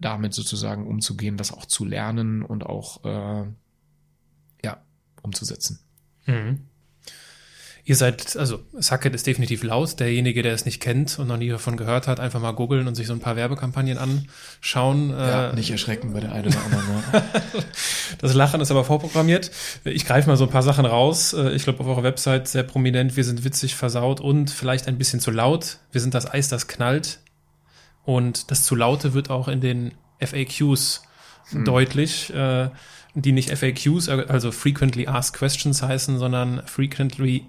damit 0.00 0.34
sozusagen 0.34 0.86
umzugehen, 0.86 1.36
das 1.36 1.52
auch 1.52 1.66
zu 1.66 1.84
lernen 1.84 2.42
und 2.42 2.64
auch 2.64 3.04
äh, 3.04 3.46
ja 4.64 4.82
umzusetzen. 5.22 5.80
Mhm. 6.26 6.68
Ihr 7.88 7.96
seid, 7.96 8.36
also 8.36 8.60
Sucket 8.78 9.14
ist 9.14 9.26
definitiv 9.26 9.62
laut. 9.62 9.98
Derjenige, 9.98 10.42
der 10.42 10.52
es 10.52 10.66
nicht 10.66 10.78
kennt 10.78 11.18
und 11.18 11.26
noch 11.26 11.38
nie 11.38 11.48
davon 11.48 11.78
gehört 11.78 12.06
hat, 12.06 12.20
einfach 12.20 12.38
mal 12.38 12.52
googeln 12.52 12.86
und 12.86 12.94
sich 12.94 13.06
so 13.06 13.14
ein 13.14 13.20
paar 13.20 13.34
Werbekampagnen 13.34 13.96
anschauen. 13.96 15.08
Ja, 15.08 15.48
äh, 15.48 15.54
nicht 15.54 15.70
erschrecken 15.70 16.12
bei 16.12 16.20
der 16.20 16.32
einen 16.32 16.48
oder 16.48 16.62
anderen. 16.62 16.86
Ja. 17.14 17.22
das 18.18 18.34
Lachen 18.34 18.60
ist 18.60 18.70
aber 18.70 18.84
vorprogrammiert. 18.84 19.50
Ich 19.84 20.04
greife 20.04 20.28
mal 20.28 20.36
so 20.36 20.44
ein 20.44 20.50
paar 20.50 20.62
Sachen 20.62 20.84
raus. 20.84 21.32
Äh, 21.32 21.52
ich 21.52 21.64
glaube, 21.64 21.80
auf 21.80 21.86
eurer 21.86 22.02
Website 22.02 22.46
sehr 22.46 22.62
prominent. 22.62 23.16
Wir 23.16 23.24
sind 23.24 23.42
witzig 23.42 23.74
versaut 23.74 24.20
und 24.20 24.50
vielleicht 24.50 24.86
ein 24.86 24.98
bisschen 24.98 25.20
zu 25.20 25.30
laut. 25.30 25.78
Wir 25.90 26.02
sind 26.02 26.12
das 26.12 26.30
Eis, 26.30 26.48
das 26.48 26.68
knallt. 26.68 27.20
Und 28.08 28.50
das 28.50 28.64
zu 28.64 28.74
laute 28.74 29.12
wird 29.12 29.28
auch 29.28 29.48
in 29.48 29.60
den 29.60 29.92
FAQs 30.18 31.02
hm. 31.50 31.66
deutlich, 31.66 32.32
äh, 32.32 32.70
die 33.12 33.32
nicht 33.32 33.50
FAQs, 33.50 34.08
also 34.08 34.50
Frequently 34.50 35.06
Asked 35.06 35.36
Questions 35.36 35.82
heißen, 35.82 36.16
sondern 36.16 36.62
Frequently, 36.64 37.44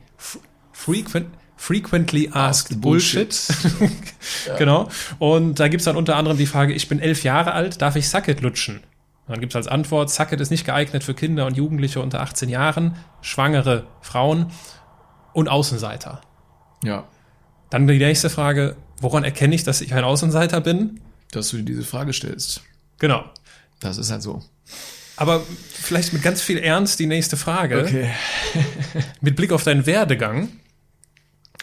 frequent, 0.73 1.27
frequently 1.55 2.27
Asked, 2.27 2.35
asked 2.35 2.81
Bullshit. 2.81 3.29
Bullshit. 3.29 4.13
ja. 4.47 4.57
Genau. 4.57 4.89
Und 5.17 5.61
da 5.61 5.69
gibt's 5.69 5.85
dann 5.85 5.95
unter 5.95 6.17
anderem 6.17 6.37
die 6.37 6.45
Frage, 6.45 6.73
ich 6.73 6.89
bin 6.89 6.99
elf 6.99 7.23
Jahre 7.23 7.53
alt, 7.53 7.81
darf 7.81 7.95
ich 7.95 8.09
Sucket 8.09 8.41
lutschen? 8.41 8.79
Und 8.79 9.29
dann 9.29 9.39
gibt's 9.39 9.55
als 9.55 9.69
Antwort, 9.69 10.09
Sucket 10.09 10.41
ist 10.41 10.49
nicht 10.49 10.65
geeignet 10.65 11.05
für 11.05 11.13
Kinder 11.13 11.45
und 11.45 11.55
Jugendliche 11.55 12.01
unter 12.01 12.19
18 12.19 12.49
Jahren, 12.49 12.97
schwangere 13.21 13.87
Frauen 14.01 14.51
und 15.31 15.47
Außenseiter. 15.47 16.19
Ja. 16.83 17.05
Dann 17.69 17.87
die 17.87 17.97
nächste 17.97 18.29
Frage, 18.29 18.75
woran 19.01 19.23
erkenne 19.23 19.55
ich, 19.55 19.63
dass 19.63 19.81
ich 19.81 19.93
ein 19.93 20.03
Außenseiter 20.03 20.61
bin? 20.61 21.01
Dass 21.31 21.49
du 21.49 21.57
dir 21.57 21.63
diese 21.63 21.83
Frage 21.83 22.13
stellst. 22.13 22.61
Genau. 22.97 23.23
Das 23.79 23.97
ist 23.97 24.11
halt 24.11 24.21
so. 24.21 24.43
Aber 25.15 25.43
vielleicht 25.73 26.13
mit 26.13 26.21
ganz 26.21 26.41
viel 26.41 26.57
Ernst 26.57 26.99
die 26.99 27.05
nächste 27.05 27.37
Frage. 27.37 27.83
Okay. 27.83 28.09
mit 29.21 29.35
Blick 29.35 29.51
auf 29.51 29.63
deinen 29.63 29.85
Werdegang 29.85 30.49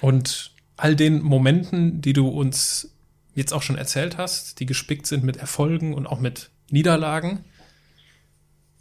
und 0.00 0.52
all 0.76 0.94
den 0.94 1.22
Momenten, 1.22 2.02
die 2.02 2.12
du 2.12 2.28
uns 2.28 2.90
jetzt 3.34 3.52
auch 3.52 3.62
schon 3.62 3.78
erzählt 3.78 4.18
hast, 4.18 4.60
die 4.60 4.66
gespickt 4.66 5.06
sind 5.06 5.24
mit 5.24 5.36
Erfolgen 5.38 5.94
und 5.94 6.06
auch 6.06 6.20
mit 6.20 6.50
Niederlagen. 6.70 7.44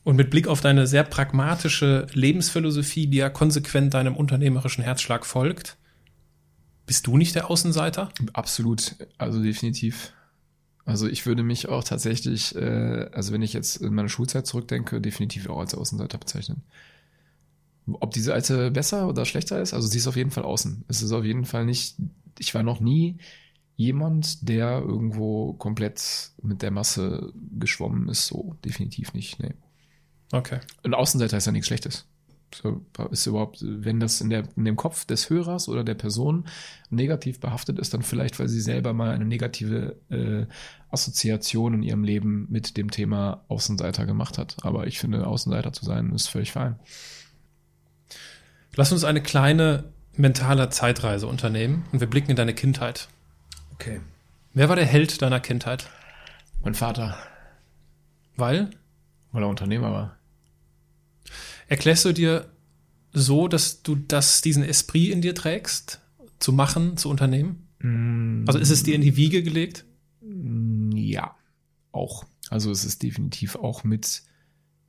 Und 0.04 0.18
mit 0.18 0.30
Blick 0.30 0.48
auf 0.48 0.62
deine 0.62 0.86
sehr 0.86 1.04
pragmatische 1.04 2.06
Lebensphilosophie, 2.14 3.08
die 3.08 3.18
ja 3.18 3.30
konsequent 3.30 3.94
deinem 3.96 4.16
unternehmerischen 4.16 4.84
Herzschlag 4.84 5.26
folgt, 5.26 5.78
bist 6.86 7.08
du 7.08 7.18
nicht 7.18 7.36
der 7.36 7.50
Außenseiter? 7.50 8.10
Absolut, 8.34 8.96
also 9.18 9.42
definitiv. 9.42 10.14
Also 10.86 11.08
ich 11.08 11.26
würde 11.26 11.42
mich 11.42 11.68
auch 11.68 11.84
tatsächlich, 11.84 12.56
äh, 12.56 13.10
also 13.12 13.34
wenn 13.34 13.42
ich 13.42 13.54
jetzt 13.54 13.78
in 13.78 13.94
meine 13.94 14.10
Schulzeit 14.10 14.46
zurückdenke, 14.46 15.02
definitiv 15.02 15.50
auch 15.50 15.60
als 15.60 15.74
Außenseiter 15.74 16.20
bezeichnen. 16.20 16.62
Ob 17.88 18.12
diese 18.12 18.34
alte 18.34 18.72
besser 18.72 19.08
oder 19.08 19.26
schlechter 19.26 19.62
ist? 19.62 19.74
Also 19.74 19.88
sie 19.88 19.98
ist 19.98 20.08
auf 20.08 20.16
jeden 20.16 20.32
Fall 20.32 20.44
außen. 20.44 20.86
Es 20.88 21.02
ist 21.02 21.12
auf 21.12 21.24
jeden 21.24 21.46
Fall 21.46 21.66
nicht, 21.66 21.96
ich 22.38 22.54
war 22.54 22.64
noch 22.64 22.80
nie 22.80 23.18
jemand, 23.76 24.48
der 24.48 24.80
irgendwo 24.80 25.54
komplett 25.54 26.32
mit 26.42 26.62
der 26.62 26.72
Masse 26.72 27.34
geschwommen 27.58 28.08
ist. 28.10 28.28
So, 28.28 28.56
definitiv 28.64 29.14
nicht. 29.14 29.40
Nee. 29.40 29.54
Okay. 30.32 30.60
Und 30.84 30.94
Außenseiter 30.94 31.38
ist 31.38 31.46
ja 31.46 31.52
nichts 31.52 31.68
Schlechtes. 31.68 32.06
Ist 33.12 33.26
überhaupt, 33.28 33.60
wenn 33.62 34.00
das 34.00 34.22
in, 34.22 34.30
der, 34.30 34.44
in 34.56 34.66
dem 34.66 34.76
Kopf 34.76 35.06
des 35.06 35.30
Hörers 35.30 35.68
oder 35.68 35.84
der 35.84 35.96
Person 35.96 36.46
negativ 36.90 37.40
behaftet 37.40 37.80
ist, 37.80 37.94
dann 37.94 38.02
vielleicht, 38.02 38.40
weil 38.40 38.48
sie 38.48 38.62
selber 38.62 38.94
mal 38.94 39.12
eine 39.12 39.26
negative 39.26 39.96
äh, 40.10 40.46
Assoziation 40.90 41.74
in 41.74 41.84
ihrem 41.84 42.04
Leben 42.04 42.48
mit 42.50 42.78
dem 42.78 42.92
Thema 42.92 43.44
Außenseiter 43.48 44.06
gemacht 44.06 44.38
hat. 44.38 44.58
Aber 44.62 44.88
ich 44.88 45.00
finde, 45.00 45.26
Außenseiter 45.28 45.74
zu 45.74 45.86
sein, 45.86 46.12
ist 46.12 46.28
völlig 46.28 46.52
fein. 46.52 46.80
Lass 48.76 48.92
uns 48.92 49.04
eine 49.04 49.22
kleine 49.22 49.86
mentale 50.14 50.70
Zeitreise 50.70 51.28
unternehmen 51.28 51.86
und 51.92 52.00
wir 52.00 52.08
blicken 52.08 52.32
in 52.32 52.38
deine 52.38 52.54
Kindheit. 52.54 53.10
Okay. 53.74 54.02
Wer 54.54 54.70
war 54.70 54.76
der 54.76 54.86
Held 54.86 55.22
deiner 55.22 55.40
Kindheit? 55.40 55.90
Mein 56.64 56.74
Vater. 56.74 57.18
Weil? 58.38 58.70
Weil 59.32 59.44
er 59.44 59.50
Unternehmer 59.50 59.92
war. 59.92 60.18
Erklärst 61.68 62.06
du 62.06 62.14
dir 62.14 62.52
so, 63.12 63.48
dass 63.48 63.82
du 63.82 63.96
das, 63.96 64.42
diesen 64.42 64.64
Esprit 64.64 65.12
in 65.12 65.22
dir 65.22 65.36
trägst, 65.36 66.02
zu 66.40 66.54
machen, 66.54 66.98
zu 66.98 67.10
unternehmen? 67.10 67.68
Mm. 67.80 68.44
Also 68.48 68.60
ist 68.60 68.70
es 68.70 68.84
dir 68.84 68.96
in 68.96 69.02
die 69.02 69.16
Wiege 69.16 69.42
gelegt? 69.42 69.86
Ja, 70.94 71.36
auch. 71.92 72.26
Also 72.50 72.72
es 72.72 72.86
ist 72.86 73.04
definitiv 73.04 73.56
auch 73.56 73.84
mit, 73.84 74.24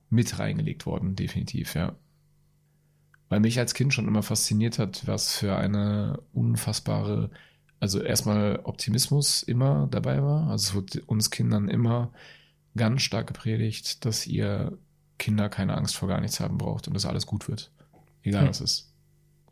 mit 0.09 0.37
reingelegt 0.37 0.85
worden, 0.85 1.15
definitiv, 1.15 1.75
ja. 1.75 1.95
Weil 3.29 3.39
mich 3.39 3.59
als 3.59 3.73
Kind 3.73 3.93
schon 3.93 4.07
immer 4.07 4.23
fasziniert 4.23 4.79
hat, 4.79 5.05
was 5.05 5.35
für 5.37 5.57
eine 5.57 6.21
unfassbare, 6.33 7.29
also 7.79 8.01
erstmal 8.01 8.61
Optimismus 8.63 9.43
immer 9.43 9.87
dabei 9.91 10.23
war. 10.23 10.49
Also 10.49 10.69
es 10.69 10.75
wird 10.75 11.07
uns 11.07 11.29
Kindern 11.29 11.67
immer 11.67 12.13
ganz 12.75 13.01
stark 13.01 13.27
gepredigt, 13.27 14.05
dass 14.05 14.27
ihr 14.27 14.77
Kinder 15.17 15.49
keine 15.49 15.75
Angst 15.75 15.95
vor 15.95 16.07
gar 16.07 16.21
nichts 16.21 16.39
haben 16.39 16.57
braucht 16.57 16.87
und 16.87 16.93
dass 16.93 17.05
alles 17.05 17.25
gut 17.25 17.47
wird. 17.47 17.71
Egal 18.23 18.43
hm. 18.43 18.49
was 18.49 18.61
ist. 18.61 18.93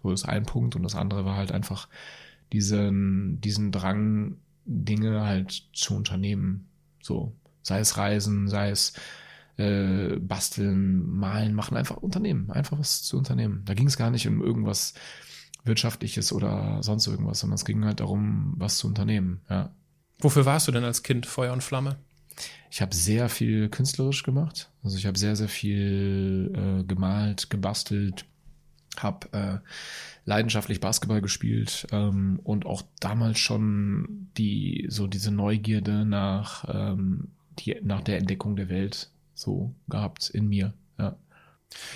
So 0.04 0.12
ist 0.12 0.26
ein 0.26 0.46
Punkt 0.46 0.76
und 0.76 0.84
das 0.84 0.96
andere 0.96 1.26
war 1.26 1.36
halt 1.36 1.52
einfach 1.52 1.88
diesen, 2.54 3.42
diesen 3.42 3.72
Drang, 3.72 4.38
Dinge 4.66 5.22
halt 5.26 5.64
zu 5.74 5.96
unternehmen. 5.96 6.68
So, 7.02 7.34
sei 7.62 7.80
es 7.80 7.98
Reisen, 7.98 8.48
sei 8.48 8.70
es 8.70 8.94
äh, 9.58 10.18
basteln, 10.18 11.10
malen, 11.10 11.54
machen, 11.54 11.78
einfach 11.78 11.98
unternehmen, 11.98 12.52
einfach 12.52 12.78
was 12.78 13.04
zu 13.04 13.18
unternehmen. 13.18 13.62
Da 13.66 13.74
ging 13.74 13.88
es 13.88 13.98
gar 13.98 14.10
nicht 14.10 14.28
um 14.28 14.42
irgendwas 14.42 14.94
Wirtschaftliches 15.64 16.32
oder 16.32 16.84
sonst 16.84 17.08
irgendwas, 17.08 17.40
sondern 17.40 17.56
es 17.56 17.66
ging 17.66 17.86
halt 17.86 18.00
darum, 18.00 18.54
was 18.58 18.78
zu 18.78 18.88
unternehmen, 18.88 19.42
ja. 19.50 19.72
Wofür 20.20 20.46
warst 20.46 20.68
du 20.68 20.72
denn 20.72 20.86
als 20.86 21.04
Kind 21.04 21.26
Feuer 21.26 21.52
und 21.52 21.64
Flamme? 21.64 21.98
Ich 22.70 22.82
habe 22.82 22.94
sehr 22.94 23.30
viel 23.30 23.70
künstlerisch 23.70 24.24
gemacht. 24.24 24.70
Also 24.84 24.98
ich 24.98 25.06
habe 25.06 25.18
sehr, 25.18 25.36
sehr 25.36 25.48
viel 25.48 26.52
äh, 26.54 26.84
gemalt, 26.84 27.50
gebastelt, 27.50 28.26
habe 28.98 29.32
äh, 29.32 29.58
leidenschaftlich 30.26 30.80
Basketball 30.80 31.22
gespielt 31.22 31.88
ähm, 31.92 32.40
und 32.44 32.66
auch 32.66 32.84
damals 33.00 33.40
schon 33.40 34.30
die 34.38 34.88
so 34.90 35.08
diese 35.08 35.32
Neugierde 35.32 36.06
nach 36.06 36.66
ähm, 36.68 37.30
die 37.60 37.78
nach 37.84 38.02
der 38.02 38.18
Entdeckung 38.18 38.56
der 38.56 38.70
Welt 38.70 39.10
so 39.34 39.74
gehabt 39.88 40.30
in 40.30 40.48
mir. 40.48 40.74
Ja. 40.98 41.18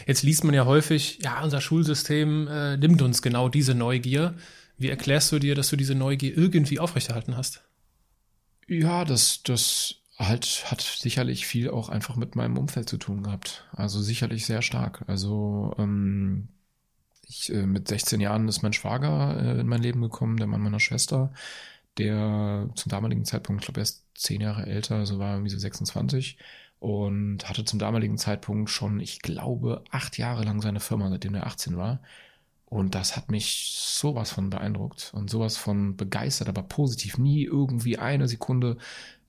Jetzt 0.06 0.24
liest 0.24 0.44
man 0.44 0.54
ja 0.54 0.66
häufig, 0.66 1.20
ja, 1.24 1.44
unser 1.44 1.62
Schulsystem 1.62 2.48
äh, 2.48 2.78
nimmt 2.78 3.02
uns 3.02 3.22
genau 3.22 3.50
diese 3.50 3.76
Neugier. 3.76 4.36
Wie 4.78 4.90
erklärst 4.90 5.32
du 5.32 5.40
dir, 5.40 5.56
dass 5.56 5.70
du 5.70 5.76
diese 5.76 5.96
Neugier 5.96 6.38
irgendwie 6.38 6.80
aufrechterhalten 6.80 7.36
hast? 7.36 7.64
Ja, 8.68 9.04
das, 9.04 9.42
das 9.44 9.96
halt 10.20 10.66
hat 10.70 10.82
sicherlich 10.82 11.48
viel 11.48 11.70
auch 11.70 11.90
einfach 11.90 12.16
mit 12.16 12.36
meinem 12.36 12.58
Umfeld 12.58 12.90
zu 12.90 12.98
tun 12.98 13.24
gehabt. 13.24 13.66
Also 13.74 14.02
sicherlich 14.02 14.46
sehr 14.46 14.62
stark. 14.62 15.04
Also 15.08 15.74
ähm, 15.78 16.50
ich, 17.28 17.54
äh, 17.54 17.66
mit 17.66 17.88
16 17.88 18.20
Jahren 18.22 18.48
ist 18.48 18.62
mein 18.64 18.74
Schwager 18.74 19.38
äh, 19.42 19.62
in 19.62 19.68
mein 19.68 19.82
Leben 19.82 20.02
gekommen, 20.02 20.38
der 20.38 20.48
Mann 20.48 20.62
meiner 20.62 20.80
Schwester, 20.80 21.32
der 21.98 22.70
zum 22.76 22.90
damaligen 22.90 23.26
Zeitpunkt, 23.26 23.62
ich 23.64 23.68
glaube, 23.68 23.82
erst 23.82 24.06
zehn 24.16 24.42
Jahre 24.42 24.66
älter, 24.66 24.96
also 24.96 25.20
war 25.20 25.34
irgendwie 25.36 25.52
so 25.52 25.60
26 25.60 26.38
und 26.80 27.48
hatte 27.50 27.66
zum 27.66 27.80
damaligen 27.80 28.18
Zeitpunkt 28.18 28.70
schon, 28.70 29.00
ich 29.00 29.22
glaube, 29.22 29.84
acht 29.92 30.18
Jahre 30.18 30.44
lang 30.44 30.62
seine 30.62 30.80
Firma, 30.80 31.10
seitdem 31.10 31.36
er 31.36 31.48
18 31.48 31.78
war. 31.78 32.02
Und 32.66 32.94
das 32.96 33.18
hat 33.18 33.32
mich 33.32 33.74
sowas 33.78 34.32
von 34.32 34.50
beeindruckt 34.52 35.12
und 35.16 35.30
sowas 35.30 35.58
von 35.58 35.98
begeistert, 35.98 36.50
aber 36.50 36.62
positiv. 36.64 37.18
Nie 37.18 37.44
irgendwie 37.44 37.98
eine 37.98 38.28
Sekunde 38.28 38.78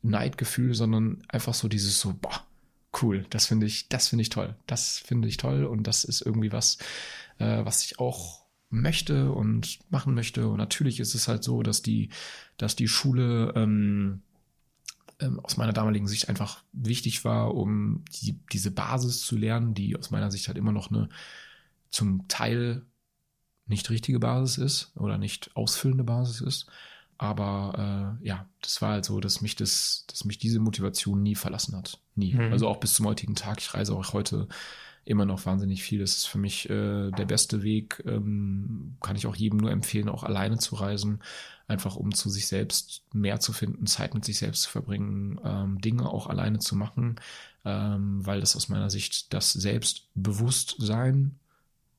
Neidgefühl, 0.03 0.75
sondern 0.75 1.23
einfach 1.29 1.55
so 1.55 1.69
dieses 1.69 2.01
so, 2.01 2.15
boah, 2.15 2.45
cool, 3.03 3.27
das 3.31 3.47
finde 3.47 3.67
ich, 3.67 3.89
das 3.89 4.09
finde 4.09 4.23
ich 4.23 4.31
toll. 4.31 4.57
Das 4.67 4.99
finde 4.99 5.29
ich 5.29 5.37
toll 5.37 5.65
und 5.65 5.85
das 5.85 6.05
ist 6.05 6.21
irgendwie 6.23 6.53
was, 6.53 6.79
äh, 7.39 7.65
was 7.65 7.85
ich 7.85 7.99
auch 7.99 8.41
möchte 8.71 9.33
und 9.33 9.79
machen 9.91 10.15
möchte. 10.15 10.49
Und 10.49 10.59
natürlich 10.59 11.01
ist 11.01 11.15
es 11.15 11.29
halt 11.29 11.45
so, 11.45 11.63
dass 11.63 11.83
die, 11.83 12.11
dass 12.57 12.77
die 12.77 12.89
Schule 12.89 13.53
ähm, 13.57 14.23
ähm, 15.21 15.41
aus 15.41 15.57
meiner 15.57 15.73
damaligen 15.73 16.09
Sicht 16.09 16.29
einfach 16.29 16.63
wichtig 16.73 17.25
war, 17.25 17.55
um 17.55 18.05
die, 18.23 18.39
diese 18.53 18.71
Basis 18.71 19.21
zu 19.21 19.37
lernen, 19.37 19.75
die 19.75 19.97
aus 19.97 20.11
meiner 20.11 20.31
Sicht 20.31 20.49
halt 20.49 20.59
immer 20.59 20.73
noch 20.73 20.91
eine 20.91 21.09
zum 21.91 22.29
Teil 22.29 22.87
nicht 23.67 23.91
richtige 23.91 24.19
Basis 24.21 24.59
ist 24.59 24.93
oder 24.97 25.19
nicht 25.19 25.55
ausfüllende 25.57 26.05
Basis 26.05 26.41
ist. 26.41 26.67
Aber 27.23 28.17
äh, 28.23 28.27
ja, 28.27 28.49
das 28.63 28.81
war 28.81 28.93
halt 28.93 29.05
so, 29.05 29.21
dass 29.21 29.43
mich 29.43 29.55
das, 29.55 30.07
dass 30.09 30.25
mich 30.25 30.39
diese 30.39 30.59
Motivation 30.59 31.23
nie 31.23 31.35
verlassen 31.35 31.77
hat. 31.77 32.01
Nie. 32.15 32.33
Mhm. 32.33 32.51
Also 32.51 32.67
auch 32.67 32.81
bis 32.81 32.95
zum 32.95 33.05
heutigen 33.05 33.35
Tag. 33.35 33.61
Ich 33.61 33.75
reise 33.75 33.95
auch 33.95 34.15
heute 34.15 34.49
immer 35.05 35.27
noch 35.27 35.45
wahnsinnig 35.45 35.83
viel. 35.83 35.99
Das 35.99 36.17
ist 36.17 36.25
für 36.25 36.39
mich 36.39 36.71
äh, 36.71 37.11
der 37.11 37.27
beste 37.27 37.63
Weg. 37.63 38.03
Ähm, 38.07 38.97
kann 39.03 39.17
ich 39.17 39.27
auch 39.27 39.37
jedem 39.37 39.59
nur 39.59 39.71
empfehlen, 39.71 40.09
auch 40.09 40.25
alleine 40.25 40.57
zu 40.57 40.77
reisen. 40.77 41.21
Einfach 41.69 41.95
um 41.97 42.15
zu 42.15 42.31
sich 42.31 42.47
selbst 42.47 43.03
mehr 43.13 43.39
zu 43.39 43.53
finden, 43.53 43.87
Zeit 43.87 44.15
mit 44.15 44.25
sich 44.25 44.39
selbst 44.39 44.63
zu 44.63 44.71
verbringen, 44.71 45.39
ähm, 45.45 45.79
Dinge 45.79 46.09
auch 46.09 46.27
alleine 46.27 46.59
zu 46.59 46.75
machen, 46.75 47.17
ähm, 47.67 48.25
weil 48.25 48.41
das 48.41 48.57
aus 48.57 48.71
meiner 48.71 48.89
Sicht 48.89 49.35
das 49.35 49.53
Selbstbewusstsein 49.53 51.39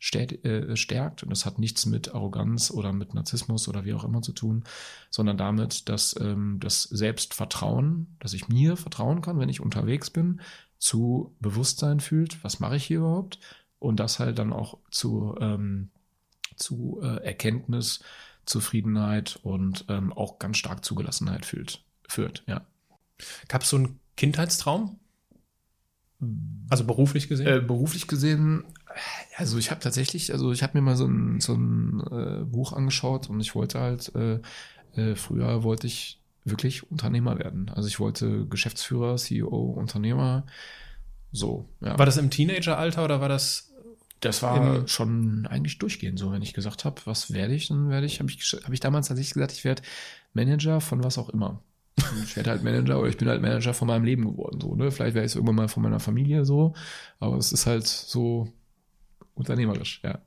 stärkt. 0.02 1.24
Und 1.24 1.30
das 1.30 1.46
hat 1.46 1.60
nichts 1.60 1.86
mit 1.86 2.14
Arroganz 2.14 2.72
oder 2.72 2.92
mit 2.92 3.14
Narzissmus 3.14 3.68
oder 3.68 3.86
wie 3.86 3.94
auch 3.94 4.04
immer 4.04 4.24
zu 4.24 4.34
tun, 4.34 4.64
sondern 5.12 5.38
damit, 5.38 5.88
dass 5.90 6.20
ähm, 6.20 6.58
das 6.60 6.84
Selbstvertrauen, 6.84 8.08
dass 8.20 8.34
ich 8.34 8.50
mir 8.50 8.78
vertrauen 8.78 9.22
kann, 9.22 9.40
wenn 9.40 9.50
ich 9.50 9.62
unterwegs 9.62 10.10
bin, 10.10 10.42
zu 10.80 11.36
Bewusstsein 11.40 12.00
fühlt, 12.00 12.44
was 12.44 12.60
mache 12.60 12.78
ich 12.78 12.86
hier 12.86 13.00
überhaupt? 13.00 13.40
Und 13.78 14.00
das 14.00 14.18
halt 14.18 14.40
dann 14.40 14.54
auch 14.54 14.80
zu, 14.90 15.36
ähm, 15.40 15.90
zu 16.56 17.00
äh, 17.04 17.24
Erkenntnis, 17.24 18.04
Zufriedenheit 18.46 19.40
und 19.44 19.86
ähm, 19.88 20.12
auch 20.12 20.40
ganz 20.40 20.58
stark 20.58 20.84
Zugelassenheit 20.84 21.46
fühlt, 21.46 21.84
führt, 22.08 22.44
ja. 22.48 22.66
Gab 23.48 23.62
es 23.62 23.70
so 23.70 23.78
einen 23.78 24.00
Kindheitstraum? 24.18 25.00
Also 26.70 26.86
beruflich 26.86 27.28
gesehen? 27.28 27.48
Äh, 27.48 27.60
beruflich 27.62 28.08
gesehen 28.08 28.66
also 29.38 29.58
ich 29.58 29.72
habe 29.72 29.82
tatsächlich, 29.82 30.32
also 30.34 30.52
ich 30.52 30.64
habe 30.64 30.78
mir 30.78 30.82
mal 30.82 30.96
so 30.96 31.06
ein, 31.06 31.40
so 31.40 31.54
ein 31.54 32.02
äh, 32.12 32.44
Buch 32.46 32.74
angeschaut 32.74 33.30
und 33.30 33.40
ich 33.40 33.56
wollte 33.56 33.80
halt, 33.80 34.14
äh, 34.16 34.40
äh, 34.96 35.16
früher 35.16 35.64
wollte 35.64 35.88
ich 35.88 36.20
wirklich 36.44 36.90
Unternehmer 36.92 37.38
werden. 37.40 37.70
Also 37.70 37.88
ich 37.88 38.00
wollte 38.00 38.48
Geschäftsführer, 38.48 39.18
CEO, 39.18 39.74
Unternehmer, 39.78 40.46
so. 41.32 41.70
Ja. 41.82 41.98
War 41.98 42.06
das 42.06 42.18
im 42.18 42.30
Teenageralter 42.30 43.04
oder 43.04 43.22
war 43.22 43.30
das? 43.30 43.72
Das 44.20 44.44
war 44.44 44.88
schon 44.88 45.48
eigentlich 45.48 45.80
durchgehend 45.80 46.20
so, 46.20 46.32
wenn 46.32 46.44
ich 46.44 46.54
gesagt 46.54 46.86
habe, 46.86 47.02
was 47.06 47.34
werde 47.34 47.56
ich, 47.56 47.70
dann 47.70 47.90
werde 47.90 48.06
ich, 48.06 48.20
habe 48.20 48.30
ich, 48.30 48.56
hab 48.64 48.72
ich 48.72 48.80
damals 48.80 49.08
tatsächlich 49.08 49.34
gesagt, 49.34 49.52
ich 49.52 49.64
werde 49.64 49.82
Manager 50.34 50.80
von 50.80 51.04
was 51.04 51.18
auch 51.18 51.30
immer. 51.30 51.64
Ich 52.24 52.36
werde 52.36 52.52
halt 52.52 52.64
Manager 52.64 53.00
oder 53.00 53.10
ich 53.10 53.18
bin 53.18 53.28
halt 53.28 53.42
Manager 53.42 53.74
von 53.74 53.88
meinem 53.88 54.04
Leben 54.04 54.24
geworden. 54.26 54.60
So, 54.62 54.76
ne? 54.76 54.92
Vielleicht 54.92 55.16
wäre 55.16 55.26
ich 55.26 55.32
es 55.32 55.36
irgendwann 55.36 55.56
mal 55.56 55.68
von 55.68 55.82
meiner 55.82 56.00
Familie 56.00 56.46
so, 56.46 56.74
aber 57.20 57.38
es 57.38 57.52
ist 57.52 57.66
halt 57.66 57.88
so, 57.88 58.48
unternehmerisch, 59.34 60.02
ja. 60.04 60.22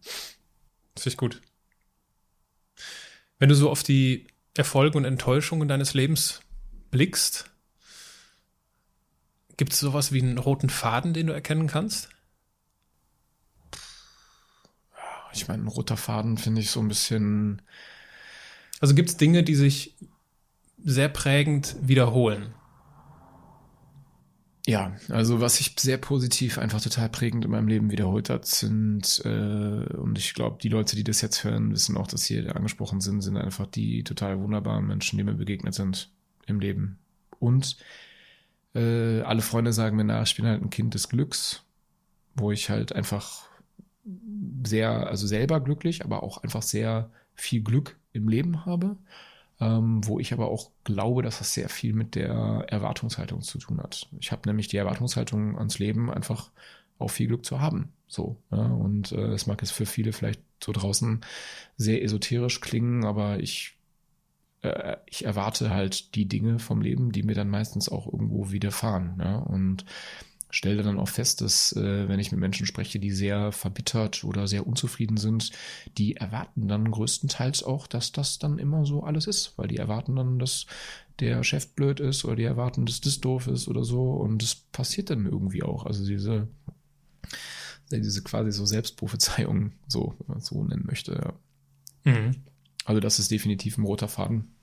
Das 0.94 1.06
ist 1.06 1.16
gut. 1.16 1.40
Wenn 3.38 3.48
du 3.48 3.54
so 3.54 3.70
auf 3.70 3.82
die 3.82 4.26
Erfolge 4.54 4.96
und 4.96 5.04
Enttäuschungen 5.04 5.68
deines 5.68 5.94
Lebens 5.94 6.40
blickst, 6.90 7.50
gibt 9.56 9.72
es 9.72 9.80
sowas 9.80 10.12
wie 10.12 10.22
einen 10.22 10.38
roten 10.38 10.70
Faden, 10.70 11.14
den 11.14 11.26
du 11.26 11.32
erkennen 11.32 11.66
kannst? 11.66 12.08
Ich 15.32 15.48
meine, 15.48 15.64
ein 15.64 15.68
roter 15.68 15.96
Faden 15.96 16.38
finde 16.38 16.60
ich 16.60 16.70
so 16.70 16.80
ein 16.80 16.88
bisschen. 16.88 17.62
Also 18.80 18.94
gibt 18.94 19.10
es 19.10 19.16
Dinge, 19.16 19.42
die 19.42 19.56
sich 19.56 19.96
sehr 20.84 21.08
prägend 21.08 21.76
wiederholen? 21.80 22.54
Ja, 24.66 24.96
also 25.10 25.42
was 25.42 25.56
sich 25.56 25.74
sehr 25.78 25.98
positiv, 25.98 26.56
einfach 26.56 26.80
total 26.80 27.10
prägend 27.10 27.44
in 27.44 27.50
meinem 27.50 27.68
Leben 27.68 27.90
wiederholt 27.90 28.30
hat, 28.30 28.46
sind, 28.46 29.20
äh, 29.24 29.28
und 29.28 30.16
ich 30.16 30.32
glaube, 30.32 30.56
die 30.62 30.70
Leute, 30.70 30.96
die 30.96 31.04
das 31.04 31.20
jetzt 31.20 31.44
hören, 31.44 31.70
wissen 31.72 31.98
auch, 31.98 32.06
dass 32.06 32.24
hier 32.24 32.56
angesprochen 32.56 33.02
sind, 33.02 33.20
sind 33.20 33.36
einfach 33.36 33.66
die 33.66 34.04
total 34.04 34.40
wunderbaren 34.40 34.86
Menschen, 34.86 35.18
die 35.18 35.24
mir 35.24 35.34
begegnet 35.34 35.74
sind 35.74 36.10
im 36.46 36.60
Leben. 36.60 36.98
Und 37.38 37.76
äh, 38.74 39.20
alle 39.20 39.42
Freunde 39.42 39.74
sagen 39.74 39.96
mir 39.96 40.04
nach, 40.04 40.26
ich 40.26 40.36
bin 40.36 40.46
halt 40.46 40.62
ein 40.62 40.70
Kind 40.70 40.94
des 40.94 41.10
Glücks, 41.10 41.62
wo 42.34 42.50
ich 42.50 42.70
halt 42.70 42.94
einfach 42.94 43.46
sehr, 44.64 45.08
also 45.08 45.26
selber 45.26 45.60
glücklich, 45.60 46.04
aber 46.04 46.22
auch 46.22 46.42
einfach 46.42 46.62
sehr 46.62 47.10
viel 47.34 47.62
Glück 47.62 47.98
im 48.14 48.28
Leben 48.28 48.64
habe 48.64 48.96
ähm, 49.60 50.06
wo 50.06 50.18
ich 50.18 50.32
aber 50.32 50.48
auch 50.48 50.70
glaube, 50.84 51.22
dass 51.22 51.38
das 51.38 51.54
sehr 51.54 51.68
viel 51.68 51.92
mit 51.92 52.14
der 52.14 52.66
Erwartungshaltung 52.68 53.42
zu 53.42 53.58
tun 53.58 53.80
hat. 53.80 54.08
Ich 54.20 54.32
habe 54.32 54.48
nämlich 54.48 54.68
die 54.68 54.76
Erwartungshaltung 54.76 55.56
ans 55.56 55.78
Leben 55.78 56.10
einfach 56.10 56.50
auch 56.98 57.10
viel 57.10 57.28
Glück 57.28 57.44
zu 57.44 57.60
haben. 57.60 57.92
So. 58.06 58.36
Ja, 58.50 58.66
und 58.66 59.12
äh, 59.12 59.32
es 59.32 59.46
mag 59.46 59.60
jetzt 59.62 59.72
für 59.72 59.86
viele 59.86 60.12
vielleicht 60.12 60.40
so 60.62 60.72
draußen 60.72 61.20
sehr 61.76 62.02
esoterisch 62.02 62.60
klingen, 62.60 63.04
aber 63.04 63.40
ich, 63.40 63.76
äh, 64.62 64.96
ich 65.06 65.24
erwarte 65.24 65.70
halt 65.70 66.14
die 66.14 66.26
Dinge 66.26 66.58
vom 66.58 66.80
Leben, 66.80 67.12
die 67.12 67.22
mir 67.22 67.34
dann 67.34 67.48
meistens 67.48 67.88
auch 67.88 68.06
irgendwo 68.06 68.50
widerfahren. 68.50 69.18
Ja? 69.20 69.36
Und 69.36 69.84
stelle 70.54 70.82
dann 70.82 70.98
auch 70.98 71.08
fest, 71.08 71.40
dass 71.40 71.72
äh, 71.72 72.08
wenn 72.08 72.20
ich 72.20 72.30
mit 72.30 72.40
Menschen 72.40 72.66
spreche, 72.66 72.98
die 72.98 73.10
sehr 73.10 73.52
verbittert 73.52 74.24
oder 74.24 74.46
sehr 74.46 74.66
unzufrieden 74.66 75.16
sind, 75.16 75.50
die 75.98 76.16
erwarten 76.16 76.68
dann 76.68 76.90
größtenteils 76.90 77.62
auch, 77.62 77.86
dass 77.86 78.12
das 78.12 78.38
dann 78.38 78.58
immer 78.58 78.84
so 78.86 79.02
alles 79.02 79.26
ist, 79.26 79.54
weil 79.56 79.68
die 79.68 79.78
erwarten 79.78 80.16
dann, 80.16 80.38
dass 80.38 80.66
der 81.20 81.44
Chef 81.44 81.68
blöd 81.74 82.00
ist 82.00 82.24
oder 82.24 82.36
die 82.36 82.44
erwarten, 82.44 82.86
dass 82.86 83.00
das 83.00 83.20
doof 83.20 83.46
ist 83.46 83.68
oder 83.68 83.84
so 83.84 84.12
und 84.12 84.42
das 84.42 84.54
passiert 84.54 85.10
dann 85.10 85.26
irgendwie 85.26 85.62
auch. 85.62 85.86
Also 85.86 86.04
diese 86.06 86.48
diese 87.90 88.22
quasi 88.22 88.50
so 88.50 88.66
Selbstprophezeiung, 88.66 89.72
so, 89.86 90.14
wenn 90.18 90.26
man 90.28 90.38
es 90.38 90.46
so 90.46 90.64
nennen 90.64 90.86
möchte. 90.86 91.34
Ja. 92.04 92.12
Mhm. 92.12 92.36
Also 92.84 93.00
das 93.00 93.18
ist 93.18 93.30
definitiv 93.30 93.78
ein 93.78 93.84
roter 93.84 94.08
Faden. 94.08 94.54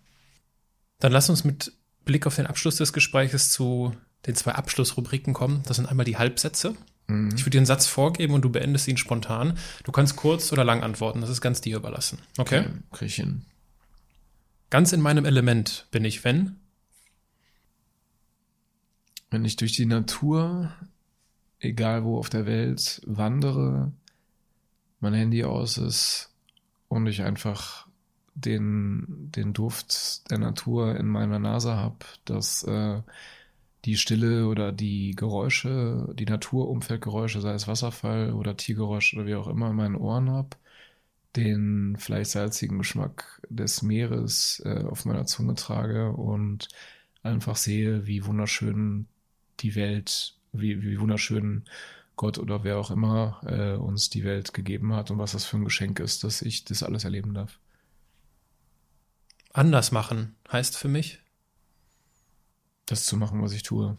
Dann 1.00 1.12
lass 1.12 1.30
uns 1.30 1.44
mit 1.44 1.74
Blick 2.06 2.28
auf 2.28 2.36
den 2.36 2.48
Abschluss 2.48 2.78
des 2.78 2.94
Gespräches 2.94 3.52
zu 3.52 3.94
den 4.28 4.36
zwei 4.36 4.54
Abschlussrubriken 4.54 5.34
kommen. 5.34 5.64
Das 5.66 5.78
sind 5.78 5.88
einmal 5.88 6.06
die 6.06 6.18
Halbsätze. 6.18 6.76
Mhm. 7.08 7.32
Ich 7.36 7.42
würde 7.42 7.52
dir 7.52 7.60
einen 7.60 7.66
Satz 7.66 7.88
vorgeben 7.88 8.34
und 8.34 8.42
du 8.42 8.50
beendest 8.50 8.88
ihn 8.88 8.98
spontan. 8.98 9.58
Du 9.84 9.92
kannst 9.92 10.16
kurz 10.16 10.52
oder 10.52 10.64
lang 10.64 10.84
antworten. 10.84 11.22
Das 11.22 11.30
ist 11.30 11.42
ganz 11.42 11.62
dir 11.62 11.78
überlassen. 11.78 12.20
Okay? 12.38 12.60
okay 12.60 12.70
krieg 12.92 13.08
ich 13.08 13.16
hin. 13.16 13.46
Ganz 14.70 14.94
in 14.94 15.02
meinem 15.02 15.26
Element 15.26 15.88
bin 15.92 16.06
ich, 16.06 16.24
wenn? 16.24 16.56
Wenn 19.30 19.46
ich 19.46 19.56
durch 19.56 19.74
die 19.74 19.86
Natur, 19.86 20.72
egal 21.60 22.04
wo 22.04 22.18
auf 22.18 22.30
der 22.30 22.46
Welt, 22.46 23.02
wandere, 23.06 23.92
mein 25.00 25.14
Handy 25.14 25.44
aus 25.44 25.78
ist 25.78 26.30
und 26.88 27.08
ich 27.08 27.24
einfach 27.24 27.88
den, 28.34 29.30
den 29.36 29.54
Duft 29.54 30.30
der 30.32 30.38
Natur 30.38 30.96
in 30.96 31.08
meiner 31.08 31.40
Nase 31.40 31.76
habe, 31.76 32.06
dass 32.24 32.64
äh, 32.64 33.02
die 33.86 33.98
Stille 33.98 34.48
oder 34.48 34.72
die 34.72 35.12
Geräusche, 35.16 36.14
die 36.14 36.26
Naturumfeldgeräusche, 36.26 37.42
sei 37.42 37.54
es 37.54 37.68
Wasserfall 37.68 38.34
oder 38.34 38.56
Tiergeräusche 38.58 39.16
oder 39.16 39.26
wie 39.26 39.36
auch 39.36 39.48
immer 39.48 39.70
in 39.72 39.76
meinen 39.76 39.96
Ohren 39.96 40.30
habe, 40.30 40.50
den 41.36 41.96
vielleicht 41.98 42.32
salzigen 42.32 42.78
Geschmack 42.78 43.42
des 43.50 43.82
Meeres 43.82 44.62
äh, 44.66 44.84
auf 44.84 45.06
meiner 45.06 45.26
Zunge 45.26 45.56
trage 45.56 46.12
und 46.12 46.70
einfach 47.24 47.56
sehe, 47.56 48.06
wie 48.06 48.26
wunderschön 48.26 49.08
die 49.60 49.76
Welt, 49.76 50.36
wie, 50.52 50.82
wie 50.84 51.00
wunderschön 51.00 51.64
Gott 52.16 52.38
oder 52.38 52.64
wer 52.64 52.78
auch 52.78 52.92
immer 52.92 53.42
äh, 53.46 53.74
uns 53.78 54.10
die 54.10 54.24
Welt 54.24 54.54
gegeben 54.54 54.94
hat 54.94 55.10
und 55.10 55.18
was 55.18 55.32
das 55.32 55.46
für 55.46 55.58
ein 55.58 55.64
Geschenk 55.64 56.00
ist, 56.00 56.24
dass 56.24 56.42
ich 56.42 56.66
das 56.66 56.84
alles 56.84 57.04
erleben 57.04 57.34
darf. 57.34 57.60
Anders 59.54 59.92
machen 59.92 60.36
heißt 60.52 60.78
für 60.78 60.88
mich, 60.88 61.20
das 62.92 63.06
zu 63.06 63.18
machen, 63.18 63.42
was 63.42 63.54
ich 63.54 63.64
tue. 63.64 63.98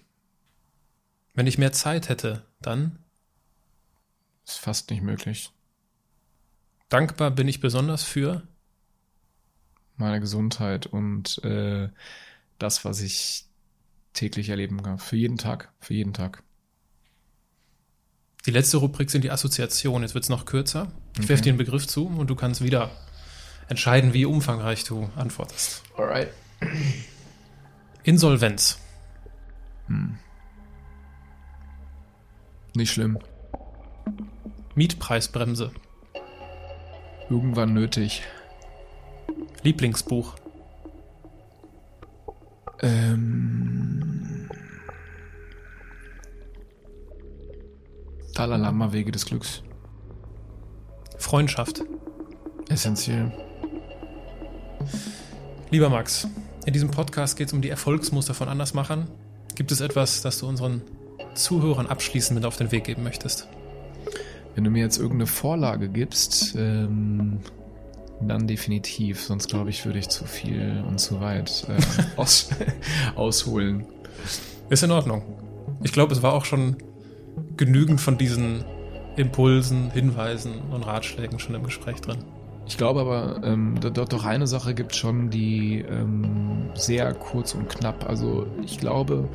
Wenn 1.35 1.47
ich 1.47 1.59
mehr 1.59 1.73
Zeit 1.73 2.09
hätte, 2.09 2.45
dann? 2.61 2.99
Ist 4.47 4.59
fast 4.59 4.91
nicht 4.91 5.03
möglich. 5.03 5.51
Dankbar 6.89 7.31
bin 7.31 7.49
ich 7.49 7.61
besonders 7.61 8.03
für? 8.03 8.43
Meine 9.97 10.21
Gesundheit 10.21 10.87
und 10.87 11.43
äh, 11.45 11.89
das, 12.59 12.85
was 12.85 13.01
ich 13.01 13.47
täglich 14.13 14.51
erleben 14.51 14.83
kann. 14.83 14.99
Für 14.99 15.17
jeden 15.17 15.39
Tag. 15.39 15.73
Für 15.81 15.95
jeden 15.95 16.13
Tag. 16.13 16.43
Die 18.45 18.51
letzte 18.51 18.79
Rubrik 18.79 19.11
sind 19.11 19.23
die 19.23 19.31
Assoziationen. 19.31 20.03
Jetzt 20.03 20.15
wird 20.15 20.25
es 20.25 20.31
noch 20.31 20.45
kürzer. 20.45 20.93
Ich 21.15 21.21
okay. 21.21 21.29
werfe 21.31 21.43
dir 21.45 21.51
einen 21.51 21.59
Begriff 21.59 21.87
zu 21.87 22.07
und 22.07 22.29
du 22.29 22.35
kannst 22.35 22.63
wieder 22.63 22.91
entscheiden, 23.69 24.13
wie 24.13 24.27
umfangreich 24.27 24.85
du 24.85 25.09
antwortest. 25.17 25.83
Alright. 25.97 26.29
Insolvenz. 28.03 28.82
Hm. 29.87 30.19
Nicht 32.75 32.93
schlimm. 32.93 33.19
Mietpreisbremse. 34.75 35.73
Irgendwann 37.29 37.75
nötig. 37.75 38.23
Lieblingsbuch. 39.63 40.35
Ähm. 42.81 44.49
Dalai 48.35 48.57
Lama 48.57 48.93
Wege 48.93 49.13
des 49.13 49.27
Glücks. 49.27 49.63
Freundschaft. 51.19 51.85
Essentiell. 52.69 53.31
Lieber 55.71 55.91
Max, 55.91 56.27
in 56.67 56.73
diesem 56.73 56.91
Podcast 56.91 57.37
geht 57.37 57.49
es 57.49 57.53
um 57.53 57.63
die 57.63 57.71
Erfolgsmuster 57.71 58.35
von 58.35 58.49
Andersmachern. 58.49 59.09
Gibt 59.55 59.71
es 59.71 59.81
etwas, 59.81 60.23
das 60.23 60.39
du 60.39 60.49
unseren 60.49 60.83
Zuhörern 61.35 61.87
abschließend 61.87 62.37
mit 62.37 62.47
auf 62.47 62.57
den 62.57 62.73
Weg 62.73 62.85
geben 62.85 63.03
möchtest? 63.03 63.49
Wenn 64.55 64.65
du 64.65 64.71
mir 64.71 64.81
jetzt 64.81 64.99
irgendeine 64.99 65.27
Vorlage 65.27 65.89
gibst, 65.89 66.55
ähm, 66.57 67.41
dann 68.21 68.47
definitiv. 68.47 69.23
Sonst 69.23 69.49
glaube 69.49 69.71
ich, 69.71 69.85
würde 69.85 69.99
ich 69.99 70.09
zu 70.09 70.25
viel 70.25 70.83
und 70.87 70.99
zu 70.99 71.21
weit 71.21 71.67
äh, 71.69 71.81
aus, 72.17 72.51
ausholen. 73.15 73.87
Ist 74.69 74.83
in 74.83 74.91
Ordnung. 74.91 75.23
Ich 75.83 75.93
glaube, 75.93 76.13
es 76.15 76.23
war 76.23 76.33
auch 76.33 76.45
schon 76.45 76.77
genügend 77.57 78.01
von 78.01 78.19
diesen 78.19 78.65
Impulsen, 79.17 79.91
Hinweisen 79.91 80.61
und 80.71 80.83
Ratschlägen 80.85 81.39
schon 81.39 81.55
im 81.55 81.65
Gespräch 81.65 82.01
drin. 82.01 82.19
Ich 82.67 82.77
glaube 82.77 83.01
aber, 83.01 83.41
ähm, 83.45 83.75
dort 83.81 84.13
doch 84.13 84.25
eine 84.25 84.47
Sache 84.47 84.75
gibt 84.75 84.95
schon, 84.95 85.31
die 85.31 85.81
ähm, 85.81 86.71
sehr 86.75 87.13
kurz 87.15 87.55
und 87.55 87.69
knapp. 87.69 88.09
Also 88.09 88.47
ich 88.65 88.79
glaube, 88.79 89.29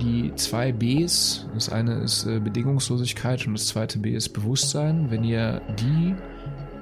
die 0.00 0.34
zwei 0.34 0.72
Bs, 0.72 1.46
das 1.54 1.70
eine 1.70 1.94
ist 1.94 2.26
äh, 2.26 2.38
Bedingungslosigkeit 2.38 3.46
und 3.46 3.54
das 3.54 3.68
zweite 3.68 3.98
B 3.98 4.10
ist 4.10 4.30
Bewusstsein. 4.30 5.10
Wenn 5.10 5.24
ihr 5.24 5.62
die 5.78 6.14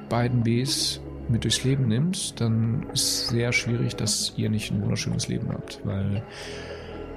beiden 0.09 0.43
Bs 0.43 1.01
mit 1.29 1.45
durchs 1.45 1.65
Leben 1.65 1.87
nimmt, 1.87 2.41
dann 2.41 2.87
ist 2.93 3.29
sehr 3.29 3.53
schwierig, 3.53 3.97
dass 3.97 4.33
ihr 4.37 4.51
nicht 4.51 4.71
ein 4.73 4.83
wunderschönes 4.83 5.29
Leben 5.29 5.49
habt. 5.51 5.81
Weil 5.85 6.23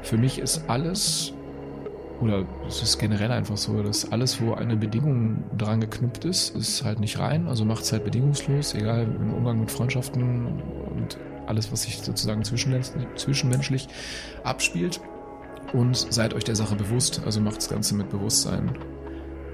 für 0.02 0.18
mich 0.18 0.40
ist 0.40 0.70
alles 0.70 1.34
oder 2.20 2.46
es 2.68 2.82
ist 2.82 2.98
generell 2.98 3.32
einfach 3.32 3.58
so, 3.58 3.82
dass 3.84 4.12
alles, 4.12 4.42
wo 4.42 4.54
eine 4.54 4.76
Bedingung 4.76 5.44
dran 5.58 5.80
geknüpft 5.82 6.26
ist, 6.26 6.56
ist 6.56 6.84
halt 6.84 7.00
nicht 7.00 7.20
rein, 7.20 7.48
also 7.48 7.64
macht 7.64 7.84
es 7.84 7.92
halt 7.92 8.06
bedingungslos, 8.06 8.74
egal 8.74 9.04
im 9.04 9.34
Umgang 9.34 9.60
mit 9.60 9.72
Freundschaften 9.72 10.48
und 10.96 11.18
alles, 11.46 11.72
was 11.72 11.84
sich 11.84 12.00
sozusagen 12.00 12.44
zwischenmenschlich 12.44 13.88
abspielt. 14.44 15.00
Und 15.74 15.98
seid 15.98 16.34
euch 16.34 16.46
der 16.46 16.56
Sache 16.56 16.76
bewusst, 16.76 17.22
also 17.26 17.42
macht 17.42 17.58
das 17.58 17.70
Ganze 17.70 17.96
mit 17.96 18.10
Bewusstsein. 18.10 18.72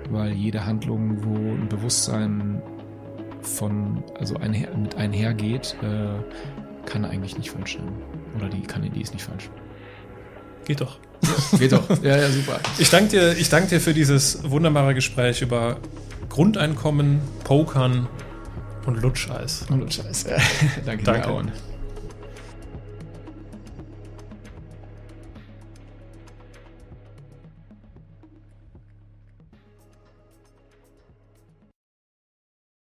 Weil 0.10 0.34
jede 0.34 0.66
Handlung, 0.66 1.24
wo 1.24 1.36
ein 1.36 1.68
Bewusstsein 1.70 2.62
von, 3.42 4.04
also 4.20 4.38
einher, 4.38 4.76
mit 4.78 4.96
einhergeht, 4.96 5.76
äh, 5.82 6.20
kann 6.86 7.06
eigentlich 7.06 7.38
nicht 7.38 7.50
falsch 7.50 7.78
sein. 7.78 7.92
Oder 8.38 8.50
die 8.50 8.62
kann 8.62 8.84
die 8.84 9.02
ist 9.02 9.14
nicht 9.14 9.24
falsch. 9.24 9.50
Geht 10.66 10.82
doch. 10.82 11.00
Geht 11.60 11.72
doch. 11.72 11.84
Ja, 12.04 12.18
ja, 12.18 12.30
super. 12.30 12.60
Ich 12.78 12.90
danke 12.90 13.10
dir, 13.10 13.38
ich 13.38 13.50
danke 13.50 13.70
dir 13.70 13.82
für 13.82 13.94
dieses 13.94 14.50
wunderbare 14.50 14.94
Gespräch 14.94 15.42
über 15.42 15.78
Grundeinkommen, 16.30 17.22
Pokern 17.44 18.08
und 18.86 19.02
Lutscheis. 19.02 19.66
Und 19.70 19.80
Lutscheis, 19.80 20.26
ja. 20.30 20.38
danke, 20.86 21.04
danke. 21.04 21.28
Dir, 21.28 21.52